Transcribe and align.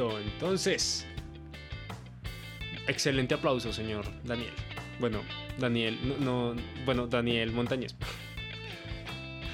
Listo, 0.00 0.18
entonces. 0.18 1.06
Excelente 2.86 3.34
aplauso, 3.34 3.70
señor 3.72 4.06
Daniel. 4.24 4.52
Bueno, 4.98 5.20
Daniel, 5.58 5.98
no, 6.20 6.54
no- 6.54 6.62
bueno, 6.86 7.06
Daniel 7.06 7.52
Montañez. 7.52 7.94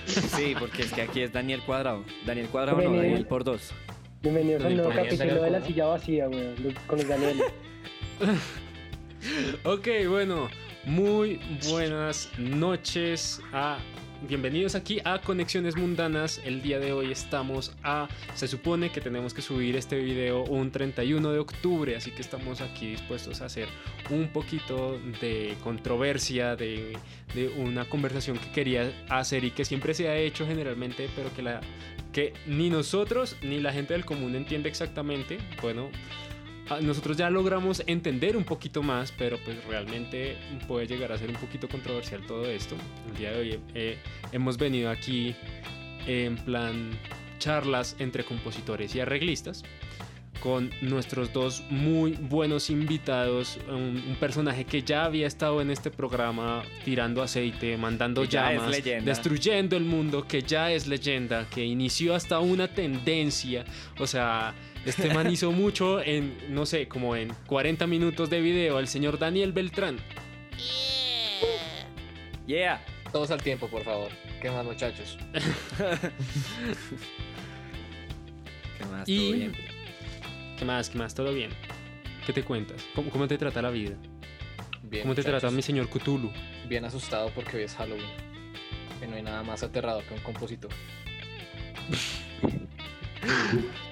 Sí, 0.06 0.54
porque 0.58 0.82
es 0.82 0.92
que 0.92 1.02
aquí 1.02 1.20
es 1.22 1.32
Daniel 1.32 1.60
Cuadrado. 1.62 2.04
Daniel 2.24 2.46
Cuadrado 2.46 2.80
no. 2.80 2.96
Daniel 2.96 3.26
por 3.26 3.42
dos. 3.42 3.72
Bienvenidos 4.22 4.64
al 4.64 4.76
nuevo 4.76 4.90
capítulo 4.90 5.42
de 5.42 5.50
la 5.50 5.60
silla 5.62 5.86
vacía, 5.86 6.28
weón, 6.28 6.54
con 6.86 6.98
los 6.98 7.08
Daniel. 7.08 7.42
Ok, 9.64 9.88
bueno, 10.08 10.48
muy 10.84 11.40
buenas 11.68 12.30
noches 12.38 13.40
a... 13.52 13.76
Bienvenidos 14.22 14.74
aquí 14.74 14.98
a 15.04 15.20
Conexiones 15.20 15.76
Mundanas. 15.76 16.40
El 16.42 16.62
día 16.62 16.80
de 16.80 16.92
hoy 16.92 17.12
estamos 17.12 17.76
a... 17.84 18.08
Se 18.34 18.48
supone 18.48 18.90
que 18.90 19.02
tenemos 19.02 19.34
que 19.34 19.42
subir 19.42 19.76
este 19.76 20.00
video 20.00 20.42
un 20.44 20.72
31 20.72 21.32
de 21.32 21.38
octubre, 21.38 21.94
así 21.94 22.10
que 22.10 22.22
estamos 22.22 22.62
aquí 22.62 22.88
dispuestos 22.88 23.42
a 23.42 23.44
hacer 23.44 23.68
un 24.10 24.28
poquito 24.28 24.98
de 25.20 25.54
controversia, 25.62 26.56
de, 26.56 26.96
de 27.34 27.48
una 27.58 27.84
conversación 27.84 28.38
que 28.38 28.50
quería 28.50 28.90
hacer 29.10 29.44
y 29.44 29.50
que 29.50 29.66
siempre 29.66 29.92
se 29.92 30.08
ha 30.08 30.16
hecho 30.16 30.46
generalmente, 30.46 31.10
pero 31.14 31.32
que, 31.34 31.42
la, 31.42 31.60
que 32.12 32.32
ni 32.46 32.70
nosotros 32.70 33.36
ni 33.42 33.60
la 33.60 33.72
gente 33.72 33.92
del 33.92 34.06
común 34.06 34.34
entiende 34.34 34.70
exactamente. 34.70 35.36
Bueno, 35.60 35.90
nosotros 36.82 37.16
ya 37.16 37.30
logramos 37.30 37.82
entender 37.86 38.36
un 38.36 38.44
poquito 38.44 38.82
más, 38.82 39.12
pero 39.12 39.38
pues 39.44 39.64
realmente 39.64 40.36
puede 40.66 40.86
llegar 40.86 41.12
a 41.12 41.18
ser 41.18 41.30
un 41.30 41.36
poquito 41.36 41.68
controversial 41.68 42.22
todo 42.26 42.44
esto. 42.46 42.76
El 43.08 43.16
día 43.16 43.30
de 43.32 43.38
hoy 43.38 43.60
eh, 43.74 43.98
hemos 44.32 44.58
venido 44.58 44.90
aquí 44.90 45.34
en 46.06 46.36
plan 46.36 46.90
charlas 47.38 47.96
entre 47.98 48.24
compositores 48.24 48.94
y 48.94 49.00
arreglistas 49.00 49.62
con 50.40 50.70
nuestros 50.80 51.32
dos 51.32 51.62
muy 51.70 52.12
buenos 52.12 52.70
invitados, 52.70 53.58
un, 53.68 54.02
un 54.08 54.16
personaje 54.20 54.64
que 54.64 54.82
ya 54.82 55.04
había 55.04 55.26
estado 55.26 55.60
en 55.60 55.70
este 55.70 55.90
programa 55.90 56.62
tirando 56.84 57.22
aceite, 57.22 57.76
mandando 57.76 58.24
llamas, 58.24 58.70
destruyendo 59.04 59.76
el 59.76 59.84
mundo, 59.84 60.26
que 60.26 60.42
ya 60.42 60.70
es 60.72 60.86
leyenda, 60.86 61.46
que 61.50 61.64
inició 61.64 62.14
hasta 62.14 62.38
una 62.40 62.68
tendencia, 62.68 63.64
o 63.98 64.06
sea, 64.06 64.54
este 64.84 65.12
man 65.12 65.30
hizo 65.32 65.52
mucho 65.52 66.00
en, 66.02 66.36
no 66.50 66.64
sé, 66.66 66.88
como 66.88 67.16
en 67.16 67.32
40 67.46 67.86
minutos 67.86 68.30
de 68.30 68.40
video, 68.40 68.78
el 68.78 68.88
señor 68.88 69.18
Daniel 69.18 69.52
Beltrán. 69.52 69.96
Yeah. 72.46 72.80
Todos 73.12 73.30
al 73.30 73.42
tiempo, 73.42 73.66
por 73.68 73.82
favor. 73.82 74.08
¿Qué 74.40 74.50
más, 74.50 74.64
muchachos? 74.64 75.18
¿Qué 78.78 78.84
más? 78.84 79.08
Y- 79.08 79.18
¿Todo 79.18 79.32
bien? 79.32 79.52
¿Qué 80.58 80.64
más? 80.64 80.90
¿Qué 80.90 80.98
más? 80.98 81.14
¿Todo 81.14 81.32
bien? 81.32 81.50
¿Qué 82.26 82.32
te 82.32 82.42
cuentas? 82.42 82.84
¿Cómo, 82.94 83.10
cómo 83.10 83.28
te 83.28 83.38
trata 83.38 83.62
la 83.62 83.70
vida? 83.70 83.96
Bien, 84.82 85.02
¿Cómo 85.02 85.14
te 85.14 85.20
muchachos. 85.22 85.40
trata 85.40 85.50
mi 85.54 85.62
señor 85.62 85.88
Cthulhu? 85.88 86.30
Bien 86.68 86.84
asustado 86.84 87.30
porque 87.34 87.56
hoy 87.58 87.62
es 87.64 87.74
Halloween. 87.74 88.06
Que 89.00 89.06
no 89.06 89.16
hay 89.16 89.22
nada 89.22 89.42
más 89.42 89.62
aterrador 89.62 90.04
que 90.04 90.14
un 90.14 90.20
compositor. 90.20 90.70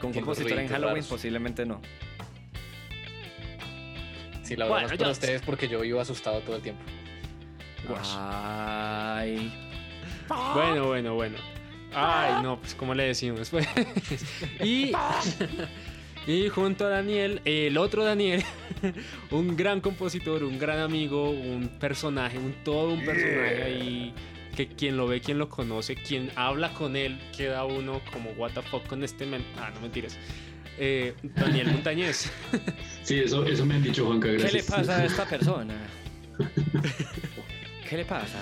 Con 0.00 0.12
compositor 0.12 0.58
en 0.58 0.68
Halloween 0.68 0.96
raros. 0.96 1.06
posiblemente 1.08 1.64
no. 1.66 1.80
Si 4.42 4.56
la 4.56 4.66
verdad 4.66 4.82
Bueno, 4.82 4.88
no 4.88 4.94
es 4.94 5.00
ya- 5.00 5.04
por 5.06 5.12
ustedes 5.12 5.42
porque 5.42 5.68
yo 5.68 5.80
vivo 5.80 6.00
asustado 6.00 6.40
todo 6.40 6.56
el 6.56 6.62
tiempo. 6.62 6.82
Ay. 8.16 9.52
Bueno, 10.54 10.86
bueno, 10.86 11.14
bueno. 11.14 11.36
Ay, 11.92 12.42
no, 12.42 12.58
pues 12.60 12.74
¿cómo 12.74 12.94
le 12.94 13.04
decimos? 13.04 13.50
Pues, 13.54 13.66
y, 14.60 14.92
y 16.26 16.48
junto 16.48 16.86
a 16.86 16.88
Daniel, 16.88 17.40
el 17.44 17.76
otro 17.76 18.04
Daniel, 18.04 18.42
un 19.30 19.56
gran 19.56 19.80
compositor, 19.80 20.44
un 20.44 20.58
gran 20.58 20.78
amigo, 20.78 21.30
un 21.30 21.68
personaje, 21.68 22.38
un 22.38 22.54
todo 22.64 22.92
un 22.92 23.04
personaje 23.04 23.62
ahí 23.62 24.14
que 24.56 24.68
quien 24.68 24.96
lo 24.96 25.06
ve, 25.06 25.20
quien 25.20 25.38
lo 25.38 25.48
conoce, 25.48 25.96
quien 25.96 26.30
habla 26.36 26.72
con 26.72 26.96
él, 26.96 27.18
queda 27.36 27.64
uno 27.64 28.00
como 28.12 28.30
what 28.32 28.52
the 28.52 28.62
fuck 28.62 28.86
con 28.86 29.02
este 29.02 29.26
men. 29.26 29.44
Ah, 29.58 29.70
no 29.74 29.80
mentiras. 29.80 30.16
Eh, 30.78 31.14
Daniel 31.22 31.72
Montañez. 31.72 32.30
Sí, 33.02 33.18
eso, 33.18 33.44
eso 33.44 33.66
me 33.66 33.74
han 33.74 33.82
dicho, 33.82 34.06
Juanca, 34.06 34.28
¿Qué 34.28 34.38
gracias. 34.38 34.54
le 34.54 34.76
pasa 34.76 34.96
a 34.96 35.04
esta 35.04 35.24
persona? 35.28 35.74
¿Qué 37.86 37.98
le 37.98 38.04
pasa? 38.06 38.38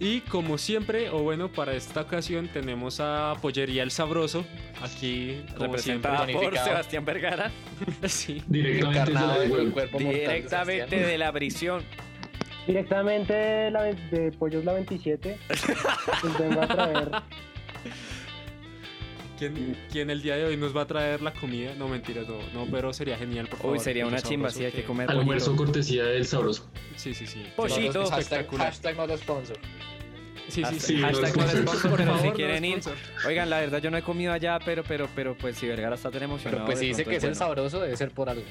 Y 0.00 0.22
como 0.22 0.58
siempre, 0.58 1.08
o 1.10 1.22
bueno, 1.22 1.48
para 1.48 1.72
esta 1.74 2.00
ocasión 2.00 2.48
tenemos 2.48 2.98
a 2.98 3.34
Pollería 3.40 3.84
el 3.84 3.92
Sabroso, 3.92 4.44
aquí 4.82 5.44
como 5.52 5.66
Representada 5.66 6.26
por. 6.26 6.56
Sebastián 6.58 7.04
Vergara. 7.04 7.50
Sí. 8.08 8.42
Directamente 8.48 8.90
de 8.90 9.00
Encarnado 9.00 9.64
la 9.64 9.72
cuerpo 9.72 10.00
mortal 10.00 10.26
de 10.26 10.36
Directamente 10.36 10.96
de 10.96 11.18
la 11.18 11.32
prisión. 11.32 11.82
Directamente 12.66 13.32
de, 13.32 13.70
la, 13.70 13.82
de 13.82 14.32
Pollos 14.38 14.64
la 14.64 14.72
27, 14.72 15.38
les 15.48 16.38
vengo 16.38 16.62
a 16.62 16.66
traer. 16.66 17.10
¿Quién, 19.38 19.76
quién 19.90 20.10
el 20.10 20.22
día 20.22 20.36
de 20.36 20.44
hoy 20.44 20.56
nos 20.56 20.76
va 20.76 20.82
a 20.82 20.86
traer 20.86 21.20
la 21.20 21.32
comida? 21.32 21.74
No, 21.76 21.88
mentiras, 21.88 22.26
no, 22.28 22.38
no, 22.52 22.70
pero 22.70 22.92
sería 22.92 23.16
genial, 23.16 23.48
por 23.48 23.58
favor. 23.58 23.76
Uy, 23.76 23.80
sería 23.82 24.06
una 24.06 24.20
chimba 24.20 24.50
si 24.50 24.64
hay 24.64 24.72
que 24.72 24.84
comer 24.84 25.10
Almuerzo 25.10 25.46
pollito. 25.46 25.64
cortesía 25.64 26.04
del 26.04 26.24
sabroso. 26.26 26.68
Sí, 26.96 27.14
sí, 27.14 27.26
sí. 27.26 27.44
Pollito. 27.56 28.06
Hashtag, 28.06 28.46
hashtag 28.56 28.96
not 28.96 29.10
a 29.10 29.16
sponsor. 29.18 29.56
Sí, 30.48 30.62
sí, 30.64 30.74
sí. 30.74 30.80
Sí, 30.80 30.96
Hashtag 31.00 31.36
no 31.36 31.48
sponsor. 31.48 31.64
Por 31.90 32.04
favor, 32.04 32.20
si 32.20 32.28
no 32.28 32.34
quieren 32.34 32.64
ir. 32.64 32.80
Oigan, 33.26 33.50
la 33.50 33.60
verdad 33.60 33.80
yo 33.80 33.90
no 33.90 33.96
he 33.96 34.02
comido 34.02 34.32
allá, 34.32 34.58
pero 34.64 34.84
pero 34.84 35.08
pero 35.14 35.36
pues 35.36 35.56
si 35.56 35.66
Vergara 35.66 35.96
está 35.96 36.10
tan 36.10 36.22
emocionado. 36.22 36.58
Pero 36.58 36.66
pues 36.66 36.78
si 36.78 36.86
dice 36.86 37.04
que 37.04 37.16
es 37.16 37.24
el 37.24 37.34
sabroso, 37.34 37.80
debe 37.80 37.96
ser 37.96 38.10
por 38.10 38.28
algo. 38.28 38.44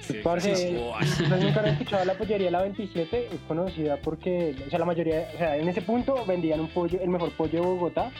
Sí, 0.00 0.14
Parce, 0.24 0.56
sí, 0.56 0.68
sí. 0.68 0.76
¿ustedes 0.76 1.44
nunca 1.44 1.60
han 1.60 1.66
escuchado 1.66 2.04
la 2.04 2.14
pollería 2.14 2.50
La 2.50 2.62
27? 2.62 3.26
Es 3.26 3.40
conocida 3.46 3.98
porque, 3.98 4.56
o 4.66 4.70
sea, 4.70 4.78
la 4.78 4.84
mayoría, 4.86 5.28
o 5.34 5.38
sea, 5.38 5.56
en 5.56 5.68
ese 5.68 5.82
punto 5.82 6.24
vendían 6.26 6.58
un 6.60 6.68
pollo, 6.68 6.98
el 7.00 7.10
mejor 7.10 7.30
pollo 7.32 7.52
de 7.52 7.60
Bogotá, 7.60 8.10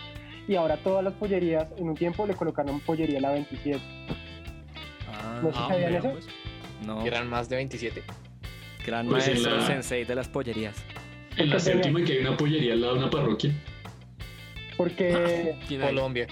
y 0.50 0.56
ahora 0.56 0.76
todas 0.78 1.04
las 1.04 1.14
pollerías 1.14 1.68
en 1.76 1.88
un 1.88 1.94
tiempo 1.94 2.26
le 2.26 2.34
colocaron 2.34 2.80
pollería 2.80 3.20
La 3.20 3.30
27. 3.30 3.80
Ah, 5.08 5.40
No. 5.42 5.50
Ah, 5.54 5.68
¿Sabían 5.68 5.94
eso? 5.94 6.10
pues. 6.10 6.26
no. 6.84 7.06
Eran 7.06 7.28
más 7.28 7.48
de 7.48 7.54
27. 7.56 8.02
Gran 8.84 9.06
Pues 9.06 9.28
en 9.28 9.34
maestro 9.34 9.56
la- 9.58 9.66
sensei 9.66 10.04
de 10.04 10.14
las 10.16 10.28
pollerías. 10.28 10.76
En 11.36 11.50
la 11.50 11.56
Porque 11.56 11.60
séptima 11.60 12.04
que 12.04 12.12
hay 12.14 12.18
una 12.18 12.36
pollería 12.36 12.72
al 12.72 12.80
lado 12.80 12.94
de 12.94 12.98
una 13.00 13.10
parroquia. 13.10 13.52
Porque. 14.76 15.54
Colombia. 15.80 16.26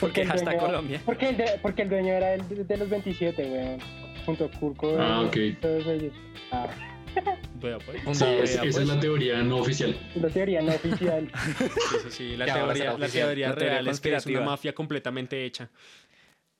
Porque 0.00 0.22
el 0.22 0.28
hashtag 0.28 0.54
dueño- 0.54 0.66
Colombia. 0.66 1.00
Porque 1.04 1.28
el, 1.28 1.36
de- 1.36 1.58
porque 1.60 1.82
el 1.82 1.88
dueño 1.90 2.12
era 2.14 2.34
el 2.34 2.48
de, 2.48 2.64
de 2.64 2.76
los 2.78 2.88
27, 2.88 3.42
weón. 3.50 3.78
Junto 4.24 4.44
a 4.46 4.50
Curco. 4.58 4.96
Ah, 4.98 5.20
ok. 5.26 5.36
Todos 5.60 5.86
ellos. 5.86 6.12
Ah, 6.52 6.66
Vea, 7.60 7.78
pues. 7.78 8.02
Sí, 8.16 8.24
es- 8.24 8.50
esa 8.52 8.60
pues. 8.62 8.76
es 8.76 8.86
la 8.88 9.00
teoría 9.00 9.42
no 9.42 9.56
oficial. 9.58 9.96
la 10.14 10.28
teoría 10.28 10.62
no 10.62 10.72
oficial. 10.72 11.30
Sí, 12.02 12.10
sí. 12.10 12.36
La 12.36 12.46
teoría, 12.46 12.74
será 12.74 12.84
la 12.90 12.94
oficial. 13.04 13.26
teoría 13.26 13.48
La 13.48 13.54
teoría 13.54 13.74
real 13.74 13.88
es 13.88 14.00
que 14.00 14.14
es 14.14 14.26
una 14.26 14.40
mafia 14.42 14.72
completamente 14.74 15.44
hecha. 15.44 15.68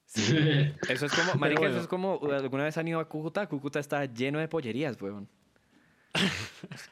Eso 0.15 1.07
es 1.07 1.13
como, 1.13 1.35
marica, 1.35 1.61
bueno. 1.61 1.75
eso 1.75 1.83
es 1.83 1.87
como, 1.87 2.19
¿alguna 2.33 2.65
vez 2.65 2.79
han 2.79 2.89
ido 2.89 2.99
a 2.99 3.07
Cúcuta? 3.09 3.47
Cúcuta 3.47 3.79
está 3.79 4.07
lleno 4.07 4.39
de 4.39 4.49
pollerías, 4.49 5.01
weón. 5.01 5.29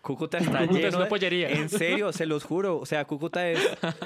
Cúcuta 0.03 0.37
está 0.39 0.59
Cúcuta 0.61 0.73
lleno 0.75 0.89
es 0.89 0.95
una 0.95 1.05
de- 1.05 1.11
pollería. 1.11 1.49
En 1.51 1.71
serio, 1.71 2.13
se 2.13 2.27
los 2.27 2.45
juro. 2.45 2.79
O 2.79 2.85
sea, 2.87 3.07
Cúcuta 3.07 3.49
es 3.49 3.59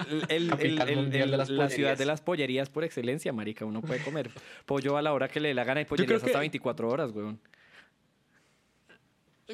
el, 0.09 0.25
el- 0.29 0.49
Capital 0.51 0.89
el- 0.89 0.97
mundial 0.97 1.25
el- 1.25 1.31
de 1.33 1.37
las 1.37 1.51
la 1.51 1.69
ciudad 1.69 1.99
de 1.99 2.07
las 2.07 2.21
pollerías 2.21 2.71
por 2.71 2.85
excelencia, 2.85 3.33
marica. 3.33 3.65
Uno 3.65 3.83
puede 3.83 4.01
comer 4.03 4.31
pollo 4.65 4.97
a 4.97 5.03
la 5.03 5.13
hora 5.13 5.27
que 5.29 5.41
le 5.41 5.49
dé 5.49 5.55
la 5.55 5.65
gana 5.65 5.81
y 5.81 5.85
pollerías 5.87 6.21
creo 6.21 6.21
que- 6.21 6.27
hasta 6.27 6.39
24 6.39 6.89
horas, 6.89 7.11
weón. 7.11 7.41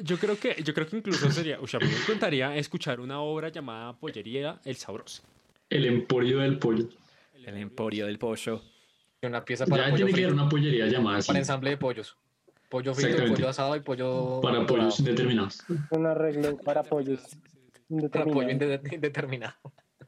Yo 0.03 0.17
creo 0.17 0.39
que, 0.39 0.61
yo 0.63 0.73
creo 0.73 0.87
que 0.87 0.97
incluso 0.97 1.29
sería, 1.31 1.59
o 1.59 1.67
sea, 1.67 1.79
me 1.79 1.87
encantaría 1.87 2.55
escuchar 2.55 2.99
una 2.99 3.19
obra 3.21 3.49
llamada 3.49 3.93
Pollería 3.97 4.59
El 4.65 4.75
Sabroso. 4.75 5.23
El 5.69 5.85
emporio 5.85 6.39
del 6.39 6.59
pollo. 6.59 6.87
El 7.33 7.57
emporio 7.57 8.05
del 8.05 8.17
pollo. 8.19 8.61
Una 9.21 9.43
pieza 9.43 9.65
para 9.65 9.85
Ya 9.85 9.89
pollo 9.91 10.05
tiene 10.05 10.17
que 10.19 10.25
haber 10.25 10.33
una 10.33 10.49
pollería 10.49 10.85
llamada 10.87 11.17
así. 11.17 11.27
Para 11.27 11.39
ensamble 11.39 11.69
de 11.71 11.77
pollos. 11.77 12.15
Pollo 12.69 12.93
frito, 12.93 13.25
pollo 13.27 13.49
asado 13.49 13.75
y 13.75 13.79
pollo 13.79 14.41
Para 14.41 14.57
dorado. 14.59 14.67
pollos 14.67 15.03
determinados. 15.03 15.63
Un 15.89 16.05
arreglo 16.05 16.57
para 16.57 16.83
pollos. 16.83 17.21
Para 18.11 18.25
pollo 18.25 18.49
indeterminados. 18.49 18.83
inde- 18.83 18.95
indeterminado. 18.95 19.55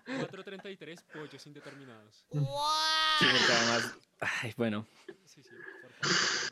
433 0.06 1.01
pollos 1.13 1.47
indeterminados. 1.47 2.25
Sí, 2.30 3.25
porque 3.31 3.53
además, 3.53 3.97
ay, 4.44 4.53
bueno. 4.57 4.85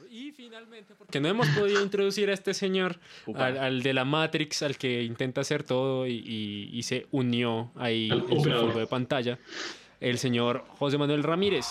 Y 0.09 0.31
finalmente, 0.31 0.93
porque 0.95 1.19
no 1.19 1.27
hemos 1.27 1.47
podido 1.49 1.81
introducir 1.81 2.29
a 2.29 2.33
este 2.33 2.53
señor, 2.53 2.99
al, 3.35 3.57
al 3.57 3.83
de 3.83 3.93
la 3.93 4.03
Matrix, 4.05 4.61
al 4.63 4.77
que 4.77 5.03
intenta 5.03 5.41
hacer 5.41 5.63
todo 5.63 6.07
y, 6.07 6.13
y- 6.25 6.69
y 6.73 6.83
se 6.83 7.07
unió 7.11 7.71
ahí 7.75 8.09
Al 8.11 8.19
en 8.21 8.27
su 8.27 8.35
fondo 8.49 8.79
de 8.79 8.87
pantalla, 8.87 9.37
el 9.99 10.17
señor 10.17 10.65
José 10.79 10.97
Manuel 10.97 11.23
Ramírez. 11.23 11.65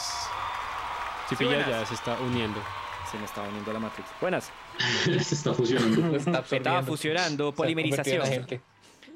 Si 1.28 1.34
Sí, 1.34 1.44
pilla, 1.44 1.68
ya 1.68 1.84
se 1.86 1.94
está 1.94 2.18
uniendo. 2.20 2.62
Se 3.10 3.18
me 3.18 3.24
estaba 3.24 3.48
uniendo 3.48 3.72
la 3.72 3.78
Matrix. 3.80 4.08
Buenas. 4.20 4.50
Se 5.04 5.34
está 5.34 5.54
fusionando. 5.54 6.16
Está 6.16 6.44
Estaba 6.50 6.82
fusionando, 6.82 7.50
Se 7.50 7.56
convertido 7.56 7.84
en 7.84 7.86
polimerización. 7.86 8.46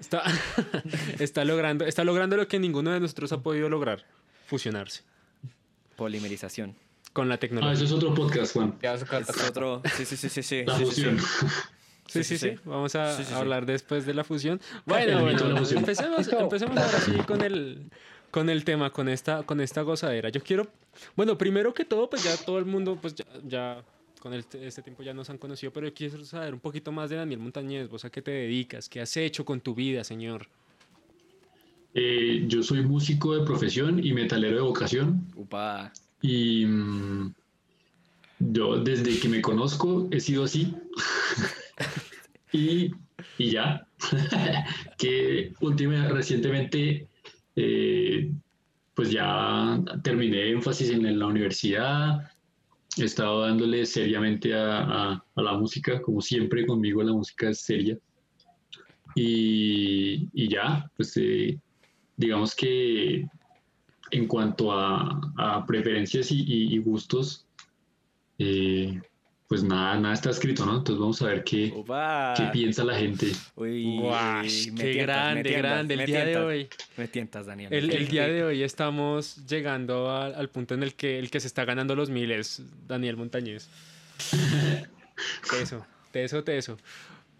Está, 0.01 0.23
está, 1.19 1.45
logrando, 1.45 1.85
está 1.85 2.05
logrando 2.05 2.37
lo 2.37 2.49
que 2.49 2.59
ninguno 2.59 2.91
de 2.93 3.01
nosotros 3.01 3.33
ha 3.33 3.43
podido 3.43 3.69
lograr, 3.69 4.05
fusionarse 4.47 5.03
Polimerización. 5.97 6.75
Con 7.13 7.29
la 7.29 7.35
Ah, 7.35 7.39
tecnología. 7.39 7.73
eso 7.73 7.85
es 7.85 7.93
otro 7.93 8.15
podcast, 8.15 8.53
Juan. 8.55 8.75
Ya 8.83 8.97
su 8.99 9.07
carta 9.07 9.33
Es 9.33 9.49
otro. 9.49 9.83
Sí, 9.97 10.05
sí, 10.05 10.17
sí, 10.17 10.29
sí. 10.29 10.43
sí, 10.43 10.65
La 10.65 10.75
sí, 10.77 10.85
sí, 10.85 10.85
fusión. 10.87 11.19
Sí, 12.07 12.25
sí, 12.25 12.39
sí. 12.39 12.55
Vamos 12.65 12.95
a 12.97 13.17
Sí, 13.17 13.23
sí, 13.25 13.29
sí. 13.31 13.35
hablar 13.35 13.67
después 13.67 14.05
de 14.07 14.15
la 14.15 14.25
fusión. 14.25 14.61
El 14.75 14.81
Bueno, 14.87 15.21
bueno, 15.23 15.57
fusión. 15.59 15.79
empecemos, 15.79 16.27
empecemos 16.29 16.77
ahora 16.77 16.99
sí 17.01 17.13
con 17.27 17.41
el, 17.43 17.83
con 18.31 18.49
el 18.51 18.65
tema, 18.65 18.91
con 18.91 19.09
esta, 19.09 19.43
con 19.45 19.61
esta 19.61 19.83
gozadera. 19.83 20.29
Yo 20.29 20.43
quiero, 20.43 20.67
bueno, 21.17 21.39
primero 21.39 21.73
que 21.73 21.85
todo, 21.85 22.11
pues 22.11 22.25
ya 22.25 22.37
todo 22.37 22.59
el 22.59 22.65
mundo, 22.65 22.99
pues 23.01 23.15
ya, 23.15 23.25
ya 23.47 23.85
con 24.21 24.35
el- 24.35 24.45
este 24.61 24.83
tiempo 24.83 25.03
ya 25.05 25.15
nos 25.15 25.31
han 25.31 25.39
conocido, 25.39 25.73
pero 25.73 25.87
yo 25.89 25.95
quiero 25.95 26.25
saber 26.25 26.53
un 26.53 26.61
poquito 26.61 26.91
más 26.93 27.11
de 27.11 27.17
Daniel 27.17 27.39
Montañez. 27.41 27.89
¿Vos 27.89 28.05
a 28.05 28.11
qué 28.11 28.23
te 28.23 28.31
dedicas? 28.33 28.89
¿Qué 28.89 29.01
has 29.01 29.17
hecho 29.17 29.45
con 29.45 29.61
tu 29.61 29.75
vida, 29.75 30.03
señor? 30.05 30.49
Eh, 31.95 32.45
yo 32.47 32.63
soy 32.63 32.83
músico 32.83 33.37
de 33.37 33.45
profesión 33.45 34.05
y 34.05 34.13
metalero 34.13 34.57
de 34.57 34.63
vocación. 34.63 35.27
Upa. 35.37 35.93
Y 36.23 36.67
mm, 36.67 37.35
yo 38.41 38.77
desde 38.83 39.19
que 39.19 39.29
me 39.29 39.41
conozco 39.43 40.09
he 40.11 40.21
sido 40.21 40.45
así. 40.45 40.75
y, 42.53 42.91
y 43.39 43.51
ya. 43.51 43.87
que 44.99 45.53
últimamente, 45.61 46.13
recientemente, 46.15 47.09
eh, 47.57 48.31
pues 48.95 49.11
ya 49.11 49.81
terminé 50.03 50.51
énfasis 50.51 50.91
en 50.91 51.19
la 51.19 51.27
universidad. 51.27 52.31
He 52.99 53.05
estado 53.05 53.43
dándole 53.43 53.87
seriamente 53.87 54.53
a, 54.55 54.81
a- 54.81 55.25
a 55.37 55.43
la 55.43 55.53
música, 55.57 56.01
como 56.03 56.21
siempre 56.21 56.67
conmigo 56.67 57.03
la 57.03 57.13
música 57.13 57.51
es 57.51 57.61
seria. 57.61 57.97
Y, 59.15 60.29
y 60.33 60.49
ya, 60.49 60.91
pues 60.97 61.17
eh, 61.17 61.59
digamos 62.17 62.55
que 62.55 63.27
en 64.11 64.27
cuanto 64.27 64.73
a, 64.73 65.21
a 65.37 65.67
preferencias 65.67 66.31
y, 66.31 66.41
y- 66.43 66.75
y 66.75 66.79
gustos, 66.79 67.47
eh, 68.39 69.01
pues 69.49 69.65
nada, 69.65 69.99
nada 69.99 70.15
está 70.15 70.31
escrito, 70.31 70.65
¿no? 70.65 70.77
Entonces 70.79 71.01
vamos 71.01 71.21
a 71.23 71.27
ver 71.27 71.43
qué, 71.45 71.73
qué 72.37 72.45
piensa 72.53 72.85
la 72.85 72.97
gente. 72.97 73.33
Uy, 73.57 73.99
qué 74.77 74.83
tientas, 74.93 75.07
grande, 75.07 75.43
tientas, 75.43 75.63
grande. 75.63 75.95
El 75.95 76.07
día 76.07 76.25
de 76.25 76.37
hoy. 76.39 76.69
Me 76.97 77.09
tientas, 77.09 77.47
Daniel. 77.47 77.73
El, 77.73 78.09
día 78.09 78.29
de 78.29 78.45
hoy 78.45 78.63
estamos 78.63 79.45
llegando 79.49 80.11
al, 80.15 80.35
al 80.37 80.49
punto 80.51 80.75
en 80.75 80.85
el 80.85 80.95
que 80.95 81.19
el 81.19 81.31
que 81.31 81.41
se 81.41 81.49
está 81.49 81.65
ganando 81.65 81.97
los 81.97 82.11
miles, 82.11 82.63
Daniel 82.87 83.17
Montañez. 83.17 83.69
Teso, 85.51 85.85
teso, 86.13 86.45
teso. 86.45 86.79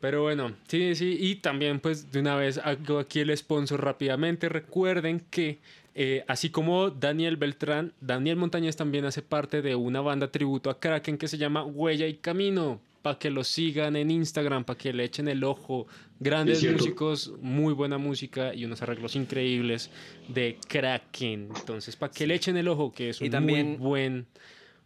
Pero 0.01 0.23
bueno, 0.23 0.53
sí, 0.67 0.95
sí. 0.95 1.17
Y 1.21 1.37
también, 1.37 1.79
pues, 1.81 2.11
de 2.11 2.21
una 2.21 2.35
vez 2.37 2.59
hago 2.59 2.99
aquí 2.99 3.21
el 3.21 3.37
sponsor 3.37 3.83
rápidamente. 3.85 4.49
Recuerden 4.49 5.21
que, 5.31 5.59
eh, 6.03 6.25
así 6.29 6.49
como 6.49 6.89
Daniel 6.89 7.37
Beltrán, 7.37 7.93
Daniel 8.01 8.37
Montañez 8.37 8.75
también 8.75 9.05
hace 9.05 9.21
parte 9.21 9.61
de 9.61 9.75
una 9.75 10.01
banda 10.01 10.33
tributo 10.33 10.71
a 10.71 10.81
Kraken 10.81 11.19
que 11.19 11.29
se 11.29 11.37
llama 11.37 11.63
Huella 11.65 12.07
y 12.07 12.15
Camino. 12.15 12.81
Para 13.03 13.19
que 13.19 13.29
lo 13.31 13.45
sigan 13.45 13.97
en 13.97 14.11
Instagram, 14.11 14.65
para 14.65 14.79
que 14.79 14.93
le 14.95 15.05
echen 15.05 15.27
el 15.29 15.43
ojo. 15.45 15.87
Grandes 16.19 16.63
músicos, 16.71 17.33
muy 17.41 17.73
buena 17.75 17.97
música 17.99 18.55
y 18.55 18.65
unos 18.67 18.81
arreglos 18.83 19.15
increíbles 19.17 19.91
de 20.29 20.59
Kraken. 20.69 21.49
Entonces, 21.55 21.97
para 21.97 22.13
que 22.13 22.27
le 22.27 22.35
echen 22.35 22.57
el 22.59 22.69
ojo, 22.69 22.93
que 22.93 23.11
es 23.11 23.21
Y 23.21 23.25
un 23.25 23.31
también- 23.31 23.67
muy 23.69 23.77
buen. 23.79 24.27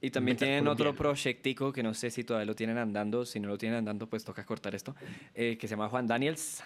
Y 0.00 0.10
también 0.10 0.36
tienen 0.36 0.66
otro 0.68 0.94
proyectico 0.94 1.72
que 1.72 1.82
no 1.82 1.92
sé 1.94 2.10
si 2.10 2.22
todavía 2.24 2.46
lo 2.46 2.54
tienen 2.54 2.78
andando. 2.78 3.24
Si 3.24 3.38
no 3.40 3.48
lo 3.48 3.56
tienen 3.58 3.78
andando, 3.78 4.06
pues 4.08 4.24
toca 4.24 4.44
cortar 4.44 4.74
esto. 4.74 4.94
eh, 5.34 5.56
que 5.58 5.66
se 5.68 5.72
llama 5.74 5.88
Juan 5.88 6.06
Daniels. 6.06 6.62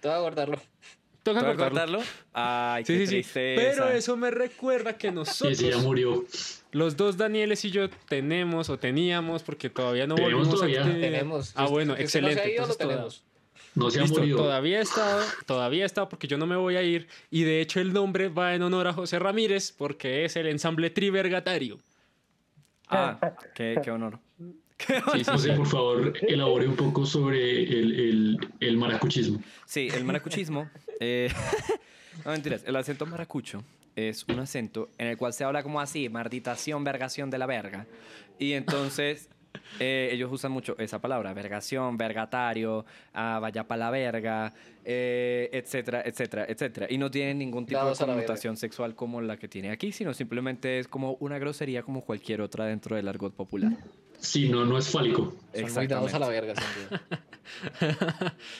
Te 0.00 0.08
voy 0.08 0.16
a 0.16 0.20
guardarlo. 0.20 0.60
Toca 1.22 1.40
¿Toca 1.40 1.56
cortarlo. 1.56 1.98
cortarlo? 1.98 2.02
Ay, 2.32 2.84
Sí, 2.84 2.92
qué 2.94 3.06
sí, 3.06 3.12
tristeza. 3.12 3.60
Pero 3.70 3.88
eso 3.90 4.16
me 4.16 4.30
recuerda 4.30 4.96
que 4.96 5.08
Ese 5.08 5.14
ya 5.14 5.14
nosotros, 5.14 5.82
murió. 5.82 6.24
los 6.72 6.96
dos 6.96 7.16
Danieles 7.18 7.64
y 7.64 7.70
yo, 7.70 7.90
tenemos 8.08 8.70
o 8.70 8.78
teníamos, 8.78 9.42
porque 9.42 9.68
todavía 9.68 10.06
no 10.06 10.16
volvimos 10.16 10.48
todavía. 10.50 10.80
a 10.80 10.84
actividad. 10.84 11.10
Tenemos. 11.10 11.52
Ah, 11.54 11.66
bueno, 11.66 11.96
Si 11.96 12.04
usted 12.04 12.20
no 12.22 12.28
se 12.28 12.32
excelente. 12.34 12.40
ha 12.40 12.44
ido, 12.46 12.56
lo 12.56 12.62
entonces 12.72 12.78
toda- 12.78 12.88
tenemos. 12.94 13.24
No 13.74 13.90
se 13.90 13.98
ha 13.98 14.02
Listo, 14.02 14.18
morido. 14.20 14.38
todavía 14.38 14.80
estado, 14.80 15.22
todavía 15.46 15.84
estado 15.86 16.08
porque 16.08 16.26
yo 16.26 16.36
no 16.38 16.46
me 16.46 16.56
voy 16.56 16.76
a 16.76 16.82
ir 16.82 17.06
y 17.30 17.42
de 17.44 17.60
hecho 17.60 17.78
el 17.80 17.92
nombre 17.92 18.28
va 18.28 18.54
en 18.54 18.62
honor 18.62 18.88
a 18.88 18.92
José 18.92 19.18
Ramírez 19.20 19.72
porque 19.76 20.24
es 20.24 20.34
el 20.36 20.46
ensamble 20.48 20.90
trivergatario. 20.90 21.78
Ah, 22.88 23.18
qué, 23.54 23.78
qué 23.84 23.90
honor. 23.90 24.18
Sí, 24.78 25.24
sí, 25.24 25.38
sí. 25.38 25.50
por 25.56 25.66
favor, 25.66 26.12
elabore 26.22 26.68
un 26.68 26.76
poco 26.76 27.04
sobre 27.04 27.62
el, 27.64 27.92
el, 28.00 28.38
el 28.60 28.76
maracuchismo. 28.76 29.40
Sí, 29.66 29.88
el 29.92 30.04
maracuchismo. 30.04 30.70
eh, 31.00 31.30
no 32.24 32.30
mentiras, 32.30 32.62
el 32.64 32.76
acento 32.76 33.04
maracucho 33.06 33.64
es 33.96 34.24
un 34.28 34.38
acento 34.38 34.90
en 34.98 35.08
el 35.08 35.16
cual 35.16 35.32
se 35.32 35.42
habla 35.44 35.62
como 35.64 35.80
así, 35.80 36.08
marditación, 36.08 36.84
vergación 36.84 37.30
de 37.30 37.38
la 37.38 37.46
verga. 37.46 37.86
Y 38.38 38.52
entonces 38.52 39.28
eh, 39.78 40.10
ellos 40.12 40.30
usan 40.32 40.52
mucho 40.52 40.76
esa 40.78 41.00
palabra, 41.00 41.32
vergación, 41.34 41.96
vergatario, 41.96 42.84
ah, 43.14 43.38
vaya 43.40 43.66
pa' 43.66 43.76
la 43.76 43.90
verga, 43.90 44.52
eh, 44.84 45.50
etcétera, 45.52 46.02
etcétera, 46.04 46.46
etcétera. 46.48 46.86
Y 46.90 46.98
no 46.98 47.10
tienen 47.10 47.38
ningún 47.38 47.66
tipo 47.66 47.80
Dados 47.80 47.98
de 47.98 48.06
connotación 48.06 48.56
sexual 48.56 48.94
como 48.94 49.20
la 49.20 49.36
que 49.36 49.48
tiene 49.48 49.70
aquí, 49.70 49.92
sino 49.92 50.14
simplemente 50.14 50.78
es 50.78 50.88
como 50.88 51.14
una 51.20 51.38
grosería 51.38 51.82
como 51.82 52.02
cualquier 52.02 52.40
otra 52.40 52.66
dentro 52.66 52.96
del 52.96 53.08
argot 53.08 53.34
popular. 53.34 53.72
Sí, 54.18 54.48
no, 54.48 54.64
no 54.64 54.78
es 54.78 54.88
fálico. 54.88 55.34
Dados 55.88 56.14
a 56.14 56.18
la 56.18 56.28
verga. 56.28 56.54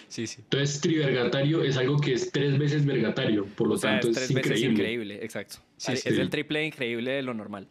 Sí, 0.09 0.27
sí. 0.27 0.41
Entonces, 0.41 0.81
trivergatario 0.81 1.62
es 1.62 1.77
algo 1.77 1.99
que 1.99 2.15
es 2.15 2.33
tres 2.33 2.59
veces 2.59 2.87
vergatario, 2.87 3.44
por 3.44 3.69
lo 3.69 3.75
O 3.75 3.77
sea, 3.77 3.93
tanto 3.93 4.09
es 4.09 4.17
es, 4.17 4.29
tres 4.29 4.35
veces 4.35 4.51
increíble. 4.62 4.73
increíble, 4.73 5.25
exacto. 5.25 5.56
Sí, 5.77 5.93
es 5.93 6.01
sí. 6.01 6.09
el 6.09 6.31
triple 6.31 6.65
increíble 6.65 7.11
de 7.11 7.23
lo 7.23 7.35
normal. 7.35 7.69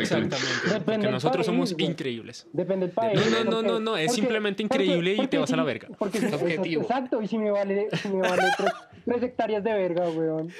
Exactamente. 0.00 0.36
Depende 0.64 0.82
Porque 0.84 1.10
nosotros 1.10 1.36
país, 1.38 1.46
somos 1.46 1.72
güey. 1.74 1.86
increíbles. 1.86 2.46
Depende 2.52 2.86
del 2.86 2.94
país. 2.94 3.20
No, 3.30 3.44
no, 3.44 3.50
no, 3.50 3.62
no, 3.62 3.80
no, 3.80 3.96
es 3.96 4.06
porque- 4.06 4.20
simplemente 4.20 4.62
porque- 4.66 4.84
increíble 4.84 5.16
y 5.22 5.26
te 5.26 5.38
vas 5.38 5.52
a 5.52 5.56
la 5.56 5.64
verga. 5.64 5.88
Porque 5.98 6.18
Es 6.18 6.32
objetivo. 6.32 6.82
Exacto, 6.82 7.20
y 7.22 7.28
si 7.28 7.38
me 7.38 7.50
vale, 7.50 7.88
si 8.00 8.08
me 8.08 8.20
vale 8.22 8.42
tres, 8.56 8.72
tres 9.04 9.22
hectáreas 9.22 9.62
de 9.64 9.72
verga, 9.72 10.08
weón. 10.08 10.52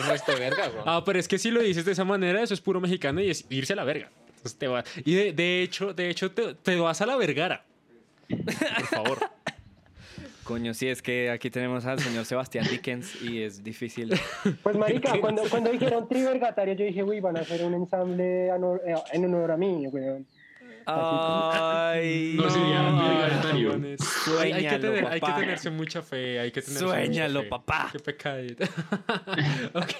Un 0.00 0.06
resto 0.08 0.32
de 0.32 0.38
verga, 0.40 0.68
bro. 0.68 0.82
Ah, 0.86 1.02
pero 1.04 1.18
es 1.18 1.28
que 1.28 1.38
si 1.38 1.50
lo 1.50 1.60
dices 1.62 1.84
de 1.84 1.92
esa 1.92 2.04
manera, 2.04 2.42
eso 2.42 2.54
es 2.54 2.60
puro 2.60 2.80
mexicano 2.80 3.20
y 3.20 3.30
es 3.30 3.44
irse 3.50 3.72
a 3.72 3.76
la 3.76 3.84
verga. 3.84 4.10
Entonces 4.28 4.56
te 4.58 4.66
va- 4.68 4.84
Y 5.04 5.14
de, 5.14 5.32
de 5.32 5.62
hecho, 5.62 5.92
de 5.92 6.08
hecho 6.10 6.30
te, 6.32 6.54
te 6.54 6.76
vas 6.76 7.00
a 7.00 7.06
la 7.06 7.16
vergara. 7.16 7.64
Por 8.28 8.86
favor. 8.86 9.18
Coño, 10.44 10.74
sí, 10.74 10.88
es 10.88 11.02
que 11.02 11.30
aquí 11.30 11.50
tenemos 11.50 11.86
al 11.86 12.00
señor 12.00 12.24
Sebastián 12.24 12.66
Dickens 12.68 13.22
y 13.22 13.42
es 13.42 13.62
difícil. 13.62 14.12
Pues 14.62 14.76
marica, 14.76 15.18
cuando, 15.20 15.42
cuando 15.48 15.70
dijeron 15.70 16.08
trivergatario, 16.08 16.74
yo 16.74 16.84
dije, 16.84 17.02
uy, 17.04 17.20
van 17.20 17.36
a 17.36 17.40
hacer 17.40 17.64
un 17.64 17.74
ensamble 17.74 18.48
eh, 18.48 18.94
en 19.12 19.24
honor 19.24 19.52
a 19.52 19.56
mí, 19.56 19.86
weón. 19.86 20.26
Ay, 20.84 22.34
No 22.36 22.50
sería 22.50 22.82
vergatario. 22.82 23.72
Hay, 23.72 23.82
hay 23.82 23.96
que 23.96 24.04
Suéñalo, 24.04 24.80
tener, 24.80 25.06
hay 25.06 25.20
que 25.20 25.26
papá. 25.26 25.40
tenerse 25.40 25.70
mucha 25.70 26.02
fe, 26.02 26.40
hay 26.40 26.50
que 26.50 26.60
tenerse 26.60 26.84
Suéñalo, 26.84 27.34
mucha 27.40 27.44
fe. 27.44 27.48
papá. 27.50 27.88
Qué 27.92 27.98
pecadito. 28.00 28.64
ok. 29.74 29.92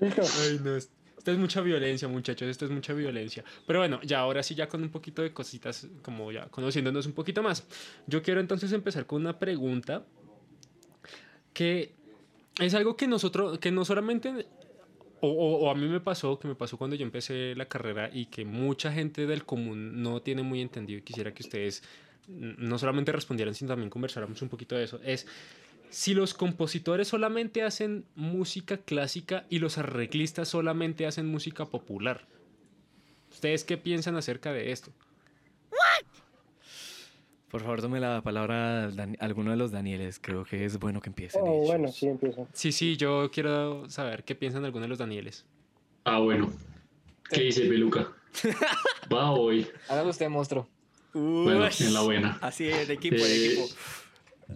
Listo. 0.00 0.22
Ay, 0.22 0.60
no. 0.64 0.78
Es- 1.26 1.32
Esto 1.32 1.32
es 1.32 1.38
mucha 1.40 1.60
violencia, 1.60 2.06
muchachos. 2.06 2.48
Esto 2.48 2.66
es 2.66 2.70
mucha 2.70 2.92
violencia. 2.92 3.42
Pero 3.66 3.80
bueno, 3.80 4.00
ya 4.04 4.20
ahora 4.20 4.42
sí, 4.44 4.54
ya 4.54 4.68
con 4.68 4.80
un 4.82 4.90
poquito 4.90 5.22
de 5.22 5.32
cositas, 5.32 5.88
como 6.02 6.30
ya 6.30 6.46
conociéndonos 6.46 7.04
un 7.06 7.14
poquito 7.14 7.42
más. 7.42 7.66
Yo 8.06 8.22
quiero 8.22 8.38
entonces 8.40 8.70
empezar 8.72 9.06
con 9.06 9.22
una 9.22 9.36
pregunta 9.36 10.04
que 11.52 11.92
es 12.60 12.74
algo 12.74 12.96
que 12.96 13.08
nosotros, 13.08 13.58
que 13.58 13.70
no 13.72 13.84
solamente, 13.84 14.46
o, 15.20 15.28
o- 15.28 15.70
a 15.70 15.74
mí 15.74 15.88
me 15.88 16.00
pasó, 16.00 16.38
que 16.38 16.46
me 16.48 16.54
pasó 16.54 16.76
cuando 16.76 16.94
yo 16.96 17.04
empecé 17.04 17.54
la 17.56 17.66
carrera 17.66 18.08
y 18.12 18.26
que 18.26 18.44
mucha 18.44 18.92
gente 18.92 19.26
del 19.26 19.44
común 19.44 20.02
no 20.02 20.22
tiene 20.22 20.42
muy 20.42 20.60
entendido 20.60 21.00
y 21.00 21.02
quisiera 21.02 21.32
que 21.34 21.42
ustedes 21.42 21.82
no 22.28 22.78
solamente 22.78 23.10
respondieran, 23.12 23.54
sino 23.54 23.68
también 23.70 23.90
conversáramos 23.90 24.40
un 24.42 24.48
poquito 24.48 24.74
de 24.76 24.84
eso. 24.84 25.00
Es 25.04 25.26
si 25.90 26.14
los 26.14 26.34
compositores 26.34 27.08
solamente 27.08 27.62
hacen 27.62 28.04
música 28.14 28.76
clásica 28.78 29.46
y 29.48 29.58
los 29.58 29.78
arreglistas 29.78 30.48
solamente 30.48 31.06
hacen 31.06 31.26
música 31.26 31.66
popular. 31.66 32.26
¿Ustedes 33.30 33.64
qué 33.64 33.76
piensan 33.76 34.16
acerca 34.16 34.52
de 34.52 34.72
esto? 34.72 34.92
Por 37.50 37.62
favor, 37.62 37.80
tome 37.80 38.00
la 38.00 38.22
palabra 38.22 38.84
a 38.84 38.90
Dan- 38.90 39.16
alguno 39.20 39.52
de 39.52 39.56
los 39.56 39.70
Danieles. 39.70 40.18
Creo 40.18 40.44
que 40.44 40.64
es 40.64 40.78
bueno 40.78 41.00
que 41.00 41.08
empiecen. 41.10 41.42
Oh, 41.44 41.54
ellos. 41.54 41.66
bueno, 41.66 41.88
sí, 41.92 42.06
empiezo. 42.08 42.48
Sí, 42.52 42.72
sí, 42.72 42.96
yo 42.96 43.30
quiero 43.30 43.88
saber 43.88 44.24
qué 44.24 44.34
piensan 44.34 44.64
algunos 44.64 44.84
de 44.86 44.88
los 44.88 44.98
Danieles. 44.98 45.44
Ah, 46.04 46.18
bueno. 46.18 46.52
¿Qué 47.30 47.42
dice 47.42 47.62
Peluca? 47.66 48.12
Va 49.12 49.30
hoy. 49.30 49.66
Hágalo 49.88 50.10
usted, 50.10 50.28
monstruo. 50.28 50.68
Bueno, 51.14 51.64
Ush. 51.66 51.82
en 51.82 51.94
la 51.94 52.02
buena. 52.02 52.38
Así, 52.42 52.64
de 52.64 52.92
equipo, 52.92 53.16
de 53.16 53.22
Eh, 53.22 53.46
equipo. 53.46 53.68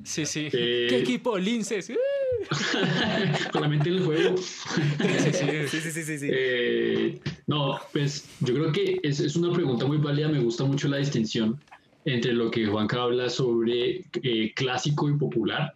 Sí, 0.04 0.24
sí. 0.26 0.48
Eh, 0.52 0.86
¿Qué 0.88 0.98
equipo? 0.98 1.36
Linces. 1.38 1.92
Con 3.52 3.62
la 3.62 3.68
mente 3.68 3.88
en 3.90 3.96
el 3.96 4.04
juego. 4.04 4.36
Sí, 4.38 4.82
sí, 5.18 5.32
sí. 5.32 5.46
Sí, 5.68 5.80
sí, 5.80 5.90
sí, 5.90 6.02
sí. 6.04 6.18
sí. 6.18 6.28
Eh, 6.32 7.20
no, 7.46 7.78
pues 7.92 8.26
yo 8.40 8.54
creo 8.54 8.72
que 8.72 8.98
es, 9.02 9.20
es 9.20 9.36
una 9.36 9.52
pregunta 9.52 9.86
muy 9.86 9.98
válida. 9.98 10.28
Me 10.28 10.38
gusta 10.40 10.64
mucho 10.64 10.88
la 10.88 10.98
distinción 10.98 11.58
entre 12.04 12.32
lo 12.32 12.50
que 12.50 12.66
Juanca 12.66 13.02
habla 13.02 13.28
sobre 13.28 14.04
eh, 14.22 14.52
clásico 14.54 15.08
y 15.10 15.16
popular. 15.18 15.74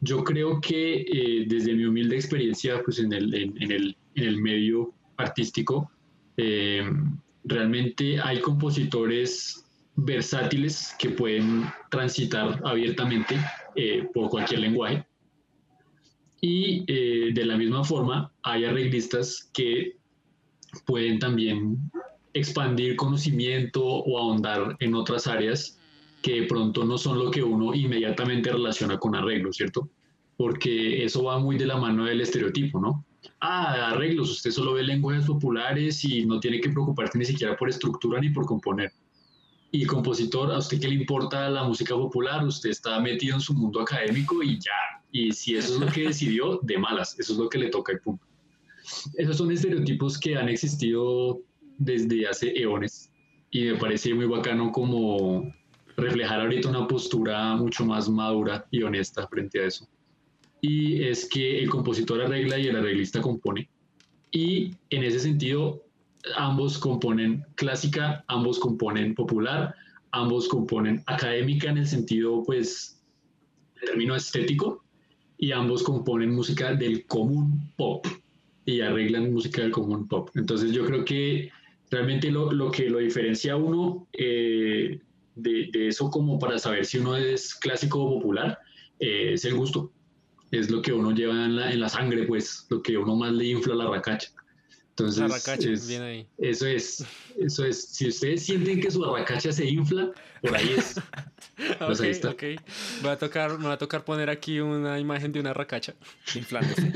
yo 0.00 0.24
creo 0.24 0.60
que 0.60 1.02
eh, 1.02 1.44
desde 1.46 1.74
mi 1.74 1.84
humilde 1.84 2.16
experiencia 2.16 2.82
pues 2.82 2.98
en 2.98 3.12
el, 3.12 3.32
en, 3.34 3.62
en 3.62 3.70
el, 3.70 3.96
en 4.14 4.24
el 4.24 4.40
medio 4.40 4.92
artístico, 5.16 5.90
eh, 6.36 6.82
realmente 7.44 8.18
hay 8.20 8.40
compositores 8.40 9.64
versátiles 10.04 10.94
que 10.98 11.10
pueden 11.10 11.64
transitar 11.90 12.60
abiertamente 12.64 13.36
eh, 13.76 14.08
por 14.14 14.30
cualquier 14.30 14.60
lenguaje. 14.60 15.06
Y 16.40 16.84
eh, 16.86 17.32
de 17.34 17.44
la 17.44 17.56
misma 17.56 17.84
forma, 17.84 18.32
hay 18.42 18.64
arreglistas 18.64 19.50
que 19.52 19.96
pueden 20.86 21.18
también 21.18 21.78
expandir 22.32 22.96
conocimiento 22.96 23.84
o 23.84 24.18
ahondar 24.18 24.76
en 24.80 24.94
otras 24.94 25.26
áreas 25.26 25.78
que 26.22 26.42
de 26.42 26.46
pronto 26.46 26.84
no 26.84 26.96
son 26.96 27.18
lo 27.18 27.30
que 27.30 27.42
uno 27.42 27.74
inmediatamente 27.74 28.52
relaciona 28.52 28.98
con 28.98 29.14
arreglos, 29.14 29.56
¿cierto? 29.56 29.88
Porque 30.36 31.04
eso 31.04 31.24
va 31.24 31.38
muy 31.38 31.58
de 31.58 31.66
la 31.66 31.76
mano 31.76 32.04
del 32.04 32.20
estereotipo, 32.20 32.80
¿no? 32.80 33.04
Ah, 33.40 33.90
arreglos, 33.90 34.30
usted 34.30 34.50
solo 34.50 34.74
ve 34.74 34.82
lenguajes 34.82 35.26
populares 35.26 36.04
y 36.04 36.24
no 36.24 36.40
tiene 36.40 36.60
que 36.60 36.70
preocuparse 36.70 37.18
ni 37.18 37.24
siquiera 37.24 37.56
por 37.56 37.68
estructura 37.68 38.20
ni 38.20 38.30
por 38.30 38.46
componer. 38.46 38.92
Y 39.72 39.86
compositor, 39.86 40.50
¿a 40.52 40.58
usted 40.58 40.80
qué 40.80 40.88
le 40.88 40.94
importa 40.94 41.48
la 41.48 41.62
música 41.64 41.94
popular? 41.94 42.44
Usted 42.44 42.70
está 42.70 42.98
metido 43.00 43.36
en 43.36 43.40
su 43.40 43.54
mundo 43.54 43.80
académico 43.80 44.42
y 44.42 44.58
ya. 44.58 45.02
Y 45.12 45.32
si 45.32 45.54
eso 45.54 45.74
es 45.74 45.80
lo 45.80 45.86
que 45.86 46.08
decidió, 46.08 46.58
de 46.62 46.78
malas, 46.78 47.18
eso 47.18 47.32
es 47.34 47.38
lo 47.38 47.48
que 47.48 47.58
le 47.58 47.68
toca 47.68 47.92
y 47.92 47.98
punto. 47.98 48.24
Esos 49.14 49.36
son 49.36 49.52
estereotipos 49.52 50.18
que 50.18 50.36
han 50.36 50.48
existido 50.48 51.40
desde 51.78 52.26
hace 52.26 52.52
eones 52.60 53.10
y 53.50 53.64
me 53.64 53.74
parece 53.76 54.14
muy 54.14 54.26
bacano 54.26 54.70
como 54.70 55.52
reflejar 55.96 56.40
ahorita 56.40 56.68
una 56.68 56.86
postura 56.86 57.56
mucho 57.56 57.84
más 57.84 58.08
madura 58.08 58.66
y 58.70 58.82
honesta 58.82 59.26
frente 59.28 59.60
a 59.60 59.66
eso. 59.66 59.88
Y 60.60 61.04
es 61.04 61.28
que 61.28 61.62
el 61.62 61.70
compositor 61.70 62.20
arregla 62.20 62.58
y 62.58 62.66
el 62.66 62.76
arreglista 62.76 63.20
compone. 63.20 63.68
Y 64.30 64.72
en 64.90 65.04
ese 65.04 65.20
sentido, 65.20 65.82
ambos 66.36 66.78
componen 66.78 67.44
clásica, 67.54 68.24
ambos 68.28 68.58
componen 68.58 69.14
popular, 69.14 69.74
ambos 70.12 70.48
componen 70.48 71.02
académica 71.06 71.70
en 71.70 71.78
el 71.78 71.86
sentido, 71.86 72.42
pues, 72.44 73.02
el 73.80 73.88
término 73.88 74.16
estético, 74.16 74.84
y 75.38 75.52
ambos 75.52 75.82
componen 75.82 76.34
música 76.34 76.74
del 76.74 77.06
común 77.06 77.72
pop 77.76 78.06
y 78.66 78.82
arreglan 78.82 79.32
música 79.32 79.62
del 79.62 79.70
común 79.70 80.06
pop. 80.06 80.30
Entonces 80.34 80.72
yo 80.72 80.84
creo 80.84 81.04
que 81.04 81.50
realmente 81.90 82.30
lo, 82.30 82.52
lo 82.52 82.70
que 82.70 82.90
lo 82.90 82.98
diferencia 82.98 83.54
a 83.54 83.56
uno 83.56 84.06
eh, 84.12 85.00
de, 85.34 85.68
de, 85.72 85.88
eso 85.88 86.10
como 86.10 86.38
para 86.38 86.58
saber 86.58 86.84
si 86.84 86.98
uno 86.98 87.16
es 87.16 87.54
clásico 87.54 88.02
o 88.02 88.14
popular 88.16 88.58
eh, 89.00 89.32
es 89.32 89.44
el 89.44 89.54
gusto. 89.54 89.90
Es 90.50 90.70
lo 90.70 90.82
que 90.82 90.92
uno 90.92 91.12
lleva 91.12 91.44
en 91.44 91.56
la, 91.56 91.72
en 91.72 91.80
la, 91.80 91.88
sangre, 91.88 92.24
pues, 92.24 92.66
lo 92.70 92.82
que 92.82 92.98
uno 92.98 93.16
más 93.16 93.32
le 93.32 93.46
infla 93.46 93.74
la 93.74 93.88
racacha. 93.88 94.30
Entonces, 95.00 95.20
la 95.22 95.28
racacha, 95.28 95.70
es, 95.70 95.88
bien 95.88 96.02
ahí. 96.02 96.26
Eso 96.38 96.66
es, 96.66 97.04
eso 97.38 97.64
es. 97.64 97.82
Si 97.88 98.08
ustedes 98.08 98.44
sienten 98.44 98.80
que 98.80 98.90
su 98.90 99.04
racacha 99.04 99.52
se 99.52 99.64
infla, 99.66 100.10
por 100.42 100.56
ahí 100.56 100.74
es. 100.76 101.00
Pues 101.78 101.98
okay, 101.98 102.06
ahí 102.06 102.12
está. 102.12 102.30
Okay. 102.30 102.56
Me, 103.02 103.08
va 103.08 103.12
a 103.12 103.18
tocar, 103.18 103.58
me 103.58 103.66
va 103.66 103.74
a 103.74 103.78
tocar 103.78 104.02
poner 104.02 104.30
aquí 104.30 104.60
una 104.60 104.98
imagen 104.98 105.30
de 105.30 105.40
una 105.40 105.52
racacha. 105.52 105.92
Inflándose. 106.34 106.90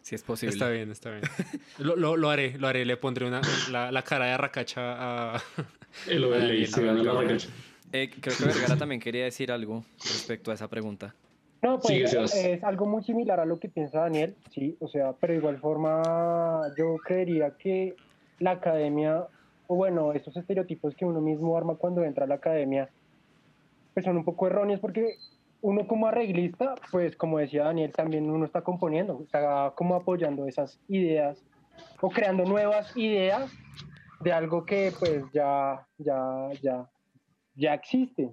si 0.00 0.14
es 0.14 0.22
posible. 0.22 0.54
Está 0.54 0.70
bien, 0.70 0.90
está 0.90 1.10
bien. 1.10 1.22
Lo, 1.76 1.94
lo, 1.94 2.16
lo, 2.16 2.30
haré, 2.30 2.56
lo 2.58 2.68
haré. 2.68 2.86
Le 2.86 2.96
pondré 2.96 3.26
una, 3.26 3.42
la, 3.70 3.92
la 3.92 4.02
cara 4.02 4.24
de 4.24 4.38
racacha 4.38 4.80
a. 5.34 5.42
El 6.06 6.24
overlay, 6.24 6.66
se 6.66 6.82
gana 6.82 7.02
la 7.02 7.12
racacha. 7.12 7.48
Eh, 7.92 8.10
creo 8.18 8.36
que 8.36 8.44
Vergara 8.44 8.76
también 8.76 9.00
quería 9.00 9.24
decir 9.24 9.52
algo 9.52 9.84
respecto 9.98 10.50
a 10.50 10.54
esa 10.54 10.68
pregunta. 10.68 11.14
No, 11.60 11.80
pues 11.80 12.10
Sigue, 12.10 12.24
es, 12.24 12.34
es 12.34 12.64
algo 12.64 12.86
muy 12.86 13.02
similar 13.02 13.40
a 13.40 13.44
lo 13.44 13.58
que 13.58 13.68
piensa 13.68 14.00
Daniel, 14.00 14.36
sí, 14.50 14.76
o 14.80 14.88
sea, 14.88 15.12
pero 15.14 15.32
de 15.32 15.38
igual 15.40 15.58
forma 15.58 16.62
yo 16.76 16.96
creería 17.04 17.56
que 17.58 17.96
la 18.38 18.52
academia, 18.52 19.26
o 19.66 19.74
bueno, 19.74 20.12
esos 20.12 20.36
estereotipos 20.36 20.94
que 20.94 21.04
uno 21.04 21.20
mismo 21.20 21.56
arma 21.56 21.74
cuando 21.74 22.04
entra 22.04 22.24
a 22.24 22.28
la 22.28 22.36
academia, 22.36 22.88
pues 23.92 24.04
son 24.04 24.16
un 24.16 24.24
poco 24.24 24.46
erróneos 24.46 24.78
porque 24.78 25.16
uno 25.60 25.86
como 25.86 26.06
arreglista, 26.06 26.76
pues 26.92 27.16
como 27.16 27.38
decía 27.38 27.64
Daniel, 27.64 27.92
también 27.92 28.30
uno 28.30 28.44
está 28.44 28.62
componiendo, 28.62 29.20
está 29.24 29.72
como 29.74 29.96
apoyando 29.96 30.46
esas 30.46 30.78
ideas 30.88 31.42
o 32.00 32.08
creando 32.10 32.44
nuevas 32.44 32.96
ideas 32.96 33.50
de 34.20 34.32
algo 34.32 34.64
que 34.64 34.92
pues 34.98 35.24
ya, 35.32 35.86
ya, 35.98 36.50
ya, 36.62 36.88
ya 37.56 37.74
existe. 37.74 38.30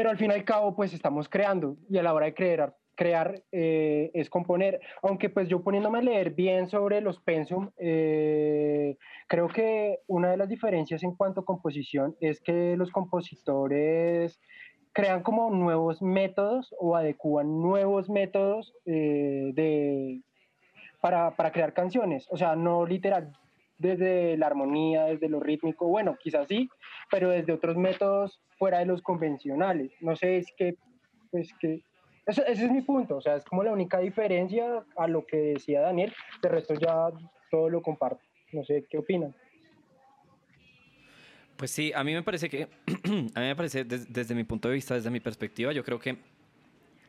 Pero 0.00 0.08
al 0.08 0.16
fin 0.16 0.30
y 0.30 0.34
al 0.34 0.44
cabo, 0.44 0.74
pues 0.74 0.94
estamos 0.94 1.28
creando 1.28 1.76
y 1.90 1.98
a 1.98 2.02
la 2.02 2.14
hora 2.14 2.24
de 2.24 2.32
crear, 2.32 2.74
crear 2.94 3.42
eh, 3.52 4.10
es 4.14 4.30
componer. 4.30 4.80
Aunque 5.02 5.28
pues 5.28 5.46
yo 5.46 5.62
poniéndome 5.62 5.98
a 5.98 6.00
leer 6.00 6.30
bien 6.30 6.70
sobre 6.70 7.02
los 7.02 7.20
pensum, 7.20 7.68
eh, 7.76 8.96
creo 9.28 9.48
que 9.48 9.98
una 10.06 10.30
de 10.30 10.38
las 10.38 10.48
diferencias 10.48 11.02
en 11.02 11.14
cuanto 11.14 11.42
a 11.42 11.44
composición 11.44 12.16
es 12.18 12.40
que 12.40 12.78
los 12.78 12.90
compositores 12.90 14.40
crean 14.92 15.22
como 15.22 15.50
nuevos 15.50 16.00
métodos 16.00 16.74
o 16.78 16.96
adecúan 16.96 17.60
nuevos 17.60 18.08
métodos 18.08 18.72
eh, 18.86 19.50
de, 19.52 20.22
para, 21.02 21.36
para 21.36 21.52
crear 21.52 21.74
canciones. 21.74 22.26
O 22.30 22.38
sea, 22.38 22.56
no 22.56 22.86
literal 22.86 23.32
desde 23.80 24.36
la 24.36 24.46
armonía, 24.46 25.06
desde 25.06 25.28
lo 25.28 25.40
rítmico, 25.40 25.88
bueno, 25.88 26.16
quizás 26.22 26.46
sí, 26.48 26.68
pero 27.10 27.30
desde 27.30 27.52
otros 27.52 27.76
métodos 27.76 28.40
fuera 28.58 28.78
de 28.78 28.86
los 28.86 29.00
convencionales. 29.00 29.90
No 30.00 30.14
sé, 30.16 30.36
es 30.36 30.52
que, 30.56 30.76
pues 31.30 31.52
que, 31.58 31.82
ese 32.26 32.42
es 32.46 32.70
mi 32.70 32.82
punto, 32.82 33.16
o 33.16 33.20
sea, 33.20 33.36
es 33.36 33.44
como 33.44 33.64
la 33.64 33.72
única 33.72 33.98
diferencia 33.98 34.84
a 34.96 35.08
lo 35.08 35.26
que 35.26 35.36
decía 35.36 35.80
Daniel, 35.80 36.12
de 36.42 36.48
resto 36.48 36.74
ya 36.74 37.08
todo 37.50 37.70
lo 37.70 37.82
comparto. 37.82 38.22
No 38.52 38.62
sé, 38.64 38.84
¿qué 38.88 38.98
opinan? 38.98 39.34
Pues 41.56 41.70
sí, 41.70 41.92
a 41.94 42.04
mí 42.04 42.12
me 42.12 42.22
parece 42.22 42.50
que, 42.50 42.68
a 43.34 43.40
mí 43.40 43.46
me 43.46 43.56
parece 43.56 43.84
des, 43.84 44.12
desde 44.12 44.34
mi 44.34 44.44
punto 44.44 44.68
de 44.68 44.74
vista, 44.74 44.94
desde 44.94 45.10
mi 45.10 45.20
perspectiva, 45.20 45.72
yo 45.72 45.82
creo 45.82 45.98
que 45.98 46.18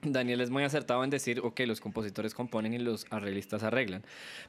Daniel 0.03 0.41
es 0.41 0.49
muy 0.49 0.63
acertado 0.63 1.03
en 1.03 1.09
decir, 1.09 1.39
ok, 1.43 1.59
los 1.67 1.79
compositores 1.79 2.33
componen 2.33 2.73
y 2.73 2.79
los 2.79 3.05
arreglistas 3.11 3.63
arreglan. 3.63 4.03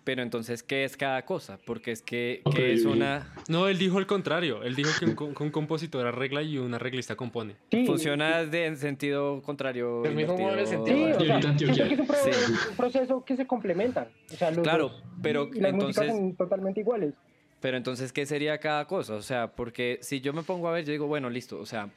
Pero 0.05 0.23
entonces, 0.23 0.63
¿qué 0.63 0.85
es 0.85 0.97
cada 0.97 1.25
cosa? 1.27 1.59
Porque 1.67 1.93
es 1.93 2.03
que, 2.03 2.43
es 2.57 2.85
una... 2.85 3.33
No, 3.49 3.69
él 3.69 3.79
dijo 3.79 3.99
el 3.99 4.07
contrario. 4.07 4.63
Él 4.63 4.75
dijo 4.75 4.91
que 4.99 5.05
un, 5.05 5.51
compositor 5.51 6.07
arregla 6.07 6.43
y 6.43 6.59
un 6.59 6.73
arreglista 6.75 7.17
compone. 7.17 7.57
Sí, 7.71 7.85
Funciona 7.87 8.45
de, 8.45 8.67
en 8.67 8.77
sentido 8.79 9.43
contrario. 9.43 10.05
El 10.05 10.15
mismo 10.15 10.35
invertido. 10.39 10.67
sentido. 10.67 10.97
Sí, 10.97 11.03
o 11.03 11.25
sea, 11.25 11.35
ahorita 11.35 11.49
Antioquia. 11.51 11.87
siento 11.87 11.89
que 11.89 11.95
es 11.95 12.01
un, 12.01 12.07
pro- 12.07 12.33
Sí. 12.33 12.53
un 12.71 12.77
proceso 12.77 13.25
que 13.25 13.37
se 13.37 13.47
complementan. 13.47 14.09
O 14.33 14.37
sea, 14.37 14.51
los 14.51 14.63
Claro, 14.63 14.89
dos. 14.89 15.03
pero 15.23 15.51
y 15.53 15.61
las 15.61 15.73
entonces- 15.75 16.07
son 16.09 16.35
totalmente 16.37 16.81
iguales. 16.81 17.15
Pero 17.61 17.77
entonces, 17.77 18.13
¿qué 18.13 18.27
sería 18.27 18.59
cada 18.59 18.87
cosa? 18.87 19.15
O 19.15 19.23
sea, 19.23 19.53
porque 19.53 19.99
si 20.03 20.21
yo 20.21 20.33
me 20.33 20.43
pongo 20.43 20.69
a 20.69 20.73
ver, 20.73 20.85
yo 20.85 20.91
digo, 20.93 21.07
bueno, 21.07 21.31
listo, 21.31 21.61
o 21.61 21.67
sea, 21.67 21.91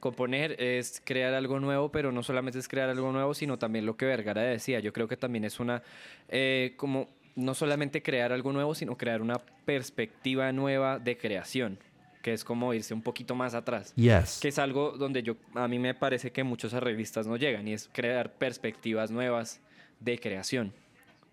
componer 0.00 0.60
es 0.62 1.02
crear 1.04 1.34
algo 1.34 1.58
nuevo, 1.60 1.90
pero 1.90 2.12
no 2.12 2.22
solamente 2.22 2.58
es 2.58 2.68
crear 2.68 2.88
algo 2.88 3.10
nuevo, 3.12 3.34
sino 3.34 3.58
también 3.58 3.86
lo 3.86 3.96
que 3.96 4.06
Vergara 4.06 4.42
decía. 4.42 4.80
Yo 4.80 4.92
creo 4.92 5.08
que 5.08 5.16
también 5.16 5.44
es 5.44 5.60
una, 5.60 5.82
eh, 6.28 6.74
como, 6.76 7.08
no 7.36 7.54
solamente 7.54 8.02
crear 8.02 8.32
algo 8.32 8.52
nuevo, 8.52 8.74
sino 8.74 8.96
crear 8.96 9.20
una 9.22 9.38
perspectiva 9.38 10.52
nueva 10.52 10.98
de 10.98 11.16
creación, 11.16 11.78
que 12.22 12.32
es 12.32 12.44
como 12.44 12.74
irse 12.74 12.94
un 12.94 13.02
poquito 13.02 13.34
más 13.34 13.54
atrás. 13.54 13.92
Yes. 13.94 14.38
Que 14.42 14.48
es 14.48 14.58
algo 14.58 14.92
donde 14.92 15.22
yo, 15.22 15.36
a 15.54 15.68
mí 15.68 15.78
me 15.78 15.94
parece 15.94 16.32
que 16.32 16.42
muchos 16.44 16.74
arreglistas 16.74 17.26
no 17.26 17.36
llegan, 17.36 17.66
y 17.68 17.72
es 17.74 17.88
crear 17.92 18.32
perspectivas 18.32 19.10
nuevas 19.10 19.60
de 20.00 20.18
creación. 20.18 20.72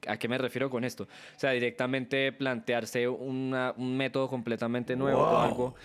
¿A 0.07 0.17
qué 0.17 0.27
me 0.27 0.37
refiero 0.37 0.69
con 0.69 0.83
esto? 0.83 1.03
O 1.05 1.39
sea, 1.39 1.51
directamente 1.51 2.31
plantearse 2.31 3.07
una- 3.07 3.73
un 3.75 3.97
método 3.97 4.29
completamente 4.29 4.95
nuevo 4.95 5.21
o 5.21 5.37
algo 5.39 5.75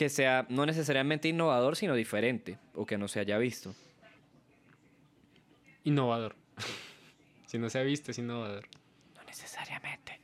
que 0.00 0.08
sea 0.08 0.46
no 0.48 0.64
necesariamente 0.64 1.28
innovador, 1.28 1.76
sino 1.76 1.94
diferente 1.94 2.56
o 2.74 2.86
que 2.86 2.96
no 2.96 3.06
se 3.06 3.20
haya 3.20 3.36
visto. 3.36 3.74
Innovador. 5.84 6.36
si 7.46 7.58
no 7.58 7.68
se 7.68 7.78
ha 7.78 7.82
visto, 7.82 8.10
es 8.10 8.18
innovador. 8.18 8.66
No 9.14 9.22
necesariamente. 9.24 10.18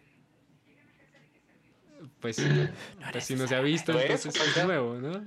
Pues, 2.20 2.36
pues 3.12 3.24
si 3.24 3.34
no 3.36 3.46
se 3.46 3.54
ha 3.54 3.60
visto, 3.60 3.92
entonces 4.00 4.34
es 4.56 4.64
nuevo, 4.64 4.94
¿no? 4.94 5.22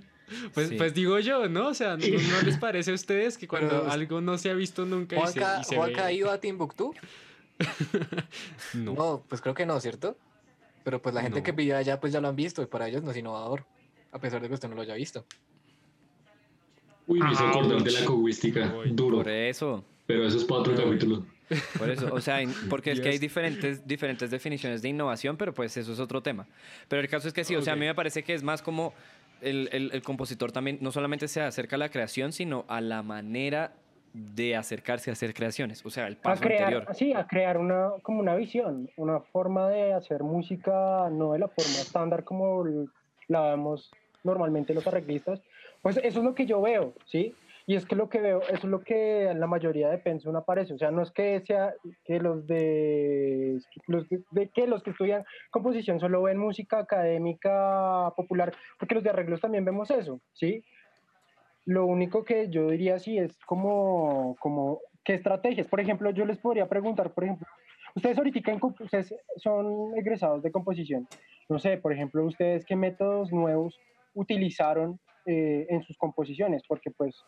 Pues, 0.56 0.70
Sí. 0.70 0.75
pues 0.77 0.96
digo 0.96 1.20
yo, 1.20 1.48
¿no? 1.48 1.68
O 1.68 1.74
sea, 1.75 1.96
¿no, 1.96 2.08
no 2.08 2.41
les 2.41 2.58
parece 2.58 2.89
a 2.89 2.96
ustedes 2.96 3.38
que 3.38 3.48
cuando 3.48 3.70
Pero- 3.82 3.91
algo 3.91 4.20
no 4.20 4.39
se 4.39 4.50
ha 4.50 4.53
visto 4.56 4.84
nunca 4.84 5.15
y 5.15 5.20
se, 5.27 5.39
Juanca, 5.41 5.60
y 5.62 5.63
se 5.63 5.75
Juanca 5.75 6.01
ha 6.01 6.08
ve? 6.08 6.13
ido 6.15 6.32
a 6.32 6.39
Timbuktu. 6.39 6.96
No. 8.74 8.94
No, 8.96 9.24
pues 9.29 9.41
creo 9.41 9.53
que 9.53 9.68
no, 9.68 9.79
¿cierto? 9.79 10.18
Pero 10.84 11.00
pues 11.03 11.13
la 11.13 11.22
gente 11.22 11.38
No. 11.39 11.44
que 11.44 11.51
vive 11.51 11.75
allá 11.75 12.00
pues 12.00 12.12
ya 12.13 12.20
lo 12.20 12.29
han 12.29 12.36
visto 12.36 12.63
y 12.63 12.65
para 12.65 12.88
ellos 12.88 13.03
no 13.03 13.12
es 13.12 13.18
innovador. 13.18 13.65
A 14.11 14.19
pesar 14.19 14.41
de 14.41 14.47
que 14.47 14.53
usted 14.53 14.69
no 14.69 14.75
lo 14.75 14.81
haya 14.81 14.95
visto. 14.95 15.25
Uy, 17.07 17.19
me 17.19 17.31
hizo 17.31 17.43
Ah, 17.43 17.49
acordar 17.49 17.83
de 17.83 17.91
la 17.91 18.05
cogüística. 18.05 18.73
Duro. 18.91 19.17
Por 19.17 19.29
eso. 19.29 19.83
Pero 20.05 20.25
eso 20.25 20.37
es 20.37 20.43
para 20.45 20.61
otro 20.61 20.75
capítulo. 20.75 21.25
Por 21.77 21.89
eso, 21.89 22.13
o 22.13 22.21
sea, 22.21 22.39
porque 22.69 22.91
es 22.91 22.99
que 23.01 23.09
hay 23.09 23.17
diferentes, 23.17 23.85
diferentes 23.87 24.29
definiciones 24.29 24.81
de 24.83 24.89
innovación, 24.89 25.35
pero 25.37 25.53
pues 25.53 25.75
eso 25.77 25.91
es 25.93 25.99
otro 25.99 26.21
tema. 26.21 26.47
Pero 26.87 27.01
el 27.01 27.07
caso 27.09 27.27
es 27.27 27.33
que 27.33 27.43
sí, 27.43 27.55
o 27.55 27.61
sea, 27.61 27.73
a 27.73 27.75
mí 27.75 27.85
me 27.85 27.95
parece 27.95 28.23
que 28.23 28.33
es 28.35 28.43
más 28.43 28.61
como 28.61 28.93
el, 29.41 29.69
el- 29.71 29.91
el 29.93 30.01
compositor 30.03 30.51
también 30.51 30.77
no 30.81 30.91
solamente 30.91 31.27
se 31.27 31.41
acerca 31.41 31.75
a 31.75 31.79
la 31.79 31.89
creación, 31.89 32.33
sino 32.33 32.65
a 32.67 32.81
la 32.81 33.01
manera 33.01 33.73
de 34.13 34.55
acercarse 34.55 35.09
a 35.11 35.13
hacer 35.13 35.33
creaciones, 35.35 35.85
o 35.85 35.89
sea, 35.91 36.07
el 36.07 36.15
A 36.17 36.21
paso 36.21 36.41
crear, 36.43 36.63
anterior. 36.73 36.95
sí, 36.95 37.13
a 37.13 37.25
crear 37.27 37.57
una, 37.59 37.91
como 38.01 38.19
una 38.19 38.35
visión, 38.35 38.89
una 38.97 39.19
forma 39.19 39.69
de 39.69 39.93
hacer 39.93 40.23
música, 40.23 41.09
no 41.11 41.33
de 41.33 41.39
la 41.39 41.47
forma 41.47 41.79
estándar 41.79 42.23
como 42.23 42.63
la 43.29 43.51
vemos 43.51 43.89
normalmente 44.24 44.74
los 44.74 44.86
arreglistas. 44.86 45.41
Pues 45.81 45.98
eso 45.98 46.19
es 46.19 46.25
lo 46.25 46.36
que 46.36 46.45
yo 46.45 46.62
veo, 46.62 46.93
¿sí? 47.05 47.33
Y 47.65 47.75
es 47.75 47.86
que 47.86 47.95
lo 47.95 48.09
que 48.09 48.19
veo, 48.19 48.41
eso 48.41 48.53
es 48.53 48.63
lo 48.63 48.81
que 48.81 49.31
la 49.36 49.45
mayoría 49.45 49.89
de 49.89 50.00
Pensum 50.00 50.36
aparece. 50.36 50.74
O 50.74 50.77
sea, 50.79 50.89
no 50.89 51.03
es 51.03 51.12
que 51.12 51.39
sea 51.45 51.75
que 52.03 52.19
los 52.19 52.48
de, 52.48 53.59
los 53.86 54.09
de 54.09 54.50
que 54.50 54.65
los 54.65 54.81
que 54.81 54.89
estudian 54.89 55.24
composición 55.51 56.00
solo 56.00 56.24
ven 56.24 56.39
música 56.39 56.79
académica 56.79 58.12
popular, 58.17 58.51
porque 58.79 58.95
los 58.95 59.03
de 59.03 59.12
arreglos 59.12 59.39
también 59.39 59.65
vemos 59.65 59.91
eso, 59.91 60.19
¿sí? 60.33 60.65
Lo 61.65 61.86
único 61.86 62.24
que 62.25 62.50
yo 62.50 62.69
diría 62.69 62.98
sí 62.98 63.19
es 63.19 63.38
como, 63.45 64.36
como 64.39 64.79
qué 65.03 65.13
estrategias. 65.13 65.67
Por 65.67 65.79
ejemplo, 65.79 66.09
yo 66.09 66.25
les 66.25 66.39
podría 66.39 66.67
preguntar, 66.67 67.13
por 67.13 67.25
ejemplo, 67.25 67.45
ustedes 67.96 68.17
ahorita 68.17 68.39
ustedes 68.79 69.15
son 69.38 69.98
egresados 69.98 70.43
de 70.43 70.51
composición. 70.51 71.08
No 71.50 71.60
sé, 71.60 71.77
por 71.77 71.93
ejemplo, 71.93 72.25
ustedes 72.25 72.65
qué 72.65 72.75
métodos 72.75 73.31
nuevos 73.31 73.79
utilizaron 74.13 75.00
eh, 75.25 75.67
en 75.69 75.84
sus 75.84 75.98
composiciones, 75.98 76.63
porque 76.67 76.91
pues, 76.91 77.24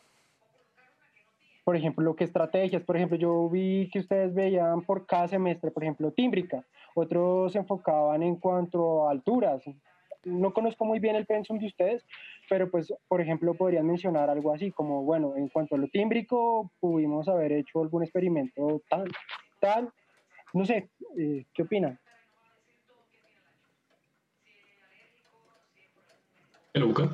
por 1.64 1.76
ejemplo, 1.76 2.16
qué 2.16 2.24
estrategias. 2.24 2.84
Por 2.84 2.98
ejemplo, 2.98 3.18
yo 3.18 3.50
vi 3.50 3.90
que 3.92 4.00
ustedes 4.00 4.34
veían 4.34 4.82
por 4.82 5.06
cada 5.06 5.28
semestre, 5.28 5.72
por 5.72 5.84
ejemplo, 5.84 6.12
tímbrica. 6.12 6.66
Otros 6.96 7.54
se 7.54 7.60
enfocaban 7.60 8.24
en 8.24 8.36
cuanto 8.36 9.08
a 9.08 9.12
alturas. 9.12 9.64
No 10.24 10.54
conozco 10.54 10.86
muy 10.86 11.00
bien 11.00 11.16
el 11.16 11.26
pensum 11.26 11.58
de 11.60 11.68
ustedes, 11.68 12.06
pero 12.50 12.70
pues, 12.70 12.94
por 13.08 13.22
ejemplo, 13.22 13.54
podrían 13.54 13.88
mencionar 13.88 14.30
algo 14.30 14.54
así, 14.54 14.72
como, 14.72 15.04
bueno, 15.04 15.36
en 15.36 15.48
cuanto 15.50 15.76
a 15.76 15.78
lo 15.78 15.88
tímbrico, 15.88 16.72
pudimos 16.80 17.28
haber 17.28 17.52
hecho 17.54 17.82
algún 17.82 18.04
experimento 18.04 18.82
tal, 18.90 19.06
tal, 19.60 19.92
no 20.54 20.66
sé, 20.66 20.90
eh, 21.18 21.46
¿qué 21.54 21.64
opinan? 21.64 22.00
Luca. 26.74 27.10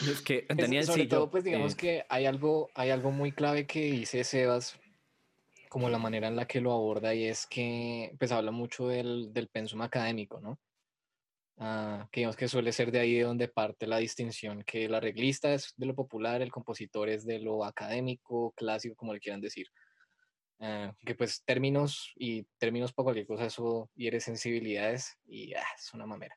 Es 0.00 0.20
que 0.20 0.46
Es- 0.48 0.56
Daniel 0.56 0.84
sobre 0.84 1.02
sí, 1.02 1.08
yo, 1.08 1.16
todo, 1.18 1.30
pues 1.30 1.44
digamos 1.44 1.72
eh, 1.72 1.76
que 1.76 2.04
hay 2.08 2.26
algo, 2.26 2.68
hay 2.74 2.90
algo 2.90 3.10
muy 3.10 3.32
clave 3.32 3.66
que 3.66 3.80
dice 3.80 4.22
Sebas, 4.24 4.78
como 5.68 5.88
la 5.88 5.98
manera 5.98 6.28
en 6.28 6.36
la 6.36 6.46
que 6.46 6.60
lo 6.60 6.72
aborda, 6.72 7.14
y 7.14 7.24
es 7.24 7.46
que 7.46 8.14
pues 8.18 8.32
habla 8.32 8.50
mucho 8.50 8.88
del, 8.88 9.32
del 9.32 9.48
pensum 9.48 9.82
académico, 9.82 10.40
¿no? 10.40 10.58
Ah, 11.60 12.08
que 12.12 12.20
digamos 12.20 12.36
que 12.36 12.46
suele 12.46 12.70
ser 12.72 12.92
de 12.92 13.00
ahí 13.00 13.14
de 13.14 13.24
donde 13.24 13.48
parte 13.48 13.86
la 13.88 13.98
distinción, 13.98 14.62
que 14.62 14.84
el 14.84 14.94
arreglista 14.94 15.52
es 15.52 15.74
de 15.76 15.86
lo 15.86 15.94
popular, 15.94 16.40
el 16.40 16.52
compositor 16.52 17.08
es 17.08 17.26
de 17.26 17.40
lo 17.40 17.64
académico, 17.64 18.52
clásico, 18.52 18.94
como 18.94 19.12
le 19.12 19.20
quieran 19.20 19.40
decir. 19.40 19.66
Ah, 20.60 20.92
que 21.06 21.14
pues 21.14 21.44
términos 21.44 22.12
y 22.16 22.42
términos 22.58 22.92
para 22.92 23.04
cualquier 23.04 23.26
cosa, 23.26 23.46
eso 23.46 23.90
hiere 23.94 24.18
sensibilidades 24.20 25.16
y 25.26 25.54
ah, 25.54 25.62
es 25.76 25.94
una 25.94 26.04
mamera. 26.06 26.36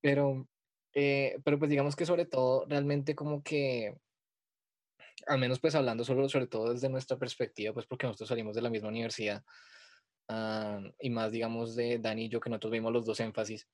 Pero, 0.00 0.48
eh, 0.94 1.38
pero 1.44 1.58
pues 1.58 1.70
digamos 1.70 1.94
que 1.94 2.06
sobre 2.06 2.24
todo 2.24 2.64
realmente 2.66 3.14
como 3.14 3.42
que 3.42 3.94
al 5.26 5.38
menos 5.38 5.60
pues 5.60 5.74
hablando 5.74 6.04
solo, 6.04 6.28
sobre 6.28 6.46
todo 6.46 6.72
desde 6.72 6.88
nuestra 6.88 7.18
perspectiva, 7.18 7.74
pues 7.74 7.86
porque 7.86 8.06
nosotros 8.06 8.30
salimos 8.30 8.54
de 8.54 8.62
la 8.62 8.70
misma 8.70 8.88
universidad, 8.88 9.44
ah, 10.28 10.80
y 10.98 11.10
más 11.10 11.30
digamos 11.32 11.76
de 11.76 11.98
Dani 11.98 12.26
y 12.26 12.28
yo, 12.30 12.40
que 12.40 12.50
nosotros 12.50 12.72
vimos 12.72 12.92
los 12.92 13.04
dos 13.04 13.20
énfasis. 13.20 13.68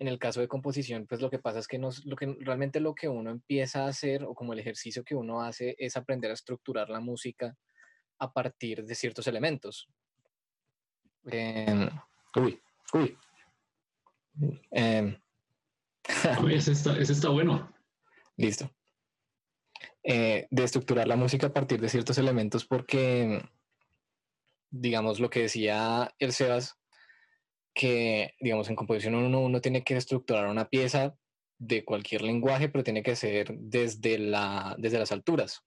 En 0.00 0.08
el 0.08 0.18
caso 0.18 0.40
de 0.40 0.48
composición, 0.48 1.06
pues 1.06 1.20
lo 1.20 1.30
que 1.30 1.38
pasa 1.38 1.60
es 1.60 1.68
que, 1.68 1.78
nos, 1.78 2.04
lo 2.06 2.16
que 2.16 2.26
realmente 2.40 2.80
lo 2.80 2.94
que 2.94 3.08
uno 3.08 3.30
empieza 3.30 3.84
a 3.84 3.88
hacer, 3.88 4.24
o 4.24 4.34
como 4.34 4.52
el 4.52 4.58
ejercicio 4.58 5.04
que 5.04 5.14
uno 5.14 5.42
hace, 5.42 5.76
es 5.78 5.96
aprender 5.96 6.30
a 6.32 6.34
estructurar 6.34 6.90
la 6.90 6.98
música 6.98 7.56
a 8.22 8.32
partir 8.32 8.84
de 8.84 8.94
ciertos 8.94 9.26
elementos. 9.26 9.88
Em, 11.26 11.88
uy, 12.36 12.60
uy. 12.92 13.18
Em, 14.70 15.16
Ese 16.50 16.72
está, 16.72 16.96
ese 16.98 17.12
está 17.12 17.28
bueno. 17.30 17.72
Listo. 18.36 18.70
Eh, 20.04 20.46
de 20.50 20.64
estructurar 20.64 21.08
la 21.08 21.16
música 21.16 21.48
a 21.48 21.52
partir 21.52 21.80
de 21.80 21.88
ciertos 21.88 22.18
elementos 22.18 22.64
porque, 22.64 23.42
digamos, 24.70 25.20
lo 25.20 25.30
que 25.30 25.42
decía 25.42 26.14
el 26.18 26.32
Sebas, 26.32 26.76
que, 27.74 28.34
digamos, 28.40 28.68
en 28.68 28.76
composición 28.76 29.14
uno, 29.14 29.40
uno 29.40 29.60
tiene 29.60 29.82
que 29.82 29.96
estructurar 29.96 30.46
una 30.46 30.68
pieza 30.68 31.16
de 31.58 31.84
cualquier 31.84 32.22
lenguaje, 32.22 32.68
pero 32.68 32.84
tiene 32.84 33.02
que 33.02 33.16
ser 33.16 33.56
desde, 33.58 34.18
la, 34.18 34.76
desde 34.78 34.98
las 34.98 35.10
alturas. 35.10 35.64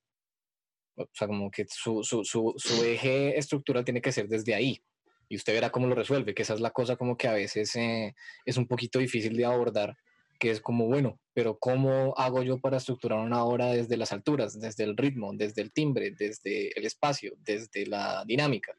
O 0.97 1.07
sea, 1.13 1.27
como 1.27 1.51
que 1.51 1.65
su, 1.69 2.03
su, 2.03 2.23
su, 2.23 2.53
su 2.57 2.83
eje 2.83 3.37
estructural 3.37 3.83
tiene 3.83 4.01
que 4.01 4.11
ser 4.11 4.27
desde 4.27 4.55
ahí. 4.55 4.81
Y 5.27 5.35
usted 5.35 5.53
verá 5.53 5.71
cómo 5.71 5.87
lo 5.87 5.95
resuelve, 5.95 6.33
que 6.33 6.43
esa 6.43 6.53
es 6.53 6.61
la 6.61 6.71
cosa 6.71 6.95
como 6.95 7.17
que 7.17 7.27
a 7.27 7.33
veces 7.33 7.75
eh, 7.75 8.15
es 8.45 8.57
un 8.57 8.67
poquito 8.67 8.99
difícil 8.99 9.35
de 9.35 9.45
abordar, 9.45 9.97
que 10.39 10.51
es 10.51 10.61
como, 10.61 10.85
bueno, 10.85 11.19
pero 11.33 11.57
¿cómo 11.57 12.13
hago 12.17 12.43
yo 12.43 12.59
para 12.59 12.77
estructurar 12.77 13.19
una 13.19 13.43
obra 13.43 13.67
desde 13.67 13.97
las 13.97 14.11
alturas, 14.11 14.59
desde 14.59 14.83
el 14.83 14.95
ritmo, 14.95 15.31
desde 15.33 15.61
el 15.61 15.71
timbre, 15.71 16.11
desde 16.11 16.77
el 16.77 16.85
espacio, 16.85 17.33
desde 17.45 17.87
la 17.87 18.23
dinámica? 18.25 18.75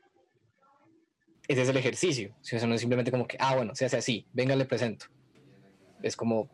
Ese 1.49 1.63
es 1.63 1.69
el 1.69 1.77
ejercicio. 1.77 2.35
Si 2.43 2.57
eso 2.57 2.67
no 2.67 2.75
es 2.75 2.81
simplemente 2.81 3.11
como 3.11 3.27
que, 3.27 3.37
ah, 3.41 3.57
bueno, 3.57 3.75
se 3.75 3.85
hace 3.85 3.97
así, 3.97 4.27
venga, 4.33 4.57
le 4.57 4.65
presento. 4.65 5.07
Es 6.03 6.17
como, 6.17 6.49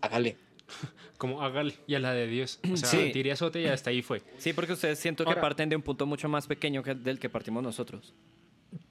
hágale. 0.00 0.36
Como 1.18 1.42
hágale 1.42 1.74
y 1.86 1.94
a 1.94 1.98
la 1.98 2.12
de 2.12 2.26
Dios. 2.26 2.60
O 2.72 2.76
sea, 2.76 2.88
Sí. 2.88 3.10
tire 3.12 3.32
azote 3.32 3.60
y 3.60 3.66
hasta 3.66 3.90
ahí 3.90 4.02
fue. 4.02 4.22
Sí, 4.38 4.52
porque 4.52 4.72
ustedes 4.74 4.98
siento 4.98 5.24
que 5.24 5.30
Ahora- 5.30 5.40
parten 5.40 5.68
de 5.68 5.76
un 5.76 5.82
punto 5.82 6.06
mucho 6.06 6.28
más 6.28 6.46
pequeño 6.46 6.82
que 6.82 6.94
del 6.94 7.18
que 7.18 7.28
partimos 7.28 7.62
nosotros. 7.62 8.14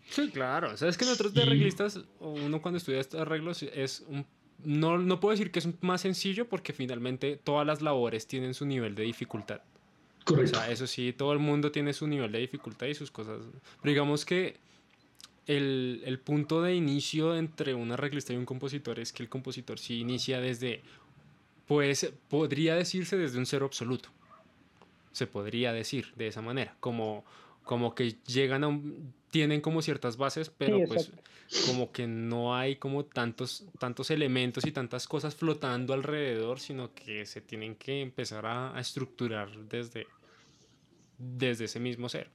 Sí, 0.10 0.30
claro. 0.30 0.72
O 0.74 0.78
sea, 0.78 0.90
es 0.90 0.98
que 0.98 1.06
nosotros 1.06 1.34
de 1.34 1.42
Sí. 1.42 1.48
arreglistas, 1.48 2.00
o 2.20 2.32
uno 2.32 2.62
cuando 2.62 2.78
estudia 2.78 3.00
estos 3.00 3.20
arreglos 3.22 3.62
es 3.64 4.04
un... 4.08 4.26
No, 4.64 4.98
no 4.98 5.20
puedo 5.20 5.32
decir 5.34 5.52
que 5.52 5.60
es 5.60 5.68
más 5.84 6.02
sencillo 6.02 6.50
porque 6.50 6.74
finalmente 6.74 7.38
todas 7.44 7.68
las 7.68 7.82
labores 7.84 8.26
tienen 8.28 8.54
su 8.56 8.66
nivel 8.66 8.96
de 8.96 9.04
dificultad. 9.04 9.62
O 10.22 10.26
Correcto. 10.26 10.58
sea, 10.58 10.72
eso 10.72 10.88
sí, 10.88 11.14
todo 11.14 11.32
el 11.34 11.40
mundo 11.40 11.72
tiene 11.72 11.94
su 11.94 12.08
nivel 12.08 12.32
de 12.32 12.40
dificultad 12.40 12.88
y 12.88 12.96
sus 12.96 13.12
cosas. 13.12 13.40
Pero 13.82 13.90
digamos 13.92 14.26
que 14.26 14.58
el, 15.46 16.02
el 16.06 16.20
punto 16.20 16.62
de 16.62 16.76
inicio 16.76 17.36
entre 17.36 17.74
un 17.74 17.92
arreglista 17.92 18.34
y 18.34 18.36
un 18.38 18.46
compositor 18.46 19.00
es 19.00 19.14
que 19.14 19.24
el 19.24 19.30
compositor 19.30 19.80
sí 19.80 20.00
inicia 20.00 20.42
desde, 20.42 20.82
pues 21.68 22.12
podría 22.30 22.76
decirse 22.76 23.18
desde 23.18 23.38
un 23.38 23.46
cero 23.46 23.66
absoluto. 23.66 24.10
Se 25.12 25.28
podría 25.28 25.74
decir 25.74 26.14
de 26.16 26.28
esa 26.28 26.42
manera, 26.42 26.76
como, 26.80 27.26
como 27.64 27.94
que 27.94 28.16
llegan 28.26 28.64
a 28.64 28.68
un, 28.68 29.14
tienen 29.32 29.62
como 29.62 29.82
ciertas 29.82 30.18
bases, 30.18 30.50
pero 30.50 30.78
Sí, 30.78 30.84
pues 30.88 31.12
como 31.66 31.92
que 31.92 32.08
no 32.08 32.56
hay 32.56 32.76
como 32.76 33.06
tantos, 33.06 33.66
tantos 33.80 34.12
elementos 34.12 34.66
y 34.66 34.72
tantas 34.72 35.08
cosas 35.08 35.36
flotando 35.36 35.94
alrededor, 35.94 36.60
sino 36.60 36.94
que 36.94 37.26
se 37.26 37.42
tienen 37.42 37.76
que 37.76 38.02
empezar 38.02 38.46
a, 38.46 38.76
a 38.76 38.80
estructurar 38.80 39.50
desde, 39.68 40.08
desde 41.18 41.66
ese 41.66 41.80
mismo 41.80 42.10
ser. 42.10 42.30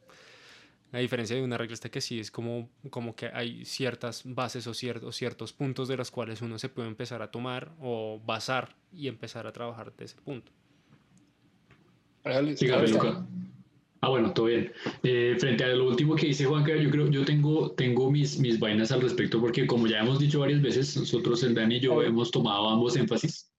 A 0.93 0.99
diferencia 0.99 1.35
de 1.35 1.43
una 1.43 1.55
arreglista 1.55 1.89
que 1.89 2.03
sí 2.03 2.21
es 2.21 2.31
como, 2.31 2.69
como 2.91 3.17
que 3.17 3.27
hay 3.33 3.65
ciertas 3.65 4.23
bases 4.27 4.67
o 4.67 4.75
ciertos, 4.75 5.17
ciertos 5.17 5.53
puntos 5.55 5.89
de 5.89 5.97
los 5.97 6.11
cuales 6.11 6.43
uno 6.43 6.59
se 6.59 6.69
puede 6.69 6.89
empezar 6.89 7.23
a 7.23 7.31
tomar 7.31 7.73
o 7.81 8.21
basar 8.25 8.77
y 8.93 9.09
empezar 9.09 9.47
a 9.47 9.53
trabajar 9.53 9.95
de 9.97 10.05
ese 10.05 10.17
punto. 10.17 10.53
Usted. 12.25 12.89
Luca. 12.93 13.27
Ah, 14.03 14.09
bueno, 14.09 14.33
todo 14.33 14.47
bien. 14.47 14.73
Eh, 15.05 15.37
frente 15.39 15.63
a 15.63 15.69
lo 15.69 15.87
último 15.87 16.17
que 16.17 16.27
dice 16.27 16.45
Juanca, 16.45 16.75
yo 16.75 16.91
creo, 16.91 17.09
yo 17.09 17.25
tengo, 17.25 17.71
tengo 17.71 18.11
mis, 18.11 18.39
mis 18.39 18.59
vainas 18.59 18.91
al 18.91 19.01
respecto, 19.01 19.41
porque 19.41 19.65
como 19.65 19.87
ya 19.87 20.01
hemos 20.01 20.19
dicho 20.19 20.41
varias 20.41 20.61
veces, 20.61 20.97
nosotros, 20.97 21.43
el 21.45 21.55
Dani 21.55 21.77
y 21.77 21.81
yo, 21.81 22.03
hemos 22.03 22.33
tomado 22.33 22.69
ambos 22.69 22.97
énfasis. 22.97 23.52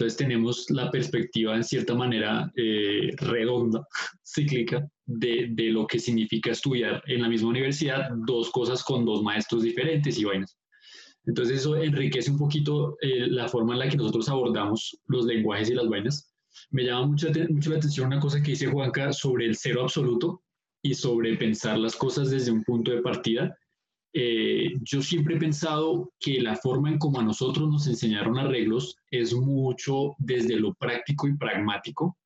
Entonces 0.00 0.16
tenemos 0.16 0.70
la 0.70 0.90
perspectiva, 0.90 1.54
en 1.54 1.62
cierta 1.62 1.94
manera, 1.94 2.50
eh, 2.56 3.10
redonda, 3.18 3.86
cíclica, 4.24 4.88
de, 5.04 5.48
de 5.50 5.64
lo 5.64 5.86
que 5.86 5.98
significa 5.98 6.52
estudiar 6.52 7.02
en 7.06 7.20
la 7.20 7.28
misma 7.28 7.50
universidad 7.50 8.08
dos 8.26 8.48
cosas 8.50 8.82
con 8.82 9.04
dos 9.04 9.22
maestros 9.22 9.62
diferentes 9.62 10.18
y 10.18 10.24
vainas. 10.24 10.56
Entonces 11.26 11.58
eso 11.58 11.76
enriquece 11.76 12.30
un 12.30 12.38
poquito 12.38 12.96
eh, 13.02 13.26
la 13.28 13.46
forma 13.46 13.74
en 13.74 13.80
la 13.80 13.88
que 13.90 13.98
nosotros 13.98 14.26
abordamos 14.30 14.98
los 15.06 15.26
lenguajes 15.26 15.68
y 15.68 15.74
las 15.74 15.86
vainas. 15.86 16.32
Me 16.70 16.84
llama 16.84 17.08
mucho, 17.08 17.28
mucho 17.50 17.68
la 17.68 17.76
atención 17.76 18.06
una 18.06 18.20
cosa 18.20 18.42
que 18.42 18.52
dice 18.52 18.68
Juanca 18.68 19.12
sobre 19.12 19.44
el 19.44 19.54
cero 19.54 19.82
absoluto 19.82 20.42
y 20.80 20.94
sobre 20.94 21.36
pensar 21.36 21.76
las 21.78 21.94
cosas 21.94 22.30
desde 22.30 22.52
un 22.52 22.64
punto 22.64 22.90
de 22.90 23.02
partida. 23.02 23.54
Eh, 24.12 24.72
yo 24.82 25.02
siempre 25.02 25.36
he 25.36 25.38
pensado 25.38 26.12
que 26.18 26.40
la 26.40 26.56
forma 26.56 26.90
en 26.90 26.98
como 26.98 27.20
a 27.20 27.24
nosotros 27.24 27.68
nos 27.68 27.86
enseñaron 27.86 28.38
arreglos 28.38 28.96
es 29.10 29.32
mucho 29.32 30.14
desde 30.18 30.56
lo 30.56 30.74
práctico 30.74 31.28
y 31.28 31.36
pragmático, 31.36 32.18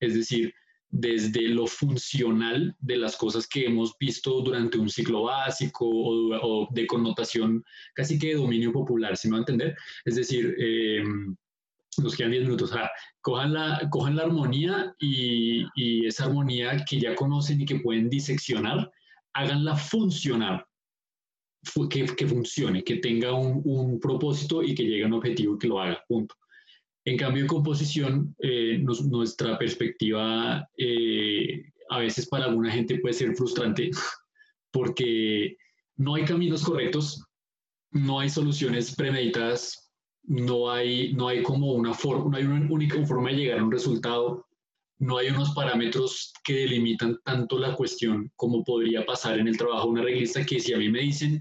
es 0.00 0.14
decir, 0.14 0.54
desde 0.88 1.48
lo 1.48 1.66
funcional 1.66 2.74
de 2.78 2.96
las 2.96 3.16
cosas 3.16 3.46
que 3.46 3.66
hemos 3.66 3.96
visto 3.98 4.40
durante 4.40 4.78
un 4.78 4.88
ciclo 4.88 5.24
básico 5.24 5.84
o, 5.86 6.36
o 6.40 6.68
de 6.70 6.86
connotación 6.86 7.62
casi 7.94 8.18
que 8.18 8.28
de 8.28 8.34
dominio 8.36 8.72
popular, 8.72 9.16
si 9.16 9.28
me 9.28 9.32
va 9.32 9.38
a 9.38 9.40
entender. 9.40 9.76
Es 10.04 10.16
decir, 10.16 10.54
eh, 10.58 11.02
nos 12.02 12.14
quedan 12.14 12.32
10 12.32 12.44
minutos. 12.44 12.72
O 12.72 12.78
cojan 13.20 13.52
la, 13.52 13.88
cojan 13.90 14.16
la 14.16 14.22
armonía 14.22 14.94
y, 14.98 15.66
y, 15.74 16.06
esa 16.06 16.26
armonía 16.26 16.84
que 16.88 17.00
ya 17.00 17.14
conocen 17.14 17.60
y 17.60 17.66
que 17.66 17.80
pueden 17.80 18.08
diseccionar, 18.08 18.90
háganla 19.32 19.76
funcionar, 19.76 20.66
que, 21.90 22.26
funcione, 22.26 22.82
que 22.84 22.96
tenga 22.96 23.34
un, 23.34 23.60
un, 23.64 24.00
propósito 24.00 24.62
y 24.62 24.74
que 24.74 24.84
llegue 24.84 25.04
a 25.04 25.06
un 25.06 25.14
objetivo 25.14 25.54
y 25.54 25.58
que 25.58 25.68
lo 25.68 25.80
haga, 25.80 26.02
punto. 26.08 26.34
En 27.04 27.16
cambio, 27.16 27.42
en 27.42 27.48
composición, 27.48 28.34
eh, 28.40 28.78
nuestra 28.78 29.56
perspectiva 29.58 30.68
eh, 30.76 31.70
a 31.88 32.00
veces 32.00 32.28
para 32.28 32.46
alguna 32.46 32.70
gente 32.72 32.98
puede 32.98 33.14
ser 33.14 33.34
frustrante 33.36 33.90
porque 34.72 35.56
no 35.96 36.16
hay 36.16 36.24
caminos 36.24 36.64
correctos, 36.64 37.24
no 37.92 38.18
hay 38.20 38.28
soluciones 38.28 38.94
premeditadas, 38.94 39.90
no 40.24 40.70
hay, 40.70 41.14
no 41.14 41.28
hay 41.28 41.42
como 41.42 41.72
una 41.72 41.94
forma, 41.94 42.30
no 42.30 42.36
hay 42.36 42.44
una 42.44 42.70
única 42.72 43.04
forma 43.06 43.30
de 43.30 43.36
llegar 43.36 43.60
a 43.60 43.64
un 43.64 43.72
resultado, 43.72 44.45
no 44.98 45.18
hay 45.18 45.28
unos 45.28 45.50
parámetros 45.54 46.32
que 46.42 46.54
delimitan 46.54 47.18
tanto 47.24 47.58
la 47.58 47.74
cuestión 47.74 48.30
como 48.36 48.64
podría 48.64 49.04
pasar 49.04 49.38
en 49.38 49.48
el 49.48 49.58
trabajo 49.58 49.84
de 49.84 49.90
un 49.90 49.98
arreglista 49.98 50.44
que 50.44 50.60
si 50.60 50.72
a 50.72 50.78
mí 50.78 50.88
me 50.88 51.00
dicen, 51.00 51.40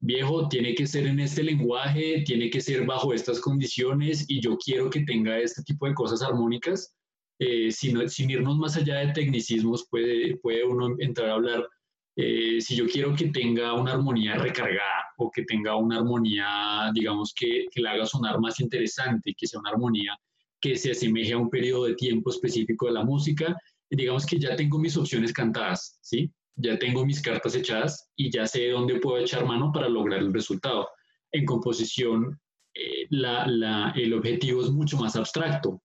viejo, 0.00 0.48
tiene 0.48 0.74
que 0.74 0.86
ser 0.86 1.06
en 1.06 1.20
este 1.20 1.42
lenguaje, 1.42 2.22
tiene 2.26 2.50
que 2.50 2.60
ser 2.60 2.84
bajo 2.84 3.12
estas 3.14 3.40
condiciones 3.40 4.24
y 4.28 4.40
yo 4.40 4.56
quiero 4.58 4.90
que 4.90 5.04
tenga 5.04 5.38
este 5.38 5.62
tipo 5.62 5.86
de 5.86 5.94
cosas 5.94 6.22
armónicas, 6.22 6.94
eh, 7.38 7.70
sin, 7.70 8.08
sin, 8.08 8.30
irnos 8.30 8.56
más 8.56 8.76
allá 8.76 8.96
de 8.96 9.12
tecnicismos, 9.12 9.86
puede, 9.90 10.36
puede 10.38 10.64
uno 10.64 10.94
entrar 10.98 11.30
a 11.30 11.34
hablar 11.34 11.68
eh, 12.16 12.62
si 12.62 12.74
yo 12.74 12.86
quiero 12.86 13.14
que 13.14 13.26
tenga 13.26 13.74
una 13.74 13.92
armonía 13.92 14.36
recargada 14.36 15.04
o 15.18 15.30
que 15.30 15.44
tenga 15.44 15.76
una 15.76 15.98
armonía, 15.98 16.90
digamos, 16.94 17.34
que, 17.34 17.66
que 17.70 17.82
la 17.82 17.92
haga 17.92 18.06
sonar 18.06 18.40
más 18.40 18.58
interesante, 18.58 19.34
que 19.36 19.46
sea 19.46 19.60
una 19.60 19.70
armonía 19.70 20.18
que 20.60 20.76
se 20.76 20.92
asemeje 20.92 21.32
a 21.32 21.38
un 21.38 21.50
periodo 21.50 21.84
de 21.84 21.94
tiempo 21.94 22.30
específico 22.30 22.86
de 22.86 22.92
la 22.92 23.04
música, 23.04 23.56
digamos 23.90 24.26
que 24.26 24.38
ya 24.38 24.56
tengo 24.56 24.78
mis 24.78 24.96
opciones 24.96 25.32
cantadas, 25.32 25.98
¿sí? 26.02 26.30
Ya 26.56 26.78
tengo 26.78 27.04
mis 27.04 27.20
cartas 27.20 27.54
echadas 27.54 28.08
y 28.16 28.30
ya 28.30 28.46
sé 28.46 28.70
dónde 28.70 28.98
puedo 28.98 29.18
echar 29.18 29.44
mano 29.44 29.70
para 29.72 29.88
lograr 29.88 30.20
el 30.20 30.32
resultado. 30.32 30.88
En 31.30 31.44
composición, 31.44 32.40
eh, 32.74 33.06
la, 33.10 33.46
la, 33.46 33.92
el 33.94 34.14
objetivo 34.14 34.62
es 34.62 34.70
mucho 34.70 34.96
más 34.96 35.16
abstracto. 35.16 35.70
O 35.70 35.82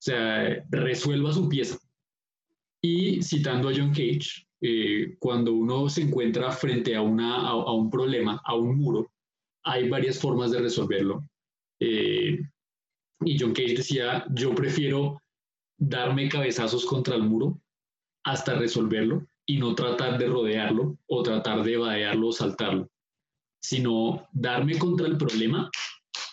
sea, 0.00 0.64
resuelva 0.70 1.32
su 1.32 1.48
pieza. 1.48 1.78
Y 2.80 3.22
citando 3.22 3.68
a 3.68 3.72
John 3.74 3.90
Cage, 3.90 4.46
eh, 4.60 5.16
cuando 5.18 5.52
uno 5.52 5.88
se 5.88 6.02
encuentra 6.02 6.50
frente 6.50 6.94
a, 6.94 7.02
una, 7.02 7.48
a, 7.48 7.72
un 7.72 7.90
problema, 7.90 8.40
a 8.44 8.54
un 8.54 8.76
muro, 8.76 9.10
hay 9.64 9.88
varias 9.88 10.20
formas 10.20 10.50
de 10.50 10.60
resolverlo. 10.60 11.28
Eh, 11.80 12.38
y 13.20 13.38
John 13.38 13.52
Cage 13.52 13.76
decía, 13.76 14.24
yo 14.30 14.54
prefiero 14.54 15.20
darme 15.76 16.28
cabezazos 16.28 16.84
contra 16.84 17.16
el 17.16 17.22
muro 17.22 17.60
hasta 18.24 18.54
resolverlo 18.54 19.26
y 19.46 19.58
no 19.58 19.74
tratar 19.74 20.18
de 20.18 20.26
rodearlo 20.26 20.98
o 21.06 21.22
tratar 21.22 21.62
de 21.62 21.76
vadearlo 21.76 22.28
o 22.28 22.32
saltarlo, 22.32 22.90
sino 23.60 24.28
darme 24.32 24.78
contra 24.78 25.06
el 25.06 25.16
problema 25.16 25.70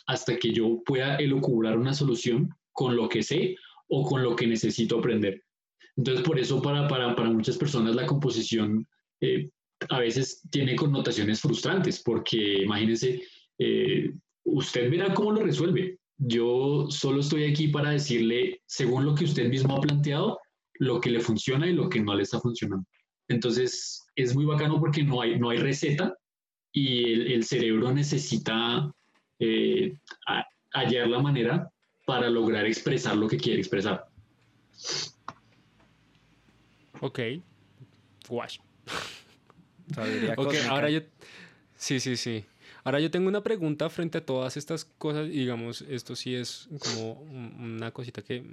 hasta 0.08 0.38
que 0.38 0.52
yo 0.52 0.82
pueda 0.86 1.16
elucubrar 1.16 1.78
una 1.78 1.94
solución 1.94 2.50
con 2.74 2.96
lo 2.96 3.08
que 3.08 3.24
sé 3.24 3.56
o 3.88 4.06
con 4.06 4.24
lo 4.24 4.36
que 4.36 4.48
necesito 4.48 5.00
aprender. 5.00 5.44
Entonces, 5.96 6.26
por 6.26 6.40
eso 6.40 6.62
para, 6.62 6.88
para, 6.88 7.16
para 7.16 7.30
muchas 7.30 7.58
personas 7.58 7.96
la 7.96 8.06
composición 8.06 8.86
eh, 9.22 9.50
a 9.90 10.00
veces 10.00 10.42
tiene 10.52 10.76
connotaciones 10.76 11.40
frustrantes, 11.42 12.02
porque 12.04 12.64
imagínense, 12.64 13.24
eh, 13.58 14.14
usted 14.44 14.90
verá 14.90 15.14
cómo 15.14 15.32
lo 15.32 15.42
resuelve. 15.42 16.00
Yo 16.18 16.88
solo 16.90 17.20
estoy 17.20 17.46
aquí 17.46 17.68
para 17.68 17.92
decirle, 17.92 18.62
según 18.66 19.06
lo 19.06 19.16
que 19.16 19.26
usted 19.26 19.50
mismo 19.50 19.76
ha 19.76 19.82
planteado, 19.82 20.40
lo 20.80 21.00
que 21.02 21.10
le 21.10 21.20
funciona 21.20 21.68
y 21.68 21.74
lo 21.74 21.90
que 21.90 22.02
no 22.02 22.16
le 22.16 22.24
está 22.24 22.40
funcionando. 22.40 22.86
Entonces, 23.28 24.04
es 24.16 24.36
muy 24.36 24.46
bacano 24.46 24.80
porque 24.80 25.04
no 25.04 25.22
hay, 25.22 25.40
no 25.40 25.50
hay 25.50 25.58
receta 25.58 26.16
y 26.72 27.12
el, 27.12 27.32
el 27.32 27.44
cerebro 27.44 27.92
necesita 27.92 28.92
eh, 29.40 29.98
hallar 30.72 31.08
la 31.08 31.20
manera 31.20 31.70
para 32.06 32.30
lograr 32.30 32.66
expresar 32.66 33.16
lo 33.18 33.28
que 33.28 33.38
quiere 33.38 33.60
expresar. 33.60 34.06
Ok. 37.02 37.20
Wash. 38.30 38.60
ok, 40.38 40.54
ahora 40.70 40.90
yo. 40.90 41.02
Sí, 41.76 42.00
sí, 42.00 42.16
sí. 42.16 42.46
Ahora 42.86 43.00
yo 43.00 43.10
tengo 43.10 43.28
una 43.28 43.42
pregunta 43.42 43.90
frente 43.90 44.20
a 44.20 44.26
todas 44.26 44.58
estas 44.58 44.86
cosas. 44.86 45.28
Digamos, 45.28 45.82
esto 45.82 46.16
sí 46.16 46.36
es 46.36 46.70
como 46.80 47.14
una 47.14 47.90
cosita 47.90 48.22
que, 48.22 48.46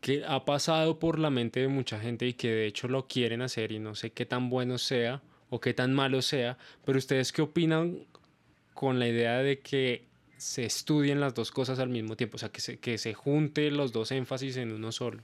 que 0.00 0.24
ha 0.26 0.44
pasado 0.46 0.98
por 0.98 1.18
la 1.18 1.28
mente 1.28 1.60
de 1.60 1.68
mucha 1.68 2.00
gente 2.00 2.26
y 2.26 2.32
que 2.32 2.48
de 2.48 2.66
hecho 2.66 2.88
lo 2.88 3.06
quieren 3.06 3.42
hacer 3.42 3.72
y 3.72 3.78
no 3.78 3.94
sé 3.94 4.10
qué 4.10 4.24
tan 4.24 4.48
bueno 4.48 4.78
sea 4.78 5.22
o 5.50 5.60
qué 5.60 5.74
tan 5.74 5.92
malo 5.92 6.22
sea. 6.22 6.56
Pero 6.86 6.96
ustedes 6.96 7.30
qué 7.30 7.42
opinan 7.42 8.06
con 8.72 8.98
la 8.98 9.06
idea 9.06 9.36
de 9.38 9.60
que 9.60 10.06
se 10.38 10.64
estudien 10.64 11.20
las 11.20 11.34
dos 11.34 11.50
cosas 11.50 11.78
al 11.80 11.90
mismo 11.90 12.16
tiempo? 12.16 12.36
O 12.36 12.38
sea, 12.38 12.48
que 12.48 12.62
se, 12.62 12.78
que 12.78 12.96
se 12.96 13.12
junte 13.12 13.70
los 13.70 13.92
dos 13.92 14.12
énfasis 14.12 14.56
en 14.56 14.72
uno 14.72 14.92
solo. 14.92 15.22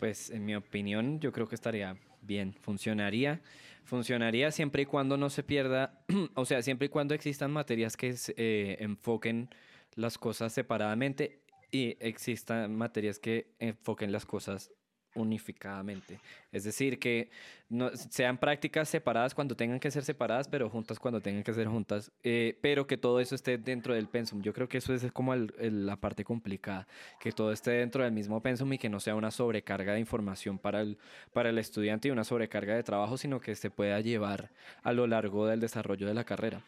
Pues 0.00 0.30
en 0.30 0.44
mi 0.44 0.56
opinión 0.56 1.20
yo 1.20 1.30
creo 1.30 1.46
que 1.46 1.54
estaría 1.54 1.96
bien, 2.22 2.54
funcionaría. 2.60 3.40
Funcionaría 3.84 4.50
siempre 4.50 4.82
y 4.82 4.86
cuando 4.86 5.16
no 5.16 5.30
se 5.30 5.42
pierda, 5.42 6.04
o 6.34 6.44
sea, 6.44 6.62
siempre 6.62 6.86
y 6.86 6.88
cuando 6.88 7.14
existan 7.14 7.50
materias 7.50 7.96
que 7.96 8.14
eh, 8.36 8.76
enfoquen 8.80 9.50
las 9.94 10.18
cosas 10.18 10.52
separadamente 10.52 11.42
y 11.70 11.96
existan 12.00 12.74
materias 12.74 13.18
que 13.18 13.54
enfoquen 13.58 14.10
las 14.10 14.26
cosas 14.26 14.72
unificadamente. 15.14 16.20
Es 16.52 16.64
decir, 16.64 16.98
que 16.98 17.30
no, 17.68 17.90
sean 17.96 18.38
prácticas 18.38 18.88
separadas 18.88 19.34
cuando 19.34 19.56
tengan 19.56 19.80
que 19.80 19.90
ser 19.90 20.04
separadas, 20.04 20.48
pero 20.48 20.68
juntas 20.70 20.98
cuando 20.98 21.20
tengan 21.20 21.42
que 21.42 21.52
ser 21.52 21.66
juntas, 21.66 22.12
eh, 22.22 22.58
pero 22.60 22.86
que 22.86 22.96
todo 22.96 23.20
eso 23.20 23.34
esté 23.34 23.58
dentro 23.58 23.94
del 23.94 24.08
pensum. 24.08 24.42
Yo 24.42 24.52
creo 24.52 24.68
que 24.68 24.78
eso 24.78 24.94
es 24.94 25.10
como 25.12 25.34
la 25.34 25.96
parte 25.96 26.24
complicada, 26.24 26.86
que 27.20 27.32
todo 27.32 27.52
esté 27.52 27.72
dentro 27.72 28.04
del 28.04 28.12
mismo 28.12 28.40
pensum 28.42 28.72
y 28.72 28.78
que 28.78 28.88
no 28.88 29.00
sea 29.00 29.14
una 29.14 29.30
sobrecarga 29.30 29.94
de 29.94 30.00
información 30.00 30.58
para 30.58 30.80
el, 30.80 30.98
para 31.32 31.50
el 31.50 31.58
estudiante 31.58 32.08
y 32.08 32.10
una 32.10 32.24
sobrecarga 32.24 32.74
de 32.74 32.82
trabajo, 32.82 33.16
sino 33.16 33.40
que 33.40 33.54
se 33.54 33.70
pueda 33.70 34.00
llevar 34.00 34.50
a 34.82 34.92
lo 34.92 35.06
largo 35.06 35.46
del 35.46 35.60
desarrollo 35.60 36.06
de 36.06 36.14
la 36.14 36.24
carrera. 36.24 36.62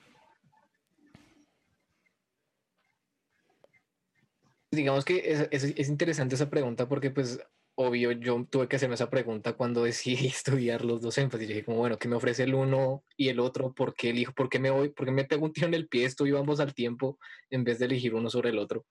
Digamos 4.73 5.05
que 5.05 5.23
es, 5.25 5.49
es, 5.51 5.65
es 5.65 5.89
interesante 5.89 6.35
esa 6.35 6.51
pregunta 6.51 6.89
porque 6.89 7.11
pues 7.11 7.39
obvio, 7.77 8.13
yo 8.13 8.47
tuve 8.51 8.69
que 8.69 8.77
hacerme 8.77 8.95
esa 8.95 9.11
pregunta 9.11 9.53
cuando 9.53 9.85
decidí 9.85 10.27
estudiar 10.27 10.85
los 10.85 11.01
dos 11.01 11.17
énfasis. 11.19 11.49
Dije, 11.49 11.65
como, 11.65 11.79
bueno, 11.79 11.99
¿qué 11.99 12.09
me 12.09 12.17
ofrece 12.17 12.43
el 12.45 12.55
uno 12.55 13.05
y 13.17 13.29
el 13.29 13.39
otro? 13.39 13.73
¿Por 13.73 13.95
qué 13.95 14.11
elijo? 14.11 14.33
¿Por 14.33 14.49
qué 14.49 14.59
me 14.59 14.71
voy? 14.71 14.89
¿Por 14.91 15.07
qué 15.07 15.13
me 15.13 15.25
pego 15.25 15.45
un 15.45 15.53
tiro 15.53 15.69
en 15.69 15.75
el 15.75 15.89
pie? 15.89 16.05
Estoy 16.07 16.35
ambos 16.37 16.61
al 16.61 16.75
tiempo 16.75 17.19
en 17.51 17.65
vez 17.65 17.79
de 17.79 17.87
elegir 17.87 18.15
uno 18.15 18.31
sobre 18.31 18.51
el 18.51 18.59
otro. 18.59 18.87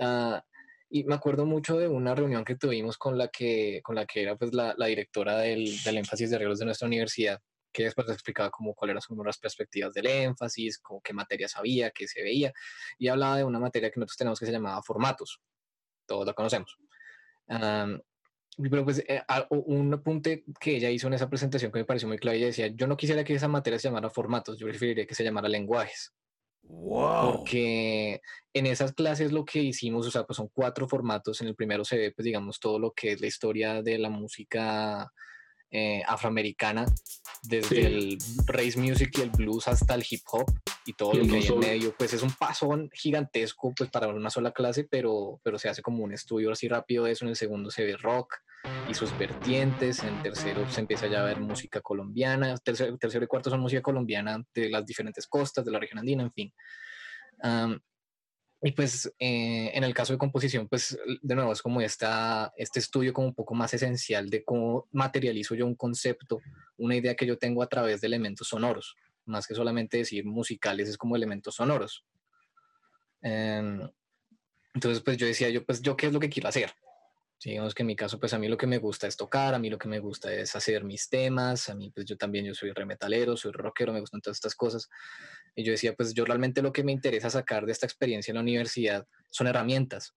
Ah, 0.00 0.42
y 0.88 1.04
me 1.04 1.14
acuerdo 1.14 1.44
mucho 1.44 1.76
de 1.78 1.88
una 1.88 2.14
reunión 2.14 2.44
que 2.44 2.56
tuvimos 2.56 2.96
con 2.98 3.18
la 3.18 3.28
que, 3.28 3.80
con 3.82 3.96
la 3.96 4.06
que 4.06 4.22
era 4.22 4.36
pues, 4.36 4.54
la, 4.54 4.74
la 4.78 4.86
directora 4.86 5.38
del, 5.38 5.82
del, 5.82 5.98
énfasis 5.98 6.30
de 6.30 6.36
arreglos 6.36 6.60
de 6.60 6.66
nuestra 6.66 6.86
universidad, 6.86 7.40
que 7.72 7.84
después 7.84 8.08
explicaba 8.08 8.50
como 8.50 8.74
cuáles 8.74 9.04
eran 9.10 9.26
las 9.26 9.38
perspectivas 9.38 9.92
del 9.92 10.06
énfasis, 10.06 10.78
como 10.78 11.00
qué 11.00 11.12
materias 11.12 11.56
había, 11.56 11.90
qué 11.90 12.06
se 12.06 12.22
veía, 12.22 12.52
y 12.98 13.08
hablaba 13.08 13.38
de 13.38 13.44
una 13.44 13.58
materia 13.58 13.90
que 13.90 13.98
nosotros 13.98 14.18
tenemos 14.18 14.38
que 14.38 14.46
se 14.46 14.52
llamaba 14.52 14.82
formatos. 14.82 15.40
Todos 16.06 16.26
la 16.26 16.32
conocemos 16.34 16.78
pero 17.46 18.84
pues 18.84 19.04
eh, 19.08 19.22
un 19.50 19.94
apunte 19.94 20.44
que 20.60 20.76
ella 20.76 20.90
hizo 20.90 21.06
en 21.08 21.14
esa 21.14 21.28
presentación 21.28 21.72
que 21.72 21.80
me 21.80 21.84
pareció 21.84 22.08
muy 22.08 22.18
claro, 22.18 22.36
ella 22.36 22.46
decía, 22.46 22.68
yo 22.68 22.86
no 22.86 22.96
quisiera 22.96 23.24
que 23.24 23.34
esa 23.34 23.48
materia 23.48 23.78
se 23.78 23.88
llamara 23.88 24.10
formatos, 24.10 24.58
yo 24.58 24.66
preferiría 24.66 25.06
que 25.06 25.14
se 25.14 25.24
llamara 25.24 25.48
lenguajes. 25.48 26.14
Wow. 26.66 27.32
Porque 27.32 28.20
en 28.54 28.66
esas 28.66 28.92
clases 28.92 29.32
lo 29.32 29.44
que 29.44 29.60
hicimos, 29.60 30.06
o 30.06 30.10
sea, 30.10 30.24
pues 30.24 30.36
son 30.36 30.48
cuatro 30.52 30.88
formatos. 30.88 31.40
En 31.40 31.48
el 31.48 31.54
primero 31.54 31.84
se 31.84 31.98
ve, 31.98 32.12
pues 32.12 32.24
digamos, 32.24 32.58
todo 32.58 32.78
lo 32.78 32.92
que 32.92 33.12
es 33.12 33.20
la 33.20 33.26
historia 33.26 33.82
de 33.82 33.98
la 33.98 34.08
música 34.08 35.12
eh, 35.70 36.02
afroamericana, 36.06 36.86
desde 37.42 37.86
el 37.86 38.18
race 38.46 38.78
music 38.78 39.18
y 39.18 39.22
el 39.22 39.30
blues 39.30 39.68
hasta 39.68 39.94
el 39.94 40.04
hip 40.08 40.22
hop 40.30 40.46
y 40.86 40.92
todo 40.92 41.14
lo 41.14 41.26
que 41.26 41.36
hay 41.36 41.46
en 41.46 41.58
medio, 41.58 41.94
pues 41.96 42.12
es 42.12 42.22
un 42.22 42.32
paso 42.32 42.70
gigantesco 42.92 43.72
pues 43.76 43.90
para 43.90 44.08
una 44.08 44.30
sola 44.30 44.52
clase, 44.52 44.84
pero, 44.84 45.40
pero 45.42 45.58
se 45.58 45.68
hace 45.68 45.82
como 45.82 46.04
un 46.04 46.12
estudio 46.12 46.52
así 46.52 46.68
rápido 46.68 47.04
de 47.04 47.12
eso. 47.12 47.24
En 47.24 47.30
el 47.30 47.36
segundo 47.36 47.70
se 47.70 47.84
ve 47.84 47.96
rock 47.96 48.34
y 48.88 48.94
sus 48.94 49.16
vertientes, 49.18 50.02
en 50.02 50.14
el 50.14 50.22
tercero 50.22 50.68
se 50.70 50.80
empieza 50.80 51.06
ya 51.06 51.20
a 51.20 51.24
ver 51.24 51.40
música 51.40 51.80
colombiana, 51.80 52.56
tercero, 52.58 52.96
tercero 52.98 53.24
y 53.24 53.28
cuarto 53.28 53.50
son 53.50 53.60
música 53.60 53.82
colombiana 53.82 54.42
de 54.54 54.70
las 54.70 54.86
diferentes 54.86 55.26
costas 55.26 55.64
de 55.64 55.72
la 55.72 55.78
región 55.78 55.98
andina, 55.98 56.22
en 56.22 56.32
fin. 56.32 56.54
Y 58.66 58.72
pues 58.72 59.12
eh, 59.18 59.72
en 59.74 59.84
el 59.84 59.92
caso 59.92 60.14
de 60.14 60.18
composición, 60.18 60.66
pues 60.68 60.98
de 61.20 61.34
nuevo 61.34 61.52
es 61.52 61.60
como 61.60 61.82
esta, 61.82 62.50
este 62.56 62.78
estudio 62.78 63.12
como 63.12 63.26
un 63.26 63.34
poco 63.34 63.54
más 63.54 63.74
esencial 63.74 64.30
de 64.30 64.42
cómo 64.42 64.88
materializo 64.90 65.54
yo 65.54 65.66
un 65.66 65.74
concepto, 65.74 66.40
una 66.78 66.96
idea 66.96 67.14
que 67.14 67.26
yo 67.26 67.36
tengo 67.36 67.62
a 67.62 67.68
través 67.68 68.00
de 68.00 68.06
elementos 68.06 68.48
sonoros, 68.48 68.96
más 69.26 69.46
que 69.46 69.54
solamente 69.54 69.98
decir 69.98 70.24
musicales, 70.24 70.88
es 70.88 70.96
como 70.96 71.14
elementos 71.14 71.56
sonoros. 71.56 72.06
Em, 73.20 73.86
Entonces, 74.72 75.02
pues 75.02 75.18
yo 75.18 75.26
decía, 75.26 75.50
yo, 75.50 75.62
pues, 75.66 75.82
¿yo 75.82 75.94
qué 75.94 76.06
es 76.06 76.14
lo 76.14 76.18
que 76.18 76.30
quiero 76.30 76.48
hacer? 76.48 76.72
Sí, 77.38 77.50
digamos 77.50 77.74
que 77.74 77.82
en 77.82 77.88
mi 77.88 77.96
caso, 77.96 78.18
pues 78.18 78.32
a 78.32 78.38
mí 78.38 78.48
lo 78.48 78.56
que 78.56 78.66
me 78.66 78.78
gusta 78.78 79.06
es 79.06 79.16
tocar, 79.16 79.54
a 79.54 79.58
mí 79.58 79.68
lo 79.68 79.78
que 79.78 79.88
me 79.88 79.98
gusta 79.98 80.32
es 80.32 80.56
hacer 80.56 80.84
mis 80.84 81.08
temas, 81.08 81.68
a 81.68 81.74
mí 81.74 81.90
pues 81.90 82.06
yo 82.06 82.16
también, 82.16 82.46
yo 82.46 82.54
soy 82.54 82.72
remetalero, 82.72 83.36
soy 83.36 83.52
rockero, 83.52 83.92
me 83.92 84.00
gustan 84.00 84.20
todas 84.20 84.38
estas 84.38 84.54
cosas. 84.54 84.88
Y 85.54 85.64
yo 85.64 85.72
decía, 85.72 85.94
pues 85.94 86.14
yo 86.14 86.24
realmente 86.24 86.62
lo 86.62 86.72
que 86.72 86.84
me 86.84 86.92
interesa 86.92 87.28
sacar 87.30 87.66
de 87.66 87.72
esta 87.72 87.86
experiencia 87.86 88.32
en 88.32 88.36
la 88.36 88.42
universidad 88.42 89.06
son 89.30 89.46
herramientas, 89.46 90.14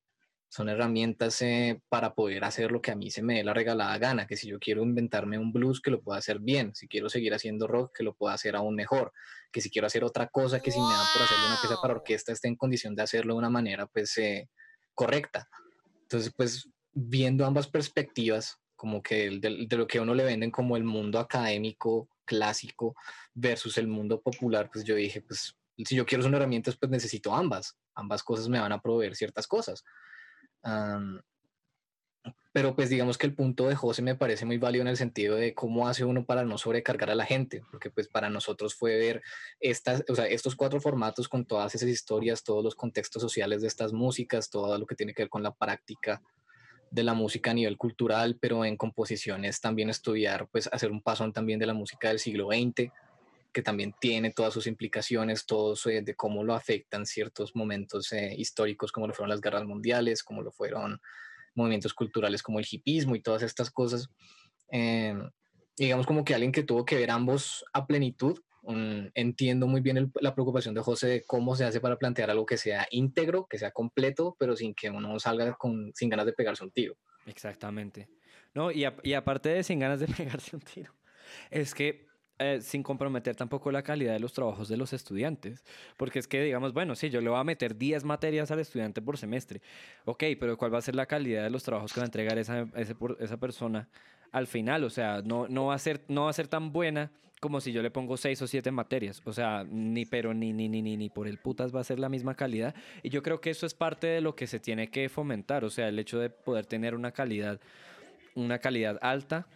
son 0.49 0.69
herramientas 0.69 1.41
eh, 1.41 1.81
para 1.89 2.13
poder 2.13 2.45
hacer 2.45 2.71
lo 2.71 2.81
que 2.81 2.91
a 2.91 2.95
mí 2.95 3.11
se 3.11 3.21
me 3.21 3.35
dé 3.35 3.43
la 3.43 3.53
regalada 3.53 3.97
gana, 3.97 4.27
que 4.27 4.37
si 4.37 4.47
yo 4.47 4.59
quiero 4.59 4.81
inventarme 4.83 5.37
un 5.37 5.51
blues, 5.51 5.81
que 5.81 5.91
lo 5.91 6.01
pueda 6.01 6.19
hacer 6.19 6.39
bien, 6.39 6.73
si 6.73 6.87
quiero 6.87 7.09
seguir 7.09 7.33
haciendo 7.33 7.67
rock, 7.67 7.97
que 7.97 8.03
lo 8.03 8.13
pueda 8.15 8.33
hacer 8.33 8.55
aún 8.55 8.75
mejor, 8.75 9.11
que 9.51 9.59
si 9.59 9.69
quiero 9.69 9.87
hacer 9.87 10.03
otra 10.03 10.27
cosa, 10.27 10.61
que 10.61 10.71
si 10.71 10.79
me 10.79 10.85
dan 10.85 11.05
por 11.13 11.23
hacer 11.23 11.37
una 11.45 11.57
pieza 11.59 11.75
para 11.81 11.95
orquesta, 11.95 12.31
esté 12.31 12.47
en 12.47 12.55
condición 12.55 12.95
de 12.95 13.03
hacerlo 13.03 13.33
de 13.33 13.39
una 13.39 13.49
manera 13.49 13.87
pues 13.87 14.17
eh, 14.17 14.49
correcta. 14.93 15.49
Entonces, 16.03 16.31
pues 16.35 16.69
viendo 16.99 17.45
ambas 17.45 17.67
perspectivas, 17.67 18.59
como 18.75 19.03
que 19.03 19.29
de, 19.39 19.77
lo 19.77 19.85
que 19.85 19.99
a 19.99 20.01
uno 20.01 20.15
le 20.15 20.23
venden 20.23 20.49
como 20.49 20.75
el 20.75 20.83
mundo 20.83 21.19
académico 21.19 22.09
clásico 22.25 22.95
versus 23.35 23.77
el 23.77 23.87
mundo 23.87 24.19
popular, 24.19 24.69
pues 24.73 24.83
yo 24.83 24.95
dije, 24.95 25.21
pues 25.21 25.55
si 25.77 25.95
yo 25.95 26.05
quiero 26.07 26.23
son 26.23 26.33
herramientas, 26.33 26.75
pues 26.75 26.89
necesito 26.89 27.35
ambas. 27.35 27.77
Ambas 27.93 28.23
cosas 28.23 28.49
me 28.49 28.59
van 28.59 28.71
a 28.71 28.81
proveer 28.81 29.15
ciertas 29.15 29.45
cosas. 29.45 29.83
Pero 32.51 32.75
pues 32.75 32.89
digamos 32.89 33.19
que 33.19 33.27
el 33.27 33.35
punto 33.35 33.67
de 33.67 33.75
José 33.75 34.01
me 34.01 34.15
parece 34.15 34.45
muy 34.45 34.57
válido 34.57 34.81
en 34.81 34.87
el 34.87 34.97
sentido 34.97 35.35
de 35.35 35.53
cómo 35.53 35.87
hace 35.87 36.03
uno 36.03 36.25
para 36.25 36.43
no 36.43 36.57
sobrecargar 36.57 37.11
a 37.11 37.15
la 37.15 37.25
gente, 37.25 37.63
porque 37.69 37.91
pues 37.91 38.07
para 38.07 38.31
nosotros 38.31 38.73
fue 38.73 38.97
ver 38.97 39.21
estas, 39.59 40.03
o 40.09 40.15
sea, 40.15 40.25
estos 40.25 40.55
cuatro 40.55 40.81
formatos 40.81 41.29
con 41.29 41.45
todas 41.45 41.75
esas 41.75 41.89
historias, 41.89 42.43
todos 42.43 42.63
los 42.63 42.73
contextos 42.73 43.21
sociales 43.21 43.61
de 43.61 43.67
estas 43.67 43.93
músicas, 43.93 44.49
todo 44.49 44.75
lo 44.79 44.87
que 44.87 44.95
tiene 44.95 45.13
que 45.13 45.23
ver 45.23 45.29
con 45.29 45.43
la 45.43 45.53
práctica 45.53 46.23
de 46.91 47.03
la 47.03 47.13
música 47.13 47.51
a 47.51 47.53
nivel 47.53 47.77
cultural, 47.77 48.37
pero 48.39 48.65
en 48.65 48.77
composiciones 48.77 49.59
también 49.61 49.89
estudiar, 49.89 50.47
pues 50.51 50.69
hacer 50.71 50.91
un 50.91 51.01
paso 51.01 51.29
también 51.31 51.59
de 51.59 51.65
la 51.65 51.73
música 51.73 52.09
del 52.09 52.19
siglo 52.19 52.47
XX, 52.47 52.91
que 53.51 53.61
también 53.61 53.93
tiene 53.99 54.31
todas 54.31 54.53
sus 54.53 54.67
implicaciones, 54.67 55.45
todos 55.45 55.85
eh, 55.87 56.01
de 56.01 56.15
cómo 56.15 56.43
lo 56.43 56.53
afectan 56.53 57.05
ciertos 57.05 57.55
momentos 57.55 58.11
eh, 58.13 58.35
históricos, 58.37 58.91
como 58.91 59.07
lo 59.07 59.13
fueron 59.13 59.29
las 59.29 59.41
guerras 59.41 59.65
mundiales, 59.65 60.23
como 60.23 60.41
lo 60.41 60.51
fueron 60.51 61.01
movimientos 61.55 61.93
culturales 61.93 62.43
como 62.43 62.59
el 62.59 62.67
hipismo 62.69 63.15
y 63.15 63.21
todas 63.21 63.41
estas 63.41 63.71
cosas. 63.71 64.09
Eh, 64.71 65.15
digamos 65.75 66.05
como 66.05 66.23
que 66.23 66.33
alguien 66.33 66.51
que 66.51 66.63
tuvo 66.63 66.85
que 66.85 66.95
ver 66.95 67.11
ambos 67.11 67.65
a 67.73 67.85
plenitud, 67.87 68.39
um, 68.67 69.09
entiendo 69.13 69.67
muy 69.67 69.81
bien 69.81 69.97
el, 69.97 70.11
la 70.21 70.33
preocupación 70.33 70.75
de 70.75 70.81
José 70.81 71.07
de 71.07 71.23
cómo 71.25 71.55
se 71.55 71.65
hace 71.65 71.79
para 71.79 71.97
plantear 71.97 72.29
algo 72.29 72.45
que 72.45 72.57
sea 72.57 72.87
íntegro, 72.91 73.47
que 73.49 73.57
sea 73.57 73.71
completo, 73.71 74.35
pero 74.37 74.55
sin 74.55 74.75
que 74.75 74.89
uno 74.89 75.19
salga 75.19 75.53
con, 75.55 75.91
sin 75.95 76.09
ganas 76.09 76.25
de 76.25 76.33
pegarse 76.33 76.63
un 76.63 76.71
tiro. 76.71 76.97
Exactamente. 77.25 78.09
No, 78.53 78.71
y, 78.71 78.85
a, 78.85 78.95
y 79.03 79.13
aparte 79.13 79.49
de 79.49 79.63
sin 79.63 79.79
ganas 79.79 79.99
de 79.99 80.07
pegarse 80.17 80.55
un 80.55 80.61
tiro, 80.61 80.93
es 81.49 81.73
que 81.73 82.07
eh, 82.39 82.59
sin 82.61 82.83
comprometer 82.83 83.35
tampoco 83.35 83.71
la 83.71 83.81
calidad 83.81 84.13
de 84.13 84.19
los 84.19 84.31
trabajos 84.31 84.67
de 84.67 84.77
los 84.77 84.93
estudiantes. 84.93 85.63
Porque 85.97 86.19
es 86.19 86.27
que, 86.27 86.43
digamos, 86.43 86.73
bueno, 86.73 86.95
sí, 86.95 87.09
yo 87.09 87.19
le 87.19 87.29
voy 87.29 87.39
a 87.39 87.43
meter 87.43 87.75
10 87.75 88.03
materias 88.03 88.51
al 88.51 88.59
estudiante 88.59 89.01
por 89.01 89.17
semestre. 89.17 89.61
Ok, 90.05 90.23
pero 90.39 90.57
¿cuál 90.57 90.73
va 90.73 90.77
a 90.77 90.81
ser 90.81 90.95
la 90.95 91.07
calidad 91.07 91.43
de 91.43 91.49
los 91.49 91.63
trabajos 91.63 91.93
que 91.93 91.99
va 91.99 92.03
a 92.03 92.07
entregar 92.07 92.37
esa, 92.37 92.67
esa, 92.75 92.95
esa 93.19 93.37
persona 93.37 93.89
al 94.31 94.45
final? 94.45 94.83
O 94.83 94.89
sea, 94.91 95.23
no, 95.23 95.47
no, 95.47 95.67
va 95.67 95.75
a 95.75 95.79
ser, 95.79 96.03
no 96.09 96.25
va 96.25 96.29
a 96.29 96.33
ser 96.33 96.47
tan 96.47 96.71
buena 96.71 97.11
como 97.39 97.61
si 97.61 97.71
yo 97.71 97.81
le 97.81 97.91
pongo 97.91 98.17
6 98.17 98.41
o 98.41 98.47
7 98.47 98.71
materias. 98.71 99.21
O 99.25 99.33
sea, 99.33 99.63
ni 99.69 100.05
pero 100.05 100.33
ni, 100.33 100.53
ni, 100.53 100.67
ni, 100.69 100.81
ni, 100.81 100.97
ni 100.97 101.09
por 101.09 101.27
el 101.27 101.37
putas 101.37 101.75
va 101.75 101.81
a 101.81 101.83
ser 101.83 101.99
la 101.99 102.09
misma 102.09 102.35
calidad. 102.35 102.75
Y 103.03 103.09
yo 103.09 103.21
creo 103.21 103.41
que 103.41 103.49
eso 103.49 103.65
es 103.65 103.73
parte 103.73 104.07
de 104.07 104.21
lo 104.21 104.35
que 104.35 104.47
se 104.47 104.59
tiene 104.59 104.89
que 104.89 105.09
fomentar. 105.09 105.63
O 105.63 105.69
sea, 105.69 105.87
el 105.87 105.99
hecho 105.99 106.19
de 106.19 106.29
poder 106.29 106.65
tener 106.65 106.95
una 106.95 107.11
calidad, 107.11 107.59
una 108.35 108.59
calidad 108.59 108.97
alta 109.01 109.47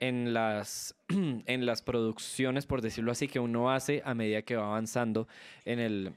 en 0.00 0.32
las, 0.32 0.94
en 1.08 1.66
las 1.66 1.82
producciones, 1.82 2.66
por 2.66 2.80
decirlo 2.80 3.12
así, 3.12 3.28
que 3.28 3.40
uno 3.40 3.70
hace 3.70 4.02
a 4.04 4.14
medida 4.14 4.42
que 4.42 4.56
va 4.56 4.66
avanzando 4.66 5.28
en, 5.64 5.78
el, 5.78 6.12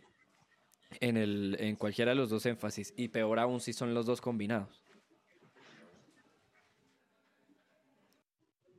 en, 1.02 1.18
el, 1.18 1.58
en 1.60 1.76
cualquiera 1.76 2.12
de 2.12 2.16
los 2.16 2.30
dos 2.30 2.46
énfasis. 2.46 2.94
Y 2.96 3.10
peor 3.10 3.40
aún 3.40 3.60
si 3.60 3.74
son 3.74 3.94
los 3.94 4.06
dos 4.06 4.22
combinados. 4.22 4.84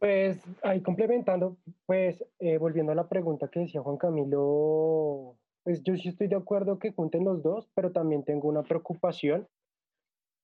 Pues 0.00 0.42
ahí 0.62 0.80
complementando, 0.80 1.58
pues 1.84 2.24
eh, 2.38 2.56
volviendo 2.56 2.90
a 2.90 2.94
la 2.94 3.06
pregunta 3.06 3.48
que 3.48 3.60
decía 3.60 3.82
Juan 3.82 3.98
Camilo, 3.98 5.36
pues 5.62 5.82
yo 5.84 5.94
sí 5.94 6.08
estoy 6.08 6.28
de 6.28 6.36
acuerdo 6.36 6.78
que 6.78 6.92
junten 6.92 7.22
los 7.26 7.42
dos, 7.42 7.70
pero 7.74 7.92
también 7.92 8.24
tengo 8.24 8.48
una 8.48 8.62
preocupación, 8.62 9.46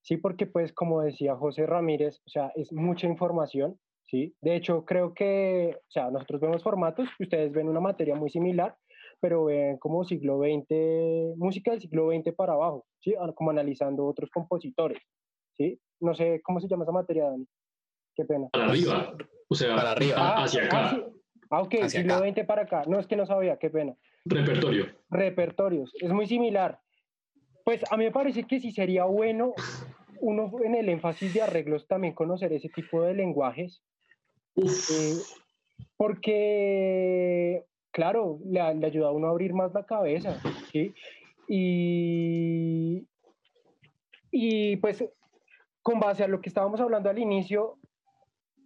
sí, 0.03 0.17
porque 0.17 0.45
pues 0.45 0.73
como 0.73 1.01
decía 1.01 1.35
José 1.35 1.65
Ramírez, 1.65 2.21
o 2.27 2.29
sea, 2.29 2.51
es 2.55 2.71
mucha 2.71 3.07
información, 3.07 3.79
¿sí? 4.05 4.35
De 4.41 4.55
hecho, 4.55 4.85
creo 4.85 5.15
que, 5.15 5.75
o 5.75 5.89
sea, 5.91 6.11
nosotros 6.11 6.39
vemos 6.39 6.61
formatos, 6.61 7.09
ustedes 7.19 7.51
ven 7.51 7.67
una 7.67 7.79
materia 7.79 8.13
muy 8.13 8.29
similar, 8.29 8.77
pero 9.19 9.45
ven 9.45 9.79
como 9.79 10.05
siglo 10.05 10.37
XX, 10.37 11.35
música 11.35 11.71
del 11.71 11.81
siglo 11.81 12.11
XX 12.11 12.35
para 12.35 12.53
abajo, 12.53 12.85
¿sí? 13.01 13.15
Como 13.33 13.49
analizando 13.49 14.05
otros 14.05 14.29
compositores, 14.29 14.99
¿sí? 15.57 15.81
No 15.99 16.13
sé 16.13 16.41
cómo 16.43 16.59
se 16.59 16.67
llama 16.67 16.83
esa 16.83 16.91
materia, 16.91 17.23
Dani. 17.31 17.47
Qué 18.17 18.25
pena. 18.25 18.49
Para 18.51 18.65
arriba, 18.65 19.15
o 19.47 19.55
sea, 19.55 19.75
Para 19.75 19.91
arriba. 19.91 20.17
a- 20.17 20.43
hacia 20.43 20.63
acá. 20.65 20.85
Ah, 20.85 20.89
sí. 20.89 21.03
Ah, 21.51 21.61
ok, 21.61 21.73
Hacia 21.83 21.89
siglo 22.01 22.15
acá. 22.15 22.27
XX 22.31 22.45
para 22.47 22.61
acá. 22.63 22.83
No, 22.87 22.99
es 22.99 23.05
que 23.07 23.15
no 23.15 23.25
sabía, 23.27 23.57
qué 23.57 23.69
pena. 23.69 23.95
Repertorio. 24.25 24.87
Repertorios, 25.09 25.93
es 26.01 26.11
muy 26.11 26.25
similar. 26.27 26.79
Pues 27.63 27.81
a 27.89 27.95
mí 27.95 28.05
me 28.05 28.11
parece 28.11 28.43
que 28.45 28.59
sí 28.59 28.71
sería 28.71 29.05
bueno 29.05 29.53
uno 30.19 30.51
en 30.63 30.73
el 30.75 30.89
énfasis 30.89 31.31
de 31.33 31.43
arreglos 31.43 31.87
también 31.87 32.15
conocer 32.15 32.51
ese 32.51 32.69
tipo 32.69 33.03
de 33.03 33.13
lenguajes, 33.13 33.81
Uf, 34.55 34.89
eh, 34.89 35.13
porque, 35.95 37.63
claro, 37.91 38.39
le, 38.45 38.73
le 38.75 38.87
ayuda 38.87 39.07
a 39.09 39.11
uno 39.11 39.27
a 39.27 39.29
abrir 39.31 39.53
más 39.53 39.71
la 39.73 39.85
cabeza, 39.85 40.39
¿sí? 40.71 40.93
Y, 41.47 43.05
y 44.31 44.75
pues, 44.77 45.03
con 45.83 45.99
base 45.99 46.23
a 46.23 46.27
lo 46.27 46.41
que 46.41 46.49
estábamos 46.49 46.79
hablando 46.81 47.09
al 47.09 47.19
inicio, 47.19 47.77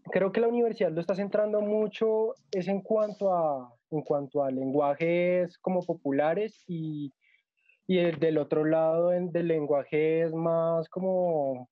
creo 0.10 0.32
que 0.32 0.42
la 0.42 0.48
universidad 0.48 0.92
lo 0.92 1.02
está 1.02 1.16
centrando 1.16 1.62
mucho 1.62 2.36
es 2.52 2.68
en 2.68 2.82
cuanto 2.82 3.34
a, 3.34 3.74
en 3.92 4.02
cuanto 4.02 4.44
a 4.44 4.52
lenguajes 4.52 5.58
como 5.60 5.82
populares 5.82 6.64
y, 6.68 7.14
y 7.88 8.00
el 8.00 8.20
del 8.20 8.38
otro 8.38 8.66
lado 8.66 9.14
en, 9.14 9.32
de 9.32 9.44
lenguajes 9.44 10.34
más 10.34 10.90
como, 10.90 11.70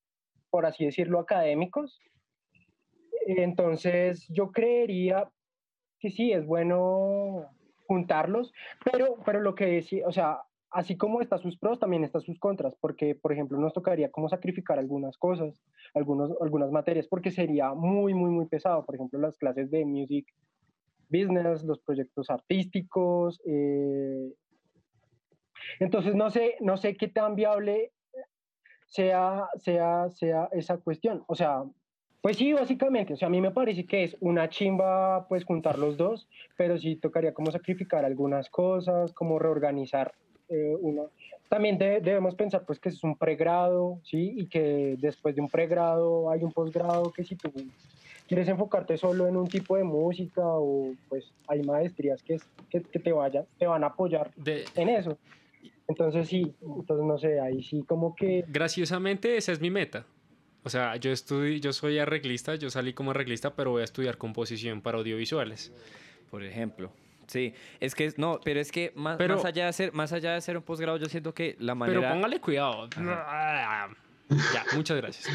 por 0.49 0.65
así 0.65 0.85
decirlo, 0.85 1.19
académicos. 1.19 1.99
Entonces, 3.25 4.25
yo 4.29 4.51
creería 4.51 5.29
que 5.99 6.09
sí, 6.09 6.31
es 6.31 6.45
bueno 6.45 7.49
juntarlos, 7.87 8.53
pero, 8.83 9.17
pero 9.25 9.41
lo 9.41 9.55
que 9.55 9.65
decía, 9.65 10.07
o 10.07 10.11
sea, 10.11 10.39
así 10.71 10.97
como 10.97 11.21
está 11.21 11.37
sus 11.37 11.57
pros, 11.57 11.79
también 11.79 12.03
está 12.03 12.19
sus 12.19 12.39
contras, 12.39 12.75
porque, 12.79 13.15
por 13.15 13.33
ejemplo, 13.33 13.57
nos 13.57 13.73
tocaría 13.73 14.11
como 14.11 14.29
sacrificar 14.29 14.79
algunas 14.79 15.17
cosas, 15.17 15.61
algunos, 15.93 16.31
algunas 16.41 16.71
materias, 16.71 17.07
porque 17.07 17.31
sería 17.31 17.73
muy, 17.73 18.13
muy, 18.13 18.29
muy 18.29 18.45
pesado. 18.45 18.85
Por 18.85 18.95
ejemplo, 18.95 19.19
las 19.19 19.37
clases 19.37 19.71
de 19.71 19.85
music 19.85 20.27
business, 21.09 21.63
los 21.63 21.79
proyectos 21.79 22.29
artísticos. 22.29 23.41
eh. 23.45 24.33
Entonces, 25.79 26.15
no 26.15 26.29
sé, 26.29 26.55
no 26.61 26.77
sé 26.77 26.95
qué 26.95 27.07
tan 27.07 27.35
viable 27.35 27.91
sea, 28.85 29.47
sea, 29.55 30.09
sea 30.09 30.49
esa 30.51 30.77
cuestión. 30.77 31.23
O 31.27 31.35
sea, 31.35 31.63
pues 32.21 32.37
sí, 32.37 32.53
básicamente, 32.53 33.13
o 33.13 33.17
sea, 33.17 33.27
a 33.27 33.31
mí 33.31 33.41
me 33.41 33.51
parece 33.51 33.85
que 33.85 34.03
es 34.03 34.17
una 34.19 34.49
chimba, 34.49 35.27
pues, 35.27 35.45
juntar 35.45 35.79
los 35.79 35.97
dos, 35.97 36.27
pero 36.57 36.77
sí 36.77 36.95
tocaría 36.95 37.33
como 37.33 37.51
sacrificar 37.51 38.03
algunas 38.05 38.49
cosas, 38.49 39.13
como 39.13 39.39
reorganizar 39.39 40.13
eh, 40.49 40.75
uno. 40.79 41.11
También 41.47 41.77
de- 41.77 41.99
debemos 42.01 42.35
pensar, 42.35 42.63
pues, 42.65 42.79
que 42.79 42.89
es 42.89 43.03
un 43.03 43.15
pregrado, 43.17 43.99
¿sí? 44.03 44.33
Y 44.37 44.47
que 44.47 44.95
después 44.99 45.35
de 45.35 45.41
un 45.41 45.49
pregrado 45.49 46.29
hay 46.29 46.43
un 46.43 46.51
posgrado 46.51 47.11
que 47.11 47.23
si 47.23 47.35
tú 47.35 47.51
quieres 48.27 48.47
enfocarte 48.47 48.97
solo 48.97 49.27
en 49.27 49.35
un 49.35 49.47
tipo 49.47 49.75
de 49.77 49.83
música 49.83 50.41
o, 50.43 50.93
pues, 51.07 51.31
hay 51.47 51.61
maestrías 51.63 52.21
que, 52.23 52.35
es- 52.35 52.47
que, 52.69 52.81
que 52.81 52.99
te, 52.99 53.11
vayan, 53.11 53.45
te 53.57 53.65
van 53.65 53.83
a 53.83 53.87
apoyar 53.87 54.31
De, 54.35 54.65
en 54.75 54.89
eso. 54.89 55.17
Entonces 55.87 56.27
sí, 56.27 56.53
entonces 56.61 57.05
no 57.05 57.17
sé, 57.17 57.39
ahí 57.39 57.63
sí 57.63 57.83
como 57.87 58.15
que 58.15 58.43
graciosamente, 58.47 59.37
esa 59.37 59.51
es 59.51 59.59
mi 59.59 59.71
meta. 59.71 60.05
O 60.63 60.69
sea, 60.69 60.97
yo 60.97 61.11
estudio, 61.11 61.57
yo 61.57 61.73
soy 61.73 61.97
arreglista, 61.97 62.53
yo 62.55 62.69
salí 62.69 62.93
como 62.93 63.11
arreglista, 63.11 63.55
pero 63.55 63.71
voy 63.71 63.81
a 63.81 63.85
estudiar 63.85 64.17
composición 64.17 64.81
para 64.81 64.99
audiovisuales. 64.99 65.73
Por 66.29 66.43
ejemplo. 66.43 66.91
Sí, 67.29 67.53
es 67.79 67.93
que 67.93 68.11
no, 68.17 68.39
pero 68.43 68.59
es 68.59 68.71
que 68.71 68.91
más, 68.95 69.17
Pero- 69.17 69.35
más 69.35 69.45
allá 69.45 69.67
de 69.67 69.73
ser, 69.73 69.93
más 69.93 70.11
allá 70.11 70.33
de 70.33 70.41
ser 70.41 70.57
un 70.57 70.63
posgrado, 70.63 70.97
yo 70.97 71.05
siento 71.05 71.33
que 71.33 71.55
la 71.59 71.73
Pero 71.73 71.75
manera. 71.75 72.13
póngale 72.13 72.41
cuidado. 72.41 72.89
Ya, 74.29 74.65
muchas 74.75 74.97
gracias. 74.97 75.27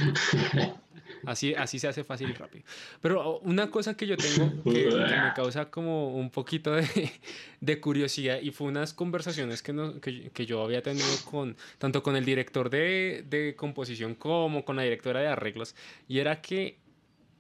Así, 1.27 1.55
así 1.55 1.79
se 1.79 1.89
hace 1.89 2.05
fácil 2.05 2.31
y 2.31 2.33
rápido. 2.35 2.65
Pero 3.01 3.39
una 3.41 3.71
cosa 3.71 3.97
que 3.97 4.07
yo 4.07 4.17
tengo 4.17 4.63
que, 4.63 4.89
que 4.89 4.97
me 4.97 5.33
causa 5.35 5.71
como 5.71 6.15
un 6.15 6.31
poquito 6.31 6.73
de, 6.73 7.13
de, 7.61 7.81
curiosidad 7.81 8.41
y 8.41 8.51
fue 8.51 8.69
unas 8.69 8.93
conversaciones 8.93 9.63
que, 9.63 9.73
no, 9.73 10.01
que, 10.01 10.31
que, 10.31 10.47
yo 10.47 10.63
había 10.63 10.83
tenido 10.83 11.07
con 11.31 11.57
tanto 11.79 12.03
con 12.03 12.17
el 12.17 12.25
director 12.25 12.71
de, 12.71 13.25
de 13.29 13.55
composición 13.57 14.15
como 14.15 14.65
con 14.65 14.77
la 14.77 14.83
directora 14.83 15.21
de 15.21 15.29
arreglos 15.29 15.75
y 16.09 16.19
era 16.19 16.41
que 16.41 16.79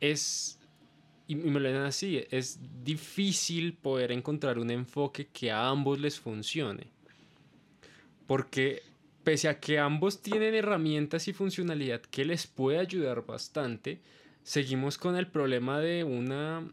es 0.00 0.58
y 1.26 1.36
me 1.36 1.60
lo 1.60 1.72
dan 1.72 1.84
así, 1.84 2.22
es 2.30 2.58
difícil 2.84 3.74
poder 3.74 4.12
encontrar 4.12 4.58
un 4.58 4.70
enfoque 4.70 5.28
que 5.28 5.50
a 5.50 5.68
ambos 5.68 5.98
les 5.98 6.20
funcione. 6.20 6.88
Porque 8.26 8.82
pese 9.22 9.48
a 9.48 9.58
que 9.58 9.78
ambos 9.78 10.20
tienen 10.20 10.54
herramientas 10.54 11.26
y 11.28 11.32
funcionalidad 11.32 12.02
que 12.02 12.24
les 12.24 12.46
puede 12.46 12.78
ayudar 12.78 13.24
bastante, 13.24 14.00
seguimos 14.42 14.98
con 14.98 15.16
el 15.16 15.26
problema 15.26 15.80
de 15.80 16.04
una, 16.04 16.70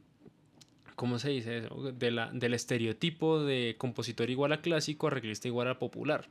¿cómo 0.95 1.17
se 1.17 1.29
dice 1.29 1.59
eso? 1.59 1.91
De 1.93 2.11
la, 2.11 2.29
del 2.31 2.53
estereotipo 2.53 3.41
de 3.43 3.75
compositor 3.77 4.29
igual 4.29 4.51
a 4.51 4.61
clásico, 4.61 5.07
arreglista 5.07 5.47
igual 5.47 5.69
a 5.69 5.79
popular. 5.79 6.27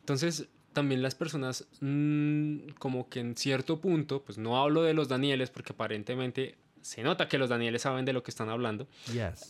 Entonces, 0.00 0.48
también 0.72 1.02
las 1.02 1.16
personas, 1.16 1.66
mmm, 1.80 2.58
como 2.78 3.08
que 3.08 3.20
en 3.20 3.36
cierto 3.36 3.80
punto, 3.80 4.22
pues 4.22 4.38
no 4.38 4.60
hablo 4.62 4.82
de 4.82 4.94
los 4.94 5.08
Danieles, 5.08 5.50
porque 5.50 5.72
aparentemente 5.72 6.56
se 6.84 7.02
nota 7.02 7.28
que 7.28 7.38
los 7.38 7.48
Danieles 7.48 7.80
saben 7.80 8.04
de 8.04 8.12
lo 8.12 8.22
que 8.22 8.30
están 8.30 8.50
hablando. 8.50 8.86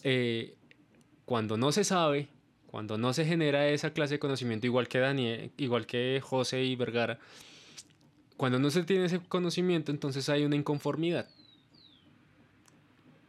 Eh, 0.05 0.55
cuando 1.25 1.57
no 1.57 1.73
se 1.73 1.83
sabe, 1.83 2.29
cuando 2.69 2.97
no 2.97 3.13
se 3.13 3.25
genera 3.25 3.67
esa 3.67 3.91
clase 3.91 4.15
de 4.15 4.19
conocimiento, 4.21 4.69
igual 4.69 4.87
que 4.87 5.01
Daniel, 5.01 5.51
igual 5.57 5.85
que 5.85 6.21
José 6.23 6.63
y 6.63 6.77
Vergara, 6.77 7.19
cuando 8.37 8.61
no 8.61 8.71
se 8.71 8.85
tiene 8.85 9.07
ese 9.07 9.19
conocimiento, 9.19 9.91
entonces 9.91 10.29
hay 10.29 10.45
una 10.45 10.55
inconformidad. 10.55 11.29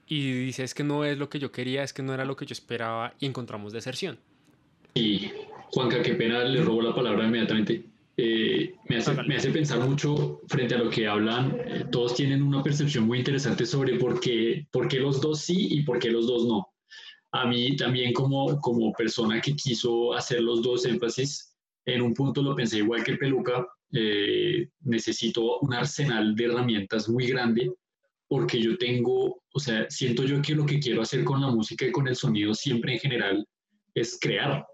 Y 0.06 0.32
dice, 0.46 0.64
es 0.64 0.76
que 0.76 0.84
no 0.84 1.04
es 1.04 1.18
lo 1.18 1.28
que 1.30 1.40
yo 1.40 1.52
quería, 1.52 1.82
es 1.82 1.92
que 1.92 2.04
no 2.04 2.14
era 2.14 2.26
lo 2.26 2.36
que 2.36 2.46
yo 2.46 2.54
esperaba, 2.54 3.16
y 3.20 3.26
encontramos 3.26 3.74
deserción. 3.74 4.20
Y 4.94 5.32
Juanca, 5.72 6.04
qué 6.04 6.14
pena, 6.14 6.44
le 6.44 6.62
robo 6.62 6.84
la 6.84 6.94
palabra 6.94 7.26
inmediatamente. 7.26 7.86
Eh, 8.18 8.74
me, 8.88 8.98
hace, 8.98 9.14
me, 9.24 9.36
hace, 9.36 9.52
pensar 9.52 9.80
mucho 9.80 10.42
frente 10.48 10.76
a 10.76 10.78
lo 10.78 10.90
que 10.90 11.08
hablan. 11.08 11.58
Eh, 11.66 11.86
todos 11.92 12.16
tienen 12.16 12.42
una 12.42 12.64
percepción 12.64 13.06
muy 13.06 13.20
interesante 13.20 13.66
sobre 13.66 13.98
por 13.98 14.20
qué, 14.20 14.68
por 14.72 14.88
qué 14.88 15.00
los 15.00 15.20
dos 15.20 15.42
sí 15.42 15.68
y 15.72 15.84
por 15.84 16.00
qué 16.00 16.10
los 16.10 16.28
dos 16.28 16.46
no. 16.46 16.68
A 17.32 17.46
mí 17.46 17.76
también 17.76 18.14
como, 18.14 18.60
como 18.62 18.94
persona 18.94 19.42
que 19.42 19.56
quiso 19.56 20.14
hacer 20.14 20.42
los 20.42 20.62
dos 20.62 20.86
énfasis, 20.86 21.54
en 21.86 22.02
un 22.02 22.14
punto 22.14 22.42
lo 22.42 22.56
pensé 22.56 22.78
igual 22.78 23.04
que 23.04 23.18
Peluca, 23.18 23.68
eh, 23.92 24.70
necesito 24.82 25.60
un 25.60 25.74
arsenal 25.74 26.36
de 26.36 26.46
herramientas 26.46 27.10
muy 27.10 27.28
grande 27.28 27.72
porque 28.28 28.60
yo 28.60 28.78
tengo, 28.78 29.42
o 29.54 29.60
sea, 29.60 29.86
siento 29.90 30.24
yo 30.24 30.42
que 30.42 30.56
lo 30.56 30.66
que 30.66 30.80
quiero 30.80 31.02
hacer 31.02 31.24
con 31.24 31.42
la 31.42 31.48
música 31.48 31.86
y 31.86 31.92
con 31.92 32.08
el 32.08 32.16
sonido 32.16 32.54
siempre 32.54 32.94
en 32.94 33.00
general 33.00 33.48
es 33.94 34.18
crear, 34.20 34.66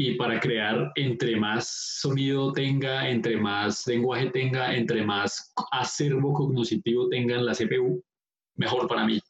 y 0.00 0.14
para 0.14 0.38
crear, 0.38 0.92
entre 0.94 1.34
más 1.36 1.68
sonido 2.00 2.52
tenga, 2.52 3.10
entre 3.10 3.36
más 3.36 3.84
lenguaje 3.88 4.30
tenga, 4.30 4.76
entre 4.76 5.04
más 5.04 5.52
acervo 5.72 6.32
cognitivo 6.34 7.08
tenga 7.08 7.34
en 7.34 7.44
la 7.44 7.52
CPU, 7.52 8.00
mejor 8.54 8.86
para 8.86 9.04
mí. 9.04 9.20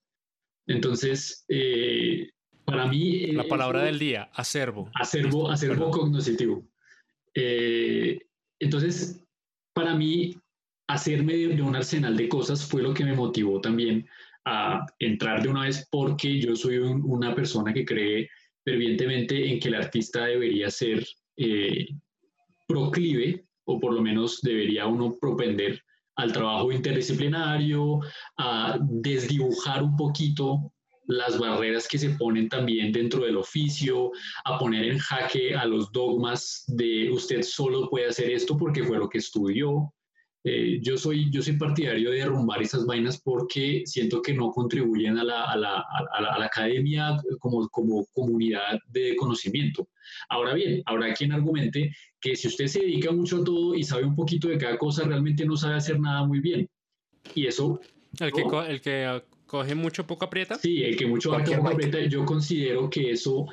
Entonces, 0.66 1.46
eh, 1.48 2.28
para 2.66 2.86
mí... 2.86 3.28
La 3.32 3.44
palabra 3.44 3.82
del 3.82 3.98
día, 3.98 4.28
acervo. 4.34 4.90
Acervo, 4.94 5.50
acervo 5.50 5.90
cognitivo. 5.90 6.62
Eh, 7.34 8.18
entonces, 8.58 9.24
para 9.72 9.94
mí, 9.94 10.36
hacerme 10.86 11.34
de 11.34 11.62
un 11.62 11.76
arsenal 11.76 12.14
de 12.14 12.28
cosas 12.28 12.62
fue 12.62 12.82
lo 12.82 12.92
que 12.92 13.06
me 13.06 13.14
motivó 13.14 13.58
también 13.62 14.06
a 14.44 14.84
entrar 14.98 15.42
de 15.42 15.48
una 15.48 15.62
vez 15.62 15.88
porque 15.90 16.38
yo 16.38 16.54
soy 16.54 16.76
una 16.76 17.34
persona 17.34 17.72
que 17.72 17.86
cree 17.86 18.28
en 18.70 19.60
que 19.60 19.68
el 19.68 19.74
artista 19.74 20.26
debería 20.26 20.70
ser 20.70 21.06
eh, 21.36 21.86
proclive, 22.66 23.44
o 23.64 23.78
por 23.78 23.94
lo 23.94 24.02
menos 24.02 24.40
debería 24.42 24.86
uno 24.86 25.16
propender 25.20 25.82
al 26.16 26.32
trabajo 26.32 26.72
interdisciplinario, 26.72 28.00
a 28.38 28.78
desdibujar 28.80 29.82
un 29.82 29.96
poquito 29.96 30.72
las 31.06 31.38
barreras 31.38 31.88
que 31.88 31.98
se 31.98 32.10
ponen 32.10 32.48
también 32.48 32.92
dentro 32.92 33.24
del 33.24 33.36
oficio, 33.36 34.10
a 34.44 34.58
poner 34.58 34.84
en 34.84 34.98
jaque 34.98 35.54
a 35.54 35.64
los 35.64 35.90
dogmas 35.90 36.64
de 36.66 37.10
usted 37.10 37.42
solo 37.42 37.88
puede 37.88 38.08
hacer 38.08 38.30
esto 38.30 38.56
porque 38.56 38.84
fue 38.84 38.98
lo 38.98 39.08
que 39.08 39.18
estudió, 39.18 39.92
eh, 40.44 40.78
yo, 40.80 40.96
soy, 40.96 41.30
yo 41.30 41.42
soy 41.42 41.56
partidario 41.56 42.10
de 42.10 42.18
derrumbar 42.18 42.62
esas 42.62 42.86
vainas 42.86 43.20
porque 43.20 43.82
siento 43.86 44.22
que 44.22 44.32
no 44.32 44.50
contribuyen 44.50 45.18
a 45.18 45.24
la, 45.24 45.44
a 45.44 45.56
la, 45.56 45.84
a 46.12 46.38
la, 46.38 46.44
academia 46.44 47.16
como, 47.40 47.68
como 47.68 48.06
comunidad 48.12 48.78
de 48.88 49.16
conocimiento. 49.16 49.88
Ahora 50.28 50.54
bien, 50.54 50.82
habrá 50.86 51.12
quien 51.12 51.32
argumente 51.32 51.92
que 52.20 52.36
si 52.36 52.48
usted 52.48 52.66
se 52.66 52.80
dedica 52.80 53.10
mucho 53.10 53.38
a 53.38 53.44
todo 53.44 53.74
y 53.74 53.82
sabe 53.82 54.04
un 54.04 54.14
poquito 54.14 54.48
de 54.48 54.58
cada 54.58 54.78
cosa, 54.78 55.04
realmente 55.04 55.44
no 55.44 55.56
sabe 55.56 55.74
hacer 55.74 55.98
nada 55.98 56.24
muy 56.24 56.40
bien. 56.40 56.68
Y 57.34 57.46
eso... 57.46 57.80
El 58.20 58.32
que, 58.32 58.42
el 58.68 58.80
que 58.80 59.22
coge 59.46 59.74
mucho 59.74 60.06
poco 60.06 60.24
aprieta. 60.24 60.54
Sí, 60.54 60.82
el 60.82 60.96
que 60.96 61.06
mucho 61.06 61.30
poco 61.30 61.68
aprieta, 61.68 62.00
yo 62.06 62.24
considero 62.24 62.88
que 62.88 63.10
eso 63.10 63.46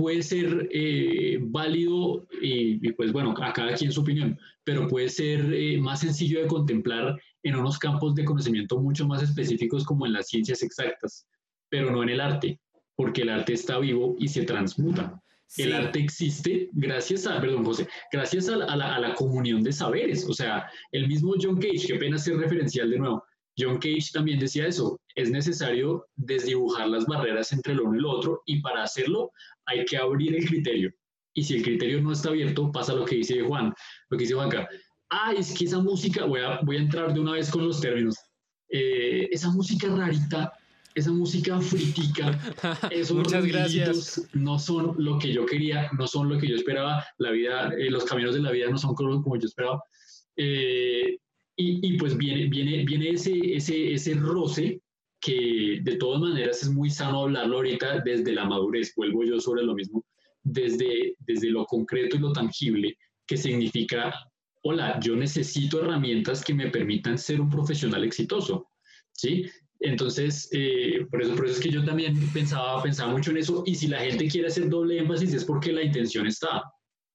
puede 0.00 0.22
ser 0.22 0.66
eh, 0.72 1.38
válido 1.42 2.26
y, 2.40 2.90
pues 2.92 3.12
bueno, 3.12 3.34
a 3.38 3.52
cada 3.52 3.74
quien 3.74 3.92
su 3.92 4.00
opinión, 4.00 4.38
pero 4.64 4.88
puede 4.88 5.10
ser 5.10 5.52
eh, 5.52 5.76
más 5.76 6.00
sencillo 6.00 6.40
de 6.40 6.46
contemplar 6.46 7.20
en 7.42 7.56
unos 7.56 7.78
campos 7.78 8.14
de 8.14 8.24
conocimiento 8.24 8.80
mucho 8.80 9.06
más 9.06 9.22
específicos 9.22 9.84
como 9.84 10.06
en 10.06 10.14
las 10.14 10.28
ciencias 10.28 10.62
exactas, 10.62 11.26
pero 11.68 11.90
no 11.90 12.02
en 12.02 12.08
el 12.08 12.20
arte, 12.22 12.58
porque 12.96 13.20
el 13.22 13.28
arte 13.28 13.52
está 13.52 13.78
vivo 13.78 14.16
y 14.18 14.28
se 14.28 14.44
transmuta. 14.44 15.20
El 15.58 15.74
arte 15.74 15.98
existe 15.98 16.70
gracias 16.72 17.26
a, 17.26 17.38
perdón 17.38 17.64
José, 17.64 17.86
gracias 18.10 18.48
a 18.48 18.56
la, 18.56 18.94
a 18.94 19.00
la, 19.00 19.14
comunión 19.14 19.62
de 19.62 19.72
saberes. 19.72 20.26
O 20.26 20.32
sea, 20.32 20.70
el 20.92 21.08
mismo 21.08 21.34
John 21.38 21.60
Cage, 21.60 21.88
que 21.88 21.96
apenas 21.96 22.26
es 22.26 22.38
referencial 22.38 22.88
de 22.88 22.98
nuevo, 23.00 23.22
John 23.58 23.78
Cage 23.78 24.12
también 24.12 24.38
decía 24.38 24.66
eso, 24.66 24.98
es 25.14 25.30
necesario 25.30 26.06
desdibujar 26.16 26.88
las 26.88 27.04
barreras 27.06 27.52
entre 27.52 27.74
lo 27.74 27.84
uno 27.84 27.98
y 27.98 28.00
lo 28.00 28.10
otro 28.10 28.42
y 28.46 28.60
para 28.60 28.82
hacerlo 28.82 29.32
hay 29.70 29.84
que 29.84 29.96
abrir 29.96 30.34
el 30.36 30.44
criterio. 30.44 30.92
Y 31.34 31.44
si 31.44 31.56
el 31.56 31.62
criterio 31.62 32.00
no 32.00 32.12
está 32.12 32.30
abierto, 32.30 32.70
pasa 32.72 32.94
lo 32.94 33.04
que 33.04 33.16
dice 33.16 33.40
Juan, 33.40 33.72
lo 34.08 34.18
que 34.18 34.24
dice 34.24 34.34
Juanca. 34.34 34.68
Ah, 35.10 35.32
es 35.36 35.52
que 35.56 35.64
esa 35.64 35.78
música, 35.78 36.24
voy 36.24 36.40
a, 36.40 36.60
voy 36.62 36.76
a 36.76 36.80
entrar 36.80 37.12
de 37.12 37.20
una 37.20 37.32
vez 37.32 37.50
con 37.50 37.66
los 37.66 37.80
términos. 37.80 38.16
Eh, 38.68 39.28
esa 39.30 39.50
música 39.50 39.88
rarita, 39.88 40.52
esa 40.94 41.12
música 41.12 41.60
fritica, 41.60 42.38
esos 42.90 43.16
Muchas 43.16 43.44
gracias. 43.44 44.28
no 44.32 44.58
son 44.58 44.94
lo 44.98 45.18
que 45.18 45.32
yo 45.32 45.46
quería, 45.46 45.90
no 45.98 46.06
son 46.06 46.28
lo 46.28 46.38
que 46.38 46.48
yo 46.48 46.56
esperaba. 46.56 47.04
La 47.18 47.30
vida, 47.30 47.72
eh, 47.78 47.90
los 47.90 48.04
caminos 48.04 48.34
de 48.34 48.42
la 48.42 48.52
vida 48.52 48.68
no 48.68 48.78
son 48.78 48.94
como 48.94 49.36
yo 49.36 49.46
esperaba. 49.46 49.82
Eh, 50.36 51.18
y, 51.62 51.98
pues 51.98 52.16
viene, 52.16 52.46
viene, 52.46 52.84
viene 52.84 53.10
ese, 53.10 53.34
ese, 53.54 53.92
ese 53.92 54.14
roce 54.14 54.80
que 55.20 55.80
de 55.82 55.96
todas 55.96 56.20
maneras 56.20 56.62
es 56.62 56.70
muy 56.70 56.90
sano 56.90 57.22
hablarlo 57.22 57.56
ahorita 57.56 58.00
desde 58.00 58.32
la 58.32 58.44
madurez, 58.44 58.92
vuelvo 58.96 59.24
yo 59.24 59.38
sobre 59.38 59.62
lo 59.62 59.74
mismo, 59.74 60.04
desde, 60.42 61.16
desde 61.18 61.50
lo 61.50 61.66
concreto 61.66 62.16
y 62.16 62.20
lo 62.20 62.32
tangible, 62.32 62.96
que 63.26 63.36
significa, 63.36 64.14
hola, 64.62 64.98
yo 65.00 65.14
necesito 65.16 65.80
herramientas 65.80 66.44
que 66.44 66.54
me 66.54 66.70
permitan 66.70 67.18
ser 67.18 67.40
un 67.40 67.50
profesional 67.50 68.04
exitoso, 68.04 68.68
¿sí? 69.12 69.44
Entonces, 69.80 70.48
eh, 70.52 71.06
por, 71.10 71.22
eso, 71.22 71.34
por 71.34 71.46
es 71.46 71.60
que 71.60 71.70
yo 71.70 71.84
también 71.84 72.14
pensaba, 72.32 72.82
pensaba 72.82 73.12
mucho 73.12 73.30
en 73.30 73.38
eso, 73.38 73.62
y 73.66 73.74
si 73.74 73.88
la 73.88 74.00
gente 74.00 74.28
quiere 74.28 74.48
hacer 74.48 74.68
doble 74.68 74.98
énfasis 74.98 75.34
es 75.34 75.44
porque 75.44 75.72
la 75.72 75.82
intención 75.82 76.26
está, 76.26 76.62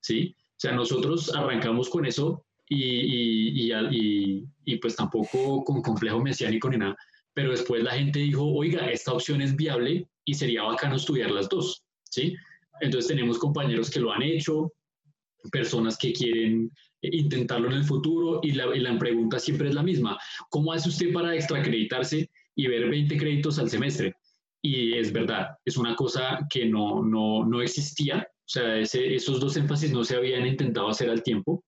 ¿sí? 0.01 0.35
O 0.37 0.59
sea, 0.59 0.71
nosotros 0.71 1.33
arrancamos 1.35 1.89
con 1.89 2.05
eso 2.05 2.45
y, 2.69 3.69
y, 3.69 4.47
y, 4.65 4.77
pues 4.77 4.95
tampoco 4.95 5.63
con 5.63 5.81
complejo 5.81 6.19
mesiánico 6.21 6.69
ni 6.69 6.77
nada. 6.77 6.95
Pero 7.35 7.51
después 7.51 7.83
la 7.83 7.91
gente 7.91 8.19
dijo, 8.19 8.43
oiga, 8.43 8.89
esta 8.89 9.13
opción 9.13 9.41
es 9.41 9.55
viable 9.55 10.07
y 10.23 10.33
sería 10.33 10.63
bacano 10.63 10.95
estudiar 10.95 11.29
las 11.29 11.47
dos, 11.47 11.85
¿sí? 12.09 12.35
Entonces 12.81 13.09
tenemos 13.09 13.37
compañeros 13.37 13.91
que 13.91 13.99
lo 13.99 14.11
han 14.11 14.23
hecho, 14.23 14.73
personas 15.51 15.97
que 15.97 16.13
quieren 16.13 16.71
intentarlo 17.01 17.67
en 17.69 17.77
el 17.77 17.83
futuro 17.83 18.39
y 18.41 18.53
la, 18.53 18.75
y 18.75 18.79
la 18.79 18.97
pregunta 18.97 19.37
siempre 19.37 19.69
es 19.69 19.75
la 19.75 19.83
misma. 19.83 20.17
¿Cómo 20.49 20.73
hace 20.73 20.89
usted 20.89 21.13
para 21.13 21.35
extracreditarse 21.35 22.29
y 22.55 22.67
ver 22.67 22.89
20 22.89 23.17
créditos 23.17 23.59
al 23.59 23.69
semestre? 23.69 24.15
Y 24.61 24.93
es 24.93 25.13
verdad, 25.13 25.49
es 25.63 25.77
una 25.77 25.95
cosa 25.95 26.39
que 26.49 26.65
no, 26.65 27.03
no, 27.03 27.45
no 27.45 27.61
existía, 27.61 28.27
o 28.27 28.47
sea, 28.47 28.77
esos 28.77 29.39
dos 29.39 29.57
énfasis 29.57 29.91
no 29.91 30.03
se 30.03 30.15
habían 30.15 30.47
intentado 30.47 30.89
hacer 30.89 31.09
al 31.09 31.21
tiempo 31.21 31.63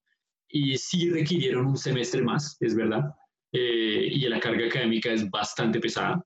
y 0.50 0.78
sí 0.78 1.10
requirieron 1.10 1.68
un 1.68 1.78
semestre 1.78 2.24
más, 2.24 2.58
es 2.60 2.76
verdad, 2.76 3.04
eh, 3.52 4.10
y 4.12 4.20
la 4.28 4.40
carga 4.40 4.66
académica 4.66 5.12
es 5.12 5.30
bastante 5.30 5.80
pesada, 5.80 6.24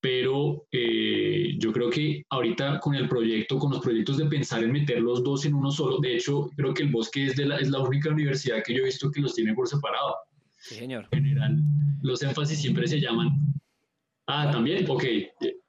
pero 0.00 0.66
eh, 0.70 1.56
yo 1.58 1.72
creo 1.72 1.88
que 1.88 2.24
ahorita 2.28 2.78
con 2.80 2.94
el 2.94 3.08
proyecto, 3.08 3.58
con 3.58 3.72
los 3.72 3.80
proyectos 3.80 4.18
de 4.18 4.26
pensar 4.26 4.62
en 4.62 4.72
meter 4.72 5.00
los 5.00 5.22
dos 5.22 5.46
en 5.46 5.54
uno 5.54 5.70
solo, 5.70 5.98
de 5.98 6.16
hecho, 6.16 6.50
creo 6.56 6.74
que 6.74 6.82
el 6.82 6.90
Bosque 6.90 7.26
es, 7.26 7.36
de 7.36 7.46
la, 7.46 7.56
es 7.56 7.70
la 7.70 7.80
única 7.80 8.10
universidad 8.10 8.62
que 8.62 8.74
yo 8.74 8.82
he 8.82 8.86
visto 8.86 9.10
que 9.10 9.20
los 9.20 9.34
tiene 9.34 9.54
por 9.54 9.66
separado. 9.66 10.14
Sí, 10.58 10.74
señor. 10.76 11.08
En 11.10 11.24
general, 11.24 11.56
los 12.02 12.22
énfasis 12.22 12.60
siempre 12.60 12.86
se 12.86 13.00
llaman. 13.00 13.30
Ah, 14.26 14.50
también, 14.50 14.84
ok, 14.88 15.04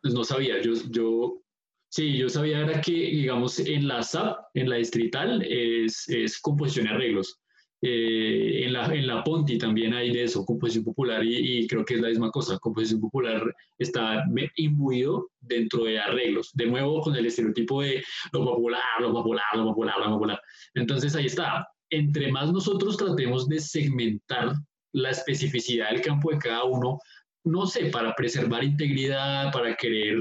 pues 0.01 0.13
no 0.13 0.23
sabía, 0.23 0.61
yo, 0.61 0.73
yo, 0.89 1.41
sí, 1.89 2.17
yo 2.17 2.29
sabía 2.29 2.59
era 2.59 2.81
que, 2.81 2.91
digamos, 2.91 3.59
en 3.59 3.87
la 3.87 4.01
SAP, 4.01 4.37
en 4.53 4.69
la 4.69 4.77
distrital, 4.77 5.43
es, 5.43 6.07
es 6.07 6.39
composición 6.39 6.87
y 6.87 6.89
arreglos. 6.89 7.39
Eh, 7.88 8.65
en, 8.65 8.73
la, 8.73 8.88
en 8.88 9.05
la 9.05 9.23
Ponti 9.23 9.59
también 9.59 9.93
hay 9.93 10.11
de 10.11 10.23
eso, 10.23 10.43
composición 10.43 10.83
popular, 10.83 11.23
y, 11.23 11.67
creo 11.67 11.86
que 11.86 11.93
es 11.93 12.01
la 12.01 12.09
misma 12.09 12.31
cosa. 12.31 12.57
Composición 12.57 12.99
popular 12.99 13.55
está 13.77 14.23
imbuido 14.55 15.29
dentro 15.39 15.83
de 15.83 15.99
arreglos, 15.99 16.49
de 16.55 16.65
nuevo 16.65 16.99
con 17.01 17.15
el 17.15 17.27
estereotipo 17.27 17.83
de 17.83 18.03
lo 18.33 18.43
popular, 18.43 18.81
lo 19.01 19.13
popular, 19.13 19.45
lo 19.53 19.65
popular, 19.65 19.95
lo 19.99 20.09
popular. 20.13 20.41
Entonces 20.73 21.15
ahí 21.15 21.27
está. 21.27 21.67
Entre 21.91 22.31
más 22.31 22.51
nosotros 22.51 22.97
tratemos 22.97 23.47
de 23.47 23.59
segmentar 23.59 24.53
la 24.93 25.11
especificidad 25.11 25.91
del 25.91 26.01
campo 26.01 26.31
de 26.31 26.39
cada 26.39 26.63
uno, 26.63 26.97
no 27.43 27.67
sé, 27.67 27.91
para 27.91 28.15
preservar 28.15 28.63
integridad, 28.63 29.51
para 29.51 29.75
querer 29.75 30.17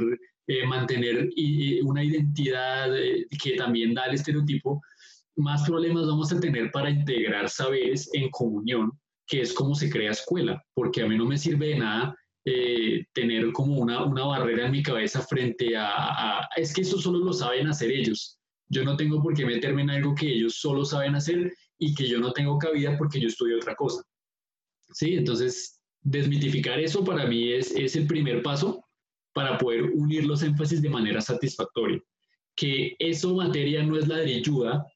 eh, 0.46 0.66
mantener 0.66 1.30
una 1.84 2.04
identidad 2.04 2.94
eh, 2.94 3.26
que 3.42 3.56
también 3.56 3.94
da 3.94 4.04
el 4.04 4.16
estereotipo, 4.16 4.82
más 5.36 5.66
problemas 5.68 6.06
vamos 6.06 6.32
a 6.32 6.40
tener 6.40 6.70
para 6.70 6.90
integrar 6.90 7.48
saberes 7.48 8.08
en 8.12 8.30
comunión, 8.30 8.92
que 9.26 9.40
es 9.40 9.52
como 9.52 9.74
se 9.74 9.90
crea 9.90 10.12
escuela, 10.12 10.62
porque 10.74 11.02
a 11.02 11.06
mí 11.06 11.16
no 11.16 11.26
me 11.26 11.38
sirve 11.38 11.68
de 11.68 11.78
nada 11.78 12.16
eh, 12.44 13.06
tener 13.14 13.52
como 13.52 13.78
una, 13.78 14.04
una 14.04 14.24
barrera 14.24 14.66
en 14.66 14.72
mi 14.72 14.82
cabeza 14.82 15.22
frente 15.22 15.76
a, 15.76 15.88
a, 15.88 16.48
es 16.56 16.74
que 16.74 16.82
eso 16.82 16.98
solo 16.98 17.20
lo 17.20 17.32
saben 17.32 17.68
hacer 17.68 17.90
ellos. 17.90 18.38
Yo 18.68 18.84
no 18.84 18.96
tengo 18.96 19.22
por 19.22 19.34
qué 19.34 19.46
meterme 19.46 19.82
en 19.82 19.90
algo 19.90 20.14
que 20.14 20.30
ellos 20.30 20.56
solo 20.56 20.84
saben 20.84 21.14
hacer 21.14 21.52
y 21.78 21.94
que 21.94 22.06
yo 22.06 22.18
no 22.18 22.32
tengo 22.32 22.58
cabida 22.58 22.96
porque 22.98 23.20
yo 23.20 23.28
estudio 23.28 23.56
otra 23.56 23.74
cosa. 23.74 24.02
¿Sí? 24.92 25.14
Entonces, 25.14 25.80
desmitificar 26.02 26.78
eso 26.78 27.02
para 27.02 27.26
mí 27.26 27.52
es, 27.52 27.70
es 27.72 27.96
el 27.96 28.06
primer 28.06 28.42
paso 28.42 28.84
para 29.32 29.58
poder 29.58 29.84
unir 29.84 30.24
los 30.24 30.42
énfasis 30.42 30.80
de 30.80 30.90
manera 30.90 31.20
satisfactoria. 31.20 32.00
Que 32.54 32.94
eso 32.98 33.34
materia 33.34 33.82
no 33.82 33.96
es 33.96 34.06
la 34.06 34.18
ladrilluda, 34.18 34.86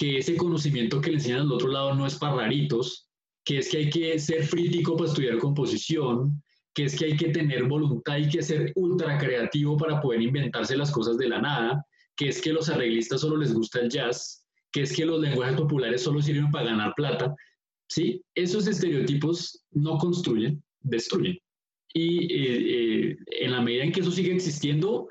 que 0.00 0.16
ese 0.16 0.34
conocimiento 0.34 0.98
que 0.98 1.10
le 1.10 1.16
enseñan 1.16 1.40
al 1.40 1.52
otro 1.52 1.68
lado 1.68 1.94
no 1.94 2.06
es 2.06 2.14
para 2.14 2.36
raritos, 2.36 3.06
que 3.44 3.58
es 3.58 3.68
que 3.68 3.76
hay 3.76 3.90
que 3.90 4.18
ser 4.18 4.44
frítico 4.44 4.96
para 4.96 5.10
estudiar 5.10 5.36
composición, 5.36 6.42
que 6.72 6.84
es 6.84 6.98
que 6.98 7.04
hay 7.04 7.16
que 7.18 7.28
tener 7.28 7.64
voluntad 7.64 8.16
y 8.16 8.30
que 8.30 8.42
ser 8.42 8.72
ultra 8.76 9.18
creativo 9.18 9.76
para 9.76 10.00
poder 10.00 10.22
inventarse 10.22 10.74
las 10.74 10.90
cosas 10.90 11.18
de 11.18 11.28
la 11.28 11.42
nada, 11.42 11.84
que 12.16 12.28
es 12.28 12.40
que 12.40 12.50
los 12.50 12.70
arreglistas 12.70 13.20
solo 13.20 13.36
les 13.36 13.52
gusta 13.52 13.80
el 13.80 13.90
jazz, 13.90 14.46
que 14.72 14.80
es 14.80 14.96
que 14.96 15.04
los 15.04 15.20
lenguajes 15.20 15.56
populares 15.56 16.02
solo 16.02 16.22
sirven 16.22 16.50
para 16.50 16.70
ganar 16.70 16.94
plata. 16.96 17.36
¿sí? 17.86 18.24
Esos 18.34 18.66
estereotipos 18.66 19.66
no 19.72 19.98
construyen, 19.98 20.62
destruyen. 20.80 21.38
Y 21.92 22.24
eh, 22.32 23.10
eh, 23.10 23.16
en 23.42 23.52
la 23.52 23.60
medida 23.60 23.84
en 23.84 23.92
que 23.92 24.00
eso 24.00 24.12
sigue 24.12 24.32
existiendo, 24.32 25.10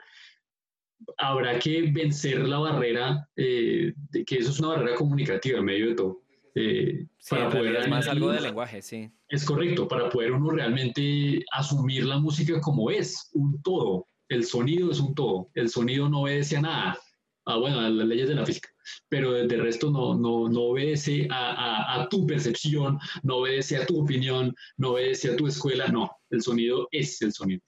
habrá 1.18 1.60
que 1.60 1.84
vencer 1.92 2.48
la 2.48 2.60
barrera, 2.60 3.28
eh, 3.36 3.94
de 4.12 4.26
que 4.26 4.38
eso 4.38 4.52
es 4.52 4.60
una 4.60 4.70
barrera 4.70 4.96
comunicativa 4.96 5.60
en 5.60 5.66
medio 5.66 5.90
de 5.90 5.96
todo. 5.96 6.22
Eh, 6.56 7.06
para 7.30 7.50
poder 7.50 7.76
es 7.76 7.88
más 7.88 8.08
algo 8.08 8.32
de 8.32 8.42
lenguaje, 8.42 8.82
sí. 8.82 9.12
Es 9.28 9.46
correcto, 9.46 9.88
para 9.88 10.10
poder 10.10 10.32
uno 10.32 10.50
realmente 10.50 11.44
asumir 11.52 12.06
la 12.06 12.20
música 12.20 12.60
como 12.60 12.90
es, 12.90 13.30
un 13.34 13.62
todo. 13.62 14.08
El 14.28 14.46
sonido 14.46 14.92
es 14.92 15.00
un 15.00 15.16
todo, 15.16 15.50
el 15.54 15.70
sonido 15.70 16.10
no 16.10 16.22
obedece 16.22 16.58
a 16.58 16.62
nada. 16.62 17.00
Ah, 17.46 17.58
bueno, 17.58 17.80
a 17.80 17.90
las 17.90 18.08
leyes 18.08 18.28
de 18.28 18.36
la 18.36 18.46
física, 18.46 18.70
pero 19.08 19.34
de 19.34 19.58
resto 19.58 19.90
no, 19.90 20.16
no, 20.16 20.50
no 20.50 20.62
obedece 20.62 21.28
a, 21.32 22.00
a, 22.00 22.08
tu 22.08 22.28
percepción, 22.28 23.00
no 23.24 23.38
obedece 23.38 23.78
a 23.78 23.88
tu 23.88 24.04
opinión, 24.04 24.54
no 24.78 24.92
obedece 24.92 25.32
a 25.32 25.36
tu 25.36 25.48
escuela, 25.48 25.88
no, 25.88 26.12
el 26.30 26.44
sonido 26.44 26.88
es 26.92 27.20
el 27.24 27.34
sonido. 27.34 27.62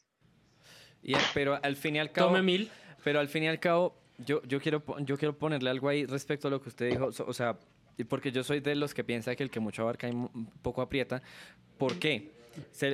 y 1.02 1.16
pero 1.34 1.60
al 1.64 1.76
fin 1.76 1.96
y 1.96 2.00
al 2.00 2.12
cabo... 2.12 2.30
Tome 2.30 2.44
mil. 2.44 2.70
Pero 3.04 3.20
al 3.20 3.28
fin 3.28 3.44
y 3.44 3.48
al 3.48 3.60
cabo, 3.60 3.96
yo, 4.18 4.42
yo, 4.44 4.60
quiero, 4.60 4.84
yo 5.00 5.18
quiero 5.18 5.38
ponerle 5.38 5.70
algo 5.70 5.90
ahí 5.90 6.06
respecto 6.06 6.48
a 6.48 6.52
lo 6.52 6.62
que 6.62 6.70
usted 6.70 6.90
dijo. 6.90 7.10
O 7.26 7.34
sea, 7.34 7.58
porque 8.08 8.32
yo 8.32 8.44
soy 8.44 8.60
de 8.60 8.76
los 8.76 8.94
que 8.94 9.04
piensa 9.04 9.36
que 9.36 9.44
el 9.44 9.50
que 9.50 9.60
mucho 9.60 9.84
abarca 9.84 10.08
y 10.08 10.12
un 10.12 10.50
poco 10.62 10.82
aprieta. 10.82 11.22
¿Por 11.78 11.98
qué? 12.00 12.42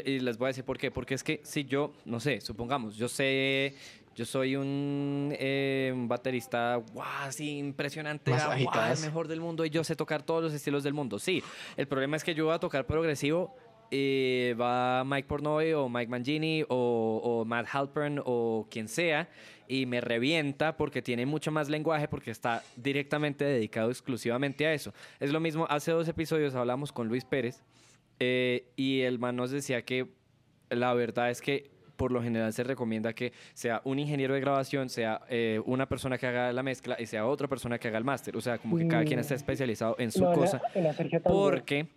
y 0.05 0.19
les 0.19 0.37
voy 0.37 0.45
a 0.45 0.49
decir 0.49 0.63
por 0.63 0.77
qué. 0.77 0.91
Porque 0.91 1.15
es 1.15 1.23
que 1.23 1.41
si 1.43 1.65
yo, 1.65 1.93
no 2.05 2.19
sé, 2.19 2.41
supongamos, 2.41 2.95
yo 2.95 3.07
sé, 3.07 3.75
yo 4.15 4.25
soy 4.25 4.55
un, 4.55 5.33
eh, 5.37 5.93
baterista, 5.95 6.77
wow, 6.77 7.03
así 7.21 7.57
impresionante, 7.57 8.31
el 8.31 8.99
mejor 9.01 9.27
del 9.27 9.41
mundo 9.41 9.65
y 9.65 9.69
yo 9.69 9.83
sé 9.83 9.95
tocar 9.95 10.23
todos 10.23 10.43
los 10.43 10.53
estilos 10.53 10.83
del 10.83 10.93
mundo. 10.93 11.19
Sí, 11.19 11.43
el 11.75 11.87
problema 11.87 12.17
es 12.17 12.23
que 12.23 12.33
yo 12.33 12.45
voy 12.45 12.53
a 12.53 12.59
tocar 12.59 12.85
progresivo 12.85 13.55
y 13.89 14.53
va 14.53 15.03
Mike 15.05 15.27
Pornoy 15.27 15.73
o 15.73 15.89
Mike 15.89 16.09
Mangini 16.09 16.63
o, 16.69 17.21
o 17.23 17.45
Matt 17.45 17.67
Halpern 17.71 18.21
o 18.25 18.67
quien 18.69 18.87
sea 18.87 19.29
y 19.67 19.85
me 19.85 20.01
revienta 20.01 20.77
porque 20.77 21.01
tiene 21.01 21.25
mucho 21.25 21.51
más 21.51 21.69
lenguaje, 21.69 22.07
porque 22.07 22.31
está 22.31 22.63
directamente 22.75 23.45
dedicado 23.45 23.89
exclusivamente 23.89 24.65
a 24.65 24.73
eso. 24.73 24.93
Es 25.19 25.31
lo 25.31 25.39
mismo, 25.39 25.67
hace 25.69 25.91
dos 25.91 26.07
episodios 26.07 26.55
hablamos 26.55 26.91
con 26.91 27.07
Luis 27.07 27.25
Pérez 27.25 27.61
eh, 28.19 28.71
y 28.75 29.01
el 29.01 29.19
man 29.19 29.35
nos 29.35 29.51
decía 29.51 29.83
que 29.83 30.07
la 30.69 30.93
verdad 30.93 31.29
es 31.29 31.41
que 31.41 31.76
por 31.97 32.11
lo 32.11 32.21
general 32.21 32.53
se 32.53 32.63
recomienda 32.63 33.13
que 33.13 33.33
sea 33.53 33.81
un 33.83 33.99
ingeniero 33.99 34.33
de 34.33 34.39
grabación, 34.39 34.89
sea 34.89 35.21
eh, 35.29 35.61
una 35.65 35.89
persona 35.89 36.17
que 36.17 36.27
haga 36.27 36.53
la 36.53 36.63
mezcla 36.63 36.95
y 36.99 37.05
sea 37.05 37.25
otra 37.25 37.47
persona 37.47 37.77
que 37.77 37.87
haga 37.89 37.97
el 37.97 38.03
máster. 38.03 38.37
O 38.37 38.41
sea, 38.41 38.57
como 38.57 38.77
que 38.77 38.87
cada 38.87 39.03
quien 39.03 39.19
esté 39.19 39.35
especializado 39.35 39.95
en 39.99 40.11
su 40.11 40.23
cosa. 40.23 40.61
porque, 41.23 41.87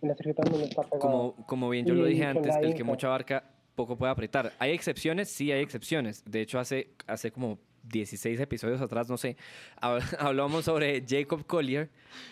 como, 0.99 1.35
como 1.45 1.69
bien 1.69 1.85
yo 1.85 1.93
lo 1.93 2.05
dije 2.05 2.25
antes, 2.25 2.55
el 2.61 2.73
que 2.73 2.83
mucha 2.83 3.07
abarca 3.07 3.43
poco 3.75 3.97
puede 3.97 4.11
apretar. 4.11 4.51
¿Hay 4.59 4.71
excepciones? 4.71 5.29
Sí, 5.29 5.51
hay 5.51 5.61
excepciones. 5.61 6.23
De 6.25 6.41
hecho, 6.41 6.59
hace, 6.59 6.89
hace 7.07 7.31
como 7.31 7.59
16 7.83 8.39
episodios 8.39 8.81
atrás, 8.81 9.09
no 9.09 9.17
sé, 9.17 9.37
hablamos 10.19 10.65
sobre 10.65 11.03
Jacob 11.07 11.45
Collier, 11.45 11.89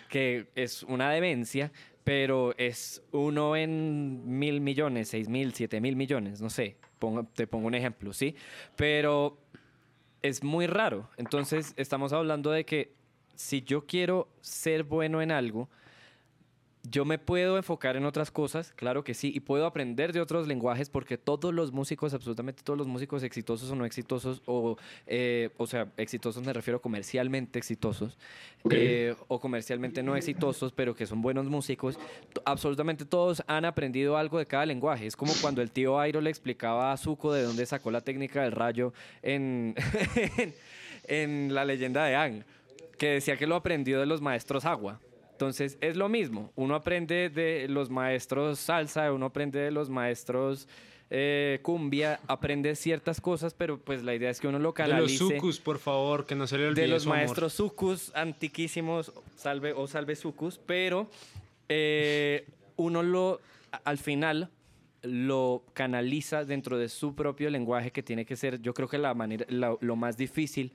que 0.10 0.48
es 0.56 0.84
una 0.84 1.12
demencia, 1.12 1.72
pero 2.04 2.56
es 2.58 3.04
uno 3.12 3.56
en 3.56 4.40
mil 4.40 4.62
millones, 4.62 5.10
seis 5.10 5.30
mil, 5.30 5.54
siete 5.54 5.82
mil 5.82 5.96
millones, 5.96 6.42
no 6.42 6.50
sé, 6.50 6.78
te 7.34 7.48
pongo 7.48 7.68
un 7.68 7.76
ejemplo, 7.76 8.14
¿sí? 8.14 8.36
Pero 8.76 9.38
es 10.22 10.44
muy 10.44 10.68
raro. 10.68 11.10
Entonces, 11.18 11.74
estamos 11.78 12.14
hablando 12.14 12.52
de 12.52 12.66
que 12.66 12.94
si 13.36 13.62
yo 13.62 13.86
quiero 13.86 14.28
ser 14.42 14.84
bueno 14.84 15.22
en 15.22 15.32
algo, 15.32 15.70
yo 16.90 17.06
me 17.06 17.20
puedo 17.20 17.58
enfocar 17.58 17.96
en 17.96 18.06
otras 18.06 18.32
cosas, 18.32 18.72
claro 18.74 19.04
que 19.04 19.14
sí, 19.14 19.32
y 19.34 19.42
puedo 19.42 19.66
aprender 19.66 20.14
de 20.14 20.22
otros 20.22 20.48
lenguajes 20.48 20.90
porque 20.90 21.18
todos 21.18 21.54
los 21.54 21.72
músicos, 21.72 22.14
absolutamente 22.14 22.64
todos 22.64 22.78
los 22.78 22.88
músicos 22.88 23.24
exitosos 23.24 23.70
o 23.70 23.76
no 23.76 23.86
exitosos, 23.86 24.42
o, 24.46 24.78
eh, 25.06 25.50
o 25.58 25.68
sea, 25.68 25.88
exitosos 25.98 26.44
me 26.44 26.54
refiero 26.54 26.82
comercialmente 26.82 27.60
exitosos, 27.60 28.18
eh, 28.72 29.16
o 29.28 29.40
comercialmente 29.40 30.04
no 30.04 30.16
exitosos, 30.16 30.72
pero 30.72 30.96
que 30.96 31.06
son 31.06 31.22
buenos 31.22 31.46
músicos, 31.46 32.00
absolutamente 32.46 33.06
todos 33.06 33.44
han 33.48 33.66
aprendido 33.66 34.18
algo 34.18 34.40
de 34.40 34.46
cada 34.46 34.66
lenguaje. 34.66 35.06
Es 35.06 35.16
como 35.16 35.34
cuando 35.42 35.62
el 35.62 35.72
tío 35.72 36.00
Airo 36.00 36.22
le 36.22 36.30
explicaba 36.30 36.92
a 36.92 36.98
Zuko 36.98 37.34
de 37.34 37.44
dónde 37.44 37.66
sacó 37.66 37.92
la 37.92 38.02
técnica 38.02 38.44
del 38.44 38.52
rayo 38.52 38.94
en, 39.22 39.76
en 41.04 41.54
la 41.54 41.66
leyenda 41.66 42.06
de 42.06 42.16
Ang, 42.16 42.44
que 42.98 43.10
decía 43.12 43.38
que 43.38 43.48
lo 43.48 43.56
aprendió 43.56 44.00
de 44.00 44.06
los 44.06 44.22
maestros 44.22 44.66
agua. 44.66 45.00
Entonces 45.40 45.78
es 45.80 45.96
lo 45.96 46.10
mismo, 46.10 46.52
uno 46.58 46.76
aprende 46.76 47.30
de 47.30 47.70
los 47.70 47.90
maestros 47.90 48.60
salsa, 48.60 49.14
uno 49.14 49.28
aprende 49.28 49.58
de 49.58 49.72
los 49.72 49.90
maestros 49.90 50.68
eh, 51.10 51.60
cumbia, 51.62 52.20
aprende 52.28 52.76
ciertas 52.76 53.22
cosas, 53.22 53.54
pero 53.54 53.80
pues 53.80 54.04
la 54.04 54.14
idea 54.14 54.32
es 54.32 54.42
que 54.42 54.50
uno 54.50 54.60
lo 54.60 54.74
canalice. 54.74 55.24
De 55.24 55.30
los 55.30 55.36
sucus, 55.36 55.60
por 55.62 55.80
favor, 55.80 56.26
que 56.26 56.36
no 56.36 56.46
se 56.46 56.58
le 56.58 56.68
olvide 56.68 56.82
De 56.82 56.88
los 56.90 57.06
maestros 57.06 57.54
sucus 57.54 58.12
antiquísimos, 58.16 59.14
salve 59.38 59.72
o 59.72 59.88
salve 59.88 60.18
sucus, 60.18 60.60
pero 60.66 61.10
eh, 61.70 62.46
uno 62.76 63.02
lo, 63.02 63.40
al 63.86 63.98
final 63.98 64.50
lo 65.04 65.64
canaliza 65.72 66.44
dentro 66.44 66.78
de 66.78 66.90
su 66.90 67.16
propio 67.16 67.50
lenguaje 67.50 67.92
que 67.92 68.04
tiene 68.04 68.26
que 68.26 68.36
ser, 68.36 68.62
yo 68.62 68.74
creo 68.74 68.90
que 68.90 68.98
la 68.98 69.14
manera, 69.14 69.46
lo 69.48 69.96
más 69.96 70.18
difícil 70.18 70.74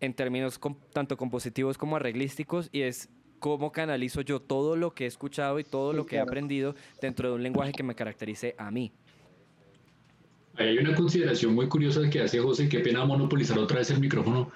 en 0.00 0.12
términos 0.12 0.60
tanto 0.92 1.16
compositivos 1.16 1.78
como 1.78 1.96
arreglísticos 1.96 2.68
y 2.72 2.82
es 2.82 3.08
cómo 3.42 3.72
canalizo 3.72 4.20
yo 4.20 4.38
todo 4.38 4.76
lo 4.76 4.94
que 4.94 5.02
he 5.02 5.06
escuchado 5.08 5.58
y 5.58 5.64
todo 5.64 5.92
lo 5.92 6.06
que 6.06 6.14
he 6.14 6.20
aprendido 6.20 6.76
dentro 7.00 7.28
de 7.28 7.34
un 7.34 7.42
lenguaje 7.42 7.72
que 7.72 7.82
me 7.82 7.96
caracterice 7.96 8.54
a 8.56 8.70
mí. 8.70 8.92
Hay 10.54 10.78
una 10.78 10.94
consideración 10.94 11.52
muy 11.52 11.66
curiosa 11.66 12.08
que 12.08 12.20
hace 12.20 12.38
José, 12.38 12.68
qué 12.68 12.78
pena 12.78 13.04
monopolizar 13.04 13.58
otra 13.58 13.78
vez 13.78 13.90
el 13.90 13.98
micrófono, 13.98 14.52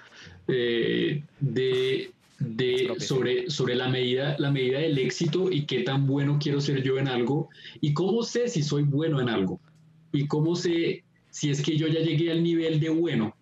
eh, 0.47 1.21
de, 1.41 2.13
de 2.39 2.95
sobre, 3.01 3.51
sobre 3.51 3.75
la, 3.75 3.89
medida, 3.89 4.37
la 4.39 4.53
medida 4.53 4.79
del 4.79 4.97
éxito 4.99 5.51
y 5.51 5.67
qué 5.67 5.83
tan 5.83 6.07
bueno 6.07 6.39
quiero 6.41 6.61
ser 6.61 6.81
yo 6.85 6.97
en 6.99 7.09
algo 7.09 7.49
y 7.81 7.93
cómo 7.93 8.23
sé 8.23 8.47
si 8.49 8.63
soy 8.63 8.85
bueno 8.85 9.21
en 9.21 9.29
algo 9.29 9.59
y 10.13 10.29
cómo 10.29 10.55
sé 10.55 11.03
si 11.31 11.51
es 11.51 11.61
que 11.61 11.77
yo 11.77 11.89
ya 11.89 12.01
llegué 12.01 12.31
al 12.31 12.45
nivel 12.45 12.79
de 12.79 12.91
bueno 12.91 13.35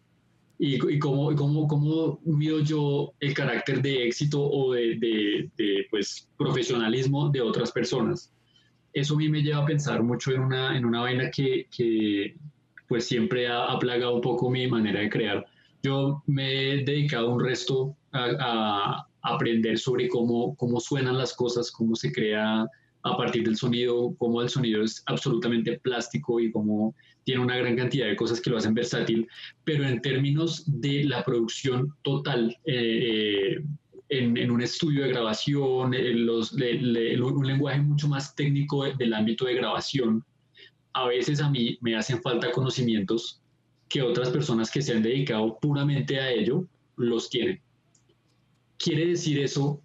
y, 0.59 0.95
y 0.95 0.99
cómo, 0.99 1.35
cómo, 1.35 1.67
cómo, 1.67 2.21
mido 2.25 2.61
yo 2.61 3.13
el 3.21 3.35
carácter 3.35 3.83
de 3.83 4.07
éxito 4.07 4.43
o 4.43 4.73
de, 4.73 5.51
de, 5.57 5.87
pues, 5.91 6.29
profesionalismo 6.37 7.29
de 7.31 7.41
otras 7.41 7.73
personas. 7.73 8.33
eso 8.93 9.15
a 9.15 9.19
mí 9.19 9.29
me 9.29 9.43
lleva 9.43 9.63
a 9.63 9.67
pensar 9.67 10.03
mucho 10.03 10.33
en 10.33 10.41
una, 10.41 10.77
en 10.77 10.85
una 10.85 11.01
vaina 11.01 11.31
que, 11.31 11.67
que 11.77 12.37
pues 12.87 13.07
siempre 13.07 13.49
ha, 13.49 13.65
ha 13.65 13.79
plagado 13.79 14.15
un 14.15 14.21
poco 14.21 14.51
mi 14.51 14.67
manera 14.69 15.01
de 15.01 15.11
crear. 15.11 15.45
Yo 15.83 16.23
me 16.27 16.71
he 16.71 16.85
dedicado 16.85 17.31
un 17.31 17.45
resto 17.45 17.97
a, 18.13 18.29
a 18.41 19.09
aprender 19.23 19.79
sobre 19.79 20.09
cómo, 20.09 20.55
cómo 20.57 20.81
suenan 20.81 21.19
las 21.19 21.35
cosas, 21.35 21.71
cómo 21.71 21.97
se 21.97 22.13
crea 22.13 22.67
a 23.05 23.17
partir 23.19 23.45
del 23.45 23.57
sonido, 23.57 24.15
cómo 24.19 24.41
el 24.41 24.49
sonido 24.49 24.83
es 24.83 25.03
absolutamente 25.07 25.79
plástico 25.79 26.41
y 26.41 26.51
cómo 26.51 26.95
tiene 27.25 27.43
una 27.43 27.57
gran 27.57 27.77
cantidad 27.77 28.07
de 28.07 28.17
cosas 28.17 28.41
que 28.41 28.49
lo 28.49 28.57
hacen 28.57 28.75
versátil, 28.75 29.29
pero 29.63 29.87
en 29.87 30.01
términos 30.01 30.65
de 30.67 31.05
la 31.05 31.23
producción 31.23 31.95
total, 32.03 32.57
eh, 32.65 33.63
en, 34.09 34.37
en, 34.39 34.51
un 34.51 34.63
estudio 34.63 35.05
de 35.05 35.11
grabación, 35.11 35.91
le, 35.91 37.23
un 37.23 37.47
lenguaje 37.47 37.81
mucho 37.81 38.09
más 38.09 38.35
técnico 38.35 38.85
del 38.85 39.13
ámbito 39.13 39.45
de 39.45 39.55
grabación, 39.55 40.25
a 40.95 41.07
veces 41.07 41.41
a 41.41 41.51
mí 41.51 41.77
me 41.83 41.97
hacen 41.97 42.23
falta 42.23 42.53
conocimientos 42.53 43.43
que 43.89 44.01
otras 44.01 44.31
personas 44.31 44.71
que 44.71 44.81
se 44.81 44.95
han 44.95 45.03
dedicado 45.03 45.59
puramente 45.61 46.19
a 46.19 46.31
ello 46.31 46.67
los 46.97 47.29
tienen. 47.29 47.61
Quiere 48.79 49.07
decir 49.07 49.39
eso 49.41 49.84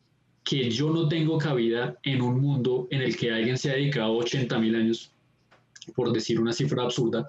que 0.50 0.68
yo 0.72 0.89
no 0.89 1.08
tengo 1.08 1.38
cabida 1.38 1.95
en 2.02 2.24
un 2.24 2.41
mundo 2.41 2.88
en 2.89 3.04
el 3.04 3.16
que 3.16 3.32
alguien 3.32 3.56
se 3.56 3.70
ha 3.70 3.76
dedicado 3.76 4.18
80 4.18 4.58
mil 4.58 4.74
años, 4.74 5.12
por 5.93 6.12
decir 6.12 6.41
una 6.41 6.54
cifra 6.54 6.82
absurda, 6.82 7.28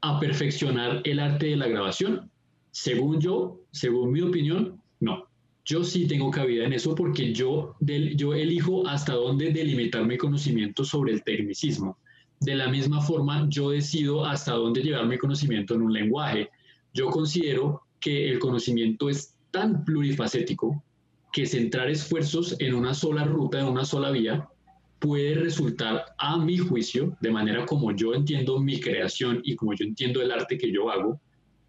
a 0.00 0.18
perfeccionar 0.18 1.02
el 1.04 1.20
arte 1.20 1.48
de 1.48 1.56
la 1.56 1.68
grabación. 1.68 2.30
Según 2.70 3.20
yo, 3.20 3.60
según 3.72 4.10
mi 4.10 4.22
opinión, 4.22 4.80
no. 5.00 5.28
Yo 5.66 5.84
sí 5.84 6.06
tengo 6.06 6.30
cabida 6.30 6.64
en 6.64 6.72
eso 6.72 6.94
porque 6.94 7.34
yo, 7.34 7.76
yo 7.80 8.32
elijo 8.32 8.88
hasta 8.88 9.12
dónde 9.12 9.52
delimitar 9.52 10.06
mi 10.06 10.16
conocimiento 10.16 10.82
sobre 10.82 11.12
el 11.12 11.24
tecnicismo. 11.24 11.98
De 12.40 12.54
la 12.54 12.68
misma 12.68 13.02
forma, 13.02 13.46
yo 13.50 13.68
decido 13.68 14.24
hasta 14.24 14.52
dónde 14.52 14.80
llevar 14.80 15.06
mi 15.06 15.18
conocimiento 15.18 15.74
en 15.74 15.82
un 15.82 15.92
lenguaje. 15.92 16.48
Yo 16.94 17.10
considero 17.10 17.82
que 18.00 18.30
el 18.30 18.38
conocimiento 18.38 19.10
es 19.10 19.34
tan 19.50 19.84
plurifacético 19.84 20.82
que 21.36 21.44
centrar 21.44 21.90
esfuerzos 21.90 22.56
en 22.60 22.72
una 22.74 22.94
sola 22.94 23.24
ruta, 23.24 23.60
en 23.60 23.66
una 23.66 23.84
sola 23.84 24.10
vía, 24.10 24.48
puede 24.98 25.34
resultar, 25.34 26.06
a 26.16 26.38
mi 26.38 26.56
juicio, 26.56 27.14
de 27.20 27.30
manera 27.30 27.66
como 27.66 27.94
yo 27.94 28.14
entiendo 28.14 28.58
mi 28.58 28.80
creación 28.80 29.42
y 29.44 29.54
como 29.54 29.74
yo 29.74 29.84
entiendo 29.84 30.22
el 30.22 30.32
arte 30.32 30.56
que 30.56 30.72
yo 30.72 30.88
hago, 30.88 31.20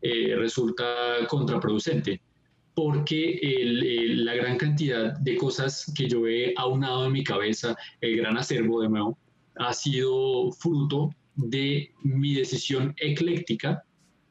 eh, 0.02 0.34
resulta 0.38 0.86
contraproducente, 1.28 2.22
porque 2.74 3.40
el, 3.44 3.84
el, 3.84 4.24
la 4.24 4.36
gran 4.36 4.58
cantidad 4.58 5.20
de 5.20 5.36
cosas 5.36 5.92
que 5.94 6.08
yo 6.08 6.26
he 6.28 6.54
aunado 6.56 7.08
en 7.08 7.12
mi 7.12 7.26
cabeza, 7.26 7.76
el 8.00 8.16
gran 8.16 8.38
acervo 8.38 8.80
de 8.82 8.88
nuevo, 8.88 9.18
ha 9.58 9.74
sido 9.74 10.50
fruto 10.54 11.10
de 11.36 11.92
mi 12.04 12.36
decisión 12.36 12.96
ecléctica 12.96 13.84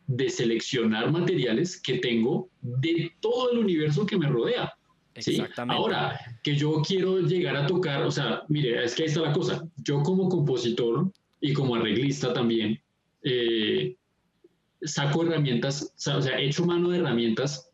de 0.06 0.30
seleccionar 0.30 1.12
materiales 1.12 1.78
que 1.78 1.98
tengo 1.98 2.48
de 2.62 3.12
todo 3.20 3.52
el 3.52 3.58
universo 3.58 4.06
que 4.06 4.16
me 4.16 4.28
rodea. 4.28 4.72
¿Sí? 5.20 5.42
Ahora, 5.68 6.18
que 6.42 6.56
yo 6.56 6.82
quiero 6.86 7.20
llegar 7.20 7.56
a 7.56 7.66
tocar, 7.66 8.02
o 8.02 8.10
sea, 8.10 8.42
mire, 8.48 8.84
es 8.84 8.94
que 8.94 9.02
ahí 9.02 9.08
está 9.08 9.20
la 9.20 9.32
cosa. 9.32 9.66
Yo 9.76 10.02
como 10.02 10.28
compositor 10.28 11.10
y 11.40 11.52
como 11.52 11.74
arreglista 11.76 12.32
también, 12.32 12.80
eh, 13.22 13.96
saco 14.82 15.24
herramientas, 15.24 15.92
o 16.06 16.22
sea, 16.22 16.38
he 16.38 16.46
hecho 16.46 16.64
mano 16.64 16.90
de 16.90 16.98
herramientas 16.98 17.70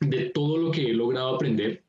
de 0.00 0.30
todo 0.30 0.56
lo 0.56 0.70
que 0.70 0.90
he 0.90 0.94
logrado 0.94 1.34
aprender, 1.34 1.84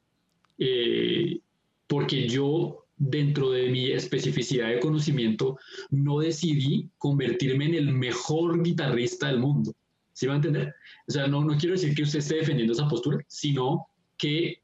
eh, 0.60 1.40
porque 1.88 2.28
yo 2.28 2.84
dentro 2.98 3.52
de 3.52 3.70
mi 3.70 3.92
especificidad 3.92 4.70
de 4.70 4.80
conocimiento, 4.80 5.58
no 5.90 6.20
decidí 6.20 6.90
convertirme 6.98 7.66
en 7.66 7.76
el 7.76 7.94
mejor 7.94 8.64
guitarrista 8.64 9.28
del 9.28 9.40
mundo. 9.40 9.74
¿Sí 10.14 10.28
va 10.28 10.34
a 10.34 10.36
entender? 10.38 10.74
O 11.08 11.12
sea, 11.12 11.28
no, 11.28 11.44
no 11.44 11.58
quiero 11.58 11.74
decir 11.74 11.96
que 11.96 12.04
usted 12.04 12.20
esté 12.20 12.36
defendiendo 12.36 12.74
esa 12.74 12.88
postura, 12.88 13.18
sino 13.28 13.88
que 14.18 14.62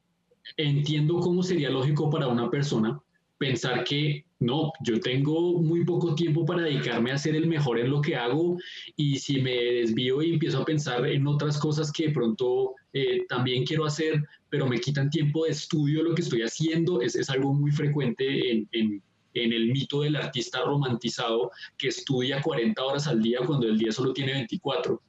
entiendo 0.57 1.19
cómo 1.19 1.43
sería 1.43 1.69
lógico 1.69 2.09
para 2.09 2.27
una 2.27 2.49
persona 2.49 2.99
pensar 3.39 3.85
que 3.85 4.25
no, 4.39 4.71
yo 4.81 4.99
tengo 4.99 5.59
muy 5.59 5.83
poco 5.83 6.13
tiempo 6.13 6.45
para 6.45 6.63
dedicarme 6.63 7.11
a 7.11 7.17
ser 7.17 7.35
el 7.35 7.47
mejor 7.47 7.79
en 7.79 7.89
lo 7.89 8.01
que 8.01 8.15
hago 8.15 8.57
y 8.95 9.17
si 9.17 9.41
me 9.41 9.51
desvío 9.51 10.21
y 10.21 10.33
empiezo 10.33 10.61
a 10.61 10.65
pensar 10.65 11.05
en 11.07 11.25
otras 11.25 11.57
cosas 11.57 11.91
que 11.91 12.07
de 12.07 12.13
pronto 12.13 12.75
eh, 12.93 13.25
también 13.27 13.65
quiero 13.65 13.85
hacer, 13.85 14.23
pero 14.49 14.67
me 14.67 14.79
quitan 14.79 15.09
tiempo 15.09 15.45
de 15.45 15.51
estudio 15.51 16.03
lo 16.03 16.13
que 16.13 16.21
estoy 16.21 16.41
haciendo, 16.41 17.01
es, 17.01 17.15
es 17.15 17.29
algo 17.29 17.53
muy 17.53 17.71
frecuente 17.71 18.51
en, 18.51 18.67
en, 18.73 19.01
en, 19.33 19.53
el 19.53 19.71
mito 19.71 20.01
del 20.01 20.17
artista 20.17 20.61
romantizado 20.61 21.51
que 21.77 21.87
estudia 21.87 22.41
40 22.41 22.83
horas 22.83 23.07
al 23.07 23.21
día 23.21 23.39
cuando 23.45 23.67
el 23.67 23.77
día 23.77 23.91
solo 23.91 24.13
tiene 24.13 24.33
24. 24.33 25.01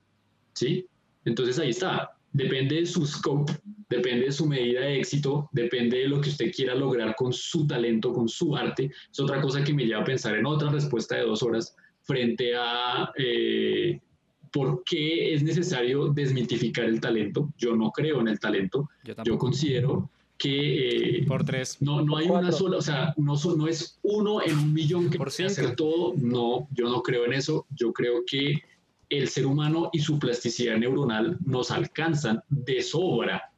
¿Sí? 0.54 0.86
Entonces 1.24 1.58
ahí 1.58 1.70
está, 1.70 2.10
depende 2.32 2.76
de 2.76 2.86
su 2.86 3.06
scope, 3.06 3.52
depende 3.88 4.26
de 4.26 4.32
su 4.32 4.46
medida 4.46 4.80
de 4.82 4.98
éxito, 4.98 5.48
depende 5.52 5.98
de 5.98 6.08
lo 6.08 6.20
que 6.20 6.30
usted 6.30 6.52
quiera 6.52 6.74
lograr 6.74 7.14
con 7.16 7.32
su 7.32 7.66
talento, 7.66 8.12
con 8.12 8.28
su 8.28 8.56
arte. 8.56 8.90
Es 9.10 9.20
otra 9.20 9.40
cosa 9.40 9.64
que 9.64 9.74
me 9.74 9.84
lleva 9.84 10.02
a 10.02 10.04
pensar 10.04 10.36
en 10.36 10.46
otra 10.46 10.70
respuesta 10.70 11.16
de 11.16 11.22
dos 11.22 11.42
horas 11.42 11.74
frente 12.02 12.52
a 12.56 13.10
eh, 13.16 14.00
por 14.52 14.82
qué 14.84 15.34
es 15.34 15.42
necesario 15.42 16.08
desmitificar 16.08 16.84
el 16.84 17.00
talento. 17.00 17.52
Yo 17.58 17.76
no 17.76 17.90
creo 17.90 18.20
en 18.20 18.28
el 18.28 18.38
talento. 18.38 18.88
Yo, 19.04 19.14
Yo 19.24 19.38
considero 19.38 20.10
que 20.38 21.18
eh, 21.18 21.24
por 21.26 21.44
tres. 21.44 21.76
No, 21.80 22.02
no 22.02 22.16
hay 22.16 22.26
Cuatro. 22.26 22.48
una 22.48 22.56
sola, 22.56 22.76
o 22.78 22.82
sea, 22.82 23.14
no, 23.16 23.34
no 23.56 23.68
es 23.68 23.98
uno 24.02 24.42
en 24.42 24.56
un 24.56 24.72
millón 24.72 25.10
que 25.10 25.18
por 25.18 25.28
hacer 25.28 25.76
todo. 25.76 26.14
No, 26.16 26.66
yo 26.72 26.88
no 26.88 27.02
creo 27.02 27.26
en 27.26 27.34
eso. 27.34 27.66
Yo 27.76 27.92
creo 27.92 28.22
que 28.26 28.62
el 29.10 29.28
ser 29.28 29.46
humano 29.46 29.90
y 29.92 29.98
su 30.00 30.18
plasticidad 30.18 30.76
neuronal 30.76 31.36
nos 31.44 31.70
alcanzan 31.70 32.42
de 32.48 32.82
sobra 32.82 33.50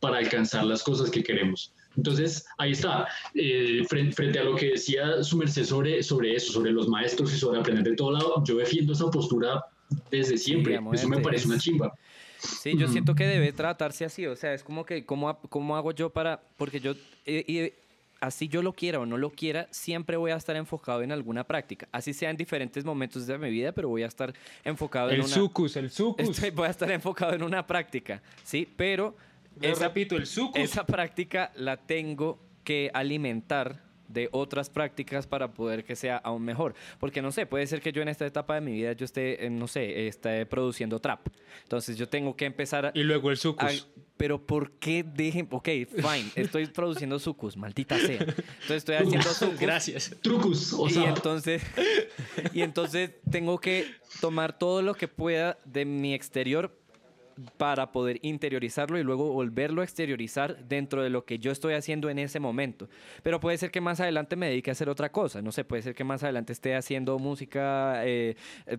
para 0.00 0.18
alcanzar 0.18 0.64
las 0.64 0.82
cosas 0.82 1.10
que 1.10 1.22
queremos. 1.22 1.74
Entonces, 1.96 2.46
ahí 2.58 2.72
está, 2.72 3.08
eh, 3.34 3.82
frente, 3.88 4.14
frente, 4.14 4.38
a 4.38 4.44
lo 4.44 4.54
que 4.54 4.70
decía 4.70 5.22
su 5.24 5.36
merced 5.36 5.64
sobre, 5.64 6.02
sobre 6.02 6.36
eso, 6.36 6.52
sobre 6.52 6.70
los 6.70 6.88
maestros 6.88 7.34
y 7.34 7.36
sobre 7.36 7.58
aprender 7.58 7.82
de 7.82 7.96
todo 7.96 8.12
lado, 8.12 8.44
yo 8.44 8.56
defiendo 8.56 8.92
esa 8.92 9.10
postura 9.10 9.64
desde 10.10 10.38
siempre. 10.38 10.78
Sí, 10.78 10.84
eso 10.92 11.08
me 11.08 11.18
parece 11.18 11.48
una 11.48 11.58
chimba. 11.58 11.92
Sí, 12.38 12.76
yo 12.78 12.86
mm. 12.86 12.92
siento 12.92 13.14
que 13.16 13.26
debe 13.26 13.52
tratarse 13.52 14.04
así, 14.04 14.26
o 14.26 14.36
sea, 14.36 14.54
es 14.54 14.62
como 14.62 14.86
que, 14.86 15.04
¿cómo, 15.04 15.36
cómo 15.48 15.76
hago 15.76 15.90
yo 15.90 16.10
para...? 16.10 16.40
Porque 16.56 16.78
yo... 16.78 16.92
Eh, 17.26 17.44
eh, 17.48 17.74
así 18.20 18.48
yo 18.48 18.62
lo 18.62 18.72
quiera 18.72 19.00
o 19.00 19.06
no 19.06 19.16
lo 19.16 19.30
quiera, 19.30 19.68
siempre 19.70 20.16
voy 20.16 20.30
a 20.30 20.36
estar 20.36 20.56
enfocado 20.56 21.02
en 21.02 21.12
alguna 21.12 21.44
práctica. 21.44 21.88
Así 21.92 22.12
sea 22.12 22.30
en 22.30 22.36
diferentes 22.36 22.84
momentos 22.84 23.26
de 23.26 23.38
mi 23.38 23.50
vida, 23.50 23.72
pero 23.72 23.88
voy 23.88 24.02
a 24.02 24.06
estar 24.06 24.32
enfocado 24.64 25.10
el 25.10 25.16
en 25.16 25.20
una... 25.22 25.34
Sucus, 25.34 25.76
el 25.76 25.90
sucus, 25.90 26.40
Voy 26.54 26.66
a 26.66 26.70
estar 26.70 26.90
enfocado 26.90 27.34
en 27.34 27.42
una 27.42 27.66
práctica, 27.66 28.22
¿sí? 28.42 28.68
Pero... 28.76 29.16
Yo 29.60 29.70
esa, 29.70 29.88
repito, 29.88 30.16
el 30.16 30.26
sucus. 30.26 30.60
Esa 30.60 30.86
práctica 30.86 31.52
la 31.56 31.76
tengo 31.76 32.38
que 32.62 32.90
alimentar 32.94 33.82
de 34.08 34.28
otras 34.32 34.70
prácticas 34.70 35.26
para 35.26 35.52
poder 35.52 35.84
que 35.84 35.94
sea 35.94 36.16
aún 36.16 36.42
mejor. 36.42 36.74
Porque 36.98 37.22
no 37.22 37.30
sé, 37.30 37.46
puede 37.46 37.66
ser 37.66 37.80
que 37.80 37.92
yo 37.92 38.02
en 38.02 38.08
esta 38.08 38.26
etapa 38.26 38.54
de 38.54 38.60
mi 38.60 38.72
vida 38.72 38.92
yo 38.92 39.04
esté, 39.04 39.44
eh, 39.44 39.50
no 39.50 39.68
sé, 39.68 40.08
esté 40.08 40.46
produciendo 40.46 40.98
trap. 40.98 41.28
Entonces 41.62 41.96
yo 41.96 42.08
tengo 42.08 42.34
que 42.36 42.46
empezar 42.46 42.86
a... 42.86 42.92
Y 42.94 43.02
luego 43.02 43.30
el 43.30 43.36
sucus. 43.36 43.64
A, 43.64 44.07
pero 44.18 44.44
¿por 44.44 44.72
qué 44.72 45.02
dejen? 45.02 45.48
Ok, 45.50 45.68
fine, 45.68 46.30
estoy 46.34 46.66
produciendo 46.66 47.18
sucus, 47.18 47.56
maldita 47.56 47.98
sea. 47.98 48.20
Entonces 48.20 48.70
estoy 48.70 48.96
haciendo 48.96 49.32
sucus. 49.32 49.58
Gracias. 49.58 50.14
Trucus, 50.20 50.74
o 50.74 50.88
sea. 50.90 51.04
Y 51.04 51.06
entonces, 51.06 51.62
y 52.52 52.60
entonces 52.60 53.12
tengo 53.30 53.58
que 53.58 53.86
tomar 54.20 54.58
todo 54.58 54.82
lo 54.82 54.94
que 54.94 55.08
pueda 55.08 55.58
de 55.64 55.86
mi 55.86 56.12
exterior 56.12 56.76
para 57.56 57.92
poder 57.92 58.18
interiorizarlo 58.22 58.98
y 58.98 59.02
luego 59.02 59.32
volverlo 59.32 59.80
a 59.80 59.84
exteriorizar 59.84 60.64
dentro 60.66 61.02
de 61.02 61.10
lo 61.10 61.24
que 61.24 61.38
yo 61.38 61.50
estoy 61.50 61.74
haciendo 61.74 62.10
en 62.10 62.18
ese 62.18 62.40
momento. 62.40 62.88
Pero 63.22 63.40
puede 63.40 63.58
ser 63.58 63.70
que 63.70 63.80
más 63.80 64.00
adelante 64.00 64.36
me 64.36 64.48
dedique 64.48 64.70
a 64.70 64.72
hacer 64.72 64.88
otra 64.88 65.10
cosa, 65.10 65.42
no 65.42 65.52
sé, 65.52 65.64
puede 65.64 65.82
ser 65.82 65.94
que 65.94 66.04
más 66.04 66.22
adelante 66.22 66.52
esté 66.52 66.74
haciendo 66.74 67.18
música, 67.18 68.04
eh, 68.04 68.36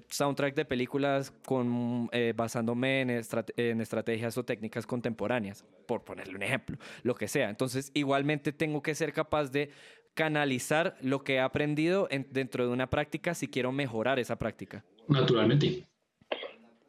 soundtrack 0.10 0.56
de 0.56 0.66
películas 0.66 1.32
con, 1.46 2.10
eh, 2.12 2.34
basándome 2.36 3.02
en, 3.02 3.10
estrat 3.12 3.50
en 3.58 3.82
estrategias 3.82 4.38
o 4.38 4.44
técnicas 4.44 4.86
contemporáneas, 4.86 5.66
por 5.86 6.04
ponerle 6.04 6.36
un 6.36 6.44
ejemplo, 6.44 6.78
lo 7.04 7.16
que 7.16 7.28
sea. 7.28 7.50
Entonces, 7.50 7.92
igualmente 7.94 8.52
tengo 8.52 8.82
que 8.82 8.96
ser 8.96 9.14
capaz 9.14 9.52
de 9.52 9.72
canalizar 10.14 10.98
lo 11.02 11.24
que 11.24 11.36
he 11.36 11.40
aprendido 11.40 12.08
en, 12.12 12.28
dentro 12.32 12.68
de 12.68 12.74
una 12.74 12.90
práctica 12.90 13.34
si 13.34 13.48
quiero 13.48 13.72
mejorar 13.72 14.20
esa 14.20 14.38
práctica. 14.38 14.84
Naturalmente. 15.08 15.88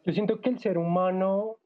Yo 0.05 0.12
siento 0.12 0.40
que 0.40 0.51
el 0.51 0.59
ser 0.59 0.78
humano 0.78 1.57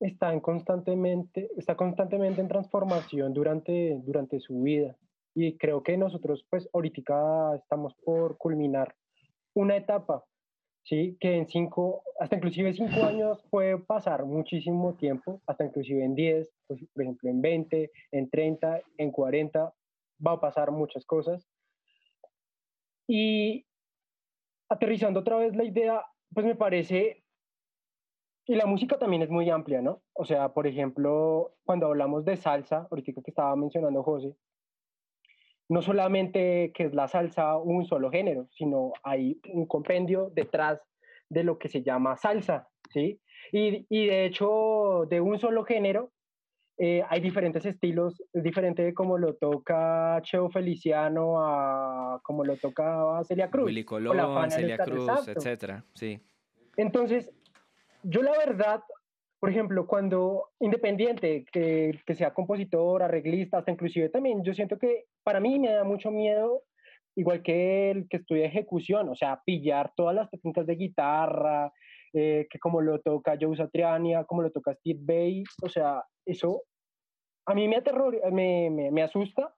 está, 0.00 0.32
en 0.32 0.40
constantemente, 0.40 1.50
está 1.56 1.76
constantemente 1.76 2.40
en 2.40 2.48
transformación 2.48 3.32
durante, 3.34 4.00
durante 4.04 4.40
su 4.40 4.62
vida. 4.62 4.96
Y 5.34 5.56
creo 5.56 5.82
que 5.82 5.96
nosotros, 5.96 6.46
pues, 6.50 6.68
ahorita 6.72 7.54
estamos 7.56 7.94
por 8.04 8.36
culminar 8.38 8.94
una 9.54 9.76
etapa, 9.76 10.24
¿sí? 10.84 11.16
Que 11.20 11.36
en 11.36 11.46
cinco, 11.48 12.02
hasta 12.18 12.36
inclusive 12.36 12.74
cinco 12.74 13.04
años 13.04 13.44
puede 13.50 13.78
pasar 13.78 14.24
muchísimo 14.24 14.94
tiempo, 14.94 15.40
hasta 15.46 15.64
inclusive 15.64 16.04
en 16.04 16.14
diez, 16.14 16.50
pues, 16.66 16.80
por 16.92 17.02
ejemplo, 17.02 17.30
en 17.30 17.40
veinte, 17.40 17.90
en 18.10 18.28
treinta, 18.30 18.80
en 18.96 19.10
cuarenta, 19.10 19.72
va 20.26 20.32
a 20.32 20.40
pasar 20.40 20.70
muchas 20.70 21.04
cosas. 21.04 21.46
Y 23.06 23.66
aterrizando 24.70 25.20
otra 25.20 25.36
vez 25.36 25.54
la 25.54 25.64
idea, 25.64 26.04
pues 26.32 26.46
me 26.46 26.56
parece, 26.56 27.21
y 28.52 28.54
la 28.54 28.66
música 28.66 28.98
también 28.98 29.22
es 29.22 29.30
muy 29.30 29.48
amplia, 29.48 29.80
¿no? 29.80 30.02
O 30.12 30.26
sea, 30.26 30.52
por 30.52 30.66
ejemplo, 30.66 31.54
cuando 31.64 31.86
hablamos 31.86 32.26
de 32.26 32.36
salsa, 32.36 32.86
ahorita 32.90 33.22
que 33.22 33.30
estaba 33.30 33.56
mencionando 33.56 34.02
José, 34.02 34.36
no 35.70 35.80
solamente 35.80 36.70
que 36.74 36.84
es 36.84 36.92
la 36.92 37.08
salsa 37.08 37.56
un 37.56 37.86
solo 37.86 38.10
género, 38.10 38.48
sino 38.50 38.92
hay 39.04 39.40
un 39.48 39.64
compendio 39.66 40.28
detrás 40.34 40.82
de 41.30 41.44
lo 41.44 41.58
que 41.58 41.70
se 41.70 41.82
llama 41.82 42.18
salsa, 42.18 42.68
¿sí? 42.90 43.22
Y, 43.52 43.86
y 43.88 44.08
de 44.08 44.26
hecho, 44.26 45.06
de 45.08 45.22
un 45.22 45.38
solo 45.38 45.64
género, 45.64 46.12
eh, 46.76 47.02
hay 47.08 47.22
diferentes 47.22 47.64
estilos, 47.64 48.22
es 48.34 48.42
diferente 48.42 48.82
de 48.82 48.92
cómo 48.92 49.16
lo 49.16 49.34
toca 49.36 50.20
Cheo 50.20 50.50
Feliciano 50.50 51.42
a 51.42 52.20
como 52.22 52.44
lo 52.44 52.58
toca 52.58 53.24
Celia 53.24 53.48
Cruz. 53.48 53.64
Willy 53.64 53.84
Colón, 53.84 54.50
Celia 54.50 54.76
Cruz, 54.76 55.26
etcétera, 55.26 55.86
sí. 55.94 56.20
Entonces, 56.76 57.32
yo 58.02 58.22
la 58.22 58.32
verdad, 58.32 58.82
por 59.40 59.50
ejemplo, 59.50 59.86
cuando 59.86 60.50
independiente, 60.60 61.44
que, 61.52 61.98
que 62.06 62.14
sea 62.14 62.34
compositor, 62.34 63.02
arreglista, 63.02 63.58
hasta 63.58 63.72
inclusive 63.72 64.08
también, 64.08 64.42
yo 64.44 64.54
siento 64.54 64.78
que 64.78 65.06
para 65.22 65.40
mí 65.40 65.58
me 65.58 65.72
da 65.72 65.84
mucho 65.84 66.10
miedo, 66.10 66.62
igual 67.16 67.42
que 67.42 67.90
el 67.90 68.08
que 68.08 68.18
estudia 68.18 68.46
ejecución, 68.46 69.08
o 69.08 69.14
sea, 69.14 69.42
pillar 69.44 69.92
todas 69.96 70.14
las 70.14 70.30
técnicas 70.30 70.66
de 70.66 70.76
guitarra, 70.76 71.72
eh, 72.14 72.46
que 72.50 72.58
como 72.58 72.80
lo 72.80 73.00
toca 73.00 73.36
Joe 73.40 73.56
Satriani, 73.56 74.14
como 74.26 74.42
lo 74.42 74.50
toca 74.50 74.74
Steve 74.74 75.00
Bay, 75.02 75.44
o 75.62 75.68
sea, 75.68 76.04
eso 76.26 76.62
a 77.46 77.54
mí 77.54 77.68
me 77.68 77.76
aterror, 77.76 78.16
me, 78.32 78.70
me, 78.70 78.90
me 78.90 79.02
asusta 79.02 79.54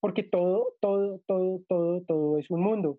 porque 0.00 0.24
todo, 0.24 0.74
todo, 0.80 1.20
todo, 1.26 1.62
todo, 1.68 2.02
todo 2.02 2.38
es 2.38 2.50
un 2.50 2.60
mundo. 2.60 2.98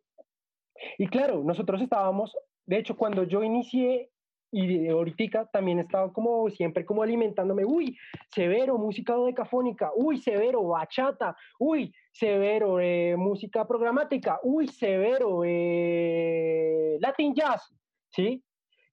Y 0.98 1.08
claro, 1.08 1.44
nosotros 1.44 1.82
estábamos, 1.82 2.36
de 2.66 2.78
hecho, 2.78 2.96
cuando 2.96 3.24
yo 3.24 3.44
inicié 3.44 4.10
y 4.54 4.88
ahorita 4.88 5.48
también 5.48 5.80
estaba 5.80 6.14
como 6.14 6.48
siempre 6.52 6.86
como 6.86 7.02
alimentándome, 7.02 7.66
uy, 7.66 7.98
severo, 8.30 8.78
música 8.78 9.18
decafónica, 9.18 9.92
uy, 9.96 10.18
severo, 10.18 10.64
bachata, 10.64 11.36
uy, 11.58 11.92
severo, 12.12 12.80
eh, 12.80 13.16
música 13.18 13.68
programática, 13.68 14.40
uy, 14.44 14.68
severo, 14.68 15.42
eh, 15.44 16.98
Latin 17.02 17.34
jazz, 17.34 17.74
¿sí? 18.10 18.44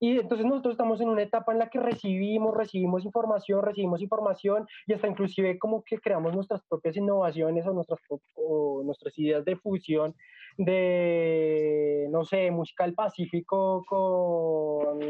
Y 0.02 0.18
entonces 0.18 0.46
nosotros 0.46 0.72
estamos 0.72 0.98
en 1.02 1.10
una 1.10 1.22
etapa 1.22 1.52
en 1.52 1.58
la 1.58 1.68
que 1.68 1.78
recibimos, 1.78 2.56
recibimos 2.56 3.04
información, 3.04 3.62
recibimos 3.62 4.00
información 4.00 4.66
y 4.86 4.94
hasta 4.94 5.08
inclusive 5.08 5.58
como 5.58 5.84
que 5.84 5.98
creamos 5.98 6.34
nuestras 6.34 6.62
propias 6.62 6.96
innovaciones 6.96 7.66
o 7.66 7.74
nuestras, 7.74 8.00
o 8.34 8.82
nuestras 8.82 9.18
ideas 9.18 9.44
de 9.44 9.56
fusión 9.56 10.14
de, 10.56 12.08
no 12.10 12.24
sé, 12.24 12.50
música 12.50 12.84
del 12.84 12.94
Pacífico 12.94 13.84
con 13.86 15.00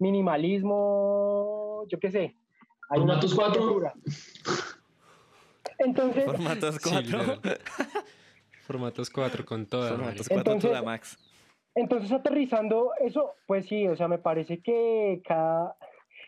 minimalismo, 0.00 1.84
yo 1.88 1.98
qué 1.98 2.10
sé. 2.10 2.36
Hay 2.88 2.98
Formatos 2.98 3.34
4. 3.34 3.92
Entonces, 5.78 6.24
Formatos 6.24 6.78
4. 6.80 7.18
Formatos 8.66 9.10
4 9.10 9.44
con 9.44 9.66
toda. 9.66 9.90
Formatos 9.90 10.28
4 10.28 10.58
toda 10.58 10.82
max. 10.82 11.18
Entonces, 11.74 12.10
aterrizando 12.12 12.90
eso, 13.00 13.34
pues 13.46 13.66
sí, 13.66 13.86
o 13.86 13.96
sea, 13.96 14.08
me 14.08 14.18
parece 14.18 14.60
que 14.60 15.22
cada... 15.24 15.76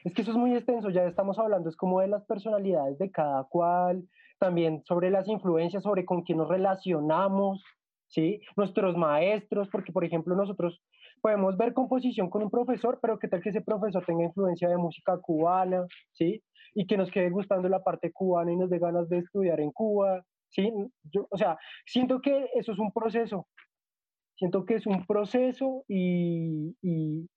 Es 0.04 0.14
que 0.14 0.22
eso 0.22 0.32
es 0.32 0.36
muy 0.36 0.54
extenso, 0.54 0.90
ya 0.90 1.04
estamos 1.04 1.38
hablando, 1.38 1.68
es 1.68 1.76
como 1.76 2.00
de 2.00 2.08
las 2.08 2.24
personalidades 2.24 2.98
de 2.98 3.10
cada 3.10 3.44
cual, 3.44 4.08
también 4.38 4.82
sobre 4.84 5.10
las 5.10 5.28
influencias, 5.28 5.84
sobre 5.84 6.04
con 6.04 6.22
quién 6.22 6.38
nos 6.38 6.48
relacionamos, 6.48 7.62
¿sí? 8.08 8.40
Nuestros 8.56 8.96
maestros, 8.96 9.68
porque 9.68 9.92
por 9.92 10.04
ejemplo 10.04 10.34
nosotros 10.34 10.82
podemos 11.22 11.56
ver 11.56 11.72
composición 11.72 12.28
con 12.28 12.42
un 12.42 12.50
profesor, 12.50 12.98
pero 13.00 13.18
qué 13.18 13.28
tal 13.28 13.40
que 13.40 13.50
ese 13.50 13.62
profesor 13.62 14.04
tenga 14.04 14.24
influencia 14.24 14.68
de 14.68 14.76
música 14.76 15.16
cubana, 15.18 15.86
¿sí? 16.12 16.42
Y 16.74 16.86
que 16.86 16.96
nos 16.96 17.10
quede 17.10 17.30
gustando 17.30 17.68
la 17.68 17.82
parte 17.82 18.12
cubana 18.12 18.52
y 18.52 18.56
nos 18.56 18.68
dé 18.68 18.78
ganas 18.78 19.08
de 19.08 19.18
estudiar 19.18 19.60
en 19.60 19.70
Cuba, 19.70 20.22
¿sí? 20.48 20.70
Yo, 21.04 21.26
o 21.30 21.38
sea, 21.38 21.56
siento 21.86 22.20
que 22.20 22.48
eso 22.54 22.72
es 22.72 22.78
un 22.78 22.92
proceso, 22.92 23.46
Siento 24.42 24.64
que 24.64 24.74
es 24.74 24.86
un 24.86 25.06
proceso 25.06 25.84
y, 25.86 26.76
y, 26.82 27.28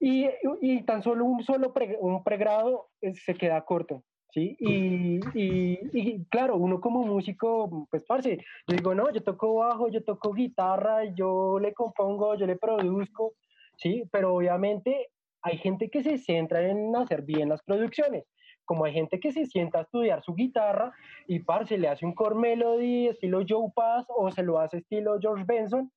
y, 0.00 0.82
tan 0.82 1.00
solo 1.00 1.24
un 1.24 1.44
solo 1.44 1.72
un 2.00 2.24
pregrado 2.24 2.88
se 3.00 3.34
queda 3.34 3.64
corto. 3.64 4.02
¿Sí? 4.36 4.54
Y, 4.60 5.20
y, 5.34 6.24
claro, 6.26 6.56
uno 6.56 6.78
como 6.78 7.02
músico, 7.06 7.88
pues 7.90 8.04
parce, 8.04 8.36
yo 8.68 8.76
digo, 8.76 8.94
no, 8.94 9.10
yo 9.10 9.22
toco 9.22 9.54
bajo, 9.54 9.88
yo 9.88 10.04
toco 10.04 10.34
guitarra, 10.34 11.04
yo 11.14 11.58
le 11.58 11.72
compongo, 11.72 12.34
yo 12.34 12.46
le 12.46 12.56
produzco, 12.56 13.32
¿sí? 13.78 14.04
Pero 14.12 14.34
obviamente 14.34 15.08
hay 15.40 15.56
gente 15.56 15.88
que 15.88 16.02
se 16.02 16.18
centra 16.18 16.68
en 16.68 16.94
hacer 16.94 17.22
bien 17.22 17.48
las 17.48 17.62
producciones, 17.62 18.26
como 18.66 18.84
hay 18.84 18.92
gente 18.92 19.18
que 19.18 19.32
se 19.32 19.46
sienta 19.46 19.78
a 19.78 19.82
estudiar 19.82 20.22
su 20.22 20.34
guitarra 20.34 20.92
y 21.26 21.38
parce, 21.38 21.78
le 21.78 21.88
hace 21.88 22.04
un 22.04 22.12
core 22.12 22.34
melody 22.34 23.08
estilo 23.08 23.42
Joe 23.48 23.70
Pass 23.74 24.04
o 24.08 24.30
se 24.30 24.42
lo 24.42 24.58
hace 24.58 24.78
estilo 24.78 25.18
George 25.18 25.44
Benson 25.46 25.90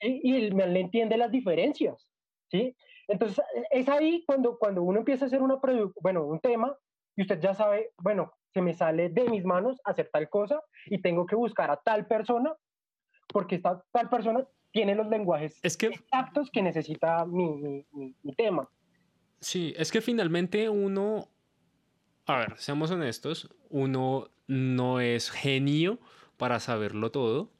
y 0.00 0.50
man 0.50 0.72
le 0.72 0.80
entiende 0.80 1.16
las 1.16 1.30
diferencias, 1.30 2.10
¿sí? 2.50 2.74
Entonces, 3.06 3.44
es 3.70 3.88
ahí 3.88 4.24
cuando, 4.26 4.58
cuando 4.58 4.82
uno 4.82 5.00
empieza 5.00 5.24
a 5.24 5.28
hacer 5.28 5.42
una 5.42 5.60
bueno, 6.00 6.24
un 6.24 6.40
tema 6.40 6.76
y 7.16 7.22
usted 7.22 7.40
ya 7.40 7.54
sabe, 7.54 7.92
bueno, 7.98 8.32
se 8.52 8.62
me 8.62 8.74
sale 8.74 9.08
de 9.08 9.24
mis 9.24 9.44
manos 9.44 9.80
hacer 9.84 10.10
tal 10.12 10.28
cosa 10.28 10.60
y 10.86 11.00
tengo 11.00 11.26
que 11.26 11.36
buscar 11.36 11.70
a 11.70 11.76
tal 11.76 12.06
persona 12.06 12.54
porque 13.28 13.56
esta 13.56 13.84
tal 13.92 14.08
persona 14.08 14.46
tiene 14.72 14.94
los 14.94 15.08
lenguajes 15.08 15.58
es 15.62 15.76
que, 15.76 15.86
exactos 15.86 16.50
que 16.50 16.62
necesita 16.62 17.24
mi, 17.26 17.56
mi, 17.56 17.86
mi, 17.92 18.14
mi 18.22 18.34
tema. 18.34 18.68
Sí, 19.40 19.74
es 19.76 19.90
que 19.90 20.00
finalmente 20.00 20.68
uno, 20.68 21.28
a 22.26 22.38
ver, 22.38 22.58
seamos 22.58 22.90
honestos, 22.90 23.48
uno 23.68 24.28
no 24.46 25.00
es 25.00 25.30
genio 25.30 25.98
para 26.36 26.60
saberlo 26.60 27.10
todo 27.10 27.50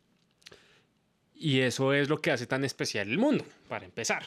y 1.35 1.61
eso 1.61 1.95
es 1.95 2.11
lo 2.11 2.21
que 2.21 2.31
hace 2.31 2.47
tan 2.47 2.65
especial 2.65 3.09
el 3.09 3.19
mundo, 3.19 3.45
para 3.69 3.87
empezar. 3.87 4.25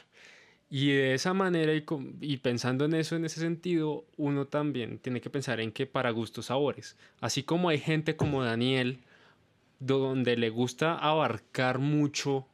Y 0.76 0.88
de 0.88 1.13
esa 1.13 1.36
manera 1.36 1.71
y, 2.19 2.38
pensando 2.38 2.86
en 2.86 2.95
eso, 2.95 3.15
en 3.15 3.26
ese 3.26 3.39
sentido, 3.39 4.05
uno 4.17 4.47
también 4.47 4.97
tiene 4.97 5.21
que 5.21 5.30
pensar 5.30 5.59
en 5.59 5.71
que 5.71 5.86
para 5.86 6.09
gustos 6.09 6.47
sabores, 6.47 6.97
así 7.21 7.43
como 7.43 7.69
hay 7.69 7.78
gente 7.78 8.15
como 8.15 8.43
Daniel, 8.43 9.03
donde 9.78 10.36
le 10.36 10.49
gusta 10.49 10.97
abarcar 10.97 11.78
mucho, 11.78 12.47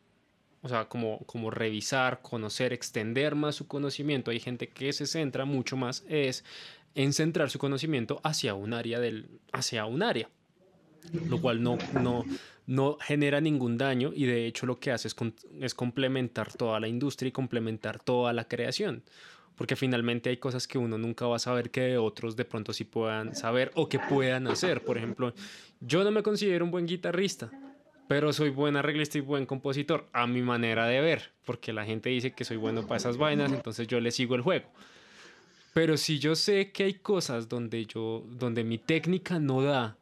o 0.61 0.67
sea, 0.67 0.89
como, 0.89 1.19
como 1.27 1.49
revisar, 1.49 2.21
conocer, 2.21 2.73
extender 2.73 3.35
más 3.35 3.55
su 3.55 3.67
conocimiento, 3.67 4.31
hay 4.31 4.41
gente 4.41 4.67
que 4.67 4.91
se 4.91 5.05
centra 5.05 5.45
mucho 5.45 5.77
más 5.77 6.03
es 6.09 6.43
en 6.95 7.13
centrar 7.13 7.49
su 7.49 7.57
conocimiento 7.57 8.19
hacia 8.25 8.53
un 8.53 8.73
área 8.73 8.99
del, 8.99 9.29
hacia 9.53 9.85
un 9.85 10.03
área, 10.03 10.29
lo 11.27 11.41
cual 11.41 11.61
no, 11.63 11.77
no, 12.01 12.25
no 12.67 12.97
genera 13.01 13.41
ningún 13.41 13.77
daño 13.77 14.11
y 14.15 14.25
de 14.25 14.45
hecho 14.45 14.65
lo 14.65 14.79
que 14.79 14.91
hace 14.91 15.07
es, 15.07 15.15
es 15.59 15.73
complementar 15.73 16.53
toda 16.53 16.79
la 16.79 16.87
industria 16.87 17.29
y 17.29 17.31
complementar 17.31 17.99
toda 17.99 18.33
la 18.33 18.47
creación. 18.47 19.03
Porque 19.55 19.75
finalmente 19.75 20.29
hay 20.29 20.37
cosas 20.37 20.67
que 20.67 20.77
uno 20.77 20.97
nunca 20.97 21.27
va 21.27 21.35
a 21.35 21.39
saber 21.39 21.69
que 21.69 21.97
otros 21.97 22.35
de 22.37 22.45
pronto 22.45 22.71
sí 22.71 22.85
puedan 22.85 23.35
saber 23.35 23.71
o 23.75 23.89
que 23.89 23.99
puedan 23.99 24.47
hacer. 24.47 24.85
Por 24.85 24.97
ejemplo, 24.97 25.33
yo 25.81 26.03
no 26.03 26.11
me 26.11 26.23
considero 26.23 26.63
un 26.63 26.71
buen 26.71 26.85
guitarrista, 26.85 27.51
pero 28.07 28.31
soy 28.31 28.51
buen 28.51 28.77
arreglista 28.77 29.17
y 29.17 29.21
buen 29.21 29.45
compositor, 29.45 30.07
a 30.13 30.27
mi 30.27 30.41
manera 30.41 30.87
de 30.87 31.01
ver, 31.01 31.31
porque 31.45 31.73
la 31.73 31.85
gente 31.85 32.09
dice 32.09 32.31
que 32.31 32.45
soy 32.45 32.57
bueno 32.57 32.83
para 32.83 32.97
esas 32.97 33.17
vainas, 33.17 33.51
entonces 33.51 33.85
yo 33.87 33.99
le 33.99 34.11
sigo 34.11 34.35
el 34.35 34.41
juego. 34.41 34.67
Pero 35.73 35.97
si 35.97 36.19
yo 36.19 36.35
sé 36.35 36.71
que 36.71 36.85
hay 36.85 36.93
cosas 36.95 37.49
donde 37.49 37.85
yo, 37.85 38.25
donde 38.27 38.63
mi 38.63 38.77
técnica 38.77 39.39
no 39.39 39.61
da, 39.61 39.97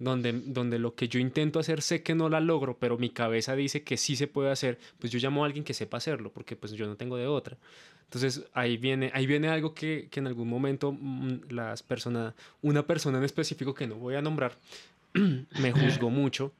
donde, 0.00 0.32
donde 0.32 0.78
lo 0.78 0.94
que 0.94 1.08
yo 1.08 1.20
intento 1.20 1.60
hacer 1.60 1.82
sé 1.82 2.02
que 2.02 2.14
no 2.14 2.28
la 2.28 2.40
logro, 2.40 2.76
pero 2.78 2.98
mi 2.98 3.10
cabeza 3.10 3.54
dice 3.54 3.84
que 3.84 3.96
sí 3.96 4.16
se 4.16 4.26
puede 4.26 4.50
hacer, 4.50 4.78
pues 4.98 5.12
yo 5.12 5.18
llamo 5.20 5.44
a 5.44 5.46
alguien 5.46 5.62
que 5.62 5.74
sepa 5.74 5.98
hacerlo, 5.98 6.32
porque 6.32 6.56
pues 6.56 6.72
yo 6.72 6.86
no 6.86 6.96
tengo 6.96 7.16
de 7.16 7.26
otra. 7.26 7.58
Entonces 8.04 8.42
ahí 8.54 8.78
viene, 8.78 9.12
ahí 9.14 9.26
viene 9.26 9.48
algo 9.48 9.74
que, 9.74 10.08
que 10.10 10.20
en 10.20 10.26
algún 10.26 10.48
momento 10.48 10.90
mm, 10.90 11.50
las 11.50 11.82
personas, 11.82 12.34
una 12.62 12.84
persona 12.84 13.18
en 13.18 13.24
específico 13.24 13.74
que 13.74 13.86
no 13.86 13.96
voy 13.96 14.16
a 14.16 14.22
nombrar, 14.22 14.56
me 15.12 15.70
juzgó 15.72 16.08
mucho, 16.08 16.52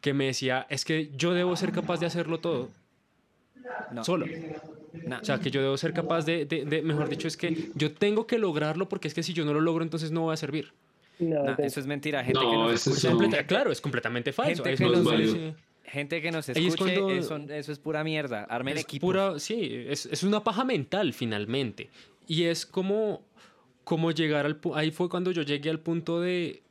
que 0.00 0.12
me 0.12 0.26
decía, 0.26 0.66
es 0.68 0.84
que 0.84 1.10
yo 1.16 1.32
debo 1.34 1.56
ser 1.56 1.72
capaz 1.72 2.00
de 2.00 2.06
hacerlo 2.06 2.40
todo. 2.40 2.68
No. 3.92 4.04
Solo. 4.04 4.26
No. 5.06 5.18
O 5.20 5.24
sea, 5.24 5.38
que 5.38 5.50
yo 5.52 5.62
debo 5.62 5.76
ser 5.76 5.92
capaz 5.92 6.24
de, 6.24 6.46
de, 6.46 6.64
de, 6.64 6.82
mejor 6.82 7.08
dicho, 7.08 7.28
es 7.28 7.36
que 7.36 7.70
yo 7.74 7.92
tengo 7.92 8.26
que 8.26 8.38
lograrlo 8.38 8.88
porque 8.88 9.06
es 9.06 9.14
que 9.14 9.22
si 9.22 9.34
yo 9.34 9.44
no 9.44 9.54
lo 9.54 9.60
logro, 9.60 9.84
entonces 9.84 10.10
no 10.10 10.26
va 10.26 10.34
a 10.34 10.36
servir. 10.36 10.72
No, 11.18 11.42
no, 11.44 11.56
eso 11.58 11.80
es 11.80 11.86
mentira. 11.86 12.22
Gente 12.24 12.40
no, 12.40 12.50
que 12.50 12.56
nos 12.56 12.72
eso 12.74 12.90
escucha, 12.90 13.08
es 13.08 13.14
Completa, 13.14 13.46
claro, 13.46 13.72
es 13.72 13.80
completamente 13.80 14.32
falso. 14.32 14.62
Gente 14.64 14.72
Es 14.72 14.78
que 14.78 14.84
no 14.84 14.90
nos, 14.90 14.98
es 15.00 15.04
válido. 15.04 15.54
gente 15.84 16.22
que 16.22 16.30
nos 16.30 16.48
Ahí 16.50 16.66
es 16.66 16.74
escuche, 16.74 16.94
cuando- 17.00 17.14
eso, 17.14 17.36
eso 17.54 17.72
es 17.72 17.78
pura 17.78 18.04
mierda. 18.04 18.44
Armen 18.44 18.76
es 18.76 18.84
equipos. 18.84 19.06
pura, 19.06 19.38
sí, 19.38 19.84
es, 19.88 20.06
es 20.06 20.22
una 20.22 20.44
paja 20.44 20.64
mental 20.64 21.12
finalmente. 21.12 21.90
Y 22.26 22.44
es 22.44 22.66
como, 22.66 23.22
como 23.84 24.10
llegar 24.12 24.44
al 24.46 24.60
Ahí 24.74 24.90
fue 24.90 25.08
cuando 25.08 25.30
yo 25.32 25.42
llegué 25.42 25.70
al 25.70 25.80
punto 25.80 26.20
de 26.20 26.62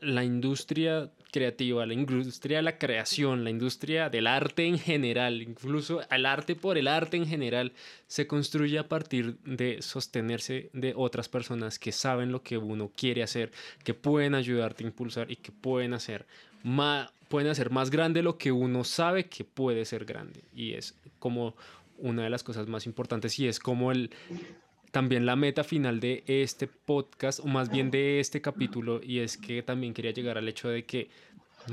la 0.00 0.24
industria 0.24 1.10
creativa, 1.32 1.84
la 1.84 1.94
industria 1.94 2.58
de 2.58 2.62
la 2.62 2.78
creación, 2.78 3.42
la 3.42 3.50
industria 3.50 4.08
del 4.08 4.28
arte 4.28 4.66
en 4.66 4.78
general, 4.78 5.42
incluso 5.42 6.02
el 6.08 6.26
arte 6.26 6.54
por 6.54 6.78
el 6.78 6.86
arte 6.86 7.16
en 7.16 7.26
general, 7.26 7.72
se 8.06 8.28
construye 8.28 8.78
a 8.78 8.88
partir 8.88 9.38
de 9.44 9.82
sostenerse 9.82 10.70
de 10.72 10.92
otras 10.96 11.28
personas 11.28 11.80
que 11.80 11.90
saben 11.90 12.30
lo 12.30 12.42
que 12.42 12.58
uno 12.58 12.92
quiere 12.94 13.24
hacer, 13.24 13.50
que 13.82 13.94
pueden 13.94 14.36
ayudarte 14.36 14.84
a 14.84 14.86
impulsar 14.86 15.30
y 15.30 15.36
que 15.36 15.50
pueden 15.50 15.94
hacer 15.94 16.26
más, 16.62 17.10
pueden 17.28 17.50
hacer 17.50 17.70
más 17.70 17.90
grande 17.90 18.22
lo 18.22 18.38
que 18.38 18.52
uno 18.52 18.84
sabe 18.84 19.26
que 19.26 19.42
puede 19.42 19.84
ser 19.86 20.04
grande. 20.04 20.44
Y 20.54 20.74
es 20.74 20.94
como 21.18 21.56
una 21.98 22.24
de 22.24 22.30
las 22.30 22.44
cosas 22.44 22.68
más 22.68 22.86
importantes 22.86 23.38
y 23.38 23.48
es 23.48 23.58
como 23.58 23.90
el, 23.90 24.10
también 24.92 25.24
la 25.24 25.36
meta 25.36 25.64
final 25.64 26.00
de 26.00 26.22
este 26.26 26.68
podcast, 26.68 27.40
o 27.40 27.46
más 27.46 27.70
bien 27.70 27.90
de 27.90 28.20
este 28.20 28.42
capítulo, 28.42 29.00
y 29.02 29.20
es 29.20 29.38
que 29.38 29.62
también 29.62 29.94
quería 29.94 30.12
llegar 30.12 30.36
al 30.36 30.48
hecho 30.48 30.68
de 30.68 30.84
que 30.84 31.08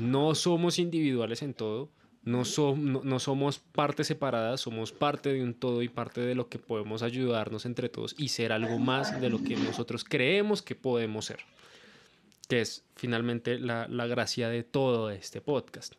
no 0.00 0.34
somos 0.34 0.78
individuales 0.78 1.42
en 1.42 1.52
todo, 1.52 1.90
no, 2.24 2.42
no, 2.76 3.18
somos 3.18 3.58
partes 3.58 4.06
separadas, 4.06 4.62
somos 4.62 4.92
parte 4.92 5.32
de 5.32 5.42
un 5.42 5.54
todo 5.54 5.82
y 5.82 5.88
parte 5.88 6.22
de 6.22 6.34
lo 6.34 6.48
que 6.48 6.58
podemos 6.58 7.02
ayudarnos 7.02 7.66
entre 7.66 7.88
todos 7.90 8.14
y 8.18 8.28
ser 8.28 8.52
algo 8.52 8.78
más 8.78 9.20
de 9.20 9.30
lo 9.30 9.42
que 9.42 9.56
nosotros 9.56 10.04
creemos 10.04 10.62
que 10.62 10.74
podemos 10.74 11.26
ser, 11.26 11.40
que 12.48 12.62
es 12.62 12.84
finalmente 12.96 13.58
la, 13.58 13.86
la 13.88 14.06
gracia 14.06 14.48
de 14.48 14.62
todo 14.62 15.10
este 15.10 15.42
podcast. 15.42 15.94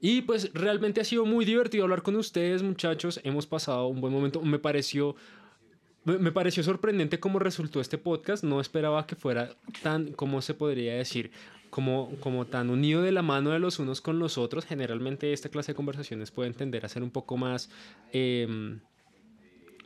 Y 0.00 0.22
pues 0.22 0.52
realmente 0.52 1.00
ha 1.00 1.04
sido 1.04 1.24
muy 1.24 1.44
divertido 1.44 1.84
hablar 1.84 2.02
con 2.02 2.16
ustedes, 2.16 2.62
muchachos. 2.62 3.18
Hemos 3.24 3.46
pasado 3.46 3.86
un 3.86 4.00
buen 4.00 4.12
momento. 4.12 4.42
Me 4.42 4.58
pareció 4.58 5.16
me 6.06 6.30
pareció 6.30 6.62
sorprendente 6.62 7.18
cómo 7.18 7.40
resultó 7.40 7.80
este 7.80 7.98
podcast. 7.98 8.44
No 8.44 8.60
esperaba 8.60 9.06
que 9.06 9.16
fuera 9.16 9.50
tan, 9.82 10.12
¿cómo 10.12 10.40
se 10.40 10.54
podría 10.54 10.94
decir? 10.94 11.32
Como, 11.68 12.14
como 12.20 12.46
tan 12.46 12.70
unido 12.70 13.02
de 13.02 13.10
la 13.10 13.22
mano 13.22 13.50
de 13.50 13.58
los 13.58 13.80
unos 13.80 14.00
con 14.00 14.20
los 14.20 14.38
otros. 14.38 14.64
Generalmente 14.64 15.32
esta 15.32 15.48
clase 15.48 15.72
de 15.72 15.76
conversaciones 15.76 16.30
pueden 16.30 16.54
tender 16.54 16.86
a 16.86 16.88
ser 16.88 17.02
un 17.02 17.10
poco 17.10 17.36
más 17.36 17.70
em, 18.12 18.78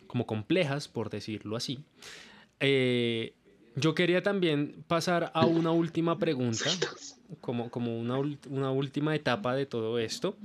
como 0.07 0.27
complejas, 0.27 0.89
por 0.89 1.09
decirlo 1.09 1.57
así. 1.57 1.81
Eh, 2.61 3.33
yo 3.77 3.95
quería 3.95 4.23
también 4.23 4.85
pasar 4.87 5.31
a 5.33 5.47
una 5.47 5.71
última 5.71 6.19
pregunta, 6.19 6.71
como, 7.41 7.71
como 7.71 7.99
una, 7.99 8.19
una 8.19 8.71
última 8.71 9.17
etapa 9.17 9.55
de 9.55 9.65
todo 9.65 9.99
esto. 9.99 10.37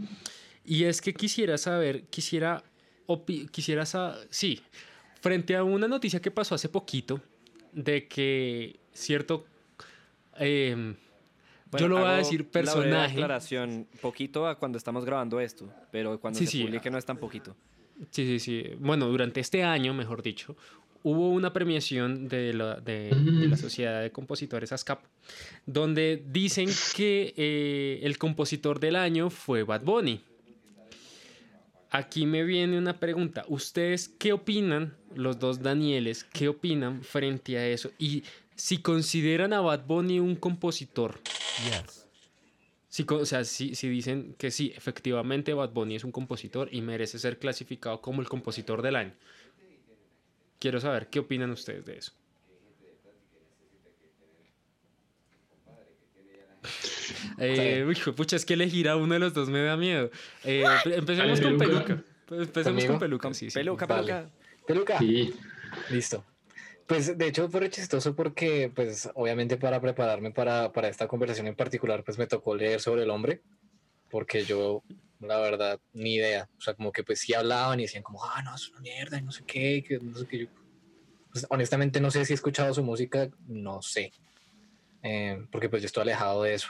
Y 0.64 0.86
es 0.86 1.02
que 1.02 1.14
quisiera 1.14 1.58
saber, 1.58 2.04
quisiera, 2.06 2.64
quisiera 3.52 3.86
saber, 3.86 4.26
sí, 4.30 4.62
frente 5.26 5.56
a 5.56 5.64
una 5.64 5.88
noticia 5.88 6.22
que 6.22 6.30
pasó 6.30 6.54
hace 6.54 6.70
poquito 6.70 7.20
de 7.72 8.08
que 8.08 8.80
cierto 8.94 9.44
em, 10.38 10.96
yo 11.80 11.88
lo 11.88 11.98
voy 11.98 12.10
a 12.10 12.18
decir 12.18 12.48
personaje. 12.48 13.14
aclaración, 13.14 13.88
poquito 14.02 14.46
a 14.48 14.60
cuando 14.60 14.78
estamos 14.78 15.04
grabando 15.04 15.40
esto, 15.40 15.68
pero 15.92 16.20
cuando 16.20 16.40
se 16.40 16.46
publique 16.46 16.92
no 16.92 17.00
es 17.00 17.06
tan 17.06 17.18
poquito. 17.18 17.56
Sí, 18.12 18.28
sí, 18.28 18.40
sí. 18.40 18.76
Bueno, 18.78 19.08
durante 19.08 19.40
este 19.40 19.64
año, 19.64 19.96
mejor 19.96 20.22
dicho, 20.22 20.56
hubo 21.02 21.32
una 21.32 21.52
premiación 21.52 22.28
de 22.28 22.54
la, 22.54 22.76
de, 22.76 23.10
la 23.50 23.58
Sociedad 23.58 24.04
de 24.04 24.12
Compositores 24.12 24.72
ASCAP, 24.74 25.06
donde 25.66 26.24
dicen 26.24 26.70
que 26.96 27.34
eh, 27.36 28.00
el 28.04 28.20
compositor 28.20 28.80
del 28.80 28.96
año 28.96 29.32
fue 29.32 29.64
Bad 29.64 29.82
Bunny. 29.82 30.22
Aquí 31.96 32.26
me 32.26 32.44
viene 32.44 32.78
una 32.78 33.00
pregunta. 33.00 33.46
¿Ustedes 33.48 34.10
qué 34.10 34.34
opinan, 34.34 34.98
los 35.16 35.40
dos 35.40 35.62
Danieles, 35.62 36.26
qué 36.26 36.50
opinan 36.50 37.02
frente 37.02 37.58
a 37.58 37.66
eso? 37.66 37.90
Y 37.98 38.26
si 38.54 38.80
consideran 38.80 39.54
a 39.54 39.62
Bad 39.62 39.86
Bunny 39.86 40.20
un 40.20 40.36
compositor. 40.36 41.22
Yes. 41.64 42.06
Si, 42.90 43.06
o 43.10 43.26
sea, 43.26 43.46
si, 43.46 43.70
dicen 43.88 44.36
que 44.38 44.52
sí, 44.52 44.74
efectivamente 44.76 45.54
Bad 45.54 45.70
Bunny 45.70 45.96
es 45.96 46.04
un 46.04 46.12
compositor 46.12 46.68
y 46.70 46.82
merece 46.82 47.18
ser 47.18 47.40
clasificado 47.40 48.02
como 48.02 48.20
el 48.20 48.28
compositor 48.28 48.82
del 48.82 48.98
año. 48.98 49.14
Quiero 50.60 50.82
saber 50.82 51.08
qué 51.08 51.20
opinan 51.20 51.52
ustedes 51.52 51.86
de 51.86 51.98
eso. 51.98 52.12
Eh, 57.38 57.86
uy, 57.88 57.96
pucha, 58.14 58.36
es 58.36 58.46
que 58.46 58.54
elegir 58.54 58.88
a 58.90 58.96
uno 58.96 59.14
de 59.14 59.20
los 59.20 59.34
dos 59.34 59.50
me 59.50 59.62
da 59.62 59.78
miedo. 59.78 60.10
Eh, 60.44 60.64
empecemos 60.86 61.42
con 61.42 61.58
peluca. 61.58 62.04
Empecemos 62.32 62.86
con 62.86 63.00
peluca. 63.00 63.34
Sí, 63.34 63.50
Peluca, 63.54 63.88
peluca. 63.88 64.30
Peluca. 64.66 65.00
Sí. 65.00 65.34
Listo. 65.90 66.24
Pues 66.88 67.18
de 67.18 67.28
hecho 67.28 67.50
fue 67.50 67.70
chistoso 67.70 68.16
porque 68.16 68.72
pues 68.74 69.10
obviamente 69.16 69.58
para 69.58 69.82
prepararme 69.82 70.32
para, 70.32 70.72
para 70.72 70.88
esta 70.88 71.08
conversación 71.08 71.48
en 71.48 71.56
particular 71.56 72.04
pues 72.04 72.18
me 72.20 72.28
tocó 72.28 72.56
leer 72.56 72.80
sobre 72.80 73.04
el 73.04 73.10
hombre 73.10 73.42
porque 74.12 74.46
yo 74.46 74.84
la 75.20 75.40
verdad 75.40 75.80
ni 75.94 76.16
idea. 76.16 76.48
O 76.58 76.62
sea 76.62 76.76
como 76.76 76.92
que 76.92 77.04
pues 77.04 77.20
sí 77.20 77.34
hablaban 77.34 77.80
y 77.80 77.84
decían 77.84 78.04
como 78.04 78.24
ah 78.24 78.42
no 78.44 78.56
es 78.56 78.70
una 78.70 78.82
mierda 78.82 79.18
y 79.18 79.24
no 79.24 79.32
sé 79.32 79.44
qué, 79.46 79.84
que 79.88 79.98
no 80.00 80.16
sé 80.16 80.28
qué. 80.28 80.40
Yo, 80.40 80.48
pues, 81.32 81.48
honestamente 81.50 82.00
no 82.00 82.12
sé 82.12 82.24
si 82.24 82.34
he 82.34 82.36
escuchado 82.36 82.74
su 82.74 82.84
música, 82.84 83.30
no 83.48 83.82
sé. 83.82 84.12
Eh, 85.02 85.44
porque 85.52 85.70
pues 85.70 85.82
yo 85.82 85.88
estoy 85.88 86.04
alejado 86.04 86.44
de 86.44 86.54
eso 86.54 86.70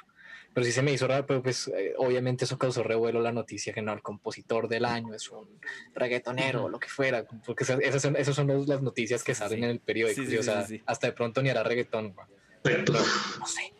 pero 0.55 0.65
sí 0.65 0.71
se 0.71 0.81
me 0.81 0.93
hizo 0.93 1.05
raro, 1.05 1.25
pero 1.25 1.43
pues 1.43 1.67
eh, 1.67 1.95
obviamente 1.97 2.45
eso 2.45 2.57
causó 2.57 2.81
revuelo 2.81 3.19
la 3.19 3.33
noticia 3.33 3.73
que 3.73 3.81
no, 3.81 3.91
el 3.91 4.01
compositor 4.01 4.69
del 4.69 4.85
año 4.85 5.13
es 5.13 5.29
un 5.29 5.59
reggaetonero 5.93 6.63
o 6.63 6.69
lo 6.69 6.79
que 6.79 6.87
fuera, 6.87 7.25
porque 7.45 7.65
esas 7.65 8.01
son, 8.01 8.15
esas 8.15 8.33
son 8.33 8.65
las 8.65 8.81
noticias 8.81 9.21
que 9.21 9.35
salen 9.35 9.65
en 9.65 9.71
el 9.71 9.79
periódico, 9.81 10.21
o 10.39 10.43
sea, 10.43 10.65
hasta 10.85 11.07
de 11.07 11.13
pronto 11.13 11.41
ni 11.41 11.49
hará 11.49 11.61
reggaetón, 11.63 12.15
pero, 12.63 12.85
no 12.93 13.45
sé. 13.45 13.73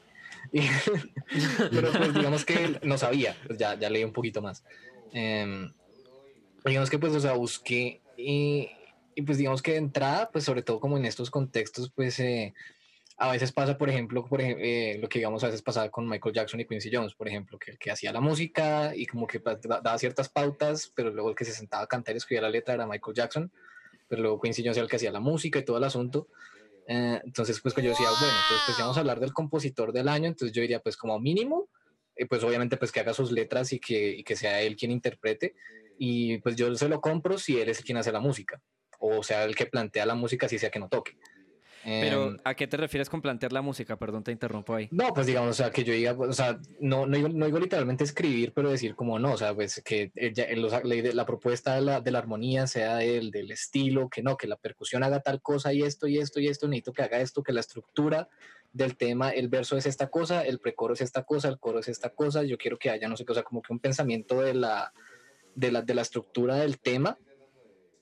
pero 1.72 1.94
pues 1.94 2.14
digamos 2.14 2.44
que 2.44 2.78
no 2.84 2.98
sabía, 2.98 3.38
pues 3.48 3.58
ya, 3.58 3.80
ya 3.80 3.90
leí 3.90 4.04
un 4.04 4.12
poquito 4.12 4.42
más. 4.42 4.62
Em, 5.14 5.72
digamos 6.66 6.90
que 6.90 7.00
pues, 7.00 7.14
o 7.14 7.22
sea, 7.22 7.32
busqué 7.32 8.02
y, 8.18 8.70
y, 9.16 9.22
pues 9.22 9.38
digamos 9.38 9.62
que 9.62 9.72
de 9.72 9.78
entrada, 9.78 10.30
pues 10.30 10.44
sobre 10.44 10.62
todo 10.62 10.82
como 10.82 10.98
en 10.98 11.06
estos 11.06 11.32
contextos, 11.32 11.90
pues... 11.96 12.20
Eh, 12.20 12.54
a 13.18 13.32
veces 13.32 13.52
pasa, 13.54 13.78
por 13.78 13.90
ejemplo, 13.90 14.26
por 14.26 14.42
eh, 14.42 14.98
lo 15.00 15.08
que 15.08 15.20
digamos 15.20 15.44
a 15.44 15.48
veces 15.48 15.62
pasaba 15.62 15.90
con 15.90 16.08
Michael 16.08 16.36
Jackson 16.36 16.60
y 16.60 16.66
Quincy 16.66 16.90
Jones, 16.92 17.16
por 17.16 17.28
ejemplo, 17.28 17.58
que 17.58 17.72
el 17.72 17.78
que 17.78 17.92
hacía 17.92 18.12
la 18.12 18.20
música 18.20 18.94
y 18.94 19.06
como 19.06 19.26
que 19.26 19.40
daba 19.40 19.98
ciertas 19.98 20.28
pautas, 20.28 20.92
pero 20.94 21.12
luego 21.12 21.30
el 21.30 21.36
que 21.36 21.46
se 21.46 21.54
sentaba 21.54 21.84
a 21.84 21.88
cantar 21.88 22.16
y 22.16 22.18
escribía 22.18 22.42
la 22.42 22.50
letra 22.50 22.74
era 22.74 22.86
Michael 22.86 23.16
Jackson, 23.16 23.52
pero 24.08 24.22
luego 24.22 24.42
Quincy 24.42 24.64
Jones 24.64 24.78
era 24.78 24.84
el 24.84 24.90
que 24.90 24.98
hacía 24.98 25.12
la 25.12 25.22
música 25.22 25.60
y 25.60 25.64
todo 25.64 25.78
el 25.78 25.86
asunto. 25.86 26.28
Eh, 26.88 27.22
entonces, 27.24 27.62
pues, 27.62 27.74
yo 27.76 27.90
decía, 27.90 28.08
bueno, 28.08 28.36
entonces 28.44 28.64
pues 28.66 28.78
vamos 28.80 28.98
a 28.98 29.00
hablar 29.00 29.20
del 29.22 29.34
compositor 29.34 29.94
del 29.94 30.10
año, 30.10 30.28
entonces 30.28 30.54
yo 30.54 30.62
diría, 30.62 30.82
pues 30.82 30.98
como 30.98 31.18
mínimo, 31.18 31.70
eh, 32.18 32.26
pues 32.26 32.44
obviamente 32.44 32.76
pues 32.76 32.92
que 32.92 33.00
haga 33.00 33.14
sus 33.14 33.32
letras 33.32 33.72
y 33.72 33.80
que, 33.80 34.10
y 34.10 34.24
que 34.24 34.36
sea 34.36 34.62
él 34.62 34.76
quien 34.76 34.92
interprete, 34.92 35.56
y 35.98 36.38
pues 36.40 36.58
yo 36.58 36.76
se 36.76 36.90
lo 36.90 37.00
compro 37.00 37.38
si 37.38 37.60
él 37.60 37.70
es 37.70 37.82
quien 37.82 37.98
hace 37.98 38.12
la 38.12 38.20
música, 38.20 38.62
o 39.00 39.24
sea, 39.24 39.46
el 39.46 39.56
que 39.56 39.66
plantea 39.66 40.06
la 40.06 40.16
música, 40.16 40.50
si 40.50 40.60
sea 40.60 40.70
que 40.70 40.80
no 40.80 40.90
toque. 40.90 41.18
Pero, 41.86 42.30
em, 42.30 42.38
¿a 42.44 42.56
qué 42.56 42.66
te 42.66 42.78
refieres 42.78 43.10
con 43.10 43.22
plantear 43.22 43.54
la 43.54 43.62
música? 43.62 43.96
Perdón, 43.96 44.24
te 44.24 44.32
interrumpo 44.32 44.74
ahí. 44.74 44.88
No, 44.92 45.14
pues 45.14 45.28
digamos, 45.28 45.52
o 45.52 45.54
sea, 45.54 45.70
que 45.70 45.84
yo 45.84 45.94
diga, 45.94 46.14
o 46.14 46.34
sea, 46.34 46.60
no, 46.80 47.06
no, 47.06 47.16
digo, 47.16 47.30
no 47.30 47.46
digo 47.46 47.60
literalmente 47.60 48.04
escribir, 48.04 48.54
pero 48.54 48.72
decir 48.72 48.96
como 48.96 49.20
no, 49.20 49.34
o 49.34 49.38
sea, 49.38 49.54
pues 49.54 49.84
que 49.86 50.12
la, 50.16 51.26
propuesta 51.28 51.76
de 51.76 51.82
la, 51.82 52.02
de 52.02 52.10
la, 52.10 52.18
armonía 52.18 52.66
sea 52.66 52.96
del, 52.96 53.30
del 53.30 53.52
estilo, 53.52 54.10
que 54.10 54.24
no, 54.24 54.36
que 54.36 54.48
la 54.48 54.56
percusión 54.56 55.04
haga 55.04 55.20
tal 55.20 55.44
cosa 55.44 55.74
y 55.74 55.84
esto 55.84 56.08
y 56.08 56.18
esto 56.18 56.40
y 56.40 56.48
esto, 56.48 56.68
necesito 56.68 56.94
que 56.94 57.04
haga 57.04 57.20
esto, 57.20 57.44
que 57.44 57.54
la 57.54 57.60
estructura 57.60 58.30
del 58.74 58.98
tema, 58.98 59.30
el 59.30 59.48
verso 59.48 59.78
es 59.78 59.86
esta 59.86 60.10
cosa, 60.10 60.44
el 60.44 60.60
precoro 60.60 60.96
es 60.96 61.02
esta 61.02 61.24
cosa, 61.24 61.50
el 61.50 61.60
coro 61.60 61.80
es 61.80 61.88
esta 61.88 62.10
cosa, 62.10 62.44
yo 62.44 62.58
quiero 62.58 62.80
que 62.80 62.90
haya, 62.90 63.08
no 63.08 63.16
sé 63.16 63.26
qué, 63.26 63.32
o 63.32 63.36
sea, 63.36 63.44
como 63.44 63.62
que 63.62 63.72
un 63.72 63.80
pensamiento 63.80 64.42
de 64.42 64.56
la, 64.56 64.92
de 65.54 65.72
la, 65.72 65.82
de 65.84 65.94
la 65.94 66.02
estructura 66.02 66.56
del 66.56 66.80
tema 66.80 67.18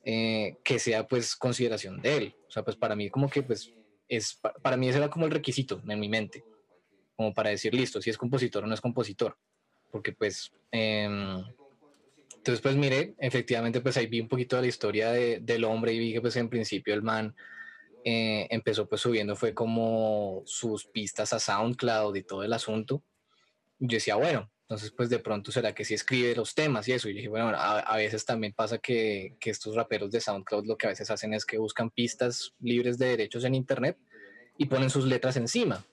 eh, 0.04 0.58
que 0.64 0.80
sea 0.80 1.08
pues 1.08 1.36
consideración 1.36 2.02
de 2.02 2.18
él. 2.18 2.36
O 2.48 2.52
sea, 2.52 2.64
pues 2.64 2.76
para 2.76 2.96
mí 2.96 3.10
como 3.10 3.30
que 3.30 3.42
pues 3.42 3.74
es, 4.08 4.40
para 4.62 4.78
mí 4.78 4.90
ese 4.90 4.98
era 4.98 5.10
como 5.10 5.26
el 5.26 5.32
requisito 5.32 5.82
en 5.88 6.00
mi 6.00 6.10
mente, 6.10 6.44
como 7.16 7.34
para 7.34 7.52
decir, 7.52 7.74
listo, 7.74 8.02
si 8.02 8.10
es 8.10 8.18
compositor 8.18 8.64
o 8.64 8.68
no 8.68 8.74
es 8.74 8.82
compositor. 8.82 9.38
Porque 9.92 10.12
pues, 10.12 10.52
em, 10.72 11.44
entonces 12.36 12.62
pues 12.62 12.76
mire, 12.76 13.16
efectivamente 13.18 13.80
pues 13.80 13.96
ahí 13.96 14.08
vi 14.08 14.20
un 14.20 14.28
poquito 14.28 14.56
de 14.56 14.64
la 14.64 14.68
historia 14.68 15.12
de, 15.12 15.40
del 15.40 15.64
hombre 15.64 15.94
y 15.94 16.00
vi 16.00 16.14
que 16.14 16.22
pues 16.22 16.36
en 16.36 16.50
principio 16.50 16.94
el 16.94 17.02
man 17.02 17.34
eh, 18.04 18.48
empezó 18.50 18.90
pues 18.90 19.00
subiendo, 19.00 19.36
fue 19.36 19.54
como 19.54 20.42
sus 20.46 20.86
pistas 20.86 21.32
a 21.32 21.40
SoundCloud 21.40 22.16
y 22.16 22.24
todo 22.24 22.44
el 22.44 22.52
asunto. 22.52 23.04
Yo 23.80 23.96
decía, 23.96 24.16
bueno, 24.16 24.52
entonces, 24.74 24.92
pues 24.92 25.10
de 25.10 25.20
pronto 25.20 25.52
será 25.52 25.74
que 25.76 25.86
sí 25.86 25.94
escribe 25.94 26.36
los 26.36 26.56
temas 26.56 26.88
y 26.88 26.94
eso. 26.94 27.08
Y 27.08 27.14
dije, 27.14 27.28
bueno, 27.28 27.52
a, 27.56 27.96
veces 27.96 28.26
también 28.26 28.54
pasa 28.54 28.80
que, 28.80 29.36
que, 29.40 29.52
estos 29.52 29.76
raperos 29.76 30.10
de 30.10 30.20
SoundCloud 30.20 30.66
lo 30.66 30.78
que 30.78 30.88
a 30.88 30.90
veces 30.90 31.12
hacen 31.12 31.34
es 31.36 31.46
que 31.46 31.60
buscan 31.60 31.92
pistas 31.92 32.56
libres 32.60 32.98
de 32.98 33.06
derechos 33.06 33.44
en 33.44 33.54
Internet 33.54 33.98
y 34.58 34.66
ponen 34.66 34.90
sus 34.90 35.06
letras 35.06 35.38
encima. 35.38 35.86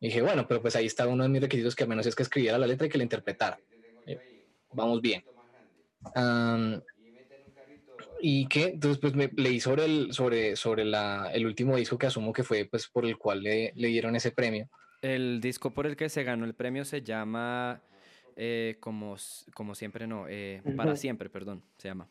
Y 0.00 0.06
dije, 0.06 0.22
bueno, 0.22 0.48
pero 0.48 0.62
pues 0.62 0.74
ahí 0.76 0.86
está 0.86 1.06
uno 1.06 1.24
de 1.24 1.28
mis 1.28 1.42
requisitos 1.42 1.76
que 1.76 1.82
al 1.82 1.90
menos 1.90 2.06
es 2.06 2.16
que 2.16 2.22
escribiera 2.22 2.56
la 2.56 2.66
letra 2.66 2.86
y 2.86 2.90
que 2.90 2.96
la 2.96 3.04
interpretara. 3.04 3.60
Vamos 4.72 5.02
bien. 5.02 5.22
y 8.22 8.48
que 8.48 8.64
entonces 8.64 8.98
pues 8.98 9.14
me 9.14 9.30
leí 9.36 9.60
sobre 9.60 9.84
el 9.84 10.12
sobre 10.14 10.56
sobre 10.56 10.86
la, 10.86 11.30
el 11.34 11.44
último 11.44 11.76
disco 11.76 11.98
que 11.98 12.06
asumo 12.06 12.32
que 12.32 12.44
fue 12.44 12.64
pues 12.64 12.88
por 12.88 13.04
el 13.04 13.18
cual 13.18 13.42
le, 13.42 13.72
le 13.76 13.88
dieron 13.88 14.16
ese 14.16 14.30
premio 14.30 14.70
El 15.02 15.40
disco 15.40 15.70
por 15.70 15.86
el 15.86 15.96
que 15.96 16.08
se 16.08 16.24
ganó 16.24 16.46
el 16.46 16.54
premio 16.54 16.84
se 16.84 17.02
llama 17.02 17.82
eh, 18.36 18.76
como, 18.80 19.16
como 19.54 19.74
siempre, 19.74 20.06
no, 20.06 20.26
eh, 20.28 20.62
para 20.76 20.92
Ujú. 20.92 21.00
siempre, 21.00 21.30
perdón, 21.30 21.62
se 21.78 21.88
llama. 21.88 22.08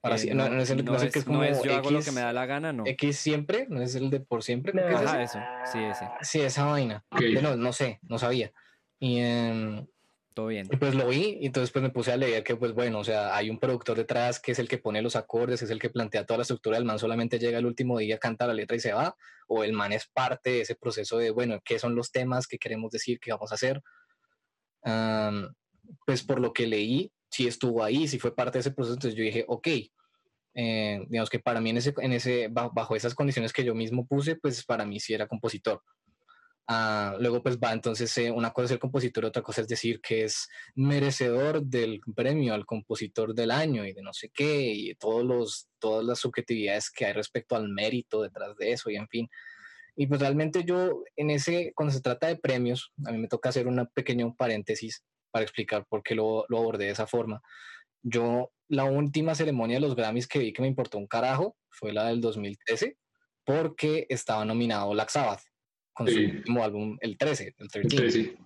Para 0.00 0.16
Eh, 0.16 0.34
no, 0.34 0.48
no 0.48 0.60
es 0.60 0.70
el- 0.70 0.84
no 0.84 0.92
no 0.92 0.96
es 1.02 1.14
es- 1.16 1.26
no 1.28 1.44
es 1.44 1.62
yo 1.62 1.74
hago 1.74 1.90
lo 1.90 1.98
que 2.00 2.04
X- 2.06 2.14
me 2.14 2.20
da 2.22 2.32
la 2.32 2.46
gana, 2.46 2.72
no. 2.72 2.84
X 2.86 3.16
siempre, 3.18 3.66
no 3.68 3.80
es 3.80 3.94
el 3.94 4.10
de 4.10 4.20
por 4.20 4.42
siempre. 4.42 4.72
es 4.72 4.94
Ajá, 4.94 5.22
ese. 5.22 5.38
eso, 5.38 5.38
sí, 5.72 5.78
ese. 5.78 6.08
Sí, 6.22 6.40
esa 6.40 6.64
vaina. 6.64 7.04
Ok. 7.12 7.20
Yo 7.34 7.42
no, 7.42 7.56
no 7.56 7.72
sé, 7.72 8.00
no 8.02 8.18
sabía. 8.18 8.52
Y, 8.98 9.18
em, 9.20 9.86
Todo 10.34 10.48
bien. 10.48 10.66
y 10.70 10.76
pues 10.76 10.94
lo 10.94 11.06
vi 11.08 11.38
y 11.40 11.46
entonces 11.46 11.70
pues 11.72 11.82
me 11.82 11.90
puse 11.90 12.12
a 12.12 12.16
leer 12.16 12.42
que 12.44 12.56
pues 12.56 12.72
bueno, 12.72 12.98
o 13.00 13.04
sea, 13.04 13.34
hay 13.36 13.48
un 13.50 13.58
productor 13.58 13.96
detrás 13.96 14.40
que 14.40 14.52
es 14.52 14.58
el 14.58 14.68
que 14.68 14.78
pone 14.78 15.02
los 15.02 15.16
acordes, 15.16 15.62
es 15.62 15.70
el 15.70 15.78
que 15.78 15.90
plantea 15.90 16.24
toda 16.26 16.38
la 16.38 16.42
estructura, 16.42 16.76
el 16.78 16.84
man 16.84 16.98
solamente 16.98 17.38
llega 17.38 17.58
el 17.58 17.66
último 17.66 17.98
día, 17.98 18.18
canta 18.18 18.46
la 18.46 18.54
letra 18.54 18.76
y 18.76 18.80
se 18.80 18.92
va, 18.92 19.16
o 19.48 19.64
el 19.64 19.72
man 19.72 19.92
es 19.92 20.06
parte 20.06 20.50
de 20.50 20.60
ese 20.62 20.74
proceso 20.76 21.18
de, 21.18 21.30
bueno, 21.30 21.60
¿qué 21.64 21.78
son 21.78 21.94
los 21.94 22.10
temas 22.12 22.46
que 22.46 22.58
queremos 22.58 22.90
decir, 22.90 23.18
qué 23.20 23.32
vamos 23.32 23.50
a 23.52 23.56
hacer? 23.56 23.82
Am, 24.82 25.52
pues 26.06 26.22
por 26.22 26.40
lo 26.40 26.52
que 26.52 26.66
leí, 26.66 27.12
sí 27.30 27.46
estuvo 27.46 27.82
ahí, 27.84 28.08
sí 28.08 28.18
fue 28.18 28.34
parte 28.34 28.58
de 28.58 28.60
ese 28.60 28.70
proceso, 28.72 28.94
entonces 28.94 29.16
yo 29.18 29.24
dije, 29.24 29.44
ok, 29.48 29.68
eh, 30.54 31.00
digamos 31.08 31.30
que 31.30 31.38
para 31.38 31.60
mí 31.60 31.70
en 31.70 31.76
ese, 31.78 31.94
en 31.98 32.12
ese, 32.12 32.48
ba- 32.48 32.70
bajo 32.72 32.96
esas 32.96 33.14
condiciones 33.14 33.52
que 33.52 33.64
yo 33.64 33.74
mismo 33.74 34.06
puse, 34.06 34.36
pues 34.36 34.64
para 34.64 34.84
mí 34.84 34.98
sí 35.00 35.14
era 35.14 35.28
compositor. 35.28 35.82
Ah, 36.72 37.16
luego 37.18 37.42
pues 37.42 37.58
va 37.58 37.72
entonces 37.72 38.16
eh, 38.18 38.30
una 38.30 38.52
cosa 38.52 38.64
es 38.66 38.68
ser 38.70 38.78
compositor, 38.78 39.24
otra 39.24 39.42
cosa 39.42 39.60
es 39.62 39.66
decir 39.66 40.00
que 40.00 40.22
es 40.22 40.48
merecedor 40.76 41.64
del 41.64 42.00
premio 42.14 42.54
al 42.54 42.64
compositor 42.64 43.34
del 43.34 43.50
año 43.50 43.84
y 43.84 43.92
de 43.92 44.02
no 44.02 44.12
sé 44.12 44.30
qué 44.32 44.72
y 44.72 44.94
todos 44.94 45.24
los, 45.24 45.68
todas 45.80 46.04
las 46.04 46.20
subjetividades 46.20 46.88
que 46.90 47.06
hay 47.06 47.12
respecto 47.12 47.56
al 47.56 47.68
mérito 47.68 48.22
detrás 48.22 48.56
de 48.56 48.70
eso 48.72 48.88
y 48.88 48.94
en 48.96 49.08
fin. 49.08 49.28
Y 49.96 50.06
pues 50.06 50.20
realmente 50.20 50.64
yo 50.64 51.02
en 51.16 51.30
ese, 51.30 51.72
cuando 51.74 51.92
se 51.92 52.00
trata 52.00 52.26
de 52.28 52.36
premios, 52.36 52.92
a 53.04 53.12
mí 53.12 53.18
me 53.18 53.28
toca 53.28 53.48
hacer 53.48 53.66
un 53.66 53.88
pequeño 53.94 54.34
paréntesis 54.36 55.04
para 55.30 55.42
explicar 55.44 55.86
por 55.88 56.02
qué 56.02 56.14
lo, 56.14 56.44
lo 56.48 56.58
abordé 56.58 56.86
de 56.86 56.90
esa 56.92 57.06
forma. 57.06 57.40
Yo, 58.02 58.52
la 58.68 58.84
última 58.84 59.34
ceremonia 59.34 59.76
de 59.76 59.80
los 59.82 59.94
Grammys 59.96 60.26
que 60.26 60.38
vi 60.38 60.52
que 60.52 60.62
me 60.62 60.68
importó 60.68 60.98
un 60.98 61.06
carajo 61.06 61.56
fue 61.68 61.92
la 61.92 62.06
del 62.08 62.20
2013 62.20 62.96
porque 63.44 64.06
estaba 64.08 64.44
nominado 64.44 64.90
Black 64.90 65.10
Sabbath 65.10 65.42
con 65.92 66.06
su 66.08 66.14
Sí. 66.14 66.24
último 66.24 66.64
álbum, 66.64 66.96
el 67.00 67.18
13, 67.18 67.54
el 67.58 67.68
13 67.68 67.80
El 67.88 67.94
13. 67.94 68.38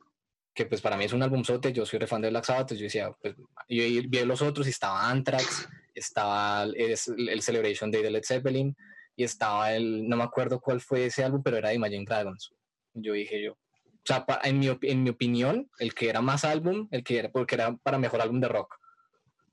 que 0.54 0.66
pues 0.66 0.80
para 0.80 0.96
mí 0.96 1.04
es 1.04 1.12
un 1.12 1.22
álbum 1.22 1.44
sote, 1.44 1.72
yo 1.72 1.84
soy 1.86 1.98
re 1.98 2.06
fan 2.06 2.22
de 2.22 2.30
Black 2.30 2.44
Sabbath, 2.44 2.62
entonces 2.62 2.78
yo 2.80 2.84
decía, 2.84 3.12
pues 3.20 3.34
yo 3.68 3.84
vi 4.08 4.24
los 4.24 4.42
otros 4.42 4.66
y 4.66 4.70
estaba 4.70 5.08
Anthrax, 5.10 5.68
estaba 5.94 6.64
el, 6.64 6.76
el 6.76 7.42
Celebration 7.42 7.90
Day 7.90 8.02
de 8.02 8.10
Led 8.10 8.24
Zeppelin 8.24 8.74
y 9.16 9.24
estaba 9.24 9.72
el, 9.72 10.08
no 10.08 10.16
me 10.16 10.24
acuerdo 10.24 10.60
cuál 10.60 10.80
fue 10.80 11.06
ese 11.06 11.24
álbum, 11.24 11.42
pero 11.42 11.56
era 11.56 11.68
de 11.68 11.76
Imagine 11.76 12.04
Dragons. 12.04 12.52
Yo 12.94 13.12
dije 13.12 13.42
yo, 13.42 13.52
o 13.52 14.06
sea, 14.06 14.26
en 14.42 14.58
mi, 14.58 14.68
en 14.82 15.02
mi 15.02 15.10
opinión, 15.10 15.70
el 15.78 15.94
que 15.94 16.08
era 16.08 16.20
más 16.20 16.44
álbum, 16.44 16.88
el 16.90 17.02
que 17.02 17.18
era, 17.18 17.30
porque 17.30 17.54
era 17.54 17.76
para 17.76 17.98
mejor 17.98 18.20
álbum 18.20 18.40
de 18.40 18.48
rock. 18.48 18.74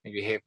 Y 0.03 0.09
yo 0.09 0.15
dije, 0.15 0.43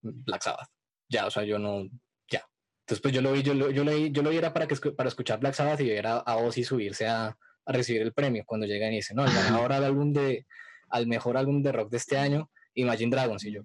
Black 0.00 0.42
Sabbath. 0.42 0.68
Ya, 1.08 1.26
o 1.26 1.30
sea, 1.30 1.42
yo 1.44 1.58
no, 1.58 1.88
ya. 2.30 2.46
Entonces, 2.82 3.02
pues 3.02 3.12
yo 3.12 3.20
lo 3.20 3.32
vi, 3.32 3.42
yo 3.42 3.54
lo, 3.54 3.70
yo 3.70 3.84
lo 3.84 3.94
vi, 3.94 4.12
yo 4.12 4.22
lo 4.22 4.30
vi 4.30 4.36
era 4.36 4.52
para, 4.52 4.66
que, 4.66 4.76
para 4.92 5.08
escuchar 5.08 5.40
Black 5.40 5.54
Sabbath 5.54 5.80
y 5.80 5.88
ver 5.88 6.06
a, 6.06 6.18
a 6.18 6.36
Ozzy 6.36 6.62
subirse 6.62 7.06
a, 7.06 7.26
a 7.64 7.72
recibir 7.72 8.02
el 8.02 8.12
premio 8.12 8.44
cuando 8.46 8.66
llegan 8.66 8.92
y 8.92 8.96
dicen, 8.96 9.16
no, 9.16 9.24
el 9.24 9.32
ganador 9.32 9.72
al 9.72 9.84
álbum 9.84 10.12
de, 10.12 10.46
al 10.88 11.06
mejor 11.06 11.36
álbum 11.36 11.62
de 11.62 11.72
rock 11.72 11.90
de 11.90 11.96
este 11.96 12.16
año, 12.16 12.50
Imagine 12.74 13.10
Dragons, 13.10 13.44
y 13.44 13.52
yo. 13.52 13.62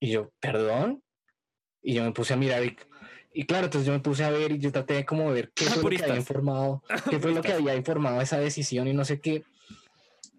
Y 0.00 0.10
yo, 0.10 0.30
¿perdón? 0.40 1.02
Y 1.86 1.94
yo 1.94 2.02
me 2.02 2.10
puse 2.10 2.34
a 2.34 2.36
mirar 2.36 2.64
y, 2.64 2.76
y 3.32 3.44
claro, 3.46 3.66
entonces 3.66 3.86
yo 3.86 3.92
me 3.92 4.00
puse 4.00 4.24
a 4.24 4.30
ver 4.30 4.50
y 4.50 4.58
yo 4.58 4.72
traté 4.72 4.94
de 4.94 5.04
como 5.04 5.30
ver 5.30 5.52
qué 5.54 5.66
fue 5.66 5.84
lo 5.84 5.96
que 5.96 6.02
había 6.02 6.16
informado, 6.16 6.82
qué 7.10 7.20
fue 7.20 7.30
lo 7.30 7.42
que 7.42 7.52
había 7.52 7.76
informado 7.76 8.20
esa 8.20 8.40
decisión 8.40 8.88
y 8.88 8.92
no 8.92 9.04
sé 9.04 9.20
qué. 9.20 9.44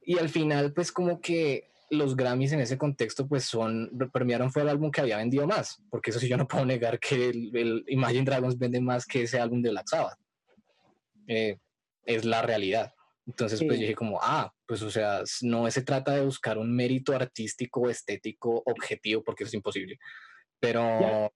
Y 0.04 0.18
al 0.18 0.28
final, 0.28 0.74
pues 0.74 0.92
como 0.92 1.22
que 1.22 1.70
los 1.90 2.18
Grammys 2.18 2.52
en 2.52 2.60
ese 2.60 2.78
contexto, 2.78 3.30
pues 3.30 3.46
son, 3.46 3.90
premiaron 4.12 4.52
fue 4.52 4.64
el 4.64 4.68
álbum 4.68 4.92
que 4.92 5.00
había 5.00 5.16
vendido 5.16 5.48
más, 5.48 5.82
porque 5.90 6.12
eso 6.12 6.20
sí 6.20 6.28
yo 6.28 6.36
no 6.36 6.50
puedo 6.50 6.66
negar 6.66 7.00
que 7.00 7.30
el, 7.30 7.56
el 7.56 7.86
Imagine 7.88 8.26
Dragons 8.26 8.58
vende 8.58 8.82
más 8.82 9.06
que 9.06 9.22
ese 9.24 9.40
álbum 9.40 9.62
de 9.62 9.70
Black 9.70 9.88
Sabbath. 9.88 10.20
Eh, 11.28 11.58
es 12.04 12.26
la 12.26 12.42
realidad. 12.42 12.94
Entonces, 13.26 13.60
pues 13.60 13.74
Sí. 13.74 13.76
yo 13.76 13.82
dije 13.82 13.96
como, 13.96 14.20
ah, 14.22 14.54
pues 14.66 14.82
o 14.82 14.90
sea, 14.90 15.22
no 15.44 15.70
se 15.72 15.82
trata 15.82 16.14
de 16.14 16.26
buscar 16.26 16.58
un 16.58 16.76
mérito 16.76 17.14
artístico, 17.14 17.90
estético, 17.90 18.64
objetivo, 18.66 19.24
porque 19.24 19.44
eso 19.44 19.50
es 19.50 19.54
imposible. 19.54 19.98
Pero, 20.60 20.80
Ya. 21.00 21.32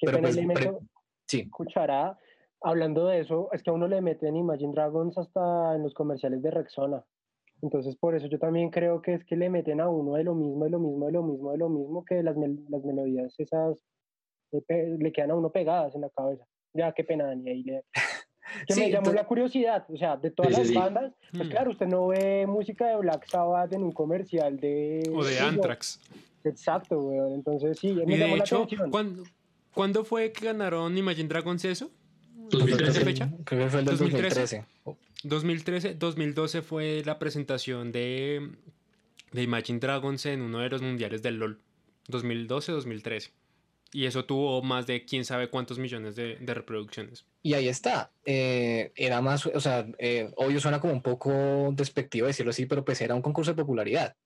Pero 0.00 0.20
pues, 0.20 0.36
le 0.36 0.46
pre- 0.46 0.66
meto 0.66 0.80
sí, 1.26 1.48
cucharada. 1.50 2.18
Hablando 2.60 3.06
de 3.06 3.20
eso, 3.20 3.48
es 3.52 3.62
que 3.62 3.70
a 3.70 3.74
uno 3.74 3.86
le 3.88 4.00
meten 4.00 4.36
Imagine 4.36 4.72
Dragons 4.72 5.16
hasta 5.18 5.74
en 5.74 5.82
los 5.82 5.92
comerciales 5.94 6.42
de 6.42 6.50
Rexona. 6.50 7.04
Entonces, 7.62 7.96
por 7.96 8.14
eso 8.14 8.26
yo 8.26 8.38
también 8.38 8.70
creo 8.70 9.00
que 9.02 9.14
es 9.14 9.24
que 9.24 9.36
le 9.36 9.48
meten 9.50 9.80
a 9.80 9.88
uno 9.88 10.14
de 10.14 10.24
lo 10.24 10.34
mismo, 10.34 10.64
de 10.64 10.70
lo 10.70 10.78
mismo, 10.78 11.06
de 11.06 11.12
lo 11.12 11.22
mismo, 11.22 11.52
de 11.52 11.58
lo 11.58 11.68
mismo, 11.68 12.04
que 12.04 12.22
las, 12.22 12.36
mel- 12.36 12.64
las 12.68 12.82
melodías 12.84 13.34
esas 13.38 13.78
le, 14.68 15.12
quedan 15.12 15.30
a 15.30 15.34
uno 15.34 15.50
pegadas 15.50 15.94
en 15.94 16.02
la 16.02 16.10
cabeza. 16.10 16.44
Ya, 16.74 16.92
qué 16.92 17.04
pena, 17.04 17.26
Dani. 17.26 17.48
Ahí 17.50 17.62
le- 17.62 17.84
Que 18.68 18.74
Sí, 18.74 18.80
me 18.80 18.90
llamó 18.90 19.12
la 19.12 19.26
curiosidad, 19.26 19.84
o 19.88 19.96
sea, 19.96 20.16
de 20.16 20.30
todas 20.30 20.52
Sí, 20.52 20.58
las 20.58 20.68
sí. 20.68 20.74
bandas, 20.74 21.12
pues 21.32 21.48
Hmm. 21.48 21.50
claro, 21.50 21.70
usted 21.70 21.86
no 21.86 22.08
ve 22.08 22.46
música 22.46 22.86
de 22.88 22.96
Black 22.96 23.26
Sabbath 23.26 23.72
en 23.72 23.82
un 23.82 23.92
comercial 23.92 24.58
de... 24.60 25.02
O 25.14 25.24
de 25.24 25.38
Anthrax. 25.40 25.98
Exacto, 26.44 26.98
weón. 26.98 27.32
Entonces, 27.34 27.78
sí, 27.78 27.92
me 27.92 28.02
Y 28.14 28.18
llamó 28.18 28.32
de 28.32 28.38
la 28.38 28.44
hecho, 28.44 28.62
atención. 28.62 28.90
¿cuándo, 28.90 29.22
¿cuándo 29.72 30.04
fue 30.04 30.32
que 30.32 30.46
ganaron 30.46 30.96
Imagine 30.96 31.28
Dragons 31.28 31.64
eso? 31.64 31.90
2013. 32.50 32.90
¿Esa 32.90 33.00
fecha? 33.04 33.30
creo 33.44 33.64
que 33.64 33.70
fue 33.70 33.80
el 33.80 33.86
del 33.86 33.96
2013. 33.98 34.40
2013. 34.40 34.64
2013, 35.24 35.94
2012 35.94 36.62
fue 36.62 37.02
la 37.04 37.18
presentación 37.18 37.90
de, 37.92 38.50
de 39.32 39.42
Imagine 39.42 39.78
Dragons 39.78 40.26
en 40.26 40.42
uno 40.42 40.58
de 40.58 40.68
los 40.68 40.82
mundiales 40.82 41.22
del 41.22 41.36
LOL. 41.38 41.60
2012, 42.08 42.72
2013. 42.72 43.30
Y 43.92 44.06
eso 44.06 44.24
tuvo 44.24 44.60
más 44.60 44.86
de 44.86 45.04
quién 45.04 45.24
sabe 45.24 45.48
cuántos 45.48 45.78
millones 45.78 46.16
de, 46.16 46.36
de 46.36 46.52
reproducciones. 46.54 47.24
Y 47.42 47.54
ahí 47.54 47.68
está. 47.68 48.10
eh, 48.26 48.92
era 48.96 49.20
más, 49.22 49.46
o 49.46 49.60
sea, 49.60 49.86
eh, 49.98 50.30
obvio 50.36 50.58
suena 50.60 50.80
como 50.80 50.92
un 50.92 51.00
poco 51.00 51.70
despectivo 51.72 52.26
decirlo 52.26 52.50
así, 52.50 52.66
pero 52.66 52.84
pues 52.84 53.00
era 53.00 53.14
un 53.14 53.22
concurso 53.22 53.52
de 53.52 53.56
popularidad. 53.56 54.16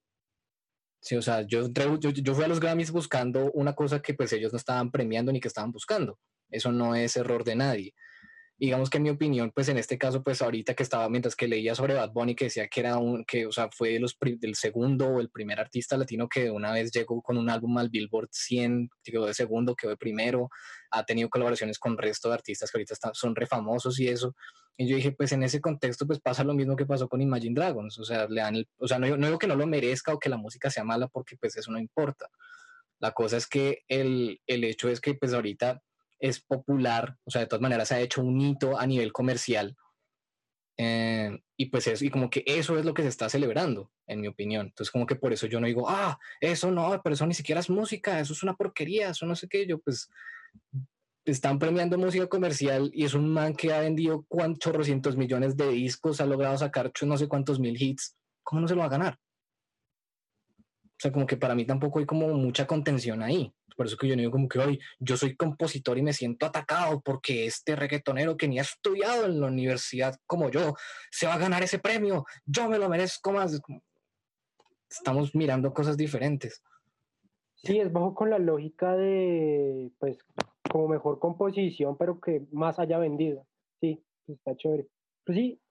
Sí, 1.01 1.15
o 1.15 1.21
sea, 1.21 1.41
yo, 1.47 1.65
entré- 1.65 1.97
yo, 1.99 2.09
yo 2.11 2.35
fui 2.35 2.43
a 2.43 2.47
los 2.47 2.59
Grammys 2.59 2.91
buscando 2.91 3.51
una 3.53 3.73
cosa 3.73 4.01
que 4.01 4.13
pues 4.13 4.33
ellos 4.33 4.51
no 4.51 4.57
estaban 4.57 4.91
premiando 4.91 5.31
ni 5.31 5.39
que 5.39 5.47
estaban 5.47 5.71
buscando. 5.71 6.19
Eso 6.49 6.71
no 6.71 6.95
es 6.95 7.15
error 7.15 7.43
de 7.43 7.55
nadie. 7.55 7.93
Digamos 8.59 8.89
que 8.89 8.99
mi 8.99 9.09
opinión, 9.09 9.51
pues 9.55 9.69
en 9.69 9.77
este 9.77 9.97
caso, 9.97 10.21
pues 10.21 10.41
ahorita 10.41 10.73
que 10.73 10.83
estaba, 10.83 11.07
mientras 11.07 11.33
que 11.37 11.47
leía 11.47 11.75
sobre 11.75 11.93
Bad 11.93 12.11
Bunny, 12.11 12.35
que 12.35 12.45
decía 12.45 12.67
que 12.67 12.81
era 12.81 12.97
un, 12.97 13.23
que, 13.23 13.45
o 13.45 13.53
sea, 13.53 13.69
fue 13.71 13.91
de 13.93 13.99
los, 14.01 14.17
del 14.19 14.55
segundo 14.55 15.07
o 15.07 15.21
el 15.21 15.29
primer 15.29 15.61
artista 15.61 15.95
latino 15.95 16.27
que 16.27 16.51
una 16.51 16.73
vez 16.73 16.91
llegó 16.91 17.21
con 17.21 17.37
un 17.37 17.49
álbum 17.49 17.77
al 17.77 17.89
Billboard 17.89 18.27
100, 18.31 18.89
quedó 19.01 19.25
de 19.27 19.33
segundo, 19.33 19.75
quedó 19.75 19.91
de 19.91 19.97
primero, 19.97 20.49
ha 20.91 21.05
tenido 21.05 21.29
colaboraciones 21.29 21.79
con 21.79 21.97
resto 21.97 22.27
de 22.27 22.33
artistas 22.35 22.69
que 22.69 22.77
ahorita 22.77 22.95
están, 22.95 23.13
son 23.13 23.33
refamosos 23.33 23.97
y 24.01 24.09
eso. 24.09 24.35
Y 24.75 24.87
yo 24.89 24.97
dije, 24.97 25.13
pues 25.13 25.31
en 25.31 25.43
ese 25.43 25.61
contexto, 25.61 26.05
pues 26.05 26.19
pasa 26.19 26.43
lo 26.43 26.53
mismo 26.53 26.75
que 26.75 26.85
pasó 26.85 27.07
con 27.07 27.21
Imagine 27.21 27.55
Dragons. 27.55 27.97
O 27.97 28.03
sea, 28.03 28.27
le 28.27 28.41
dan 28.41 28.55
el- 28.57 28.67
o 28.77 28.87
sea 28.89 28.99
no, 28.99 29.07
no 29.15 29.27
digo 29.27 29.39
que 29.39 29.47
no 29.47 29.55
lo 29.55 29.67
merezca 29.67 30.13
o 30.13 30.19
que 30.19 30.27
la 30.29 30.37
música 30.37 30.69
sea 30.69 30.83
mala, 30.83 31.07
porque 31.07 31.37
pues 31.37 31.55
eso 31.55 31.71
no 31.71 31.79
importa. 31.79 32.27
La 32.99 33.11
cosa 33.13 33.37
es 33.37 33.47
que 33.47 33.83
el, 33.87 34.41
el 34.47 34.63
hecho 34.65 34.89
es 34.89 34.99
que 34.99 35.13
pues 35.15 35.33
ahorita 35.33 35.81
es 36.19 36.39
popular, 36.41 37.17
o 37.23 37.31
sea, 37.31 37.41
de 37.41 37.47
todas 37.47 37.61
maneras 37.61 37.87
se 37.87 37.95
ha 37.95 38.01
hecho 38.01 38.21
un 38.21 38.39
hito 38.41 38.77
a 38.79 38.85
nivel 38.85 39.11
comercial. 39.13 39.75
eh, 40.77 41.37
y 41.57 41.65
pues 41.65 41.87
eso, 41.87 42.05
y 42.05 42.09
como 42.09 42.29
que 42.29 42.43
eso 42.45 42.77
es 42.79 42.85
lo 42.85 42.93
que 42.93 43.01
se 43.01 43.09
está 43.09 43.27
celebrando, 43.27 43.91
en 44.07 44.21
mi 44.21 44.27
opinión. 44.27 44.67
Entonces, 44.67 44.91
como 44.91 45.05
que 45.05 45.15
por 45.15 45.33
eso 45.33 45.45
yo 45.47 45.59
no 45.59 45.67
digo, 45.67 45.89
ah, 45.89 46.17
eso 46.39 46.71
no, 46.71 47.01
pero 47.03 47.15
eso 47.15 47.25
ni 47.27 47.33
siquiera 47.33 47.59
es 47.59 47.69
música, 47.69 48.19
eso 48.19 48.31
es 48.33 48.43
una 48.43 48.55
porquería, 48.55 49.09
eso 49.09 49.25
no 49.25 49.35
sé 49.35 49.49
qué. 49.49 49.67
Yo, 49.67 49.79
pues, 49.79 50.09
están 51.25 51.59
premiando 51.59 51.97
música 51.97 52.27
comercial 52.27 52.89
y 52.93 53.03
es 53.03 53.13
un 53.13 53.29
man 53.29 53.55
que 53.55 53.73
ha 53.73 53.81
vendido 53.81 54.25
cuántos 54.27 55.17
millones 55.17 55.57
de 55.57 55.69
discos, 55.69 56.21
ha 56.21 56.25
logrado 56.25 56.57
sacar 56.57 56.91
no 57.03 57.17
sé 57.17 57.27
cuántos 57.27 57.59
mil 57.59 57.81
hits. 57.81 58.15
¿Cómo 58.43 58.61
no 58.61 58.67
se 58.67 58.75
lo 58.75 58.79
va 58.79 58.85
a 58.87 58.89
ganar? 58.89 59.19
O 60.99 61.01
sea, 61.01 61.13
como 61.13 61.25
que 61.25 61.37
para 61.37 61.55
mí 61.55 61.63
tampoco 61.63 61.99
hay 61.99 62.05
como 62.05 62.27
mucha 62.33 62.67
contención 62.67 63.23
ahí. 63.23 63.53
Por 63.77 63.85
eso 63.85 63.95
que 63.95 64.09
yo 64.09 64.17
no 64.17 64.19
digo 64.19 64.33
como 64.33 64.49
que, 64.49 64.59
hoy 64.59 64.77
yo 64.99 65.15
soy 65.15 65.33
compositor 65.37 65.97
y 65.97 66.01
me 66.01 66.11
siento 66.11 66.45
atacado 66.45 66.99
porque 66.99 67.45
este 67.45 67.77
reggaetonero 67.77 68.35
que 68.35 68.49
ni 68.49 68.59
ha 68.59 68.63
estudiado 68.63 69.23
en 69.23 69.39
la 69.39 69.47
universidad 69.47 70.19
como 70.27 70.49
yo 70.49 70.73
se 71.09 71.25
va 71.25 71.35
a 71.35 71.37
ganar 71.37 71.63
ese 71.63 71.79
premio. 71.79 72.25
Yo 72.45 72.67
me 72.67 72.77
lo 72.77 72.89
merezco 72.89 73.31
más. 73.31 73.61
Estamos 74.89 75.33
mirando 75.33 75.73
cosas 75.73 75.95
diferentes. 75.95 76.61
Sí, 77.55 77.79
es 77.79 77.93
bajo 77.93 78.13
con 78.13 78.29
la 78.29 78.39
lógica 78.39 78.97
de, 78.97 79.91
pues, 79.99 80.17
como 80.69 80.89
mejor 80.89 81.19
composición, 81.19 81.97
pero 81.97 82.19
que 82.19 82.45
más 82.51 82.77
haya 82.77 82.97
vendido. 82.97 83.47
Sí, 83.79 84.03
pues, 84.25 84.37
está 84.37 84.53
chévere. 84.57 84.85
Pues 85.25 85.37
sí. 85.37 85.61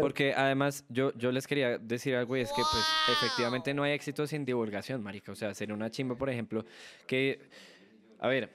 Porque 0.00 0.32
además 0.34 0.84
yo, 0.88 1.12
yo 1.14 1.30
les 1.32 1.46
quería 1.46 1.78
decir 1.78 2.14
algo 2.16 2.36
y 2.36 2.40
es 2.40 2.50
que 2.50 2.62
pues 2.62 2.84
efectivamente 3.12 3.74
no 3.74 3.82
hay 3.82 3.92
éxito 3.92 4.26
sin 4.26 4.44
divulgación, 4.44 5.02
marica. 5.02 5.32
O 5.32 5.34
sea, 5.34 5.52
sería 5.54 5.74
una 5.74 5.90
chimba, 5.90 6.16
por 6.16 6.30
ejemplo, 6.30 6.64
que, 7.06 7.40
a 8.18 8.28
ver, 8.28 8.50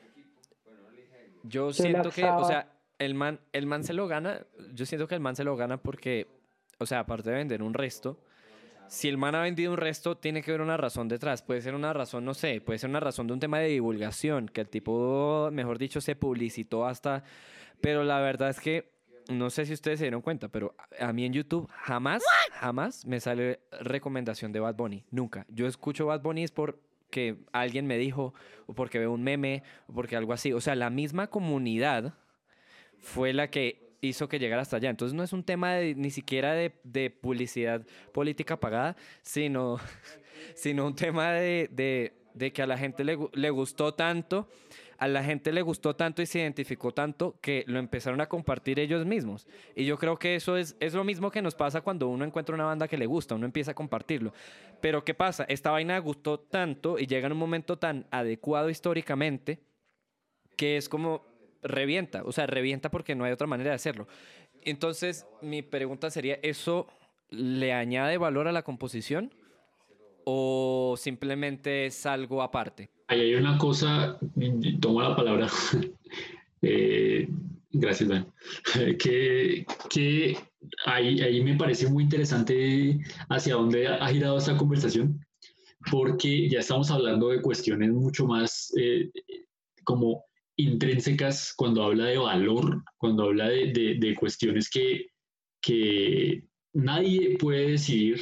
yo 1.44 1.72
siento 1.74 2.10
que, 2.10 2.26
o 2.26 2.44
sea, 2.46 2.72
el 2.98 3.14
man, 3.14 3.40
el 3.54 3.66
man 3.66 3.84
se 3.84 3.94
lo 3.94 4.08
gana, 4.08 4.46
yo 4.74 4.86
siento 4.86 5.08
que 5.08 5.16
el 5.16 5.22
man 5.22 5.36
se 5.36 5.44
lo 5.44 5.56
gana 5.56 5.78
porque, 5.78 6.28
o 6.80 6.86
sea, 6.86 7.00
aparte 7.00 7.30
de 7.30 7.36
vender 7.38 7.62
un 7.62 7.74
resto, 7.74 8.20
si 8.88 9.08
el 9.08 9.18
man 9.18 9.36
ha 9.36 9.42
vendido 9.42 9.72
un 9.72 9.78
resto, 9.78 10.18
tiene 10.18 10.42
que 10.42 10.52
haber 10.52 10.62
una 10.62 10.76
razón 10.76 11.08
detrás. 11.08 11.42
Puede 11.42 11.62
ser 11.62 11.76
una 11.76 11.94
razón, 11.94 12.26
no 12.26 12.34
sé, 12.34 12.60
puede 12.60 12.78
ser 12.78 12.90
una 12.90 13.00
razón 13.00 13.26
de 13.26 13.34
un 13.34 13.40
tema 13.40 13.60
de 13.60 13.70
divulgación, 13.70 14.50
que 14.50 14.60
el 14.60 14.68
tipo, 14.68 15.50
mejor 15.54 15.78
dicho, 15.78 16.02
se 16.02 16.16
publicitó 16.16 16.86
hasta... 16.86 17.24
Pero 17.80 18.04
la 18.04 18.20
verdad 18.20 18.50
es 18.50 18.60
que, 18.60 18.92
no 19.32 19.50
sé 19.50 19.66
si 19.66 19.74
ustedes 19.74 20.00
se 20.00 20.06
dieron 20.06 20.22
cuenta, 20.22 20.48
pero 20.48 20.76
a 21.00 21.14
mí 21.14 21.26
en 21.26 21.34
YouTube 21.34 21.70
jamás, 21.84 22.24
jamás 22.54 23.06
me 23.06 23.20
sale 23.20 23.60
recomendación 23.82 24.52
de 24.52 24.60
Bad 24.60 24.76
Bunny. 24.76 25.04
Nunca. 25.12 25.46
Yo 25.50 25.68
escucho 25.68 26.06
Bad 26.06 26.22
Bunny 26.22 26.44
es 26.44 26.52
porque 26.52 27.38
alguien 27.52 27.88
me 27.88 27.98
dijo, 27.98 28.34
o 28.68 28.74
porque 28.74 29.00
veo 29.00 29.12
un 29.12 29.24
meme, 29.24 29.64
o 29.88 29.94
porque 29.94 30.16
algo 30.16 30.34
así. 30.34 30.54
O 30.54 30.62
sea, 30.62 30.76
la 30.76 30.90
misma 30.90 31.28
comunidad 31.28 32.14
fue 33.00 33.34
la 33.34 33.50
que 33.50 33.96
hizo 34.02 34.28
que 34.28 34.40
llegara 34.40 34.62
hasta 34.62 34.78
allá. 34.78 34.90
Entonces 34.90 35.14
no 35.16 35.24
es 35.24 35.34
un 35.34 35.44
tema 35.44 35.74
de, 35.74 35.96
ni 35.96 36.12
siquiera 36.12 36.54
de, 36.54 37.10
publicidad 37.10 37.86
política 38.12 38.60
pagada, 38.60 38.96
sino, 39.22 39.80
sino 40.56 40.86
un 40.86 40.96
tema 40.96 41.32
de, 41.32 42.12
que 42.54 42.62
a 42.62 42.68
la 42.68 42.78
gente 42.78 43.04
le 43.04 43.50
gustó 43.50 43.94
tanto, 43.94 44.48
a 45.02 45.08
la 45.08 45.24
gente 45.24 45.52
le 45.52 45.64
gustó 45.64 45.96
tanto 45.96 46.22
y 46.22 46.28
se 46.28 46.38
identificó 46.38 46.94
tanto 46.94 47.36
que 47.42 47.64
lo 47.66 47.80
empezaron 47.80 48.22
a 48.22 48.30
compartir 48.30 48.80
ellos 48.80 49.04
mismos. 49.04 49.48
Y 49.76 49.86
yo 49.86 49.98
creo 49.98 50.20
que 50.20 50.36
eso 50.36 50.58
es, 50.58 50.78
es 50.80 50.94
lo 50.94 51.04
mismo 51.04 51.32
que 51.32 51.42
nos 51.42 51.56
pasa 51.56 51.82
cuando 51.82 52.08
uno 52.08 52.24
encuentra 52.24 52.54
una 52.54 52.66
banda 52.66 52.88
que 52.88 53.00
le 53.00 53.08
gusta, 53.08 53.34
uno 53.34 53.48
empieza 53.48 53.72
a 53.72 53.74
compartirlo. 53.74 54.32
Pero 54.80 55.04
¿qué 55.04 55.16
pasa? 55.16 55.44
Esta 55.50 55.72
vaina 55.72 55.98
gustó 55.98 56.40
tanto 56.40 57.00
y 57.00 57.08
llega 57.08 57.26
en 57.26 57.32
un 57.32 57.40
momento 57.40 57.80
tan 57.80 58.06
adecuado 58.12 58.70
históricamente 58.70 59.64
que 60.56 60.78
es 60.78 60.88
como 60.88 61.26
revienta, 61.64 62.22
o 62.24 62.32
sea, 62.32 62.46
revienta 62.46 62.92
porque 62.92 63.16
no 63.16 63.24
hay 63.24 63.32
otra 63.32 63.48
manera 63.48 63.72
de 63.72 63.78
hacerlo. 63.78 64.08
Entonces, 64.62 65.26
mi 65.42 65.64
pregunta 65.64 66.12
sería, 66.12 66.38
¿eso 66.44 66.86
le 67.30 67.74
añade 67.74 68.20
valor 68.20 68.48
a 68.48 68.52
la 68.52 68.62
composición 68.62 69.34
o 70.26 70.96
simplemente 70.98 71.86
es 71.88 72.06
algo 72.06 72.42
aparte? 72.42 72.90
Ahí 73.08 73.22
hay 73.22 73.36
una 73.36 73.58
cosa, 73.58 74.18
tomo 74.80 75.02
la 75.02 75.16
palabra, 75.16 75.48
eh, 76.62 77.28
gracias 77.72 78.10
Dan, 78.10 78.28
que, 79.00 79.66
que 79.90 80.38
ahí, 80.86 81.22
ahí 81.22 81.42
me 81.42 81.56
parece 81.56 81.90
muy 81.90 82.04
interesante 82.04 83.00
hacia 83.30 83.56
dónde 83.56 83.88
ha 83.88 84.08
girado 84.08 84.38
esta 84.38 84.58
conversación, 84.58 85.20
porque 85.90 86.50
ya 86.50 86.60
estamos 86.60 86.92
hablando 86.92 87.30
de 87.30 87.42
cuestiones 87.42 87.92
mucho 87.92 88.26
más 88.28 88.74
eh, 88.78 89.10
como 89.84 90.24
intrínsecas 90.56 91.54
cuando 91.56 91.84
habla 91.84 92.06
de 92.06 92.18
valor, 92.18 92.84
cuando 92.98 93.26
habla 93.26 93.50
de, 93.50 93.72
de, 93.72 93.96
de 93.96 94.16
cuestiones 94.16 94.70
que, 94.70 95.08
que 95.62 96.44
nadie 96.74 97.38
puede 97.38 97.72
decidir 97.72 98.22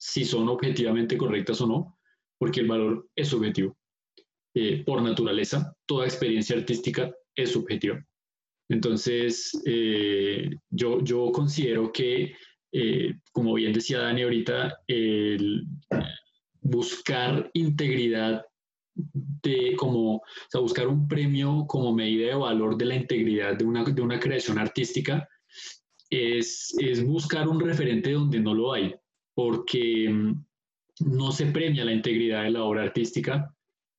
si 0.00 0.24
son 0.24 0.48
objetivamente 0.48 1.18
correctas 1.18 1.60
o 1.60 1.66
no, 1.66 1.98
porque 2.38 2.60
el 2.60 2.68
valor 2.68 3.08
es 3.14 3.28
subjetivo. 3.28 3.76
Eh, 4.54 4.82
por 4.84 5.02
naturaleza, 5.02 5.76
toda 5.86 6.06
experiencia 6.06 6.56
artística 6.56 7.12
es 7.36 7.52
subjetiva. 7.52 8.02
Entonces, 8.70 9.52
eh, 9.66 10.50
yo, 10.70 11.04
yo 11.04 11.30
considero 11.32 11.92
que, 11.92 12.34
eh, 12.72 13.14
como 13.32 13.54
bien 13.54 13.74
decía 13.74 13.98
Dani 13.98 14.22
ahorita, 14.22 14.78
buscar 16.62 17.50
integridad 17.52 18.44
de 18.94 19.74
como, 19.76 20.16
o 20.16 20.22
sea, 20.48 20.60
buscar 20.62 20.88
un 20.88 21.06
premio 21.08 21.66
como 21.66 21.92
medida 21.92 22.28
de 22.28 22.34
valor 22.34 22.76
de 22.76 22.86
la 22.86 22.96
integridad 22.96 23.56
de 23.56 23.64
una, 23.64 23.84
de 23.84 24.02
una 24.02 24.18
creación 24.18 24.58
artística 24.58 25.28
es, 26.08 26.74
es 26.78 27.04
buscar 27.04 27.48
un 27.48 27.60
referente 27.60 28.12
donde 28.12 28.40
no 28.40 28.54
lo 28.54 28.72
hay, 28.72 28.94
porque 29.42 30.10
mm, 30.10 30.44
no 31.06 31.32
se 31.32 31.46
premia 31.46 31.82
la 31.82 31.94
integridad 31.94 32.42
de 32.42 32.50
la 32.50 32.62
obra 32.62 32.82
artística, 32.82 33.50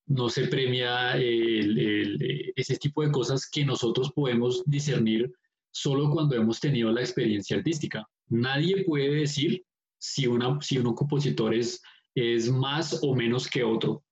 no 0.06 0.30
se 0.30 0.48
premia 0.48 1.18
el, 1.18 2.54
ese 2.56 2.78
tipo 2.78 3.02
de 3.02 3.12
cosas 3.12 3.50
que 3.50 3.66
nosotros 3.66 4.12
podemos 4.14 4.64
discernir 4.68 5.34
solo 5.72 6.12
cuando 6.12 6.36
hemos 6.36 6.60
tenido 6.60 6.92
la 6.92 7.02
experiencia 7.02 7.58
artística. 7.58 8.08
Nadie 8.30 8.84
puede 8.86 9.10
decir 9.10 9.64
si, 9.98 10.28
un 10.28 10.94
compositor 10.94 11.56
es, 11.56 11.82
es 12.14 12.52
más 12.52 13.00
o 13.02 13.16
menos 13.16 13.48
que 13.48 13.64
otro. 13.64 14.04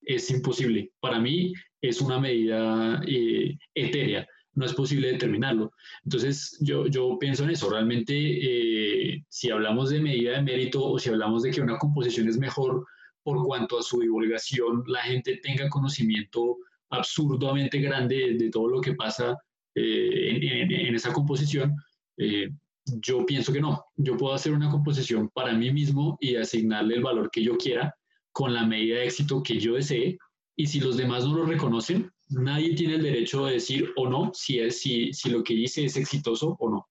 Es 0.00 0.30
imposible. 0.32 0.90
Para 0.98 1.20
mí 1.20 1.52
es 1.80 2.00
una 2.00 2.18
medida 2.18 3.00
eh, 3.06 3.56
etérea. 3.72 4.26
No 4.54 4.66
es 4.66 4.74
posible 4.74 5.12
determinarlo. 5.12 5.72
Entonces, 6.04 6.58
yo, 6.60 6.86
yo 6.86 7.18
pienso 7.18 7.44
en 7.44 7.50
eso. 7.50 7.70
Realmente, 7.70 8.14
eh, 8.14 9.24
si 9.28 9.50
hablamos 9.50 9.90
de 9.90 10.00
medida 10.00 10.32
de 10.32 10.42
mérito 10.42 10.84
o 10.84 10.98
si 10.98 11.08
hablamos 11.08 11.42
de 11.42 11.50
que 11.50 11.62
una 11.62 11.78
composición 11.78 12.28
es 12.28 12.38
mejor 12.38 12.84
por 13.22 13.42
cuanto 13.44 13.78
a 13.78 13.82
su 13.82 14.00
divulgación, 14.00 14.84
la 14.86 15.02
gente 15.02 15.40
tenga 15.42 15.68
conocimiento 15.68 16.58
absurdamente 16.90 17.78
grande 17.78 18.34
de, 18.38 18.50
todo 18.50 18.68
lo 18.68 18.80
que 18.80 18.94
pasa 18.94 19.38
eh, 19.74 20.38
en, 20.70 20.94
esa 20.94 21.12
composición, 21.12 21.74
eh, 22.18 22.50
yo 22.84 23.24
pienso 23.24 23.52
que 23.52 23.60
no. 23.60 23.84
Yo 23.96 24.16
puedo 24.16 24.34
hacer 24.34 24.52
una 24.52 24.70
composición 24.70 25.30
para 25.30 25.54
mí 25.54 25.72
mismo 25.72 26.18
y 26.20 26.36
asignarle 26.36 26.96
el 26.96 27.02
valor 27.02 27.30
que 27.30 27.42
yo 27.42 27.56
quiera 27.56 27.94
con 28.32 28.52
la 28.52 28.66
medida 28.66 28.96
de 28.96 29.04
éxito 29.04 29.42
que 29.42 29.58
yo 29.58 29.74
desee. 29.74 30.18
Y 30.56 30.66
si 30.66 30.80
los 30.80 30.96
demás 30.96 31.24
no 31.24 31.34
lo 31.34 31.46
reconocen, 31.46 32.10
nadie 32.32 32.74
tiene 32.74 32.96
el 32.96 33.02
derecho 33.02 33.46
de 33.46 33.54
decir 33.54 33.90
o 33.96 34.08
no 34.08 34.32
si, 34.34 34.58
es, 34.58 34.80
si, 34.80 35.12
si 35.12 35.30
lo 35.30 35.42
que 35.42 35.54
hice 35.54 35.84
es 35.84 35.96
exitoso 35.96 36.56
o 36.58 36.70
no. 36.70 36.88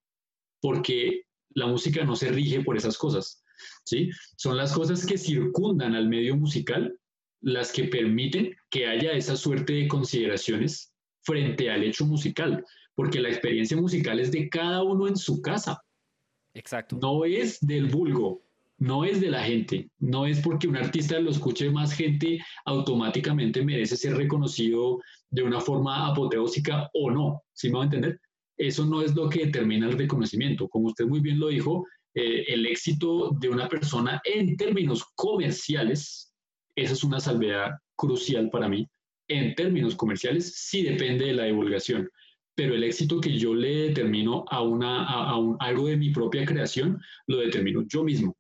Porque 0.61 1.23
la 1.49 1.67
música 1.67 2.03
no 2.03 2.15
se 2.15 2.29
rige 2.29 2.61
por 2.61 2.77
esas 2.77 2.97
cosas. 2.97 3.43
¿sí? 3.83 4.09
Son 4.37 4.57
las 4.57 4.73
cosas 4.73 5.05
que 5.05 5.17
circundan 5.17 5.95
al 5.95 6.07
medio 6.07 6.35
musical 6.35 6.97
las 7.41 7.71
que 7.71 7.85
permiten 7.85 8.55
que 8.69 8.87
haya 8.87 9.13
esa 9.13 9.35
suerte 9.35 9.73
de 9.73 9.87
consideraciones 9.87 10.93
frente 11.23 11.69
al 11.69 11.83
hecho 11.83 12.05
musical, 12.05 12.63
porque 12.95 13.19
la 13.19 13.29
experiencia 13.29 13.77
musical 13.77 14.19
es 14.19 14.31
de 14.31 14.49
cada 14.49 14.83
uno 14.83 15.07
en 15.07 15.17
su 15.17 15.41
casa. 15.41 15.81
Exacto. 16.53 16.97
No 17.01 17.25
es 17.25 17.59
del 17.61 17.87
vulgo, 17.87 18.43
no 18.77 19.05
es 19.05 19.21
de 19.21 19.31
la 19.31 19.43
gente, 19.43 19.89
no 19.99 20.25
es 20.25 20.39
porque 20.41 20.67
un 20.67 20.77
artista 20.77 21.19
lo 21.19 21.31
escuche 21.31 21.69
más 21.69 21.93
gente, 21.93 22.43
automáticamente 22.65 23.63
merece 23.63 23.95
ser 23.95 24.15
reconocido 24.15 24.99
de 25.31 25.43
una 25.43 25.61
forma 25.61 26.07
apoteósica 26.07 26.89
o 26.93 27.09
no, 27.09 27.43
¿sí 27.53 27.69
me 27.69 27.77
va 27.77 27.81
a 27.81 27.85
entender? 27.85 28.19
Eso 28.57 28.85
no 28.85 29.01
es 29.01 29.15
lo 29.15 29.29
que 29.29 29.45
determina 29.45 29.87
el 29.87 29.97
reconocimiento. 29.97 30.67
Como 30.67 30.87
usted 30.87 31.05
muy 31.05 31.21
bien 31.21 31.39
lo 31.39 31.47
dijo, 31.47 31.87
eh, 32.13 32.43
el 32.47 32.65
éxito 32.65 33.31
de 33.39 33.49
una 33.49 33.67
persona 33.69 34.21
en 34.25 34.57
términos 34.57 35.05
comerciales, 35.15 36.33
esa 36.75 36.93
es 36.93 37.03
una 37.03 37.19
salvedad 37.19 37.71
crucial 37.95 38.49
para 38.49 38.67
mí. 38.67 38.87
En 39.29 39.55
términos 39.55 39.95
comerciales, 39.95 40.53
sí 40.55 40.83
depende 40.83 41.25
de 41.25 41.33
la 41.33 41.45
divulgación, 41.45 42.09
pero 42.53 42.75
el 42.75 42.83
éxito 42.83 43.21
que 43.21 43.37
yo 43.37 43.55
le 43.55 43.87
determino 43.87 44.43
a, 44.49 44.61
una, 44.61 45.05
a, 45.05 45.37
un, 45.37 45.55
algo 45.59 45.87
de 45.87 45.95
mi 45.95 46.09
propia 46.09 46.45
creación, 46.45 47.01
lo 47.27 47.37
determino 47.37 47.85
yo 47.87 48.03
mismo, 48.03 48.35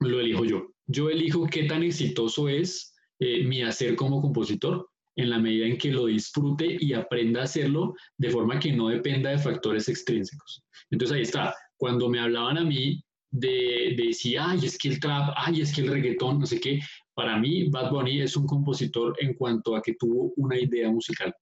lo 0.00 0.18
elijo 0.18 0.44
yo. 0.44 0.72
Yo 0.86 1.08
elijo 1.08 1.46
qué 1.46 1.64
tan 1.64 1.84
exitoso 1.84 2.48
es 2.48 2.92
eh, 3.20 3.44
mi 3.44 3.62
hacer 3.62 3.94
como 3.94 4.20
compositor 4.20 4.89
en 5.20 5.30
la 5.30 5.38
medida 5.38 5.66
en 5.66 5.78
que 5.78 5.90
lo 5.90 6.06
disfrute 6.06 6.76
y 6.80 6.94
aprenda 6.94 7.40
a 7.40 7.44
hacerlo 7.44 7.94
de 8.16 8.30
forma 8.30 8.58
que 8.58 8.72
no 8.72 8.88
dependa 8.88 9.30
de 9.30 9.38
factores 9.38 9.88
extrínsecos. 9.88 10.62
Entonces 10.90 11.16
ahí 11.16 11.22
está, 11.22 11.54
cuando 11.76 12.08
me 12.08 12.20
hablaban 12.20 12.58
a 12.58 12.64
mí 12.64 13.02
de, 13.30 13.94
de 13.96 14.04
decir, 14.08 14.38
ay, 14.40 14.58
es 14.64 14.76
que 14.76 14.88
el 14.88 15.00
trap, 15.00 15.32
ay, 15.36 15.60
es 15.60 15.72
que 15.74 15.82
el 15.82 15.88
reggaetón, 15.88 16.40
no 16.40 16.46
sé 16.46 16.60
qué, 16.60 16.80
para 17.14 17.38
mí 17.38 17.68
Bad 17.68 17.90
Bunny 17.90 18.22
es 18.22 18.36
un 18.36 18.46
compositor 18.46 19.14
en 19.20 19.34
cuanto 19.34 19.76
a 19.76 19.82
que 19.82 19.94
tuvo 19.94 20.32
una 20.36 20.58
idea 20.58 20.90
musical. 20.90 21.34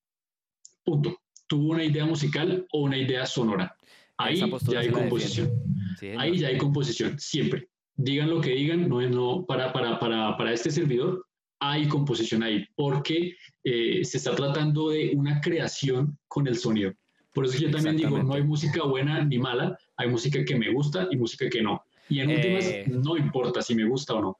Punto. 0.85 1.16
Tuvo 1.47 1.70
una 1.70 1.85
idea 1.85 2.05
musical 2.05 2.66
o 2.72 2.83
una 2.83 2.99
idea 2.99 3.24
sonora. 3.24 3.74
Ahí 4.18 4.37
ya 4.37 4.81
hay 4.81 4.91
composición. 4.91 5.51
Sí, 5.99 6.09
Ahí 6.18 6.39
ya 6.39 6.49
hay 6.49 6.59
composición, 6.59 7.18
siempre. 7.18 7.68
Digan 7.97 8.29
lo 8.29 8.41
que 8.41 8.51
digan, 8.51 8.89
no, 8.89 9.01
no, 9.09 9.47
para, 9.47 9.72
para, 9.72 9.99
para, 9.99 10.37
para 10.37 10.53
este 10.53 10.70
servidor 10.70 11.28
hay 11.61 11.88
composición 11.88 12.42
ahí, 12.42 12.66
porque 12.76 13.36
eh, 13.64 14.04
se 14.04 14.18
está 14.18 14.34
tratando 14.34 14.90
de 14.90 15.12
una 15.14 15.40
creación 15.40 16.18
con 16.28 16.46
el 16.46 16.56
sonido. 16.56 16.92
Por 17.32 17.44
eso 17.44 17.59
yo 17.59 17.70
también 17.70 17.96
digo, 17.96 18.22
no 18.22 18.34
hay 18.34 18.42
música 18.42 18.84
buena 18.84 19.24
ni 19.24 19.38
mala, 19.38 19.78
hay 19.96 20.09
música 20.09 20.44
que 20.44 20.56
me 20.56 20.72
gusta 20.72 21.09
y 21.11 21.16
música 21.16 21.48
que 21.48 21.62
no. 21.62 21.82
Y 22.09 22.20
en 22.20 22.30
últimas, 22.30 22.64
eh... 22.64 22.84
no 22.88 23.16
importa 23.16 23.62
si 23.62 23.74
me 23.74 23.84
gusta 23.84 24.14
o 24.14 24.20
no, 24.20 24.38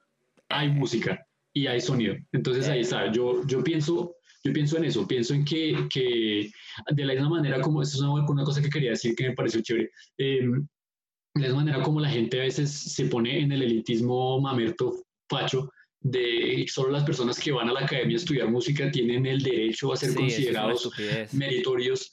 hay 0.48 0.70
música 0.70 1.24
y 1.52 1.66
hay 1.66 1.80
sonido. 1.80 2.16
Entonces 2.32 2.68
ahí 2.68 2.80
está, 2.80 3.12
yo, 3.12 3.46
yo, 3.46 3.62
pienso, 3.62 4.14
yo 4.42 4.52
pienso 4.52 4.78
en 4.78 4.84
eso, 4.84 5.06
pienso 5.06 5.34
en 5.34 5.44
que, 5.44 5.86
que 5.90 6.50
de 6.90 7.04
la 7.04 7.14
misma 7.14 7.30
manera 7.30 7.60
como, 7.60 7.82
esto 7.82 7.96
es 7.98 8.02
una, 8.02 8.26
una 8.26 8.44
cosa 8.44 8.62
que 8.62 8.70
quería 8.70 8.90
decir 8.90 9.14
que 9.14 9.28
me 9.28 9.34
pareció 9.34 9.60
chévere, 9.60 9.90
eh, 10.16 10.40
de 10.40 11.42
la 11.42 11.48
misma 11.48 11.64
manera 11.64 11.82
como 11.82 12.00
la 12.00 12.08
gente 12.08 12.40
a 12.40 12.44
veces 12.44 12.70
se 12.70 13.06
pone 13.06 13.40
en 13.40 13.52
el 13.52 13.62
elitismo 13.62 14.40
mamerto 14.40 15.04
facho, 15.28 15.70
de 16.01 16.64
solo 16.68 16.90
las 16.90 17.05
personas 17.05 17.38
que 17.40 17.51
van 17.53 17.68
a 17.68 17.72
la 17.72 17.80
academia 17.80 18.16
a 18.16 18.20
estudiar 18.20 18.49
música 18.51 18.90
tienen 18.90 19.26
el 19.26 19.40
derecho 19.42 19.92
a 19.92 19.96
ser 19.96 20.11
sí, 20.11 20.16
considerados 20.16 20.90
meritorios. 21.32 22.12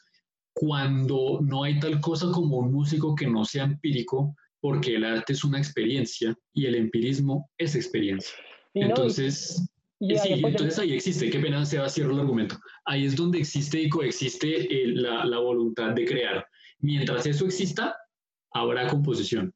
cuando 0.54 1.40
no 1.42 1.64
hay 1.64 1.80
tal 1.80 2.00
cosa 2.00 2.32
como 2.32 2.58
un 2.60 2.72
músico 2.72 3.14
que 3.16 3.28
no 3.28 3.44
sea 3.46 3.66
empírico, 3.66 4.36
porque 4.62 4.96
el 4.96 5.04
arte 5.04 5.34
es 5.34 5.44
una 5.44 5.58
experiencia 5.58 6.36
y 6.54 6.66
el 6.66 6.76
empirismo 6.76 7.50
es 7.58 7.76
experiencia. 7.76 8.34
Y 8.74 8.80
no, 8.80 8.86
y- 8.86 8.90
Entonces, 8.90 9.62
y 10.00 10.14
eh, 10.14 10.20
ahí 10.20 10.28
sí, 10.28 10.34
apoyando- 10.34 10.48
entonces 10.50 10.80
ahí 10.80 10.94
existe, 10.94 11.30
qué 11.30 11.40
pena 11.40 11.66
se 11.66 11.78
va 11.78 11.86
a 11.86 11.90
cierro 11.90 12.12
el 12.14 12.20
argumento. 12.22 12.58
Ahí 12.86 13.06
es 13.06 13.16
donde 13.16 13.40
existe 13.40 13.82
y 13.82 13.90
coexiste 13.90 14.62
eh, 14.84 14.88
la, 14.88 15.26
la 15.26 15.40
voluntad 15.40 15.92
de 15.94 16.06
crear. 16.06 16.46
Mientras 16.80 17.26
eso 17.26 17.46
exista, 17.46 17.96
habrá 18.54 18.88
composición 18.88 19.54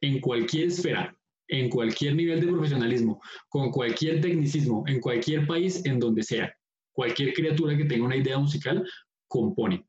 en 0.00 0.20
cualquier 0.20 0.68
esfera, 0.68 1.16
en 1.50 1.68
cualquier 1.68 2.14
nivel 2.14 2.40
de 2.40 2.46
profesionalismo, 2.46 3.20
con 3.48 3.70
cualquier 3.70 4.20
tecnicismo, 4.20 4.84
en 4.86 5.00
cualquier 5.00 5.46
país, 5.46 5.84
en 5.84 5.98
donde 5.98 6.22
sea. 6.22 6.52
Cualquier 6.92 7.32
criatura 7.32 7.76
que 7.76 7.84
tenga 7.84 8.04
una 8.04 8.16
idea 8.16 8.38
musical 8.38 8.84
compone. 9.28 9.84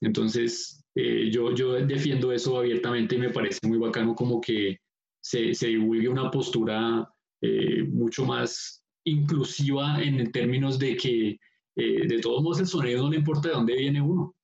Entonces, 0.00 0.84
eh, 0.94 1.30
yo, 1.30 1.54
yo 1.54 1.72
defiendo 1.72 2.32
eso 2.32 2.58
abiertamente 2.58 3.16
y 3.16 3.18
me 3.18 3.30
parece 3.30 3.66
muy 3.66 3.78
bacano 3.78 4.14
como 4.14 4.40
que 4.40 4.78
se, 5.20 5.54
se 5.54 5.68
divulgue 5.68 6.08
una 6.08 6.30
postura 6.30 7.08
eh, 7.40 7.84
mucho 7.84 8.24
más 8.24 8.84
inclusiva 9.04 10.02
en 10.02 10.30
términos 10.32 10.78
de 10.78 10.96
que 10.96 11.38
eh, 11.76 12.06
de 12.06 12.18
todos 12.20 12.42
modos 12.42 12.60
el 12.60 12.66
sonido 12.66 13.02
no 13.02 13.10
le 13.10 13.18
importa 13.18 13.48
de 13.48 13.54
dónde 13.54 13.76
viene 13.76 14.00
uno 14.00 14.34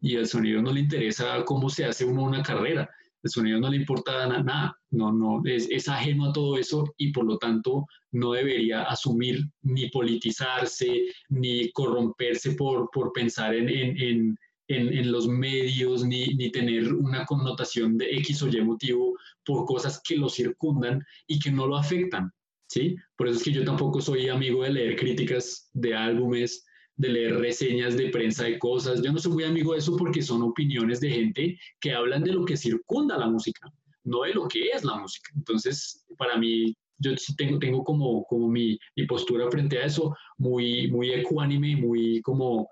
y 0.00 0.16
al 0.16 0.26
sonido 0.26 0.62
no 0.62 0.72
le 0.72 0.80
interesa 0.80 1.44
cómo 1.44 1.68
se 1.68 1.84
hace 1.84 2.04
uno 2.04 2.22
una 2.22 2.42
carrera, 2.42 2.88
el 3.22 3.30
sonido 3.30 3.58
no 3.60 3.68
le 3.70 3.76
importa 3.76 4.26
na- 4.26 4.42
nada, 4.42 4.76
no, 4.90 5.12
no, 5.12 5.42
es, 5.44 5.68
es 5.70 5.88
ajeno 5.88 6.26
a 6.26 6.32
todo 6.32 6.56
eso 6.58 6.94
y 6.96 7.12
por 7.12 7.24
lo 7.24 7.38
tanto 7.38 7.86
no 8.12 8.32
debería 8.32 8.82
asumir 8.84 9.40
ni 9.62 9.88
politizarse 9.90 11.06
ni 11.28 11.70
corromperse 11.72 12.52
por, 12.52 12.90
por 12.92 13.12
pensar 13.12 13.54
en, 13.54 13.68
en, 13.68 14.00
en, 14.00 14.38
en, 14.68 14.92
en 14.98 15.12
los 15.12 15.26
medios 15.28 16.04
ni, 16.04 16.26
ni 16.34 16.50
tener 16.50 16.92
una 16.92 17.24
connotación 17.26 17.96
de 17.98 18.16
X 18.18 18.42
o 18.42 18.48
Y 18.48 18.60
motivo 18.62 19.14
por 19.44 19.64
cosas 19.64 20.00
que 20.06 20.16
lo 20.16 20.28
circundan 20.28 21.02
y 21.26 21.38
que 21.38 21.50
no 21.50 21.66
lo 21.66 21.76
afectan. 21.76 22.30
¿sí? 22.68 22.96
Por 23.16 23.28
eso 23.28 23.38
es 23.38 23.44
que 23.44 23.52
yo 23.52 23.64
tampoco 23.64 24.00
soy 24.00 24.28
amigo 24.28 24.62
de 24.62 24.70
leer 24.70 24.96
críticas 24.96 25.70
de 25.72 25.94
álbumes, 25.94 26.64
de 26.98 27.08
leer 27.08 27.38
reseñas 27.38 27.96
de 27.96 28.10
prensa 28.10 28.44
de 28.44 28.58
cosas. 28.58 29.00
Yo 29.02 29.12
no 29.12 29.18
soy 29.18 29.32
muy 29.32 29.44
amigo 29.44 29.72
de 29.72 29.78
eso 29.78 29.96
porque 29.96 30.20
son 30.20 30.42
opiniones 30.42 31.00
de 31.00 31.10
gente 31.10 31.58
que 31.80 31.92
hablan 31.92 32.22
de 32.22 32.32
lo 32.32 32.44
que 32.44 32.56
circunda 32.56 33.16
la 33.16 33.28
música, 33.28 33.72
no 34.04 34.22
de 34.22 34.34
lo 34.34 34.46
que 34.48 34.68
es 34.68 34.84
la 34.84 34.96
música. 34.96 35.30
Entonces, 35.36 36.04
para 36.18 36.36
mí, 36.36 36.76
yo 36.98 37.12
tengo, 37.36 37.58
tengo 37.58 37.84
como, 37.84 38.24
como 38.24 38.48
mi, 38.48 38.76
mi 38.96 39.06
postura 39.06 39.48
frente 39.50 39.78
a 39.78 39.86
eso 39.86 40.14
muy, 40.36 40.90
muy 40.90 41.12
ecuánime, 41.12 41.76
muy 41.76 42.20
como 42.22 42.68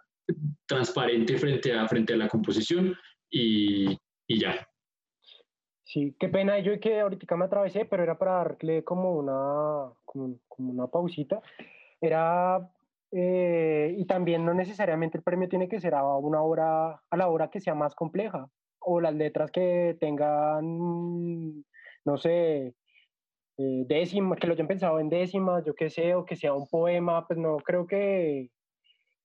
transparente 0.66 1.39
frente 1.39 1.72
a, 1.72 1.87
frente 1.87 2.12
a 2.12 2.16
la 2.16 2.29
composición 2.29 2.97
y, 3.31 3.97
y 4.27 4.41
ya. 4.41 4.68
Sí, 5.85 6.16
qué 6.18 6.29
pena 6.29 6.59
yo 6.59 6.81
que 6.81 7.01
ahorita 7.01 7.37
me 7.37 7.45
atravesé, 7.45 7.85
pero 7.85 8.03
era 8.03 8.18
para 8.18 8.33
darle 8.33 8.83
como 8.83 9.12
una, 9.12 9.93
como, 10.05 10.41
como 10.49 10.72
una 10.72 10.89
pausita. 10.89 11.41
Era, 12.01 12.68
eh, 13.19 13.95
y 13.97 14.05
también 14.05 14.45
no 14.45 14.53
necesariamente 14.53 15.17
el 15.17 15.25
premio 15.25 15.49
tiene 15.49 15.71
que 15.71 15.81
ser 15.81 15.95
a 15.95 16.05
una 16.19 16.43
obra, 16.43 17.01
a 17.09 17.17
la 17.17 17.29
obra 17.29 17.49
que 17.49 17.61
sea 17.61 17.75
más 17.75 17.95
compleja, 17.95 18.47
o 18.79 19.01
las 19.01 19.14
letras 19.14 19.51
que 19.51 19.97
tengan, 19.99 21.64
no 22.05 22.17
sé, 22.19 22.75
eh, 23.57 23.85
décimas, 23.87 24.39
que 24.39 24.47
lo 24.47 24.53
hayan 24.53 24.67
pensado 24.67 25.01
en 25.01 25.09
décimas, 25.09 25.64
yo 25.64 25.75
qué 25.75 25.89
sé, 25.89 26.14
o 26.14 26.27
que 26.27 26.37
sea 26.37 26.53
un 26.53 26.69
poema, 26.69 27.27
pues 27.27 27.39
no, 27.39 27.57
creo 27.57 27.87
que... 27.87 28.51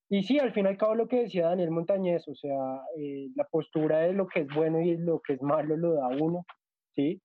Y 0.10 0.24
sí, 0.24 0.40
al 0.40 0.54
fin 0.54 0.68
y 0.68 0.70
al 0.70 0.78
cabo 0.78 0.96
lo 0.96 1.10
que 1.10 1.24
decía 1.24 1.48
Daniel 1.48 1.72
Montañez, 1.72 2.26
o 2.30 2.36
sea, 2.36 2.82
eh, 2.98 3.28
la 3.36 3.44
postura 3.44 4.00
de 4.00 4.14
lo 4.14 4.26
que 4.28 4.42
es 4.42 4.48
bueno 4.56 4.80
y 4.80 4.96
lo 4.98 5.20
que 5.20 5.34
es 5.34 5.42
malo 5.42 5.76
lo 5.76 5.96
da 5.96 6.08
uno, 6.08 6.46
¿sí? 6.96 7.22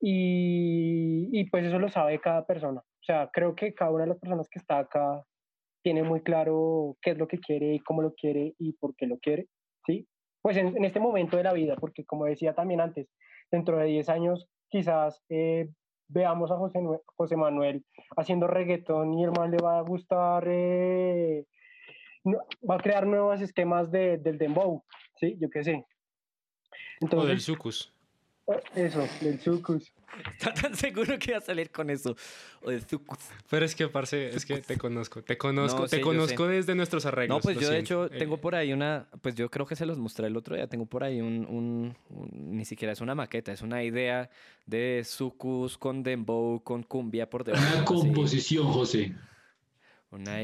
Y, 0.00 1.28
y 1.30 1.44
pues 1.50 1.66
eso 1.66 1.78
lo 1.78 1.90
sabe 1.90 2.20
cada 2.20 2.46
persona. 2.46 2.80
O 2.80 3.04
sea, 3.04 3.28
creo 3.30 3.54
que 3.54 3.74
cada 3.74 3.90
una 3.90 4.04
de 4.04 4.10
las 4.10 4.18
personas 4.18 4.48
que 4.48 4.58
está 4.58 4.78
acá 4.78 5.22
tiene 5.84 6.02
muy 6.02 6.22
claro 6.22 6.96
qué 7.02 7.10
es 7.10 7.18
lo 7.18 7.28
que 7.28 7.38
quiere 7.38 7.74
y 7.74 7.78
cómo 7.80 8.00
lo 8.02 8.14
quiere 8.14 8.54
y 8.58 8.72
por 8.72 8.96
qué 8.96 9.06
lo 9.06 9.18
quiere, 9.18 9.48
¿sí? 9.86 10.08
Pues 10.42 10.56
en, 10.56 10.76
en 10.76 10.84
este 10.84 10.98
momento 10.98 11.36
de 11.36 11.42
la 11.44 11.52
vida, 11.52 11.76
porque 11.76 12.04
como 12.06 12.24
decía 12.24 12.54
también 12.54 12.80
antes, 12.80 13.06
dentro 13.52 13.76
de 13.78 13.84
10 13.84 14.08
años 14.08 14.48
quizás 14.70 15.22
eh, 15.28 15.68
veamos 16.08 16.50
a 16.50 16.56
José, 16.56 16.80
José 17.16 17.36
Manuel 17.36 17.84
haciendo 18.16 18.46
reggaetón 18.46 19.12
y 19.14 19.24
el 19.24 19.30
man 19.30 19.50
le 19.50 19.58
va 19.58 19.78
a 19.78 19.82
gustar, 19.82 20.44
eh, 20.48 21.44
no- 22.24 22.40
va 22.68 22.76
a 22.76 22.80
crear 22.80 23.06
nuevos 23.06 23.40
esquemas 23.42 23.90
de, 23.90 24.16
del 24.18 24.38
dembow, 24.38 24.82
¿sí? 25.16 25.36
Yo 25.38 25.50
qué 25.50 25.62
sé. 25.62 25.72
O 25.72 25.76
del 25.76 25.84
Entonces, 27.02 27.42
sucus. 27.44 27.93
Eso, 28.74 29.06
del 29.20 29.40
sucus. 29.40 29.92
Está 30.38 30.54
tan 30.54 30.76
seguro 30.76 31.18
que 31.18 31.32
va 31.32 31.38
a 31.38 31.40
salir 31.40 31.70
con 31.70 31.90
eso. 31.90 32.14
O 32.62 32.70
de 32.70 32.80
sucus. 32.80 33.18
Pero 33.50 33.64
es 33.64 33.74
que, 33.74 33.88
parce, 33.88 34.28
es 34.28 34.46
que 34.46 34.58
te 34.58 34.76
conozco. 34.78 35.22
Te 35.22 35.36
conozco, 35.36 35.80
No, 35.82 35.88
te 35.88 36.00
conozco 36.00 36.46
desde 36.46 36.74
nuestros 36.76 37.04
arreglos. 37.06 37.36
No, 37.38 37.42
pues 37.42 37.56
yo 37.58 37.68
de 37.68 37.76
siento. 37.82 38.04
hecho 38.06 38.16
tengo 38.18 38.36
Eh, 38.36 38.38
por 38.38 38.54
ahí 38.54 38.72
una, 38.72 39.08
pues 39.22 39.34
yo 39.34 39.50
creo 39.50 39.66
que 39.66 39.74
se 39.74 39.86
los 39.86 39.98
mostré 39.98 40.28
el 40.28 40.36
otro 40.36 40.54
día, 40.54 40.68
tengo 40.68 40.86
por 40.86 41.02
ahí 41.02 41.20
un, 41.20 41.46
un- 41.48 41.96
un- 42.10 42.56
ni 42.56 42.64
siquiera 42.64 42.92
es 42.92 43.00
una 43.00 43.14
maqueta, 43.16 43.52
es 43.52 43.62
una 43.62 43.82
idea 43.82 44.30
de 44.66 45.02
sucus 45.04 45.76
con 45.76 46.02
dembow, 46.04 46.62
con 46.62 46.84
cumbia 46.84 47.28
por 47.28 47.42
debajo. 47.42 47.64
Una 47.64 47.74
así. 47.82 47.84
composición, 47.84 48.66
José. 48.72 49.14
Una, 50.10 50.38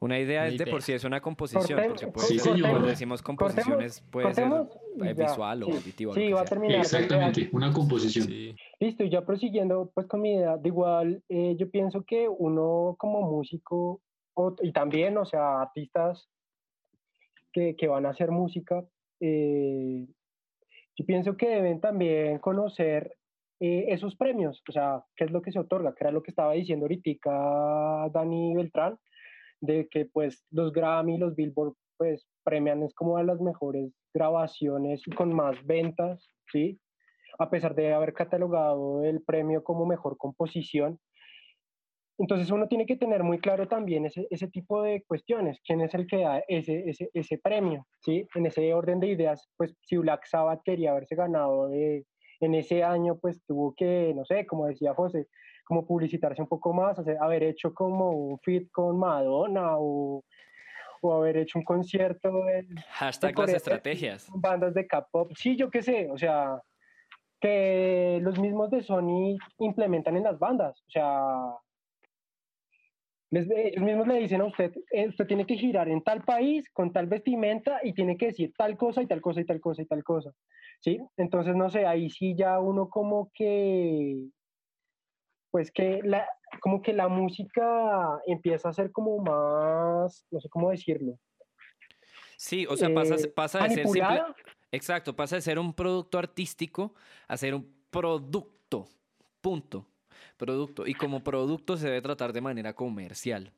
una 0.00 0.18
idea 0.18 0.42
Una 0.42 0.48
es 0.50 0.58
de 0.58 0.64
por 0.64 0.74
idea. 0.74 0.80
sí 0.82 0.92
es 0.92 1.04
una 1.04 1.20
composición, 1.20 1.78
Cortem- 1.80 1.88
porque 1.88 2.06
puede 2.08 2.26
Sí, 2.26 2.38
ser, 2.38 2.52
señor. 2.54 2.70
cuando 2.70 2.88
decimos 2.88 3.22
composiciones 3.22 4.00
puede 4.10 4.34
ser 4.34 4.48
cortemos 4.48 4.78
y 4.96 5.02
eh, 5.08 5.14
ya, 5.16 5.26
visual 5.26 5.62
o 5.62 5.66
sí. 5.66 5.72
auditivo. 5.72 6.14
lo 6.14 6.20
Sí, 6.20 6.32
va 6.32 6.40
a 6.40 6.44
terminar. 6.44 6.78
Exactamente, 6.80 7.48
una 7.52 7.72
composición. 7.72 8.26
sí. 8.26 8.54
Listo, 8.80 9.04
y 9.04 9.10
ya 9.10 9.24
prosiguiendo 9.24 9.90
pues 9.94 10.06
con 10.06 10.20
mi 10.20 10.34
idea, 10.34 10.56
de 10.56 10.68
igual 10.68 11.22
eh, 11.28 11.56
yo 11.58 11.70
pienso 11.70 12.02
que 12.04 12.28
uno 12.28 12.96
como 12.98 13.22
músico 13.22 14.00
o- 14.34 14.56
y 14.62 14.72
también, 14.72 15.16
o 15.16 15.24
sea, 15.24 15.60
artistas 15.62 16.28
que, 17.52 17.76
que 17.76 17.86
van 17.88 18.04
a 18.06 18.10
hacer 18.10 18.30
música, 18.30 18.84
eh, 19.20 20.06
yo 20.96 21.06
pienso 21.06 21.36
que 21.36 21.48
deben 21.48 21.80
también 21.80 22.38
conocer 22.38 23.16
eh, 23.60 23.86
esos 23.88 24.16
premios, 24.16 24.60
o 24.68 24.72
sea, 24.72 25.04
qué 25.16 25.24
es 25.24 25.30
lo 25.30 25.40
que 25.40 25.52
se 25.52 25.60
otorga, 25.60 25.94
que 25.94 26.04
era 26.04 26.10
lo 26.10 26.22
que 26.22 26.32
estaba 26.32 26.52
diciendo 26.52 26.84
ahorita 26.86 28.08
Dani 28.12 28.54
Beltrán, 28.56 28.98
de 29.64 29.88
que 29.88 30.06
pues 30.06 30.44
los 30.50 30.72
Grammy, 30.72 31.18
los 31.18 31.34
Billboard, 31.34 31.74
pues 31.96 32.26
premian 32.42 32.82
es 32.82 32.94
como 32.94 33.16
a 33.16 33.22
las 33.22 33.40
mejores 33.40 33.92
grabaciones 34.12 35.02
y 35.06 35.10
con 35.10 35.34
más 35.34 35.56
ventas, 35.64 36.28
¿sí? 36.52 36.78
a 37.38 37.50
pesar 37.50 37.74
de 37.74 37.92
haber 37.92 38.12
catalogado 38.12 39.02
el 39.04 39.22
premio 39.22 39.62
como 39.64 39.86
mejor 39.86 40.16
composición. 40.16 40.98
Entonces 42.16 42.50
uno 42.50 42.68
tiene 42.68 42.86
que 42.86 42.96
tener 42.96 43.24
muy 43.24 43.38
claro 43.38 43.66
también 43.66 44.06
ese, 44.06 44.28
ese 44.30 44.46
tipo 44.48 44.82
de 44.82 45.02
cuestiones, 45.02 45.58
quién 45.66 45.80
es 45.80 45.94
el 45.94 46.06
que 46.06 46.18
da 46.18 46.42
ese, 46.46 46.88
ese, 46.88 47.10
ese 47.12 47.38
premio, 47.38 47.86
¿sí? 48.02 48.24
En 48.36 48.46
ese 48.46 48.72
orden 48.72 49.00
de 49.00 49.08
ideas, 49.08 49.48
pues 49.56 49.74
si 49.82 49.96
Black 49.96 50.24
Sabbath 50.26 50.62
quería 50.64 50.92
haberse 50.92 51.16
ganado 51.16 51.68
de, 51.68 52.06
en 52.38 52.54
ese 52.54 52.84
año, 52.84 53.18
pues 53.18 53.42
tuvo 53.46 53.74
que, 53.76 54.12
no 54.14 54.24
sé, 54.24 54.46
como 54.46 54.66
decía 54.66 54.94
José, 54.94 55.26
como 55.64 55.86
publicitarse 55.86 56.40
un 56.42 56.48
poco 56.48 56.72
más, 56.72 56.98
hacer, 56.98 57.16
haber 57.20 57.42
hecho 57.42 57.72
como 57.74 58.10
un 58.10 58.38
fit 58.40 58.70
con 58.70 58.98
Madonna 58.98 59.78
o, 59.78 60.22
o 61.02 61.12
haber 61.14 61.38
hecho 61.38 61.58
un 61.58 61.64
concierto 61.64 62.28
en, 62.48 62.76
Hashtag 62.92 63.30
las 63.30 63.36
Corea- 63.36 63.56
estrategias. 63.56 64.26
con 64.30 64.40
bandas 64.40 64.74
de 64.74 64.86
K-pop, 64.86 65.32
sí, 65.36 65.56
yo 65.56 65.70
qué 65.70 65.82
sé, 65.82 66.10
o 66.10 66.16
sea, 66.18 66.60
que 67.40 68.18
los 68.22 68.38
mismos 68.38 68.70
de 68.70 68.82
Sony 68.82 69.36
implementan 69.58 70.16
en 70.16 70.22
las 70.24 70.38
bandas, 70.38 70.82
o 70.86 70.90
sea, 70.90 71.20
les- 73.30 73.50
ellos 73.50 73.82
mismos 73.82 74.06
le 74.06 74.18
dicen 74.20 74.40
a 74.40 74.46
usted, 74.46 74.72
eh, 74.92 75.08
usted 75.08 75.26
tiene 75.26 75.44
que 75.46 75.56
girar 75.56 75.88
en 75.88 76.02
tal 76.02 76.22
país 76.22 76.70
con 76.70 76.92
tal 76.92 77.06
vestimenta 77.06 77.80
y 77.82 77.92
tiene 77.92 78.16
que 78.16 78.26
decir 78.26 78.52
tal 78.56 78.76
cosa 78.76 79.02
y 79.02 79.06
tal 79.06 79.20
cosa 79.20 79.40
y 79.40 79.44
tal 79.44 79.60
cosa 79.60 79.82
y 79.82 79.86
tal 79.86 80.04
cosa, 80.04 80.30
¿sí? 80.80 81.00
Entonces, 81.16 81.54
no 81.56 81.68
sé, 81.68 81.84
ahí 81.86 82.08
sí 82.10 82.34
ya 82.36 82.60
uno 82.60 82.88
como 82.88 83.30
que, 83.34 84.24
pues 85.54 85.70
que 85.70 86.00
la, 86.02 86.26
como 86.60 86.82
que 86.82 86.92
la 86.92 87.06
música 87.06 88.20
empieza 88.26 88.70
a 88.70 88.72
ser 88.72 88.90
como 88.90 89.18
más, 89.18 90.26
no 90.32 90.40
sé 90.40 90.48
cómo 90.48 90.68
decirlo, 90.68 91.16
Sí, 92.36 92.66
o 92.68 92.76
sea, 92.76 92.92
pasa, 92.92 93.14
eh, 93.14 93.28
pasa 93.28 93.62
de 93.62 93.70
ser 93.70 93.86
simple, 93.86 94.20
Exacto, 94.72 95.14
pasa 95.14 95.36
de 95.36 95.42
ser 95.42 95.60
un 95.60 95.72
producto 95.72 96.18
artístico 96.18 96.92
a 97.28 97.36
ser 97.36 97.54
un 97.54 97.72
producto. 97.88 98.88
Punto. 99.40 99.86
Producto. 100.36 100.88
Y 100.88 100.94
como 100.94 101.22
producto 101.22 101.76
se 101.76 101.86
debe 101.86 102.02
tratar 102.02 102.32
de 102.32 102.40
manera 102.40 102.72
comercial. 102.72 103.52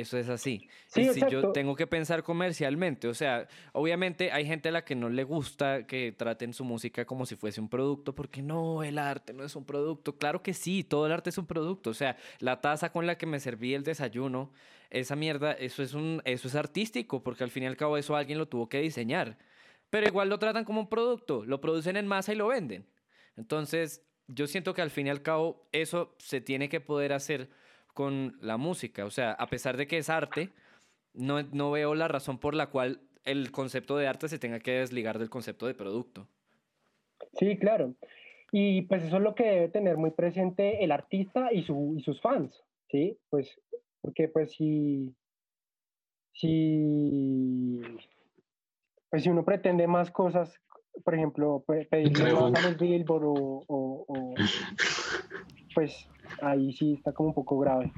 Eso 0.00 0.18
es 0.18 0.28
así. 0.28 0.68
Sí, 0.88 1.02
y 1.02 1.08
si 1.14 1.20
yo 1.30 1.52
tengo 1.52 1.74
que 1.74 1.86
pensar 1.86 2.22
comercialmente, 2.22 3.08
o 3.08 3.14
sea, 3.14 3.48
obviamente 3.72 4.30
hay 4.30 4.44
gente 4.44 4.68
a 4.68 4.72
la 4.72 4.84
que 4.84 4.94
no 4.94 5.08
le 5.08 5.24
gusta 5.24 5.86
que 5.86 6.12
traten 6.12 6.52
su 6.52 6.64
música 6.64 7.06
como 7.06 7.24
si 7.24 7.34
fuese 7.34 7.62
un 7.62 7.68
producto, 7.70 8.14
porque 8.14 8.42
no, 8.42 8.82
el 8.82 8.98
arte 8.98 9.32
no 9.32 9.42
es 9.42 9.56
un 9.56 9.64
producto. 9.64 10.18
Claro 10.18 10.42
que 10.42 10.52
sí, 10.52 10.84
todo 10.84 11.06
el 11.06 11.12
arte 11.12 11.30
es 11.30 11.38
un 11.38 11.46
producto. 11.46 11.90
O 11.90 11.94
sea, 11.94 12.18
la 12.40 12.60
taza 12.60 12.92
con 12.92 13.06
la 13.06 13.16
que 13.16 13.24
me 13.24 13.40
serví 13.40 13.72
el 13.72 13.84
desayuno, 13.84 14.52
esa 14.90 15.16
mierda, 15.16 15.52
eso 15.52 15.82
es 15.82 15.94
un, 15.94 16.20
eso 16.26 16.48
es 16.48 16.54
artístico, 16.54 17.22
porque 17.22 17.44
al 17.44 17.50
fin 17.50 17.62
y 17.62 17.66
al 17.66 17.76
cabo 17.76 17.96
eso 17.96 18.16
alguien 18.16 18.38
lo 18.38 18.48
tuvo 18.48 18.68
que 18.68 18.80
diseñar. 18.80 19.38
Pero 19.88 20.06
igual 20.06 20.28
lo 20.28 20.38
tratan 20.38 20.64
como 20.64 20.80
un 20.80 20.88
producto, 20.88 21.44
lo 21.46 21.60
producen 21.62 21.96
en 21.96 22.06
masa 22.06 22.34
y 22.34 22.36
lo 22.36 22.48
venden. 22.48 22.86
Entonces, 23.36 24.02
yo 24.28 24.46
siento 24.46 24.74
que 24.74 24.82
al 24.82 24.90
fin 24.90 25.06
y 25.06 25.10
al 25.10 25.22
cabo 25.22 25.68
eso 25.72 26.14
se 26.18 26.42
tiene 26.42 26.68
que 26.68 26.80
poder 26.80 27.14
hacer 27.14 27.48
con 27.96 28.36
la 28.42 28.58
música. 28.58 29.06
O 29.06 29.10
sea, 29.10 29.32
a 29.32 29.46
pesar 29.48 29.78
de 29.78 29.86
que 29.86 29.96
es 29.96 30.10
arte, 30.10 30.50
no, 31.14 31.42
no 31.42 31.70
veo 31.70 31.94
la 31.94 32.08
razón 32.08 32.36
por 32.38 32.54
la 32.54 32.66
cual 32.68 33.00
el 33.24 33.50
concepto 33.50 33.96
de 33.96 34.06
arte 34.06 34.28
se 34.28 34.38
tenga 34.38 34.60
que 34.60 34.72
desligar 34.72 35.18
del 35.18 35.30
concepto 35.30 35.66
de 35.66 35.72
producto. 35.74 36.28
Sí, 37.38 37.56
claro. 37.58 37.94
Y 38.52 38.82
pues 38.82 39.02
eso 39.02 39.16
es 39.16 39.22
lo 39.22 39.34
que 39.34 39.44
debe 39.44 39.68
tener 39.70 39.96
muy 39.96 40.10
presente 40.10 40.84
el 40.84 40.92
artista 40.92 41.52
y, 41.54 41.62
su, 41.64 41.94
y 41.96 42.02
sus 42.02 42.20
fans, 42.20 42.62
¿sí? 42.90 43.16
Pues, 43.30 43.48
porque 44.02 44.28
pues 44.28 44.52
si, 44.52 45.14
si, 46.34 47.80
pues 49.08 49.22
si 49.22 49.30
uno 49.30 49.42
pretende 49.42 49.86
más 49.86 50.10
cosas, 50.10 50.54
por 51.02 51.14
ejemplo, 51.14 51.64
pe- 51.66 51.86
pedirle 51.86 52.32
más 52.34 52.54
a 52.54 52.60
los 52.60 52.76
Billboard 52.78 53.24
o, 53.24 53.64
o- 53.66 54.04
o, 54.06 54.34
pues 55.76 56.08
ahí 56.40 56.72
sí 56.72 56.94
está 56.94 57.12
como 57.12 57.28
un 57.28 57.34
poco 57.34 57.58
grave. 57.58 57.92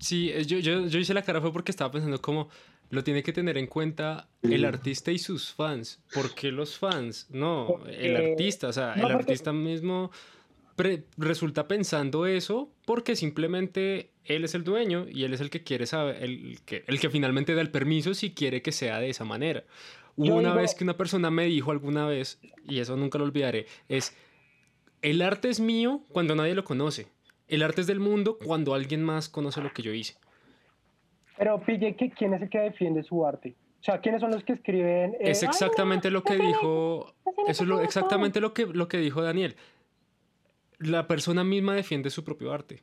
Sí, 0.00 0.30
eh, 0.30 0.44
yo, 0.44 0.58
yo, 0.58 0.86
yo 0.86 0.98
hice 0.98 1.12
la 1.14 1.22
cara 1.22 1.40
fue 1.40 1.52
porque 1.52 1.72
estaba 1.72 1.90
pensando 1.90 2.20
como 2.22 2.48
lo 2.90 3.02
tiene 3.02 3.22
que 3.24 3.32
tener 3.32 3.58
en 3.58 3.66
cuenta 3.66 4.28
el 4.42 4.64
artista 4.64 5.10
y 5.10 5.18
sus 5.18 5.52
fans. 5.52 6.00
¿Por 6.14 6.34
qué 6.34 6.52
los 6.52 6.78
fans? 6.78 7.26
No, 7.30 7.80
el 7.88 8.16
artista, 8.16 8.68
o 8.68 8.72
sea, 8.72 8.94
no, 8.94 8.94
el 8.94 9.00
porque- 9.14 9.14
artista 9.32 9.52
mismo 9.52 10.12
pre- 10.76 11.04
resulta 11.16 11.66
pensando 11.66 12.26
eso 12.26 12.70
porque 12.84 13.16
simplemente 13.16 14.10
él 14.24 14.44
es 14.44 14.54
el 14.54 14.62
dueño 14.62 15.06
y 15.10 15.24
él 15.24 15.34
es 15.34 15.40
el 15.40 15.50
que 15.50 15.64
quiere 15.64 15.86
saber, 15.86 16.22
el 16.22 16.60
que, 16.64 16.84
el 16.86 17.00
que 17.00 17.10
finalmente 17.10 17.54
da 17.56 17.60
el 17.60 17.70
permiso 17.70 18.14
si 18.14 18.30
quiere 18.32 18.62
que 18.62 18.70
sea 18.72 19.00
de 19.00 19.10
esa 19.10 19.24
manera. 19.24 19.64
Hubo 20.16 20.36
una 20.36 20.50
digo- 20.50 20.60
vez 20.60 20.74
que 20.76 20.84
una 20.84 20.96
persona 20.96 21.30
me 21.30 21.46
dijo 21.46 21.72
alguna 21.72 22.06
vez, 22.06 22.38
y 22.68 22.78
eso 22.78 22.96
nunca 22.96 23.18
lo 23.18 23.24
olvidaré, 23.24 23.66
es, 23.88 24.14
el 25.10 25.22
arte 25.22 25.48
es 25.48 25.60
mío 25.60 26.00
cuando 26.12 26.34
nadie 26.34 26.54
lo 26.54 26.64
conoce. 26.64 27.06
El 27.48 27.62
arte 27.62 27.80
es 27.80 27.86
del 27.86 28.00
mundo 28.00 28.38
cuando 28.44 28.74
alguien 28.74 29.02
más 29.04 29.28
conoce 29.28 29.60
lo 29.60 29.72
que 29.72 29.82
yo 29.82 29.92
hice. 29.92 30.14
Pero 31.38 31.60
pille 31.60 31.94
que 31.96 32.10
quién 32.10 32.34
es 32.34 32.42
el 32.42 32.48
que 32.50 32.58
defiende 32.58 33.02
su 33.02 33.24
arte. 33.26 33.54
O 33.80 33.84
sea, 33.84 34.00
¿quiénes 34.00 34.20
son 34.20 34.30
los 34.32 34.42
que 34.42 34.54
escriben? 34.54 35.12
eh, 35.14 35.30
Es 35.30 35.42
"Ay, 35.42 35.46
no, 35.48 35.52
exactamente 35.52 36.10
lo 36.10 36.24
que 36.24 36.36
me- 36.38 36.46
dijo. 36.46 37.14
me 37.24 37.50
Eso 37.52 37.62
es 37.62 37.68
lo, 37.68 37.80
exactamente 37.82 38.40
lo 38.40 38.52
que, 38.52 38.66
lo 38.66 38.88
que 38.88 38.98
dijo 38.98 39.22
Daniel. 39.22 39.54
La 40.78 41.06
persona 41.06 41.44
misma 41.44 41.74
defiende 41.74 42.10
su 42.10 42.24
propio 42.24 42.52
arte. 42.52 42.82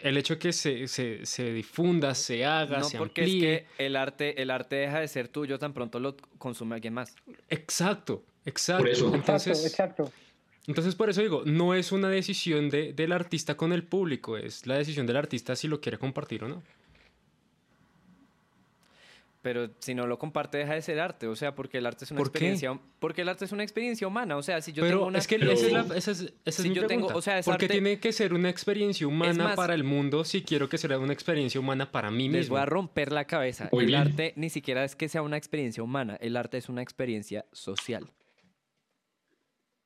El 0.00 0.16
hecho 0.16 0.34
de 0.34 0.38
que 0.38 0.52
se, 0.52 0.86
se, 0.86 1.24
se 1.26 1.52
difunda, 1.52 2.14
se 2.14 2.44
haga, 2.44 2.78
No, 2.78 2.84
se 2.84 2.98
porque 2.98 3.22
amplíe. 3.22 3.54
es 3.54 3.62
que 3.78 3.86
el 3.86 3.96
arte, 3.96 4.40
el 4.42 4.50
arte 4.50 4.76
deja 4.76 5.00
de 5.00 5.08
ser 5.08 5.28
tuyo 5.28 5.58
tan 5.58 5.72
pronto 5.72 5.98
lo 5.98 6.16
consume 6.38 6.74
alguien 6.76 6.94
más. 6.94 7.16
Exacto, 7.48 8.22
exacto. 8.44 8.82
Por 8.82 8.88
eso. 8.90 9.06
Exacto, 9.06 9.16
Entonces, 9.32 9.66
exacto. 9.66 10.12
Entonces, 10.68 10.94
por 10.94 11.10
eso 11.10 11.20
digo, 11.22 11.42
no 11.44 11.74
es 11.74 11.90
una 11.90 12.08
decisión 12.08 12.70
de- 12.70 12.92
del 12.92 13.10
artista 13.12 13.56
con 13.56 13.72
el 13.72 13.82
público, 13.82 14.36
es 14.36 14.66
la 14.66 14.76
decisión 14.76 15.06
del 15.06 15.16
artista 15.16 15.56
si 15.56 15.66
lo 15.66 15.80
quiere 15.80 15.98
compartir 15.98 16.44
o 16.44 16.48
no. 16.48 16.62
Pero 19.40 19.70
si 19.78 19.94
no 19.94 20.06
lo 20.08 20.18
comparte, 20.18 20.58
deja 20.58 20.74
de 20.74 20.82
ser 20.82 20.98
arte. 20.98 21.28
O 21.28 21.36
sea, 21.36 21.54
porque 21.54 21.78
el 21.78 21.86
arte 21.86 22.04
es 22.04 22.10
una 22.10 22.18
¿Por 22.18 22.32
qué? 22.32 22.38
experiencia. 22.38 22.78
Porque 22.98 23.22
el 23.22 23.28
arte 23.28 23.44
es 23.44 23.52
una 23.52 23.62
experiencia 23.62 24.06
humana. 24.06 24.36
O 24.36 24.42
sea, 24.42 24.60
si 24.60 24.72
yo 24.72 24.82
Pero 24.82 24.96
tengo 24.96 25.06
una. 25.06 25.18
es 25.18 25.28
que 25.28 25.38
Pero- 25.38 25.52
esa 25.52 25.66
es, 25.66 25.72
la- 25.72 25.96
esa 25.96 26.10
es- 26.10 26.20
esa 26.20 26.32
es 26.44 26.54
Si 26.56 26.68
mi 26.68 26.74
yo 26.74 26.82
tengo- 26.86 27.06
pregunta. 27.06 27.16
o 27.16 27.22
sea, 27.22 27.38
es 27.38 27.46
¿Por 27.46 27.56
qué 27.56 27.66
arte- 27.66 27.74
tiene 27.74 28.00
que 28.00 28.12
ser 28.12 28.34
una 28.34 28.50
experiencia 28.50 29.06
humana 29.06 29.44
más- 29.44 29.56
para 29.56 29.74
el 29.74 29.84
mundo 29.84 30.24
si 30.24 30.42
quiero 30.42 30.68
que 30.68 30.76
sea 30.76 30.98
una 30.98 31.12
experiencia 31.12 31.60
humana 31.60 31.90
para 31.90 32.10
mí 32.10 32.24
Les 32.28 32.40
mismo? 32.40 32.54
voy 32.56 32.62
a 32.62 32.66
romper 32.66 33.12
la 33.12 33.26
cabeza. 33.26 33.70
El 33.72 33.94
arte 33.94 34.32
ni 34.36 34.50
siquiera 34.50 34.84
es 34.84 34.96
que 34.96 35.08
sea 35.08 35.22
una 35.22 35.36
experiencia 35.36 35.84
humana. 35.84 36.16
El 36.20 36.36
arte 36.36 36.58
es 36.58 36.68
una 36.68 36.82
experiencia 36.82 37.46
social. 37.52 38.10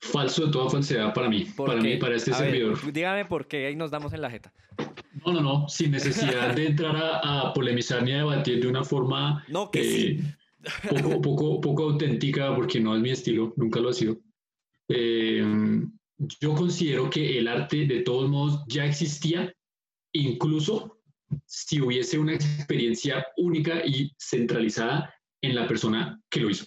Falso 0.04 0.46
de 0.46 0.52
toda 0.52 0.68
falsedad 0.68 1.14
para 1.14 1.28
mí, 1.28 1.44
¿Por 1.56 1.68
para 1.68 1.80
qué? 1.80 1.88
mí, 1.88 1.96
para 1.96 2.16
este 2.16 2.32
A 2.34 2.40
ver, 2.40 2.50
servidor. 2.50 2.92
dígame 2.92 3.24
por 3.24 3.46
qué. 3.46 3.66
Ahí 3.66 3.76
nos 3.76 3.90
damos 3.92 4.12
en 4.12 4.20
la 4.20 4.30
jeta. 4.30 4.52
No, 5.24 5.32
no, 5.32 5.40
no, 5.40 5.68
sin 5.68 5.92
necesidad 5.92 6.54
de 6.56 6.66
entrar 6.66 6.96
a, 6.96 7.40
a 7.48 7.52
polemizar 7.52 8.02
ni 8.02 8.10
a 8.12 8.16
debatir 8.18 8.60
de 8.60 8.66
una 8.66 8.82
forma 8.82 9.44
No, 9.48 9.70
que 9.70 9.80
eh, 9.80 10.18
sí. 10.18 10.20
poco, 10.88 11.20
poco, 11.22 11.60
poco 11.60 11.82
auténtica, 11.84 12.54
porque 12.54 12.80
no 12.80 12.96
es 12.96 13.00
mi 13.00 13.10
estilo, 13.10 13.54
nunca 13.56 13.78
lo 13.78 13.90
ha 13.90 13.92
sido. 13.92 14.18
Eh, 14.88 15.44
yo 16.40 16.54
considero 16.54 17.08
que 17.08 17.38
el 17.38 17.46
arte 17.46 17.86
de 17.86 18.00
todos 18.00 18.28
modos 18.28 18.64
ya 18.66 18.84
existía, 18.84 19.54
incluso 20.12 20.98
si 21.46 21.80
hubiese 21.80 22.18
una 22.18 22.34
experiencia 22.34 23.24
única 23.36 23.86
y 23.86 24.12
centralizada 24.18 25.14
en 25.40 25.54
la 25.54 25.66
persona 25.68 26.20
que 26.28 26.40
lo 26.40 26.50
hizo. 26.50 26.66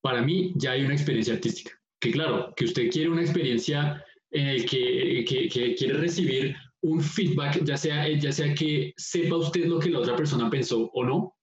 Para 0.00 0.22
mí 0.22 0.52
ya 0.56 0.72
hay 0.72 0.82
una 0.84 0.94
experiencia 0.94 1.34
artística. 1.34 1.72
Que 2.00 2.10
claro, 2.10 2.52
que 2.56 2.66
usted 2.66 2.90
quiere 2.90 3.10
una 3.10 3.22
experiencia 3.22 4.04
en 4.30 4.48
el 4.48 4.66
que, 4.66 5.24
que, 5.26 5.48
que 5.48 5.74
quiere 5.74 5.94
recibir 5.94 6.56
un 6.82 7.00
feedback, 7.00 7.64
ya 7.64 7.76
sea, 7.76 8.08
ya 8.08 8.32
sea 8.32 8.54
que 8.54 8.92
sepa 8.96 9.36
usted 9.36 9.64
lo 9.64 9.78
que 9.78 9.90
la 9.90 10.00
otra 10.00 10.16
persona 10.16 10.50
pensó 10.50 10.90
o 10.92 11.04
no, 11.04 11.34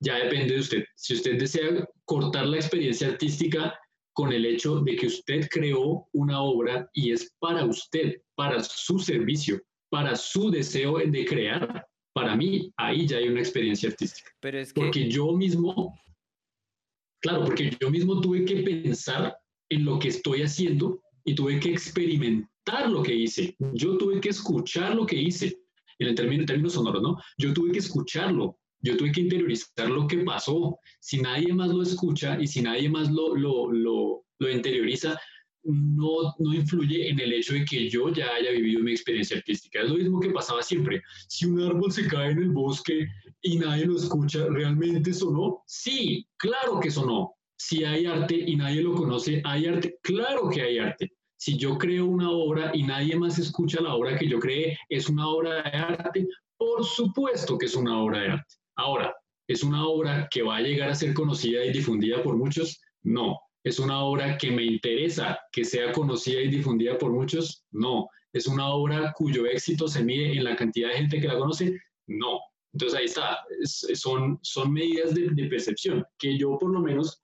ya 0.00 0.16
depende 0.16 0.54
de 0.54 0.60
usted. 0.60 0.84
Si 0.96 1.14
usted 1.14 1.38
desea 1.38 1.86
cortar 2.04 2.46
la 2.46 2.56
experiencia 2.56 3.08
artística 3.08 3.78
con 4.12 4.32
el 4.32 4.44
hecho 4.46 4.80
de 4.80 4.96
que 4.96 5.06
usted 5.06 5.48
creó 5.50 6.08
una 6.12 6.42
obra 6.42 6.88
y 6.92 7.12
es 7.12 7.32
para 7.38 7.64
usted, 7.64 8.20
para 8.34 8.62
su 8.62 8.98
servicio, 8.98 9.60
para 9.90 10.16
su 10.16 10.50
deseo 10.50 10.98
de 10.98 11.24
crear, 11.24 11.86
para 12.12 12.34
mí 12.34 12.72
ahí 12.76 13.06
ya 13.06 13.18
hay 13.18 13.28
una 13.28 13.40
experiencia 13.40 13.90
artística. 13.90 14.30
Pero 14.40 14.58
es 14.58 14.72
que. 14.72 14.80
Porque 14.80 15.08
yo 15.08 15.32
mismo, 15.32 15.98
claro, 17.20 17.44
porque 17.44 17.76
yo 17.80 17.90
mismo 17.90 18.20
tuve 18.20 18.44
que 18.44 18.62
pensar 18.62 19.36
en 19.70 19.84
lo 19.84 19.98
que 19.98 20.08
estoy 20.08 20.42
haciendo 20.42 21.00
y 21.24 21.34
tuve 21.34 21.58
que 21.60 21.70
experimentar 21.70 22.90
lo 22.90 23.02
que 23.02 23.14
hice. 23.14 23.56
Yo 23.72 23.96
tuve 23.96 24.20
que 24.20 24.28
escuchar 24.28 24.94
lo 24.94 25.06
que 25.06 25.16
hice, 25.16 25.58
en 25.98 26.08
el 26.08 26.14
término, 26.14 26.42
en 26.42 26.46
términos 26.46 26.74
sonoros, 26.74 27.02
¿no? 27.02 27.16
Yo 27.38 27.54
tuve 27.54 27.72
que 27.72 27.78
escucharlo, 27.78 28.58
yo 28.82 28.96
tuve 28.96 29.12
que 29.12 29.22
interiorizar 29.22 29.88
lo 29.88 30.06
que 30.06 30.18
pasó. 30.18 30.78
Si 31.00 31.20
nadie 31.20 31.52
más 31.52 31.70
lo 31.70 31.82
escucha 31.82 32.40
y 32.40 32.46
si 32.46 32.62
nadie 32.62 32.88
más 32.88 33.10
lo, 33.10 33.34
lo, 33.34 33.70
lo, 33.70 34.24
lo 34.38 34.50
interioriza, 34.50 35.18
no, 35.62 36.34
no 36.38 36.54
influye 36.54 37.10
en 37.10 37.20
el 37.20 37.34
hecho 37.34 37.54
de 37.54 37.64
que 37.64 37.88
yo 37.88 38.08
ya 38.12 38.34
haya 38.34 38.50
vivido 38.50 38.82
mi 38.82 38.92
experiencia 38.92 39.36
artística. 39.36 39.80
Es 39.80 39.90
lo 39.90 39.96
mismo 39.96 40.20
que 40.20 40.30
pasaba 40.30 40.62
siempre. 40.62 41.02
Si 41.28 41.46
un 41.46 41.60
árbol 41.60 41.92
se 41.92 42.06
cae 42.06 42.30
en 42.30 42.38
el 42.38 42.50
bosque 42.50 43.06
y 43.42 43.58
nadie 43.58 43.86
lo 43.86 43.96
escucha, 43.96 44.46
¿realmente 44.48 45.12
sonó? 45.12 45.62
Sí, 45.66 46.26
claro 46.38 46.80
que 46.80 46.90
sonó. 46.90 47.34
Si 47.62 47.84
hay 47.84 48.06
arte 48.06 48.34
y 48.34 48.56
nadie 48.56 48.80
lo 48.80 48.94
conoce, 48.94 49.42
¿hay 49.44 49.66
arte? 49.66 49.98
Claro 50.02 50.48
que 50.48 50.62
hay 50.62 50.78
arte. 50.78 51.12
Si 51.36 51.58
yo 51.58 51.76
creo 51.76 52.06
una 52.06 52.30
obra 52.30 52.70
y 52.72 52.84
nadie 52.84 53.16
más 53.16 53.38
escucha 53.38 53.82
la 53.82 53.94
obra 53.94 54.16
que 54.18 54.26
yo 54.26 54.40
creé, 54.40 54.78
¿es 54.88 55.10
una 55.10 55.28
obra 55.28 55.62
de 55.62 55.70
arte? 55.76 56.26
Por 56.56 56.82
supuesto 56.86 57.58
que 57.58 57.66
es 57.66 57.76
una 57.76 58.02
obra 58.02 58.20
de 58.20 58.28
arte. 58.28 58.54
Ahora, 58.76 59.14
¿es 59.46 59.62
una 59.62 59.86
obra 59.86 60.26
que 60.30 60.40
va 60.40 60.56
a 60.56 60.62
llegar 60.62 60.88
a 60.88 60.94
ser 60.94 61.12
conocida 61.12 61.62
y 61.62 61.70
difundida 61.70 62.22
por 62.22 62.34
muchos? 62.38 62.80
No. 63.02 63.38
¿Es 63.62 63.78
una 63.78 64.04
obra 64.04 64.38
que 64.38 64.50
me 64.50 64.64
interesa 64.64 65.38
que 65.52 65.62
sea 65.66 65.92
conocida 65.92 66.40
y 66.40 66.48
difundida 66.48 66.96
por 66.96 67.12
muchos? 67.12 67.66
No. 67.72 68.08
¿Es 68.32 68.46
una 68.46 68.70
obra 68.70 69.12
cuyo 69.14 69.44
éxito 69.44 69.86
se 69.86 70.02
mide 70.02 70.32
en 70.32 70.44
la 70.44 70.56
cantidad 70.56 70.88
de 70.88 70.96
gente 70.96 71.20
que 71.20 71.28
la 71.28 71.36
conoce? 71.36 71.78
No. 72.06 72.40
Entonces 72.72 72.98
ahí 72.98 73.04
está. 73.04 73.38
Es- 73.60 73.86
son, 74.00 74.38
son 74.40 74.72
medidas 74.72 75.14
de 75.14 75.44
percepción 75.50 76.06
que 76.18 76.38
yo 76.38 76.56
por 76.58 76.70
lo 76.72 76.80
menos 76.80 77.22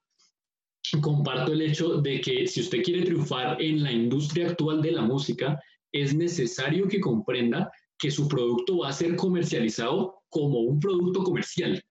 comparto 1.01 1.53
el 1.53 1.63
hecho 1.63 2.01
de 2.01 2.21
que 2.21 2.47
si 2.47 2.61
usted 2.61 2.83
quiere 2.83 3.03
triunfar 3.05 3.61
en 3.61 3.83
la 3.83 3.93
industria 3.93 4.49
actual 4.49 4.83
de 4.83 4.93
la 4.93 5.03
música, 5.03 5.61
es 5.93 6.15
necesario 6.15 6.89
que 6.89 7.01
comprenda 7.01 7.71
que 7.99 8.11
su 8.11 8.29
producto 8.29 8.79
va 8.79 8.91
a 8.91 8.93
ser 8.93 9.17
comercializado 9.17 10.23
como 10.29 10.61
un 10.61 10.79
producto 10.79 11.23
comercial. 11.23 11.83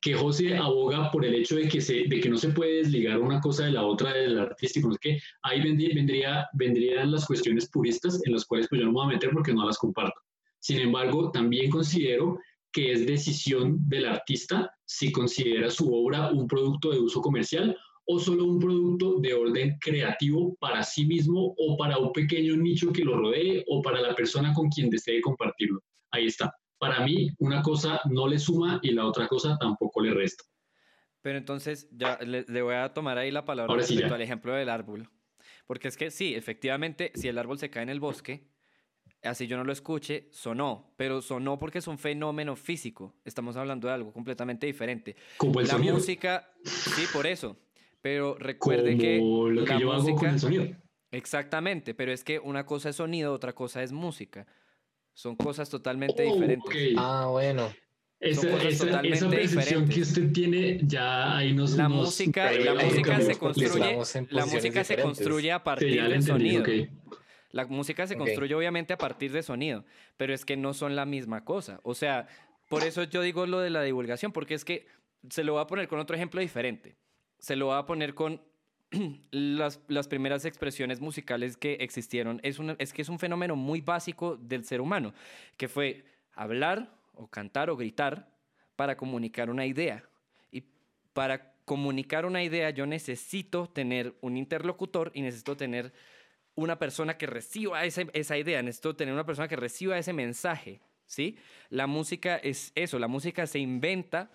Que 0.00 0.14
José 0.14 0.56
aboga 0.56 1.10
por 1.10 1.24
el 1.24 1.34
hecho 1.34 1.56
de 1.56 1.68
que, 1.68 1.80
se, 1.80 2.04
de 2.08 2.20
que 2.20 2.28
no 2.28 2.36
se 2.36 2.48
puede 2.48 2.78
desligar 2.78 3.20
una 3.20 3.40
cosa 3.40 3.66
de 3.66 3.72
la 3.72 3.84
otra 3.84 4.12
del 4.12 4.38
artístico, 4.38 4.88
no 4.88 4.94
es 4.94 5.00
que 5.00 5.18
ahí 5.42 5.62
vendría, 5.62 5.94
vendría, 5.94 6.48
vendrían 6.54 7.12
las 7.12 7.26
cuestiones 7.26 7.68
puristas 7.68 8.20
en 8.24 8.32
las 8.32 8.44
cuales 8.44 8.66
pues 8.68 8.80
yo 8.80 8.86
no 8.86 8.92
me 8.92 8.96
voy 8.96 9.04
a 9.06 9.14
meter 9.14 9.30
porque 9.30 9.54
no 9.54 9.66
las 9.66 9.78
comparto. 9.78 10.20
Sin 10.58 10.78
embargo, 10.78 11.30
también 11.30 11.70
considero 11.70 12.38
que 12.72 12.92
es 12.92 13.06
decisión 13.06 13.78
del 13.88 14.06
artista 14.06 14.72
si 14.84 15.12
considera 15.12 15.70
su 15.70 15.92
obra 15.94 16.30
un 16.30 16.46
producto 16.46 16.90
de 16.90 16.98
uso 16.98 17.20
comercial 17.20 17.76
o 18.06 18.18
solo 18.18 18.44
un 18.44 18.58
producto 18.58 19.20
de 19.20 19.34
orden 19.34 19.78
creativo 19.80 20.56
para 20.56 20.82
sí 20.82 21.06
mismo 21.06 21.54
o 21.56 21.76
para 21.76 21.98
un 21.98 22.12
pequeño 22.12 22.56
nicho 22.56 22.92
que 22.92 23.04
lo 23.04 23.16
rodee 23.16 23.64
o 23.68 23.80
para 23.80 24.00
la 24.00 24.14
persona 24.14 24.52
con 24.52 24.68
quien 24.68 24.90
desee 24.90 25.20
compartirlo. 25.20 25.80
ahí 26.10 26.26
está. 26.26 26.52
Para 26.78 27.04
mí, 27.04 27.30
una 27.38 27.62
cosa 27.62 28.00
no 28.10 28.26
le 28.26 28.40
suma 28.40 28.80
y 28.82 28.90
la 28.90 29.06
otra 29.06 29.28
cosa 29.28 29.56
tampoco 29.60 30.00
le 30.00 30.12
resta. 30.12 30.42
Pero 31.20 31.38
entonces, 31.38 31.88
ya 31.92 32.18
le, 32.26 32.44
le 32.48 32.62
voy 32.62 32.74
a 32.74 32.92
tomar 32.92 33.18
ahí 33.18 33.30
la 33.30 33.44
palabra 33.44 33.70
Ahora 33.70 33.84
sí, 33.84 33.94
respecto 33.94 34.10
ya. 34.10 34.16
al 34.16 34.22
ejemplo 34.22 34.52
del 34.52 34.68
árbol. 34.68 35.08
Porque 35.68 35.86
es 35.86 35.96
que 35.96 36.10
sí, 36.10 36.34
efectivamente, 36.34 37.12
si 37.14 37.28
el 37.28 37.38
árbol 37.38 37.58
se 37.58 37.70
cae 37.70 37.84
en 37.84 37.88
el 37.88 38.00
bosque, 38.00 38.51
así 39.22 39.46
yo 39.46 39.56
no 39.56 39.64
lo 39.64 39.72
escuche, 39.72 40.28
sonó. 40.30 40.92
Pero 40.96 41.22
sonó 41.22 41.58
porque 41.58 41.78
es 41.78 41.86
un 41.86 41.98
fenómeno 41.98 42.56
físico. 42.56 43.14
Estamos 43.24 43.56
hablando 43.56 43.88
de 43.88 43.94
algo 43.94 44.12
completamente 44.12 44.66
diferente. 44.66 45.16
Como 45.36 45.60
el 45.60 45.66
la 45.66 45.74
sonido. 45.74 45.94
música, 45.94 46.50
sí, 46.64 47.04
por 47.12 47.26
eso. 47.26 47.56
Pero 48.00 48.36
recuerde 48.38 48.96
que 48.98 49.18
como 49.18 49.48
lo 49.48 49.64
que 49.64 49.72
la 49.74 49.78
yo 49.80 49.92
hago 49.92 50.02
con 50.02 50.12
música, 50.12 50.30
el 50.30 50.40
sonido. 50.40 50.66
exactamente, 51.12 51.94
pero 51.94 52.12
es 52.12 52.24
que 52.24 52.38
una 52.40 52.66
cosa 52.66 52.88
es 52.88 52.96
sonido, 52.96 53.32
otra 53.32 53.52
cosa 53.52 53.82
es 53.82 53.92
música. 53.92 54.46
Son 55.14 55.36
cosas 55.36 55.68
totalmente 55.68 56.24
Oh, 56.26 56.34
diferentes. 56.34 56.94
Ah, 56.96 57.28
bueno. 57.30 57.72
Esa, 58.18 58.48
cosas 58.48 58.64
esa- 58.72 58.86
totalmente 58.86 59.16
esa 59.18 59.28
percepción 59.30 59.84
diferentes. 59.84 59.94
que 59.94 60.00
usted 60.02 60.32
tiene, 60.32 60.80
ya 60.84 61.36
ahí 61.36 61.52
nos. 61.52 61.72
La 61.76 61.88
nos- 61.88 62.06
música, 62.06 62.52
la 62.52 62.74
música 62.74 63.20
se 63.20 63.36
construye, 63.36 63.96
la 64.30 64.46
música 64.46 64.84
se 64.84 64.96
construye 65.02 65.52
a 65.52 65.62
partir 65.62 66.00
del 66.02 66.12
entendí, 66.12 66.52
sonido. 66.54 66.62
ok. 66.62 67.18
La 67.52 67.66
música 67.66 68.06
se 68.06 68.14
Ok. 68.14 68.20
construye 68.20 68.54
obviamente 68.54 68.92
a 68.92 68.98
partir 68.98 69.30
de 69.32 69.42
sonido, 69.42 69.84
pero 70.16 70.34
es 70.34 70.44
que 70.44 70.56
no 70.56 70.74
son 70.74 70.96
la 70.96 71.04
misma 71.06 71.44
cosa. 71.44 71.80
O 71.84 71.94
sea, 71.94 72.26
por 72.68 72.82
eso 72.82 73.04
yo 73.04 73.22
digo 73.22 73.46
lo 73.46 73.60
de 73.60 73.70
la 73.70 73.82
divulgación, 73.82 74.32
porque 74.32 74.54
es 74.54 74.64
que 74.64 74.86
se 75.30 75.44
lo 75.44 75.52
voy 75.52 75.62
a 75.62 75.66
poner 75.66 75.86
con 75.88 75.98
otro 76.00 76.16
ejemplo 76.16 76.40
diferente. 76.40 76.96
Se 77.38 77.54
lo 77.56 77.66
voy 77.66 77.76
a 77.78 77.86
poner 77.86 78.14
con 78.14 78.40
las, 79.30 79.80
las 79.88 80.08
primeras 80.08 80.44
expresiones 80.44 81.00
musicales 81.00 81.56
que 81.56 81.74
existieron. 81.80 82.40
Es, 82.42 82.58
una- 82.58 82.76
es 82.78 82.92
que 82.92 83.02
es 83.02 83.08
un 83.08 83.18
fenómeno 83.18 83.56
muy 83.56 83.80
básico 83.80 84.36
del 84.36 84.64
ser 84.64 84.80
humano, 84.80 85.12
que 85.56 85.68
fue 85.68 86.04
hablar 86.34 86.94
o 87.14 87.26
cantar 87.28 87.68
o 87.70 87.76
gritar 87.76 88.30
para 88.76 88.96
comunicar 88.96 89.50
una 89.50 89.66
idea. 89.66 90.04
Y 90.50 90.64
para 91.12 91.52
comunicar 91.64 92.24
una 92.26 92.42
idea 92.42 92.70
yo 92.70 92.86
necesito 92.86 93.66
tener 93.68 94.14
un 94.20 94.36
interlocutor 94.36 95.10
y 95.14 95.22
necesito 95.22 95.56
tener 95.56 95.92
una 96.54 96.78
persona 96.78 97.16
que 97.16 97.26
reciba 97.26 97.84
esa, 97.84 98.02
esa 98.12 98.38
idea, 98.38 98.62
necesito 98.62 98.96
tener 98.96 99.14
una 99.14 99.26
persona 99.26 99.48
que 99.48 99.56
reciba 99.56 99.98
ese 99.98 100.12
mensaje, 100.12 100.80
¿sí? 101.06 101.36
La 101.70 101.86
música 101.86 102.36
es 102.36 102.72
eso, 102.74 102.98
la 102.98 103.08
música 103.08 103.46
se 103.46 103.58
inventa 103.58 104.30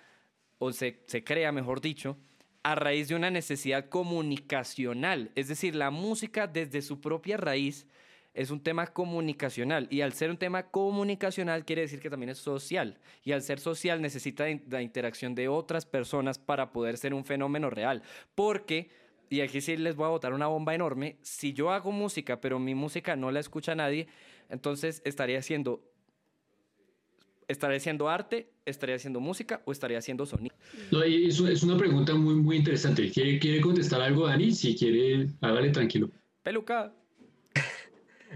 o 0.58 0.72
se, 0.72 1.04
se 1.06 1.24
crea, 1.24 1.52
mejor 1.52 1.82
dicho, 1.82 2.18
a 2.64 2.76
raíz 2.76 3.08
de 3.08 3.16
una 3.16 3.30
necesidad 3.30 3.88
comunicacional. 3.88 5.32
Es 5.36 5.48
decir, 5.48 5.76
la 5.76 5.92
música 5.92 6.48
desde 6.48 6.82
su 6.82 7.00
propia 7.00 7.38
raíz 7.38 7.88
es 8.38 8.52
un 8.52 8.62
tema 8.62 8.86
comunicacional 8.86 9.88
y 9.90 10.02
al 10.02 10.14
ser 10.14 10.30
un 10.30 10.38
tema 10.38 10.70
comunicacional 10.70 11.66
quiere 11.66 11.82
decir 11.82 12.00
que 12.00 12.10
también 12.10 12.30
es 12.30 12.38
social 12.38 13.00
y 13.24 13.32
al 13.32 13.42
ser 13.42 13.60
social 13.60 14.00
necesita 14.00 14.46
la 14.70 14.84
interacción 14.84 15.34
de 15.34 15.48
otras 15.48 15.88
personas 15.88 16.38
para 16.38 16.72
poder 16.72 16.98
ser 16.98 17.16
un 17.16 17.26
fenómeno 17.26 17.72
real. 17.72 18.04
Porque, 18.36 18.92
y 19.30 19.42
aquí 19.42 19.62
sí 19.62 19.78
les 19.78 19.96
voy 19.96 20.06
a 20.06 20.10
botar 20.10 20.34
una 20.34 20.48
bomba 20.48 20.74
enorme, 20.76 21.18
si 21.22 21.54
yo 21.54 21.72
hago 21.72 21.92
música 21.92 22.40
pero 22.42 22.60
mi 22.60 22.76
música 22.76 23.16
no 23.16 23.32
la 23.32 23.40
escucha 23.40 23.76
nadie, 23.76 24.08
entonces 24.50 25.02
estaría 25.06 25.40
haciendo... 25.40 25.82
¿Estaría 27.48 27.78
haciendo 27.78 28.10
arte? 28.10 28.50
¿Estaría 28.66 28.96
haciendo 28.96 29.22
música? 29.22 29.62
¿O 29.64 29.72
estaría 29.72 29.98
haciendo 30.00 30.26
sonido? 30.26 30.54
No, 30.92 31.02
es, 31.02 31.40
es 31.40 31.64
una 31.64 31.78
pregunta 31.78 32.14
muy, 32.14 32.36
muy 32.36 32.58
interesante. 32.58 33.10
¿Quiere, 33.10 33.40
¿Quiere 33.40 33.62
contestar 33.62 34.02
algo, 34.02 34.28
Dani? 34.28 34.52
Si 34.52 34.76
quiere, 34.76 35.28
hágale 35.40 35.70
tranquilo. 35.70 36.10
Peluca. 36.44 36.94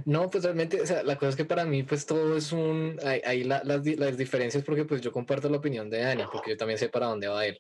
No, 0.06 0.30
pues 0.30 0.46
realmente, 0.46 0.80
o 0.80 0.86
sea, 0.86 1.04
la 1.04 1.18
cosa 1.18 1.32
es 1.32 1.36
que 1.36 1.44
para 1.44 1.66
mí, 1.66 1.84
pues 1.84 2.06
todo 2.06 2.38
es 2.38 2.54
un. 2.54 2.98
Hay, 3.04 3.20
hay 3.26 3.44
la- 3.44 3.62
las, 3.66 3.86
las 3.86 4.18
diferencias 4.18 4.64
porque, 4.64 4.86
pues 4.86 5.02
yo 5.02 5.12
comparto 5.12 5.50
la 5.50 5.58
opinión 5.58 5.90
de 5.90 6.00
Dani, 6.00 6.24
porque 6.32 6.52
yo 6.52 6.58
también 6.58 6.80
sé 6.80 6.88
para 6.88 7.08
dónde 7.08 7.28
va 7.28 7.46
él. 7.46 7.60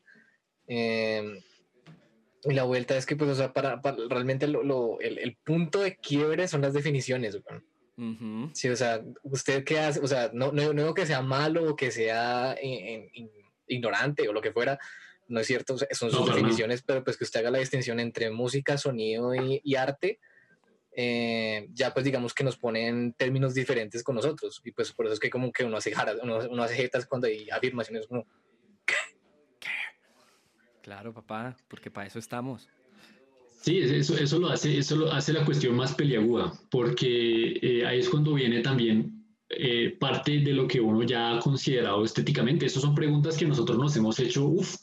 Em, 0.67 1.37
y 2.43 2.53
la 2.53 2.63
vuelta 2.63 2.97
es 2.97 3.05
que, 3.05 3.15
pues, 3.15 3.29
o 3.29 3.35
sea, 3.35 3.53
para, 3.53 3.81
para- 3.81 3.97
realmente 4.09 4.47
lo, 4.47 4.63
lo- 4.63 4.99
el, 4.99 5.17
el 5.19 5.35
punto 5.37 5.81
de 5.81 5.95
quiebre 5.97 6.47
son 6.47 6.61
las 6.61 6.73
definiciones. 6.73 7.35
weón. 7.35 7.65
Ujú. 7.97 8.49
Sí, 8.55 8.67
o 8.69 8.75
sea, 8.75 9.01
usted 9.23 9.63
qué 9.63 9.79
hace, 9.79 9.99
o 9.99 10.07
sea, 10.07 10.31
no, 10.33 10.51
no, 10.51 10.73
no 10.73 10.81
digo 10.81 10.93
que 10.93 11.05
sea 11.05 11.21
malo 11.21 11.69
o 11.71 11.75
que 11.75 11.91
sea 11.91 12.55
en- 12.59 13.09
in- 13.13 13.31
ignorante 13.67 14.27
o 14.27 14.33
lo 14.33 14.41
que 14.41 14.51
fuera, 14.51 14.79
no 15.27 15.39
es 15.39 15.47
cierto, 15.47 15.75
o 15.75 15.77
sea, 15.77 15.87
son 15.91 16.09
No, 16.09 16.17
sus 16.17 16.25
nada. 16.27 16.35
definiciones, 16.37 16.81
pero 16.81 17.03
pues 17.03 17.15
que 17.15 17.23
usted 17.25 17.39
haga 17.41 17.51
la 17.51 17.59
distinción 17.59 17.99
entre 17.99 18.31
música, 18.31 18.77
sonido 18.77 19.33
y, 19.35 19.61
y 19.63 19.75
arte, 19.75 20.19
eh, 20.93 21.67
ya 21.73 21.93
pues 21.93 22.03
digamos 22.03 22.33
que 22.33 22.43
nos 22.43 22.57
pone 22.57 22.87
en 22.87 23.13
términos 23.13 23.53
diferentes 23.53 24.03
con 24.03 24.15
nosotros 24.15 24.61
y 24.65 24.71
pues 24.71 24.91
por 24.91 25.05
eso 25.05 25.13
es 25.13 25.19
que 25.21 25.29
como 25.29 25.51
que 25.53 25.63
uno 25.63 25.77
hace 25.77 25.91
jaras, 25.93 26.17
uno, 26.21 26.39
uno 26.49 26.63
hace 26.63 26.75
jetas 26.75 27.05
cuando 27.05 27.27
hay 27.27 27.49
afirmaciones 27.49 28.07
como, 28.07 28.25
Claro, 30.81 31.13
papá, 31.13 31.55
porque 31.67 31.91
para 31.91 32.07
eso 32.07 32.19
estamos. 32.19 32.67
Sí, 33.61 33.77
eso, 33.77 34.17
eso, 34.17 34.39
lo 34.39 34.49
hace, 34.49 34.77
eso 34.77 34.95
lo 34.95 35.11
hace 35.11 35.33
la 35.33 35.45
cuestión 35.45 35.75
más 35.75 35.93
peliaguda, 35.93 36.51
porque 36.71 37.59
eh, 37.61 37.85
ahí 37.85 37.99
es 37.99 38.09
cuando 38.09 38.33
viene 38.33 38.61
también 38.61 39.23
eh, 39.49 39.95
parte 39.99 40.39
de 40.39 40.53
lo 40.53 40.67
que 40.67 40.81
uno 40.81 41.03
ya 41.03 41.37
ha 41.37 41.39
considerado 41.39 42.03
estéticamente. 42.03 42.65
Esas 42.65 42.81
son 42.81 42.95
preguntas 42.95 43.37
que 43.37 43.45
nosotros 43.45 43.77
nos 43.77 43.95
hemos 43.95 44.19
hecho 44.19 44.45
uf, 44.47 44.77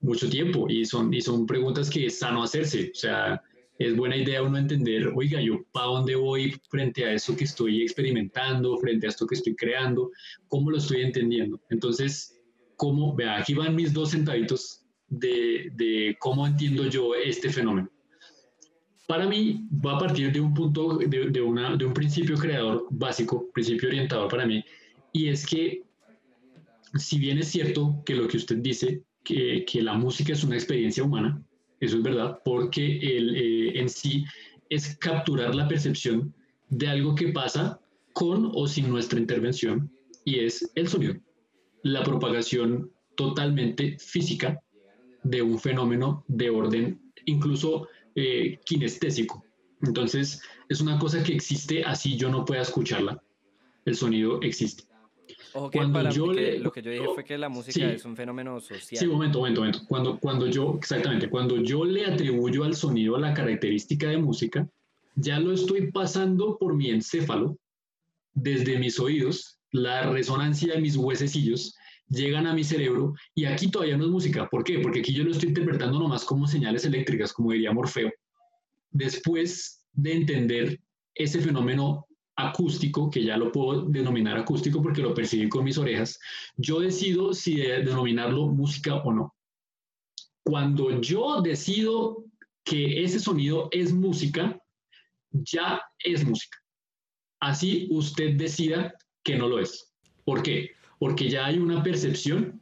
mucho 0.00 0.28
tiempo 0.28 0.66
y 0.68 0.84
son, 0.84 1.14
y 1.14 1.20
son 1.20 1.46
preguntas 1.46 1.88
que 1.88 2.06
es 2.06 2.18
sano 2.18 2.42
hacerse. 2.42 2.90
O 2.92 2.98
sea, 2.98 3.40
es 3.78 3.94
buena 3.94 4.16
idea 4.16 4.42
uno 4.42 4.58
entender, 4.58 5.12
oiga, 5.14 5.40
yo 5.40 5.62
para 5.70 5.86
dónde 5.86 6.16
voy 6.16 6.60
frente 6.68 7.04
a 7.04 7.12
eso 7.12 7.36
que 7.36 7.44
estoy 7.44 7.82
experimentando, 7.82 8.76
frente 8.78 9.06
a 9.06 9.10
esto 9.10 9.26
que 9.26 9.36
estoy 9.36 9.54
creando, 9.54 10.10
cómo 10.48 10.72
lo 10.72 10.78
estoy 10.78 11.02
entendiendo. 11.02 11.60
Entonces, 11.70 12.40
cómo, 12.76 13.14
vea, 13.14 13.38
aquí 13.38 13.54
van 13.54 13.76
mis 13.76 13.92
dos 13.92 14.10
centavitos 14.10 14.84
de, 15.08 15.70
de 15.74 16.16
cómo 16.18 16.46
entiendo 16.46 16.86
yo 16.86 17.14
este 17.14 17.50
fenómeno. 17.50 17.90
Para 19.06 19.26
mí 19.26 19.66
va 19.84 19.96
a 19.96 19.98
partir 19.98 20.30
de 20.32 20.40
un 20.40 20.52
punto, 20.52 20.98
de, 20.98 21.30
de 21.30 21.40
una, 21.40 21.76
de 21.76 21.84
un 21.86 21.94
principio 21.94 22.36
creador 22.36 22.86
básico, 22.90 23.50
principio 23.52 23.88
orientador 23.88 24.28
para 24.28 24.46
mí, 24.46 24.62
y 25.12 25.28
es 25.28 25.46
que 25.46 25.82
si 26.94 27.18
bien 27.18 27.38
es 27.38 27.48
cierto 27.48 28.02
que 28.04 28.14
lo 28.14 28.28
que 28.28 28.36
usted 28.36 28.58
dice, 28.58 29.02
que, 29.24 29.64
que 29.64 29.82
la 29.82 29.94
música 29.94 30.32
es 30.32 30.44
una 30.44 30.56
experiencia 30.56 31.02
humana, 31.02 31.42
eso 31.80 31.96
es 31.96 32.02
verdad, 32.02 32.40
porque 32.44 32.98
el, 32.98 33.36
eh, 33.36 33.78
en 33.80 33.88
sí 33.88 34.24
es 34.68 34.96
capturar 34.96 35.54
la 35.54 35.68
percepción 35.68 36.34
de 36.68 36.88
algo 36.88 37.14
que 37.14 37.28
pasa 37.28 37.80
con 38.12 38.50
o 38.54 38.66
sin 38.66 38.90
nuestra 38.90 39.18
intervención, 39.18 39.90
y 40.24 40.40
es 40.40 40.70
el 40.74 40.88
sonido, 40.88 41.14
la 41.82 42.02
propagación 42.02 42.90
totalmente 43.16 43.96
física 43.98 44.60
de 45.22 45.42
un 45.42 45.58
fenómeno 45.58 46.24
de 46.28 46.50
orden 46.50 47.00
incluso 47.26 47.88
eh, 48.14 48.58
kinestésico. 48.64 49.44
Entonces, 49.82 50.42
es 50.68 50.80
una 50.80 50.98
cosa 50.98 51.22
que 51.22 51.32
existe 51.34 51.84
así 51.84 52.16
yo 52.16 52.30
no 52.30 52.44
pueda 52.44 52.62
escucharla. 52.62 53.22
El 53.84 53.94
sonido 53.94 54.40
existe. 54.42 54.84
Ojo 55.54 55.70
que 55.70 55.78
Cuando 55.78 55.98
para 55.98 56.10
yo 56.10 56.32
le- 56.32 56.58
lo 56.58 56.72
que 56.72 56.82
yo 56.82 56.90
dije 56.90 57.04
fue 57.14 57.24
que 57.24 57.38
la 57.38 57.48
música 57.48 57.72
Sí. 57.88 57.94
es 57.96 58.04
un 58.04 58.16
fenómeno 58.16 58.60
social. 58.60 58.98
Sí, 58.98 59.06
momento, 59.06 59.38
momento, 59.38 59.60
momento. 59.60 59.80
Cuando, 59.88 60.18
cuando 60.18 60.46
yo, 60.46 60.74
exactamente, 60.78 61.28
cuando 61.30 61.58
yo 61.62 61.84
le 61.84 62.06
atribuyo 62.06 62.64
al 62.64 62.74
sonido 62.74 63.16
la 63.18 63.32
característica 63.34 64.08
de 64.08 64.18
música, 64.18 64.68
ya 65.14 65.38
lo 65.38 65.52
estoy 65.52 65.90
pasando 65.92 66.58
por 66.58 66.74
mi 66.74 66.90
encéfalo, 66.90 67.56
desde 68.34 68.78
mis 68.78 68.98
oídos, 69.00 69.58
la 69.70 70.10
resonancia 70.10 70.74
de 70.74 70.80
mis 70.80 70.96
huesecillos 70.96 71.74
llegan 72.10 72.46
a 72.46 72.54
mi 72.54 72.64
cerebro 72.64 73.14
y 73.34 73.44
aquí 73.44 73.70
todavía 73.70 73.96
no 73.96 74.04
es 74.04 74.10
música. 74.10 74.48
¿Por 74.48 74.64
qué? 74.64 74.78
Porque 74.80 75.00
aquí 75.00 75.12
yo 75.12 75.24
lo 75.24 75.32
estoy 75.32 75.50
interpretando 75.50 75.98
nomás 75.98 76.24
como 76.24 76.46
señales 76.46 76.84
eléctricas, 76.84 77.32
como 77.32 77.52
diría 77.52 77.72
Morfeo. 77.72 78.10
Después 78.90 79.86
de 79.92 80.12
entender 80.14 80.80
ese 81.14 81.40
fenómeno 81.40 82.06
acústico, 82.36 83.10
que 83.10 83.24
ya 83.24 83.36
lo 83.36 83.50
puedo 83.50 83.82
denominar 83.86 84.36
acústico 84.38 84.80
porque 84.80 85.02
lo 85.02 85.12
percibí 85.12 85.48
con 85.48 85.64
mis 85.64 85.76
orejas, 85.76 86.18
yo 86.56 86.80
decido 86.80 87.34
si 87.34 87.56
de- 87.56 87.82
denominarlo 87.82 88.46
música 88.46 88.96
o 88.96 89.12
no. 89.12 89.34
Cuando 90.44 91.00
yo 91.00 91.42
decido 91.42 92.24
que 92.64 93.02
ese 93.02 93.18
sonido 93.18 93.68
es 93.72 93.92
música, 93.92 94.58
ya 95.30 95.80
es 95.98 96.24
música. 96.24 96.58
Así 97.40 97.88
usted 97.90 98.36
decida 98.36 98.94
que 99.22 99.36
no 99.36 99.48
lo 99.48 99.58
es. 99.58 99.92
¿Por 100.24 100.42
qué? 100.42 100.70
Porque 100.98 101.28
ya 101.28 101.46
hay 101.46 101.58
una 101.58 101.82
percepción 101.82 102.60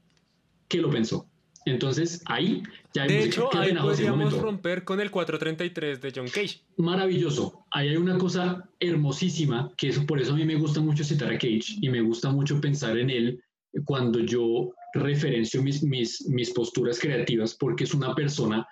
que 0.68 0.80
lo 0.80 0.90
pensó. 0.90 1.26
Entonces 1.64 2.22
ahí 2.26 2.62
ya 2.94 3.02
hay 3.02 3.08
De 3.08 3.24
hecho, 3.24 3.50
ahí 3.56 3.74
podríamos 3.74 4.38
romper 4.38 4.84
con 4.84 5.00
el 5.00 5.10
433 5.10 6.00
de 6.00 6.12
John 6.14 6.28
Cage. 6.28 6.62
Maravilloso. 6.76 7.66
Ahí 7.72 7.88
hay 7.88 7.96
una 7.96 8.16
cosa 8.18 8.68
hermosísima, 8.78 9.72
que 9.76 9.88
es 9.88 9.98
por 10.00 10.20
eso 10.20 10.32
a 10.32 10.36
mí 10.36 10.44
me 10.44 10.54
gusta 10.54 10.80
mucho 10.80 11.02
citar 11.02 11.30
a 11.32 11.38
Cage 11.38 11.78
y 11.80 11.88
me 11.88 12.00
gusta 12.02 12.30
mucho 12.30 12.60
pensar 12.60 12.96
en 12.96 13.10
él 13.10 13.42
cuando 13.84 14.20
yo 14.20 14.72
referencio 14.94 15.62
mis, 15.62 15.82
mis, 15.82 16.26
mis 16.28 16.50
posturas 16.50 16.98
creativas, 16.98 17.54
porque 17.54 17.84
es 17.84 17.92
una 17.92 18.14
persona 18.14 18.66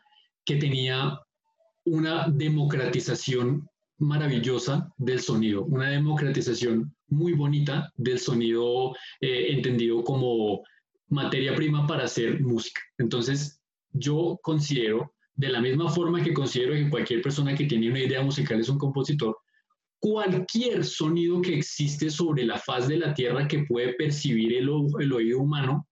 que 0.44 0.56
tenía 0.56 1.18
una 1.84 2.28
democratización 2.28 3.68
maravillosa 3.98 4.92
del 4.96 5.20
sonido, 5.20 5.64
una 5.64 5.90
democratización 5.90 6.94
muy 7.08 7.32
bonita 7.32 7.92
del 7.96 8.18
sonido 8.18 8.94
eh, 9.20 9.46
entendido 9.50 10.02
como 10.02 10.62
materia 11.08 11.54
prima 11.54 11.86
para 11.86 12.04
hacer 12.04 12.40
música. 12.40 12.80
Entonces, 12.98 13.60
yo 13.92 14.38
considero, 14.42 15.14
de 15.34 15.48
la 15.48 15.60
misma 15.60 15.88
forma 15.88 16.22
que 16.22 16.34
considero 16.34 16.74
que 16.74 16.90
cualquier 16.90 17.22
persona 17.22 17.54
que 17.54 17.66
tiene 17.66 17.90
una 17.90 18.00
idea 18.00 18.22
musical 18.22 18.60
es 18.60 18.68
un 18.68 18.78
compositor, 18.78 19.36
cualquier 20.00 20.84
sonido 20.84 21.40
que 21.40 21.54
existe 21.54 22.10
sobre 22.10 22.44
la 22.44 22.58
faz 22.58 22.88
de 22.88 22.98
la 22.98 23.14
Tierra 23.14 23.48
que 23.48 23.64
puede 23.64 23.94
percibir 23.94 24.52
el, 24.54 24.68
el 25.00 25.12
oído 25.12 25.40
humano 25.40 25.88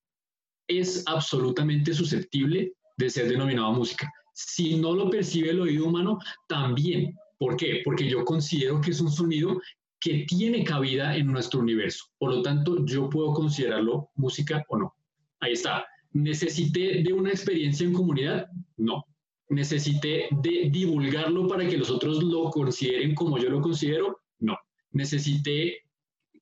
es 0.69 1.03
absolutamente 1.07 1.95
susceptible 1.95 2.75
de 2.97 3.11
ser 3.11 3.29
denominado 3.29 3.73
música. 3.73 4.13
Si 4.35 4.77
no 4.77 4.95
lo 4.95 5.11
percibe 5.11 5.51
el 5.51 5.61
oído 5.61 5.87
humano, 5.87 6.19
también. 6.49 7.17
¿Por 7.43 7.57
qué? 7.57 7.81
Porque 7.85 8.09
yo 8.09 8.25
considero 8.25 8.81
que 8.81 8.93
es 8.93 9.01
un 9.01 9.11
sonido 9.11 9.61
que 9.99 10.25
tiene 10.29 10.63
cabida 10.63 11.17
en 11.17 11.27
nuestro 11.27 11.59
universo. 11.59 12.05
Por 12.17 12.31
lo 12.31 12.41
tanto, 12.41 12.87
yo 12.87 13.11
puedo 13.11 13.33
considerarlo 13.33 14.11
música 14.15 14.65
o 14.69 14.77
no. 14.77 14.95
Ahí 15.41 15.55
está. 15.55 15.85
¿Necesité 16.13 17.03
de 17.03 17.13
una 17.13 17.31
experiencia 17.31 17.85
en 17.85 17.95
comunidad? 17.95 18.47
No. 18.77 19.03
¿Necesité 19.49 20.29
de 20.41 20.71
divulgarlo 20.71 21.49
para 21.49 21.67
que 21.69 21.77
los 21.77 21.91
otros 21.91 22.23
lo 22.23 22.49
consideren 22.51 23.13
como 23.17 23.39
yo 23.39 23.51
lo 23.51 23.61
considero? 23.61 24.21
No. 24.39 24.57
¿Necesité 24.93 25.79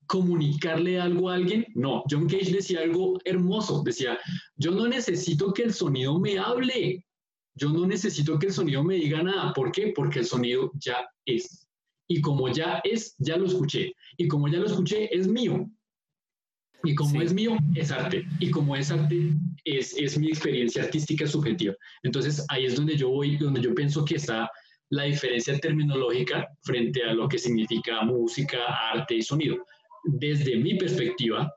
comunicarle 0.05 1.01
algo 1.01 1.31
a 1.31 1.37
alguien? 1.37 1.65
No. 1.75 2.05
John 2.11 2.29
Cage 2.29 2.53
decía 2.53 2.81
algo 2.81 3.19
hermoso. 3.25 3.83
Decía, 3.83 4.19
yo 4.57 4.73
no 4.73 4.87
necesito 4.87 5.55
que 5.55 5.63
el 5.63 5.73
sonido 5.73 6.21
me 6.21 6.37
hable. 6.37 7.07
Yo 7.55 7.69
no 7.69 7.87
necesito 7.87 8.39
que 8.39 8.47
el 8.47 8.53
sonido 8.53 8.83
me 8.85 8.97
diga 8.97 9.23
nada. 9.23 9.53
¿Por 9.53 9.73
qué? 9.73 9.93
Porque 9.95 10.21
el 10.21 10.27
sonido 10.27 10.71
ya 10.75 11.09
es. 11.25 11.67
Y 12.09 12.21
como 12.21 12.49
ya 12.49 12.81
es, 12.85 13.15
ya 13.19 13.37
lo 13.37 13.47
escuché. 13.47 13.95
Y 14.17 14.29
como 14.29 14.49
ya 14.49 14.59
lo 14.59 14.67
escuché, 14.67 15.15
es 15.15 15.29
mío. 15.29 15.71
Y 16.83 16.95
como 16.95 17.21
es 17.21 17.33
mío, 17.33 17.57
es 17.75 17.91
arte. 17.91 18.25
Y 18.39 18.51
como 18.51 18.75
es 18.75 18.91
arte, 18.91 19.35
es, 19.65 19.95
es 19.97 20.19
mi 20.19 20.29
experiencia 20.29 20.85
artística 20.85 21.27
subjetiva. 21.27 21.75
Entonces 22.03 22.45
ahí 22.49 22.65
es 22.65 22.77
donde 22.77 22.97
yo 22.97 23.11
voy, 23.11 23.37
donde 23.37 23.61
yo 23.61 23.75
pienso 23.75 24.05
que 24.05 24.17
está 24.17 24.51
la 24.91 25.05
diferencia 25.05 25.59
terminológica 25.59 26.49
frente 26.63 27.05
a 27.05 27.15
lo 27.15 27.29
que 27.29 27.39
significa 27.39 28.03
música, 28.03 28.59
arte 28.93 29.17
y 29.17 29.23
sonido. 29.23 29.65
Desde 30.05 30.57
mi 30.57 30.75
perspectiva, 30.77 31.53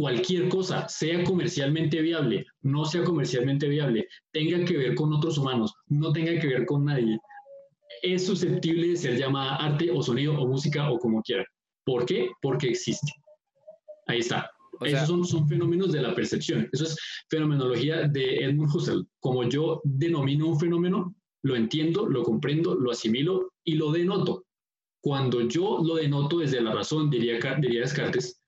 cualquier 0.00 0.48
cosa, 0.48 0.88
sea 0.88 1.22
comercialmente 1.24 2.00
viable, 2.00 2.46
no 2.62 2.86
sea 2.86 3.04
comercialmente 3.04 3.68
viable, 3.68 4.08
tenga 4.32 4.64
que 4.64 4.78
ver 4.78 4.94
con 4.94 5.12
otros 5.12 5.36
humanos, 5.36 5.74
no 5.88 6.10
tenga 6.10 6.40
que 6.40 6.46
ver 6.46 6.64
con 6.64 6.86
nadie, 6.86 7.18
es 8.02 8.24
susceptible 8.24 8.88
de 8.88 8.96
ser 8.96 9.18
llamada 9.18 9.56
arte 9.56 9.90
o 9.90 10.02
sonido 10.02 10.40
o 10.40 10.48
música 10.48 10.90
o 10.90 10.98
como 10.98 11.20
quiera. 11.20 11.44
¿Por 11.84 12.06
qué? 12.06 12.30
Porque 12.40 12.68
existe. 12.68 13.12
Ahí 14.06 14.20
está. 14.20 14.50
Esos 14.80 15.06
son, 15.06 15.26
son, 15.26 15.46
fenómenos 15.46 15.92
de 15.92 16.00
la 16.00 16.14
percepción. 16.14 16.66
Eso 16.72 16.84
es 16.84 16.96
fenomenología 17.28 18.08
de 18.08 18.36
Edmund 18.36 18.74
Husserl. 18.74 19.06
Como 19.18 19.44
yo 19.44 19.82
denomino 19.84 20.48
un 20.48 20.58
fenómeno, 20.58 21.14
lo 21.42 21.56
entiendo, 21.56 22.06
lo 22.06 22.22
comprendo, 22.22 22.74
lo 22.74 22.90
asimilo 22.90 23.52
y 23.64 23.74
lo 23.74 23.92
denoto. 23.92 24.46
Cuando 25.02 25.42
yo 25.42 25.80
lo 25.84 25.96
denoto 25.96 26.38
desde 26.38 26.62
la 26.62 26.72
razón, 26.72 27.10
diría, 27.10 27.38
diría 27.60 27.80
Descartes, 27.80 28.39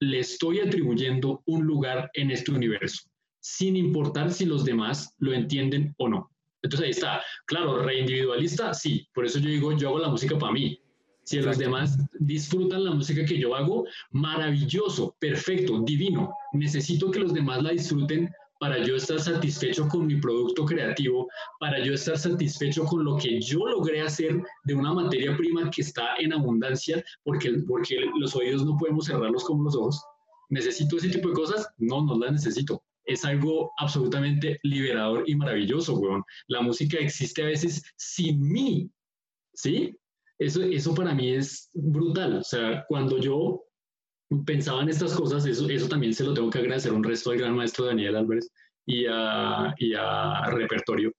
le 0.00 0.20
estoy 0.20 0.60
atribuyendo 0.60 1.42
un 1.46 1.64
lugar 1.64 2.10
en 2.14 2.30
este 2.30 2.50
universo, 2.50 3.08
sin 3.40 3.76
importar 3.76 4.32
si 4.32 4.44
los 4.46 4.64
demás 4.64 5.14
lo 5.18 5.32
entienden 5.32 5.94
o 5.98 6.08
no. 6.08 6.30
Entonces 6.62 6.84
ahí 6.84 6.90
está. 6.90 7.22
Claro, 7.46 7.82
reindividualista, 7.82 8.74
sí. 8.74 9.08
Por 9.14 9.24
eso 9.24 9.38
yo 9.38 9.48
digo, 9.48 9.76
yo 9.76 9.88
hago 9.88 9.98
la 9.98 10.08
música 10.08 10.38
para 10.38 10.52
mí. 10.52 10.78
Si 11.24 11.40
los 11.40 11.58
demás 11.58 11.96
disfrutan 12.18 12.84
la 12.84 12.92
música 12.92 13.24
que 13.24 13.38
yo 13.38 13.54
hago, 13.54 13.86
maravilloso, 14.10 15.14
perfecto, 15.20 15.80
divino. 15.82 16.34
Necesito 16.52 17.10
que 17.10 17.20
los 17.20 17.32
demás 17.32 17.62
la 17.62 17.70
disfruten 17.70 18.30
para 18.60 18.84
yo 18.84 18.94
estar 18.94 19.18
satisfecho 19.18 19.88
con 19.88 20.06
mi 20.06 20.20
producto 20.20 20.66
creativo, 20.66 21.26
para 21.58 21.82
yo 21.82 21.94
estar 21.94 22.18
satisfecho 22.18 22.84
con 22.84 23.04
lo 23.04 23.16
que 23.16 23.40
yo 23.40 23.66
logré 23.66 24.02
hacer 24.02 24.38
de 24.64 24.74
una 24.74 24.92
materia 24.92 25.34
prima 25.34 25.70
que 25.70 25.80
está 25.80 26.14
en 26.18 26.34
abundancia, 26.34 27.02
porque, 27.24 27.50
porque 27.66 27.96
los 28.18 28.36
oídos 28.36 28.66
no 28.66 28.76
podemos 28.76 29.06
cerrarlos 29.06 29.44
como 29.44 29.64
los 29.64 29.74
ojos. 29.74 30.04
¿Necesito 30.50 30.98
ese 30.98 31.08
tipo 31.08 31.30
de 31.30 31.34
cosas? 31.34 31.68
No, 31.78 32.04
no 32.04 32.18
las 32.18 32.32
necesito. 32.32 32.84
Es 33.06 33.24
algo 33.24 33.72
absolutamente 33.78 34.60
liberador 34.62 35.24
y 35.26 35.34
maravilloso, 35.36 35.94
weón. 35.94 36.22
La 36.48 36.60
música 36.60 36.98
existe 36.98 37.42
a 37.42 37.46
veces 37.46 37.82
sin 37.96 38.40
mí, 38.40 38.90
¿sí? 39.54 39.96
Eso, 40.38 40.62
eso 40.62 40.94
para 40.94 41.14
mí 41.14 41.30
es 41.30 41.70
brutal. 41.72 42.36
O 42.36 42.44
sea, 42.44 42.84
cuando 42.88 43.18
yo 43.18 43.64
pensaba 44.46 44.82
en 44.82 44.88
estas 44.88 45.14
cosas, 45.14 45.44
eso, 45.46 45.68
eso 45.68 45.88
también 45.88 46.14
se 46.14 46.24
lo 46.24 46.34
tengo 46.34 46.50
que 46.50 46.58
agradecer 46.58 46.92
un 46.92 47.04
resto 47.04 47.30
al 47.30 47.38
gran 47.38 47.56
maestro 47.56 47.86
Daniel 47.86 48.16
Álvarez 48.16 48.50
y 48.86 49.06
a, 49.08 49.74
y 49.78 49.94
a 49.94 50.44
Repertorio. 50.50 51.12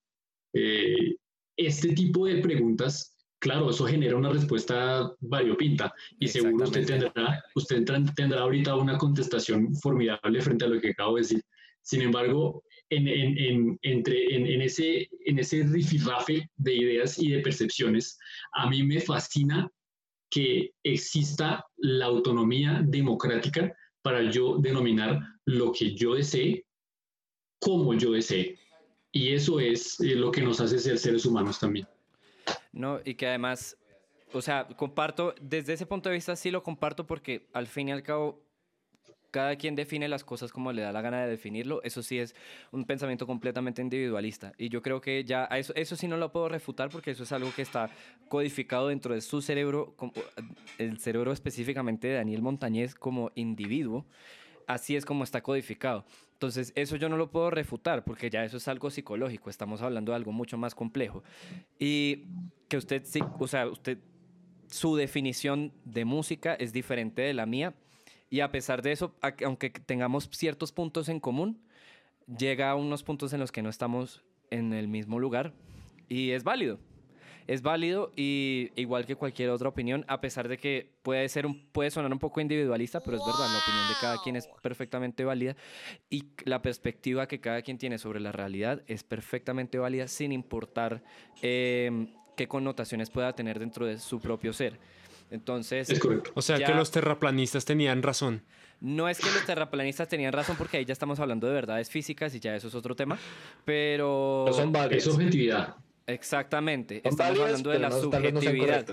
Eh, 0.54 1.16
este 1.58 1.94
tipo 1.94 2.26
de 2.26 2.42
preguntas, 2.42 3.16
claro, 3.40 3.70
eso 3.70 3.86
genera 3.86 4.16
una 4.16 4.30
respuesta 4.30 5.14
variopinta 5.20 5.94
y 6.20 6.28
seguro 6.28 6.66
usted 6.66 6.86
tendrá, 6.86 7.44
usted 7.56 7.84
tendrá 8.16 8.42
ahorita 8.42 8.76
una 8.76 8.98
contestación 8.98 9.76
formidable 9.76 10.42
frente 10.42 10.66
a 10.66 10.70
lo 10.70 10.80
que 10.80 10.92
acabo 10.92 11.16
de 11.16 11.22
decir. 11.22 11.42
Sin 11.84 12.02
embargo, 12.02 12.64
en, 12.90 13.08
en, 13.08 13.80
entre, 13.82 14.36
en, 14.36 14.62
ese, 14.62 15.10
en 15.26 15.40
ese 15.40 15.64
rifirrafe 15.64 16.50
de 16.58 16.76
ideas 16.76 17.18
y 17.18 17.30
de 17.30 17.40
percepciones, 17.40 18.20
a 18.54 18.70
mí 18.70 18.84
me 18.84 19.00
fascina 19.00 19.70
que 20.32 20.72
exista 20.84 21.66
la 21.78 22.06
autonomía 22.06 22.82
democrática 22.84 23.76
para 24.02 24.32
yo 24.32 24.58
denominar 24.58 25.20
lo 25.46 25.72
que 25.72 25.94
yo 25.94 26.16
desee 26.16 26.66
como 27.60 27.94
yo 27.94 28.14
desee. 28.14 28.58
Y 29.12 29.34
eso 29.34 29.60
es 29.60 30.00
eh, 30.00 30.16
lo 30.16 30.32
que 30.32 30.42
nos 30.42 30.60
hace 30.60 30.80
ser 30.80 30.98
seres 30.98 31.26
humanos 31.26 31.60
también. 31.60 31.88
No, 32.72 33.00
y 33.04 33.14
que 33.16 33.28
además, 33.28 33.78
o 34.34 34.42
sea, 34.42 34.68
comparto, 34.68 35.36
desde 35.42 35.74
ese 35.74 35.86
punto 35.86 36.10
de 36.10 36.16
vista 36.16 36.36
sí 36.36 36.50
lo 36.50 36.64
comparto 36.64 37.06
porque 37.06 37.48
al 37.54 37.68
fin 37.68 37.90
y 37.90 37.92
al 37.92 38.02
cabo 38.02 38.42
cada 39.32 39.56
quien 39.56 39.76
define 39.76 40.08
las 40.08 40.24
cosas 40.24 40.52
como 40.52 40.72
le 40.72 40.82
da 40.82 40.92
la 40.92 41.02
gana 41.02 41.24
de 41.24 41.30
definirlo. 41.30 41.82
Eso 41.84 42.04
sí 42.04 42.20
es 42.20 42.36
un 42.72 42.86
pensamiento 42.86 43.26
completamente 43.26 43.82
individualista. 43.82 44.54
Y 44.58 44.70
yo 44.70 44.82
creo 44.82 45.02
que 45.02 45.24
ya 45.24 45.46
eso, 45.46 45.74
eso 45.76 45.96
sí 45.96 46.08
no 46.08 46.18
lo 46.18 46.32
puedo 46.32 46.50
refutar 46.50 46.90
porque 46.90 47.12
eso 47.12 47.24
es 47.24 47.32
algo 47.32 47.52
que 47.56 47.62
está 47.62 47.90
codificado 48.28 48.90
dentro 48.90 49.16
de 49.16 49.22
su 49.22 49.42
cerebro, 49.42 49.96
el 50.78 51.00
cerebro 51.00 51.32
específicamente 51.32 52.08
de 52.08 52.16
Daniel 52.16 52.42
Montañez 52.42 52.94
como 52.94 53.32
individuo. 53.36 54.06
Así 54.68 54.96
es 54.96 55.06
como 55.06 55.24
está 55.24 55.42
codificado. 55.42 56.06
Entonces, 56.34 56.74
eso 56.76 56.96
yo 56.96 57.10
no 57.10 57.18
lo 57.18 57.30
puedo 57.30 57.52
refutar 57.52 58.04
porque 58.04 58.30
ya 58.30 58.44
eso 58.44 58.58
es 58.58 58.68
algo 58.68 58.90
psicológico. 58.90 59.50
Estamos 59.50 59.82
hablando 59.82 60.12
de 60.12 60.18
algo 60.18 60.32
mucho 60.32 60.58
más 60.58 60.76
complejo. 60.76 61.24
Y 61.80 62.26
que 62.68 62.78
usted 62.78 63.04
sí, 63.06 63.20
o 63.40 63.48
sea, 63.48 63.68
usted, 63.68 63.98
su 64.68 64.96
definición 64.96 65.72
de 65.86 66.06
música 66.06 66.54
es 66.56 66.74
diferente 66.74 67.22
de 67.22 67.34
la 67.34 67.46
mía 67.46 67.74
y 68.32 68.40
a 68.40 68.50
pesar 68.50 68.82
de 68.82 68.94
eso, 68.94 69.14
aunque 69.44 69.70
tengamos 69.70 70.30
ciertos 70.32 70.72
puntos 70.72 71.10
en 71.10 71.20
común, 71.20 71.62
llega 72.26 72.72
a 72.72 72.76
unos 72.76 73.04
puntos 73.04 73.34
en 73.34 73.42
los 73.42 73.52
que 73.52 73.62
no 73.62 73.70
estamos 73.70 74.24
en 74.50 74.74
el 74.74 74.88
mismo 74.88 75.20
lugar 75.20 75.54
y 76.08 76.32
es 76.32 76.46
válido. 76.46 76.80
Es 77.46 77.62
válido 77.62 78.14
y 78.16 78.72
igual 78.78 79.06
que 79.06 79.18
cualquier 79.18 79.50
otra 79.50 79.68
opinión, 79.68 80.06
a 80.08 80.22
pesar 80.22 80.48
de 80.48 80.58
que 80.58 80.94
puede, 81.04 81.28
ser 81.28 81.46
un, 81.46 81.68
puede 81.74 81.92
sonar 81.92 82.14
un 82.14 82.20
poco 82.20 82.40
individualista, 82.40 83.02
pero 83.02 83.18
es 83.18 83.24
verdad, 83.26 83.52
la 83.52 83.60
opinión 83.60 83.90
de 83.90 83.96
cada 84.00 84.18
quien 84.24 84.38
es 84.38 84.48
perfectamente 84.62 85.26
válida 85.26 85.58
y 86.10 86.30
la 86.46 86.62
perspectiva 86.62 87.28
que 87.28 87.42
cada 87.42 87.62
quien 87.64 87.78
tiene 87.78 87.98
sobre 87.98 88.22
la 88.22 88.32
realidad 88.32 88.82
es 88.88 89.04
perfectamente 89.04 89.78
válida 89.78 90.08
sin 90.08 90.32
importar 90.32 91.04
eh, 91.42 92.08
qué 92.38 92.48
connotaciones 92.48 93.10
pueda 93.10 93.34
tener 93.34 93.60
dentro 93.60 93.86
de 93.86 93.98
su 94.00 94.22
propio 94.22 94.54
ser. 94.54 94.80
Entonces. 95.32 95.90
Es 95.90 96.00
correcto. 96.00 96.32
O 96.36 96.42
sea 96.42 96.60
que 96.60 96.74
los 96.74 96.92
terraplanistas 96.92 97.66
tenían 97.66 98.04
razón. 98.04 98.44
No 98.82 99.08
es 99.08 99.20
que 99.20 99.32
los 99.32 99.46
terraplanistas 99.46 100.08
tenían 100.08 100.34
razón 100.34 100.56
porque 100.58 100.78
ahí 100.78 100.86
ya 100.86 100.94
estamos 100.94 101.20
hablando 101.20 101.48
de 101.48 101.54
verdades 101.54 101.90
físicas 101.90 102.34
y 102.36 102.40
ya 102.40 102.56
eso 102.56 102.68
es 102.68 102.76
otro 102.76 102.96
tema, 102.96 103.18
pero... 103.64 104.46
son 104.52 104.74
Es 104.90 105.04
subjetividad. 105.04 105.76
Exactamente. 106.08 107.02
estamos 107.08 107.40
hablando 107.40 107.70
de 107.70 107.80
la 107.80 107.92
subjetividad. 107.92 108.86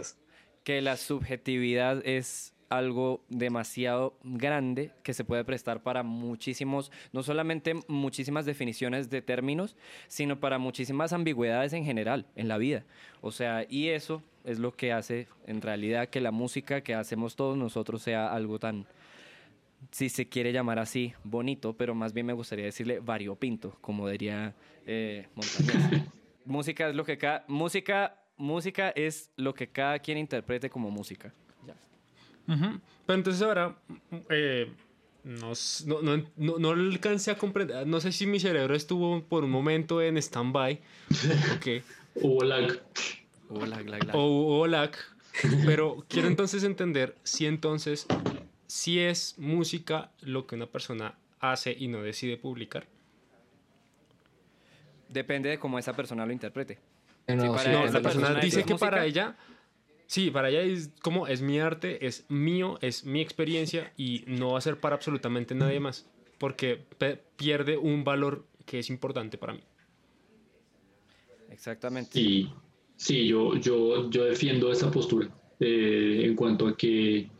que 0.62 0.82
la 0.82 0.97
subjetividad 0.97 2.06
es 2.06 2.55
algo 2.69 3.23
demasiado 3.28 4.16
grande 4.23 4.90
que 5.03 5.15
se 5.15 5.24
puede 5.24 5.45
prestar 5.45 5.82
para 5.82 6.03
muchísimos, 6.03 6.93
no 7.12 7.23
solamente 7.23 7.74
muchísimas 7.89 8.47
definiciones 8.47 9.11
de 9.11 9.23
términos, 9.23 9.77
sino 10.09 10.40
para 10.40 10.59
muchísimas 10.59 11.12
ambigüedades 11.12 11.73
en 11.73 11.85
general 11.85 12.27
en 12.36 12.49
la 12.49 12.59
vida. 12.59 12.85
O 13.20 13.31
sea, 13.31 13.66
y 13.69 13.89
eso 13.89 14.23
es 14.45 14.59
lo 14.59 14.73
que 14.73 14.93
hace 14.93 15.28
en 15.47 15.61
realidad 15.61 16.09
que 16.09 16.20
la 16.20 16.31
música 16.31 16.82
que 16.82 16.95
hacemos 16.95 17.36
todos 17.36 17.57
nosotros 17.57 18.03
sea 18.03 18.32
algo 18.32 18.59
tan, 18.59 18.86
si 19.90 20.09
se 20.09 20.28
quiere 20.28 20.53
llamar 20.53 20.78
así, 20.78 21.12
bonito, 21.24 21.74
pero 21.74 21.95
más 21.95 22.12
bien 22.12 22.27
me 22.27 22.32
gustaría 22.32 22.66
decirle 22.66 23.01
variopinto, 23.01 23.77
como 23.81 24.09
diría 24.09 24.55
eh, 24.86 25.27
música 26.45 26.89
es 26.89 26.95
lo 26.95 27.05
que 27.05 27.19
cada, 27.19 27.45
música 27.49 28.19
música 28.39 28.90
es 28.90 29.31
lo 29.36 29.53
que 29.53 29.69
cada 29.69 29.99
quien 29.99 30.16
interprete 30.16 30.70
como 30.70 30.90
música. 30.90 31.35
Ujú. 32.49 32.81
Pero 33.07 33.16
entonces 33.19 33.43
ahora, 33.43 33.77
eh, 34.31 34.73
no, 35.25 35.53
no, 35.87 36.03
no, 36.03 36.25
no, 36.37 36.59
no 36.59 36.70
alcancé 36.70 37.31
a 37.31 37.37
comprender, 37.39 37.87
no 37.87 38.01
sé 38.01 38.11
si 38.12 38.27
mi 38.27 38.41
cerebro 38.41 38.75
estuvo 38.75 39.23
por 39.23 39.45
un 39.45 39.51
momento 39.51 40.01
en 40.03 40.16
stand-by 40.16 40.81
o 41.57 41.61
qué, 41.61 41.83
Hubo 42.15 42.43
lag. 42.45 42.81
Oh, 43.51 43.65
lag, 43.65 43.89
lag, 43.89 44.05
lag. 44.05 44.16
o 44.16 44.27
hubo 44.27 44.66
lag, 44.66 44.91
pero 45.65 46.05
quiero 46.09 46.29
entonces 46.29 46.65
entender 46.65 47.15
si 47.23 47.47
entonces, 47.47 48.07
si 48.66 48.99
es 48.99 49.35
música 49.39 50.11
lo 50.20 50.47
que 50.47 50.57
una 50.57 50.66
persona 50.66 51.15
hace 51.41 51.73
y 51.79 51.89
no 51.89 52.03
decide 52.03 52.37
publicar. 52.37 52.87
Depende 55.09 55.49
de 55.49 55.59
cómo 55.59 55.79
esa 55.79 55.95
persona 55.95 56.27
lo 56.27 56.33
interprete. 56.33 56.79
No, 57.29 57.43
Sí, 57.43 57.49
para 57.49 57.73
No, 57.73 57.85
esa 57.85 57.95
la 57.95 58.03
persona 58.03 58.27
persona 58.29 58.41
dice 58.41 58.62
que 58.65 58.73
música. 58.75 58.91
para 58.91 59.05
ella, 59.07 59.37
sí, 60.09 60.32
para 60.32 60.48
ella 60.48 60.62
es 60.62 60.90
como 61.01 61.28
es 61.28 61.40
mi 61.40 61.60
arte, 61.60 62.05
es 62.05 62.24
mío, 62.28 62.78
es 62.80 63.05
mi 63.05 63.20
experiencia 63.20 63.93
y 63.97 64.24
no 64.26 64.52
va 64.52 64.59
a 64.59 64.62
ser 64.62 64.80
para 64.80 64.97
absolutamente 64.97 65.55
nadie 65.55 65.78
más, 65.78 66.10
porque 66.39 66.85
pierde 67.36 67.76
un 67.76 68.02
valor 68.02 68.44
que 68.66 68.80
es 68.80 68.90
importante 68.90 69.39
para 69.39 69.52
mí. 69.52 69.60
Exactamente. 71.51 72.18
Y 72.18 72.52
sí, 72.97 73.28
yo, 73.28 73.55
yo, 73.56 74.10
yo 74.10 74.24
defiendo 74.24 74.72
esa 74.72 74.90
postura 74.90 75.28
eh, 75.60 76.22
en 76.24 76.35
cuanto 76.35 76.66
a 76.66 76.76
que 76.76 77.30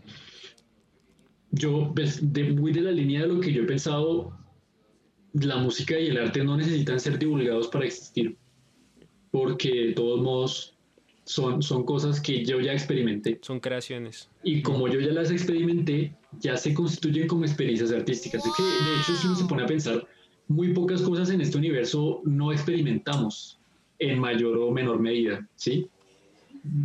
yo, 1.51 1.93
pues, 1.95 2.33
de, 2.33 2.53
muy 2.53 2.73
de 2.73 2.83
la 2.83 2.93
línea 2.93 3.23
de 3.23 3.29
lo 3.29 3.41
que 3.41 3.53
yo 3.53 3.63
he 3.63 3.67
pensado, 3.67 4.37
la 5.33 5.57
música 5.57 5.99
y 5.99 6.09
el 6.09 6.19
arte 6.19 6.45
no 6.45 6.57
necesitan 6.57 7.01
ser 7.01 7.19
divulgados 7.19 7.69
para 7.69 7.87
existir, 7.87 8.37
porque 9.31 9.87
de 9.87 9.93
todos 9.93 10.21
modos 10.21 10.78
son, 11.29 11.63
son 11.63 11.85
cosas 11.85 12.21
que 12.21 12.43
yo 12.45 12.59
ya 12.61 12.73
experimenté. 12.73 13.39
Son 13.43 13.61
creaciones. 13.61 14.31
Y 14.43 14.63
como 14.63 14.89
yo 14.89 14.99
ya 14.99 15.13
las 15.13 15.31
experimenté, 15.31 16.15
ya 16.41 16.57
se 16.57 16.73
constituyen 16.73 17.29
como 17.29 17.45
experiencias 17.45 17.93
artísticas. 17.93 18.45
Es 18.47 18.53
que, 18.57 18.63
de 18.63 19.01
hecho, 19.01 19.15
si 19.15 19.27
uno 19.27 19.37
se 19.37 19.45
pone 19.45 19.63
a 19.65 19.67
pensar, 19.67 20.07
muy 20.49 20.73
pocas 20.73 21.03
cosas 21.03 21.29
en 21.31 21.43
este 21.43 21.59
universo 21.59 22.23
no 22.25 22.51
experimentamos 22.51 23.61
en 23.99 24.19
mayor 24.19 24.57
o 24.57 24.71
menor 24.71 25.01
medida, 25.01 25.47
¿sí? 25.55 25.91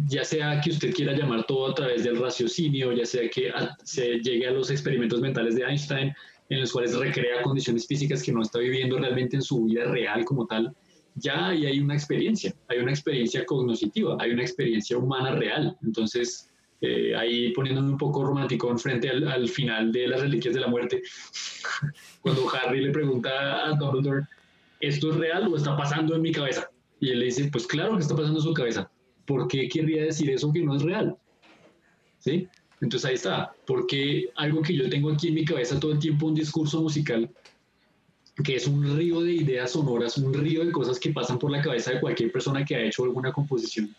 Ya 0.07 0.25
sea 0.25 0.59
que 0.61 0.71
usted 0.71 0.93
quiera 0.93 1.13
llamar 1.13 1.45
todo 1.45 1.71
a 1.71 1.73
través 1.73 2.03
del 2.03 2.17
raciocinio, 2.17 2.91
ya 2.91 3.05
sea 3.05 3.29
que 3.29 3.49
a- 3.49 3.75
se 3.83 4.19
llegue 4.19 4.47
a 4.47 4.51
los 4.51 4.69
experimentos 4.69 5.21
mentales 5.21 5.55
de 5.55 5.63
Einstein, 5.63 6.13
en 6.49 6.59
los 6.59 6.71
cuales 6.73 6.95
recrea 6.97 7.41
condiciones 7.43 7.87
físicas 7.87 8.21
que 8.21 8.33
no 8.33 8.41
está 8.41 8.59
viviendo 8.59 8.97
realmente 8.99 9.37
en 9.37 9.41
su 9.41 9.63
vida 9.63 9.85
real 9.85 10.25
como 10.25 10.45
tal, 10.45 10.75
ya 11.15 11.47
ahí 11.47 11.65
hay 11.65 11.79
una 11.79 11.93
experiencia, 11.93 12.53
hay 12.67 12.79
una 12.79 12.91
experiencia 12.91 13.45
cognoscitiva, 13.45 14.17
hay 14.19 14.31
una 14.31 14.41
experiencia 14.41 14.97
humana 14.97 15.31
real. 15.31 15.77
Entonces, 15.83 16.49
eh, 16.81 17.15
ahí 17.15 17.51
poniéndome 17.53 17.89
un 17.89 17.97
poco 17.97 18.25
romántico 18.25 18.69
en 18.69 18.79
frente 18.79 19.09
al, 19.09 19.27
al 19.27 19.47
final 19.47 19.91
de 19.91 20.07
las 20.07 20.21
reliquias 20.21 20.53
de 20.53 20.61
la 20.61 20.67
muerte, 20.67 21.01
cuando 22.21 22.49
Harry 22.53 22.81
le 22.81 22.91
pregunta 22.91 23.65
a 23.65 23.71
Dumbledore, 23.73 24.25
¿esto 24.79 25.11
es 25.11 25.17
real 25.17 25.47
o 25.47 25.55
está 25.55 25.77
pasando 25.77 26.15
en 26.15 26.21
mi 26.21 26.31
cabeza? 26.31 26.69
Y 26.99 27.09
él 27.09 27.19
le 27.19 27.25
dice, 27.25 27.49
pues 27.51 27.67
claro 27.67 27.95
que 27.95 28.01
está 28.01 28.15
pasando 28.15 28.39
en 28.39 28.43
su 28.43 28.53
cabeza. 28.53 28.89
¿Por 29.25 29.47
qué 29.47 29.67
querría 29.69 30.03
decir 30.03 30.29
eso 30.29 30.51
que 30.51 30.61
no 30.61 30.75
es 30.75 30.83
real? 30.83 31.15
¿Sí? 32.19 32.47
Entonces 32.81 33.09
ahí 33.09 33.15
está, 33.15 33.53
porque 33.65 34.29
algo 34.35 34.61
que 34.61 34.75
yo 34.75 34.89
tengo 34.89 35.09
aquí 35.09 35.29
en 35.29 35.35
mi 35.35 35.45
cabeza 35.45 35.79
todo 35.79 35.93
el 35.93 35.99
tiempo, 35.99 36.27
un 36.27 36.35
discurso 36.35 36.81
musical, 36.81 37.29
que 38.41 38.55
es 38.55 38.67
un 38.67 38.97
río 38.97 39.21
de 39.21 39.33
ideas 39.33 39.71
sonoras, 39.71 40.17
un 40.17 40.33
río 40.33 40.65
de 40.65 40.71
cosas 40.71 40.99
que 40.99 41.11
pasan 41.11 41.37
por 41.37 41.51
la 41.51 41.61
cabeza 41.61 41.91
de 41.91 41.99
cualquier 41.99 42.31
persona 42.31 42.65
que 42.65 42.75
ha 42.75 42.83
hecho 42.83 43.03
alguna 43.03 43.31
composición. 43.31 43.93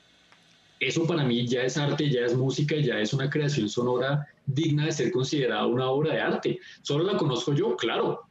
Eso 0.80 1.06
para 1.06 1.24
mí 1.24 1.46
ya 1.46 1.62
es 1.62 1.76
arte, 1.76 2.10
ya 2.10 2.22
es 2.22 2.34
música, 2.34 2.76
ya 2.76 2.98
es 2.98 3.12
una 3.12 3.30
creación 3.30 3.68
sonora 3.68 4.26
digna 4.44 4.86
de 4.86 4.92
ser 4.92 5.12
considerada 5.12 5.66
una 5.66 5.88
obra 5.88 6.14
de 6.14 6.20
arte. 6.20 6.58
Solo 6.82 7.04
la 7.04 7.16
conozco 7.16 7.54
yo, 7.54 7.76
claro. 7.76 8.22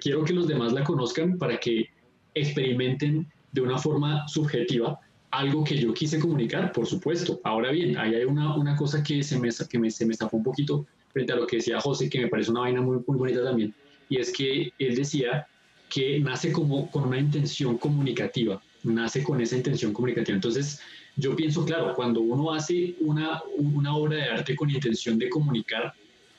Quiero 0.00 0.24
que 0.24 0.32
los 0.32 0.48
demás 0.48 0.72
la 0.72 0.82
conozcan 0.82 1.38
para 1.38 1.58
que 1.58 1.90
experimenten 2.34 3.30
de 3.52 3.60
una 3.60 3.78
forma 3.78 4.26
subjetiva 4.26 4.98
algo 5.30 5.64
que 5.64 5.76
yo 5.76 5.92
quise 5.92 6.18
comunicar, 6.18 6.72
por 6.72 6.86
supuesto. 6.86 7.40
Ahora 7.44 7.70
bien, 7.70 7.96
ahí 7.98 8.14
hay 8.14 8.24
una, 8.24 8.56
una 8.56 8.74
cosa 8.74 9.02
que, 9.02 9.22
se 9.22 9.38
me, 9.38 9.50
que 9.68 9.78
me, 9.78 9.90
se 9.90 10.06
me 10.06 10.14
un 10.32 10.42
poquito 10.42 10.86
frente 11.12 11.32
a 11.32 11.36
lo 11.36 11.46
que 11.46 11.56
decía 11.56 11.80
José, 11.80 12.08
que 12.08 12.20
me 12.20 12.28
parece 12.28 12.50
una 12.50 12.60
vaina 12.60 12.80
muy, 12.80 12.98
muy 13.06 13.18
bonita 13.18 13.44
también, 13.44 13.74
y 14.08 14.18
es 14.18 14.32
que 14.32 14.72
él 14.78 14.96
decía 14.96 15.46
que 15.88 16.18
nace 16.20 16.52
como 16.52 16.90
con 16.90 17.04
una 17.04 17.18
intención 17.18 17.78
comunicativa, 17.78 18.60
nace 18.82 19.22
con 19.22 19.40
esa 19.40 19.56
intención 19.56 19.92
comunicativa. 19.92 20.34
Entonces, 20.34 20.80
yo 21.16 21.34
pienso, 21.34 21.64
claro, 21.64 21.94
cuando 21.94 22.20
uno 22.20 22.52
hace 22.52 22.94
una, 23.00 23.42
una 23.56 23.96
obra 23.96 24.16
de 24.16 24.24
arte 24.24 24.56
con 24.56 24.70
intención 24.70 25.18
de 25.18 25.28
comunicar, 25.28 25.94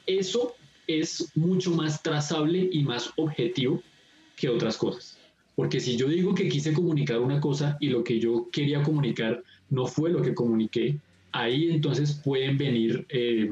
eso 0.06 0.56
es 0.86 1.32
mucho 1.36 1.72
más 1.72 2.02
trazable 2.02 2.70
y 2.72 2.84
más 2.84 3.12
objetivo 3.18 3.82
que 4.36 4.50
otras 4.50 4.78
cosas. 4.78 5.18
Porque 5.56 5.80
si 5.80 5.98
yo 5.98 6.08
digo 6.08 6.36
que 6.36 6.48
quise 6.48 6.72
comunicar 6.74 7.20
una 7.20 7.42
cosa 7.42 7.78
y 7.80 7.90
lo 7.90 8.04
que 8.04 8.20
yo 8.20 8.48
quería 8.52 8.84
comunicar 8.84 9.44
no 9.70 9.88
fue 9.88 10.12
lo 10.12 10.22
que 10.22 10.36
comuniqué, 10.36 10.98
ahí 11.32 11.72
entonces 11.72 12.14
pueden 12.24 12.58
venir 12.58 13.06
eh, 13.10 13.50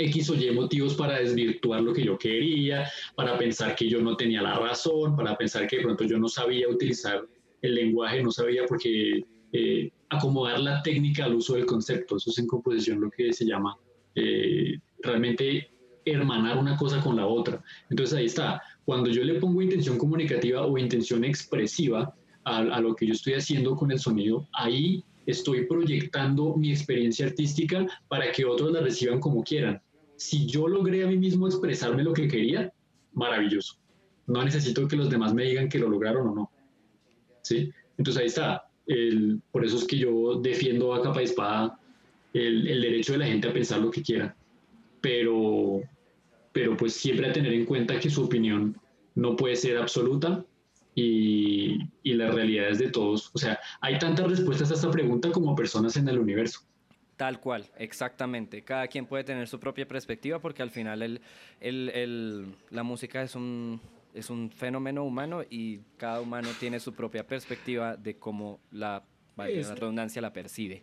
X 0.00 0.30
o 0.30 0.34
Y 0.34 0.50
motivos 0.50 0.94
para 0.94 1.18
desvirtuar 1.18 1.82
lo 1.82 1.92
que 1.92 2.04
yo 2.04 2.18
quería, 2.18 2.88
para 3.14 3.38
pensar 3.38 3.76
que 3.76 3.88
yo 3.88 4.00
no 4.00 4.16
tenía 4.16 4.42
la 4.42 4.58
razón, 4.58 5.16
para 5.16 5.36
pensar 5.36 5.66
que 5.66 5.76
de 5.76 5.82
pronto 5.82 6.04
yo 6.04 6.18
no 6.18 6.28
sabía 6.28 6.68
utilizar 6.68 7.22
el 7.62 7.74
lenguaje, 7.74 8.22
no 8.22 8.30
sabía 8.30 8.64
porque 8.66 9.24
eh, 9.52 9.90
acomodar 10.08 10.60
la 10.60 10.82
técnica 10.82 11.24
al 11.24 11.34
uso 11.34 11.54
del 11.54 11.66
concepto. 11.66 12.16
Eso 12.16 12.30
es 12.30 12.38
en 12.38 12.46
composición 12.46 13.00
lo 13.00 13.10
que 13.10 13.32
se 13.32 13.44
llama 13.44 13.76
eh, 14.14 14.78
realmente 15.02 15.70
hermanar 16.04 16.56
una 16.56 16.76
cosa 16.76 17.00
con 17.00 17.16
la 17.16 17.26
otra. 17.26 17.62
Entonces 17.90 18.16
ahí 18.16 18.26
está. 18.26 18.62
Cuando 18.84 19.10
yo 19.10 19.22
le 19.22 19.34
pongo 19.34 19.60
intención 19.60 19.98
comunicativa 19.98 20.66
o 20.66 20.78
intención 20.78 21.24
expresiva 21.24 22.14
a, 22.44 22.58
a 22.58 22.80
lo 22.80 22.94
que 22.96 23.06
yo 23.06 23.12
estoy 23.12 23.34
haciendo 23.34 23.76
con 23.76 23.92
el 23.92 23.98
sonido, 23.98 24.48
ahí 24.54 25.04
estoy 25.26 25.66
proyectando 25.66 26.56
mi 26.56 26.70
experiencia 26.70 27.26
artística 27.26 27.86
para 28.08 28.32
que 28.32 28.46
otros 28.46 28.72
la 28.72 28.80
reciban 28.80 29.20
como 29.20 29.44
quieran. 29.44 29.80
Si 30.20 30.44
yo 30.44 30.68
logré 30.68 31.02
a 31.02 31.06
mí 31.06 31.16
mismo 31.16 31.46
expresarme 31.46 32.04
lo 32.04 32.12
que 32.12 32.28
quería, 32.28 32.70
maravilloso. 33.14 33.78
No 34.26 34.44
necesito 34.44 34.86
que 34.86 34.94
los 34.94 35.08
demás 35.08 35.32
me 35.32 35.44
digan 35.44 35.70
que 35.70 35.78
lo 35.78 35.88
lograron 35.88 36.28
o 36.28 36.34
no. 36.34 36.50
¿Sí? 37.40 37.72
Entonces 37.96 38.20
ahí 38.20 38.26
está. 38.26 38.68
Por 39.50 39.64
eso 39.64 39.78
es 39.78 39.86
que 39.86 39.96
yo 39.96 40.34
defiendo 40.34 40.92
a 40.92 41.00
capa 41.00 41.22
y 41.22 41.24
espada 41.24 41.80
el, 42.34 42.68
el, 42.68 42.82
derecho 42.82 43.12
de 43.12 43.18
la 43.20 43.26
gente 43.28 43.48
a 43.48 43.52
pensar 43.54 43.80
lo 43.80 43.90
que 43.90 44.02
quiera. 44.02 44.36
Pero, 45.00 45.80
pero 46.52 46.76
pues 46.76 46.92
siempre 46.92 47.26
a 47.26 47.32
tener 47.32 47.54
en 47.54 47.64
cuenta 47.64 47.98
que 47.98 48.10
su 48.10 48.22
opinión 48.22 48.78
no 49.14 49.36
puede 49.36 49.56
ser 49.56 49.78
absoluta 49.78 50.44
y, 50.94 51.78
y 52.02 52.12
las 52.12 52.34
realidades 52.34 52.78
de 52.78 52.90
todos. 52.90 53.30
O 53.32 53.38
sea, 53.38 53.58
hay 53.80 53.98
tantas 53.98 54.28
respuestas 54.28 54.70
a 54.70 54.74
esta 54.74 54.90
pregunta 54.90 55.32
como 55.32 55.56
personas 55.56 55.96
en 55.96 56.08
el 56.10 56.18
universo. 56.18 56.60
Tal 57.20 57.38
cual, 57.38 57.66
exactamente. 57.76 58.62
Cada 58.62 58.88
quien 58.88 59.04
puede 59.04 59.24
tener 59.24 59.46
su 59.46 59.60
propia 59.60 59.86
perspectiva 59.86 60.38
porque 60.38 60.62
al 60.62 60.70
final 60.70 61.02
el, 61.02 61.20
el, 61.60 61.90
el, 61.90 62.54
la 62.70 62.82
música 62.82 63.20
es 63.20 63.34
un, 63.34 63.78
es 64.14 64.30
un 64.30 64.50
fenómeno 64.50 65.04
humano 65.04 65.42
y 65.50 65.80
cada 65.98 66.22
humano 66.22 66.48
tiene 66.58 66.80
su 66.80 66.94
propia 66.94 67.26
perspectiva 67.26 67.94
de 67.94 68.16
cómo 68.16 68.58
la, 68.70 69.02
vaya, 69.36 69.68
la 69.68 69.74
redundancia 69.74 70.22
la 70.22 70.32
percibe. 70.32 70.82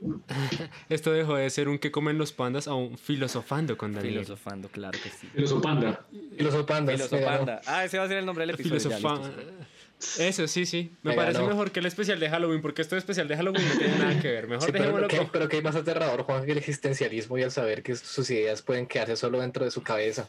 Esto 0.88 1.12
dejó 1.12 1.36
de 1.36 1.50
ser 1.50 1.68
un 1.68 1.78
que 1.78 1.90
comen 1.90 2.16
los 2.16 2.32
pandas 2.32 2.66
a 2.66 2.72
un 2.72 2.96
filosofando 2.96 3.76
con 3.76 3.92
Daniel. 3.92 4.14
Filosofando, 4.14 4.70
claro 4.70 4.98
que 5.02 5.10
sí. 5.10 5.26
Filosopanda. 5.34 6.06
Filosopanda. 6.34 6.92
Filosopanda. 6.94 7.60
Ah, 7.66 7.84
ese 7.84 7.98
va 7.98 8.04
a 8.04 8.08
ser 8.08 8.16
el 8.16 8.24
nombre 8.24 8.46
del 8.46 8.54
episodio. 8.54 8.80
Filosofanda. 8.80 9.30
Eso, 10.18 10.46
sí, 10.46 10.64
sí. 10.64 10.92
Me, 11.02 11.10
Me 11.10 11.16
parece 11.16 11.38
ganó. 11.38 11.48
mejor 11.50 11.70
que 11.72 11.80
el 11.80 11.86
especial 11.86 12.20
de 12.20 12.30
Halloween, 12.30 12.60
porque 12.60 12.82
esto 12.82 12.94
de 12.94 13.00
especial 13.00 13.26
de 13.26 13.36
Halloween 13.36 13.68
no 13.68 13.78
tiene 13.78 13.98
nada 13.98 14.20
que 14.20 14.28
ver. 14.30 14.46
Mejor 14.46 14.64
Sí, 14.66 14.72
pero, 14.72 14.84
dejémoslo 14.84 15.08
¿qué, 15.08 15.16
como- 15.18 15.32
pero 15.32 15.48
qué 15.48 15.56
hay 15.56 15.62
más 15.62 15.74
aterrador, 15.76 16.22
Juan, 16.22 16.44
que 16.46 16.52
el 16.52 16.58
existencialismo 16.58 17.36
y 17.38 17.42
el 17.42 17.50
saber 17.50 17.82
que 17.82 17.96
sus 17.96 18.30
ideas 18.30 18.62
pueden 18.62 18.86
quedarse 18.86 19.16
solo 19.16 19.40
dentro 19.40 19.64
de 19.64 19.70
su 19.72 19.82
cabeza. 19.82 20.28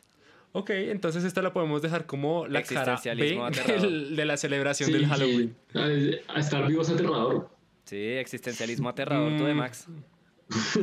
Ok, 0.53 0.71
entonces 0.71 1.23
esta 1.23 1.43
la 1.43 1.53
podemos 1.53 1.83
dejar 1.83 2.07
como 2.07 2.47
la 2.47 2.63
cara 2.63 2.99
B 3.03 3.39
del- 3.79 4.15
de 4.15 4.25
la 4.25 4.35
celebración 4.37 4.87
Sí, 4.87 4.93
del. 4.93 5.05
Halloween. 5.05 5.55
A, 5.75 6.33
a 6.35 6.39
estar 6.39 6.65
vivo 6.67 6.81
es 6.81 6.89
aterrador. 6.89 7.49
Sí, 7.85 7.97
existencialismo 8.13 8.89
aterrador, 8.89 9.37
tú 9.37 9.45
de 9.45 9.53
Mm. 9.53 9.57
Max. 9.57 9.85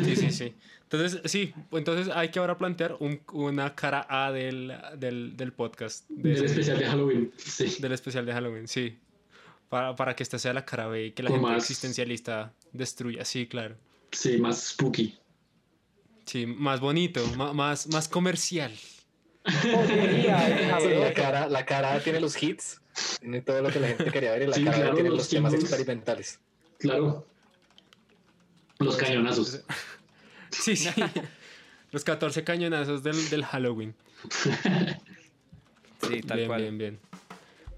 Sí, 0.04 0.14
sí, 0.14 0.30
sí. 0.30 0.54
Entonces, 0.90 1.20
sí, 1.24 1.52
entonces 1.72 2.14
hay 2.14 2.28
que 2.30 2.38
ahora 2.38 2.56
plantear 2.58 2.96
un- 3.00 3.20
una 3.32 3.74
cara 3.74 4.06
A 4.08 4.30
del, 4.30 4.72
del, 4.96 5.36
del 5.36 5.52
podcast. 5.52 6.08
de 6.08 6.22
Del 6.30 6.36
ese- 6.36 6.44
especial 6.46 6.78
de 6.78 6.86
Halloween. 6.86 7.32
Sí. 7.36 7.76
del 7.80 7.92
especial 7.92 8.24
de 8.24 8.32
Halloween, 8.32 8.68
sí. 8.68 8.96
Para, 9.68 9.96
para 9.96 10.14
que 10.14 10.22
esta 10.22 10.38
sea 10.38 10.52
la 10.54 10.64
cara 10.64 10.86
B 10.86 11.06
y 11.06 11.10
que 11.10 11.24
la 11.24 11.30
gente 11.30 11.42
más- 11.44 11.56
existencialista 11.64 12.52
destruya. 12.72 13.24
Sí, 13.24 13.48
claro. 13.48 13.74
Sí, 14.12 14.38
más 14.38 14.68
spooky. 14.68 15.18
Sí, 16.24 16.46
más 16.46 16.78
bonito, 16.80 17.24
más, 17.36 17.88
más 17.88 18.08
comercial. 18.08 18.72
Sí, 19.46 19.68
la, 20.98 21.12
cara, 21.14 21.48
la 21.48 21.64
cara 21.64 22.00
tiene 22.00 22.20
los 22.20 22.40
hits, 22.42 22.80
tiene 23.20 23.42
todo 23.42 23.60
lo 23.62 23.70
que 23.70 23.78
la 23.80 23.88
gente 23.88 24.10
quería 24.10 24.32
ver 24.32 24.42
y 24.42 24.46
la 24.48 24.52
Sí, 24.54 24.64
cara 24.64 24.76
claro, 24.76 24.94
tiene 24.94 25.08
los 25.10 25.18
los 25.18 25.28
temas 25.28 25.54
experimentales. 25.54 26.40
Claro. 26.78 27.26
Los 28.78 28.96
cañonazos. 28.96 29.60
Sí, 30.60 30.76
sí. 30.76 30.88
Los 31.92 32.04
14 32.04 32.44
cañonazos 32.44 33.02
del, 33.02 33.28
del 33.30 33.44
Halloween. 33.44 33.94
Sí, 36.08 36.20
tal 36.22 36.36
bien, 36.38 36.46
cual. 36.48 36.62
bien, 36.62 36.78
bien. 36.78 36.98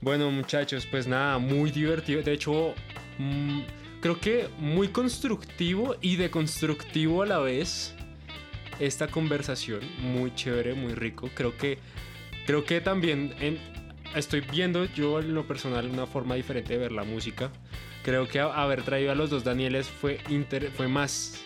Bueno, 0.01 0.31
muchachos, 0.31 0.87
pues 0.91 1.07
nada, 1.07 1.39
muy 1.39 1.71
divertido. 1.71 2.23
De 2.23 2.33
hecho, 2.33 2.75
mm, 3.19 3.61
creo 4.01 4.21
que 4.21 4.49
muy 4.59 4.89
constructivo 4.89 5.97
y 6.01 6.17
deconstructivo 6.17 7.23
a 7.23 7.27
la 7.27 7.39
vez 7.39 7.95
esta 8.79 9.09
conversación. 9.09 9.81
Muy 10.01 10.35
chévere, 10.35 10.75
muy 10.75 10.95
rico. 10.95 11.29
Creo 11.35 11.57
que, 11.57 11.79
creo 12.47 12.65
que 12.65 12.81
también 12.81 13.35
en- 13.41 13.59
estoy 14.15 14.41
viendo 14.41 14.85
yo 14.87 15.19
en 15.21 15.35
lo 15.35 15.47
personal 15.47 15.89
una 15.91 16.07
forma 16.07 16.35
diferente 16.37 16.73
de 16.75 16.79
ver 16.79 16.93
la 16.93 17.05
música. 17.05 17.51
Creo 18.05 18.27
que 18.29 18.41
haber 18.41 18.83
traído 18.85 19.13
a 19.13 19.15
los 19.15 19.31
dos 19.31 19.45
Danieles 19.45 19.89
fue, 19.89 20.19
inter- 20.29 20.71
fue 20.77 20.89
más... 20.89 21.43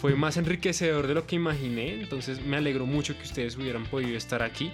Fue 0.00 0.14
más 0.14 0.36
enriquecedor 0.38 1.06
de 1.06 1.14
lo 1.14 1.26
que 1.26 1.36
imaginé, 1.36 2.00
entonces 2.00 2.40
me 2.40 2.56
alegro 2.56 2.86
mucho 2.86 3.16
que 3.16 3.22
ustedes 3.24 3.56
hubieran 3.56 3.84
podido 3.84 4.16
estar 4.16 4.42
aquí. 4.42 4.72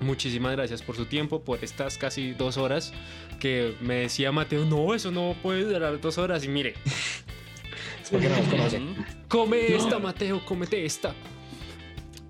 Muchísimas 0.00 0.52
gracias 0.52 0.82
por 0.82 0.96
su 0.96 1.06
tiempo, 1.06 1.42
por 1.42 1.62
estas 1.62 1.98
casi 1.98 2.32
dos 2.32 2.56
horas 2.56 2.92
que 3.38 3.74
me 3.80 3.96
decía 3.96 4.32
Mateo, 4.32 4.64
no, 4.64 4.94
eso 4.94 5.10
no 5.10 5.36
puede 5.42 5.64
durar 5.64 6.00
dos 6.00 6.16
horas. 6.18 6.44
Y 6.44 6.48
mire, 6.48 6.74
Es 8.02 8.10
porque 8.10 8.28
no 8.28 8.36
nos 8.36 8.46
conocen. 8.48 8.96
Come 9.28 9.68
No. 9.68 9.76
esta, 9.76 9.98
Mateo, 9.98 10.44
cómete 10.44 10.84
esta. 10.84 11.14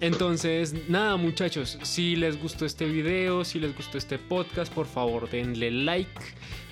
Entonces, 0.00 0.74
nada, 0.88 1.16
muchachos, 1.16 1.78
si 1.82 2.16
les 2.16 2.40
gustó 2.40 2.66
este 2.66 2.84
video, 2.84 3.44
si 3.44 3.60
les 3.60 3.74
gustó 3.74 3.96
este 3.96 4.18
podcast, 4.18 4.72
por 4.72 4.86
favor 4.86 5.30
denle 5.30 5.70
like. 5.70 6.20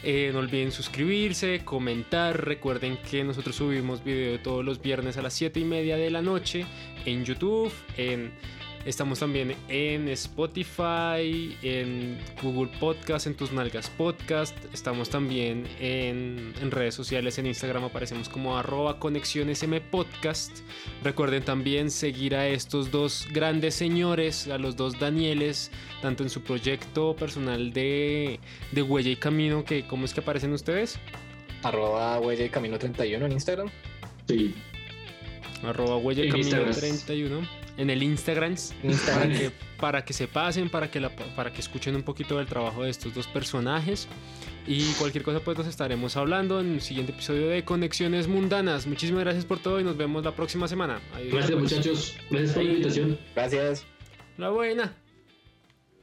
Eh, 0.02 0.30
no 0.32 0.40
olviden 0.40 0.72
suscribirse, 0.72 1.64
comentar. 1.64 2.44
Recuerden 2.44 2.98
que 3.08 3.22
nosotros 3.22 3.56
subimos 3.56 4.02
video 4.02 4.40
todos 4.40 4.64
los 4.64 4.82
viernes 4.82 5.16
a 5.16 5.22
las 5.22 5.34
7 5.34 5.60
y 5.60 5.64
media 5.64 5.96
de 5.96 6.10
la 6.10 6.20
noche 6.20 6.66
en 7.04 7.24
YouTube, 7.24 7.72
en 7.96 8.32
Estamos 8.84 9.20
también 9.20 9.54
en 9.68 10.08
Spotify, 10.08 11.56
en 11.62 12.18
Google 12.42 12.68
Podcast, 12.80 13.28
en 13.28 13.36
Tus 13.36 13.52
Nalgas 13.52 13.88
Podcast. 13.90 14.56
Estamos 14.74 15.08
también 15.08 15.68
en, 15.78 16.52
en 16.60 16.70
redes 16.72 16.92
sociales, 16.96 17.38
en 17.38 17.46
Instagram 17.46 17.84
aparecemos 17.84 18.28
como 18.28 18.58
arroba 18.58 18.98
conexionesm 18.98 19.76
podcast. 19.88 20.58
Recuerden 21.04 21.44
también 21.44 21.92
seguir 21.92 22.34
a 22.34 22.48
estos 22.48 22.90
dos 22.90 23.28
grandes 23.32 23.76
señores, 23.76 24.48
a 24.48 24.58
los 24.58 24.74
dos 24.74 24.98
Danieles, 24.98 25.70
tanto 26.00 26.24
en 26.24 26.30
su 26.30 26.42
proyecto 26.42 27.14
personal 27.14 27.72
de, 27.72 28.40
de 28.72 28.82
Huella 28.82 29.10
y 29.10 29.16
Camino, 29.16 29.64
que 29.64 29.86
¿cómo 29.86 30.06
es 30.06 30.12
que 30.12 30.20
aparecen 30.20 30.52
ustedes? 30.52 30.98
Arroba 31.62 32.18
huella 32.18 32.44
y 32.44 32.48
camino 32.48 32.80
31 32.80 33.26
en 33.26 33.32
Instagram. 33.32 33.70
Sí. 34.26 34.52
Arroba 35.64 35.96
Huella 35.96 36.22
Camino 36.22 36.38
Instagram. 36.38 36.74
31. 36.74 37.48
En 37.78 37.88
el 37.90 38.02
Instagram. 38.02 38.54
Para 39.06 39.28
que, 39.28 39.50
para 39.78 40.04
que 40.04 40.12
se 40.12 40.28
pasen, 40.28 40.68
para 40.68 40.90
que, 40.90 41.00
la- 41.00 41.10
para 41.16 41.52
que 41.52 41.60
escuchen 41.60 41.96
un 41.96 42.02
poquito 42.02 42.36
del 42.38 42.46
trabajo 42.46 42.82
de 42.82 42.90
estos 42.90 43.14
dos 43.14 43.26
personajes. 43.26 44.08
Y 44.66 44.84
cualquier 44.92 45.24
cosa, 45.24 45.40
pues 45.40 45.56
nos 45.58 45.66
estaremos 45.66 46.16
hablando 46.16 46.60
en 46.60 46.74
el 46.74 46.80
siguiente 46.82 47.12
episodio 47.12 47.48
de 47.48 47.64
Conexiones 47.64 48.28
Mundanas. 48.28 48.86
Muchísimas 48.86 49.24
gracias 49.24 49.44
por 49.44 49.58
todo 49.58 49.80
y 49.80 49.84
nos 49.84 49.96
vemos 49.96 50.22
la 50.24 50.34
próxima 50.36 50.68
semana. 50.68 51.00
Adiós, 51.14 51.32
Gracias 51.32 51.58
pues. 51.58 51.62
muchachos. 51.72 52.14
Gracias 52.30 52.52
por 52.52 52.62
la 52.64 52.70
invitación. 52.70 53.18
Gracias. 53.34 53.84
La 54.38 54.50
buena. 54.50 55.01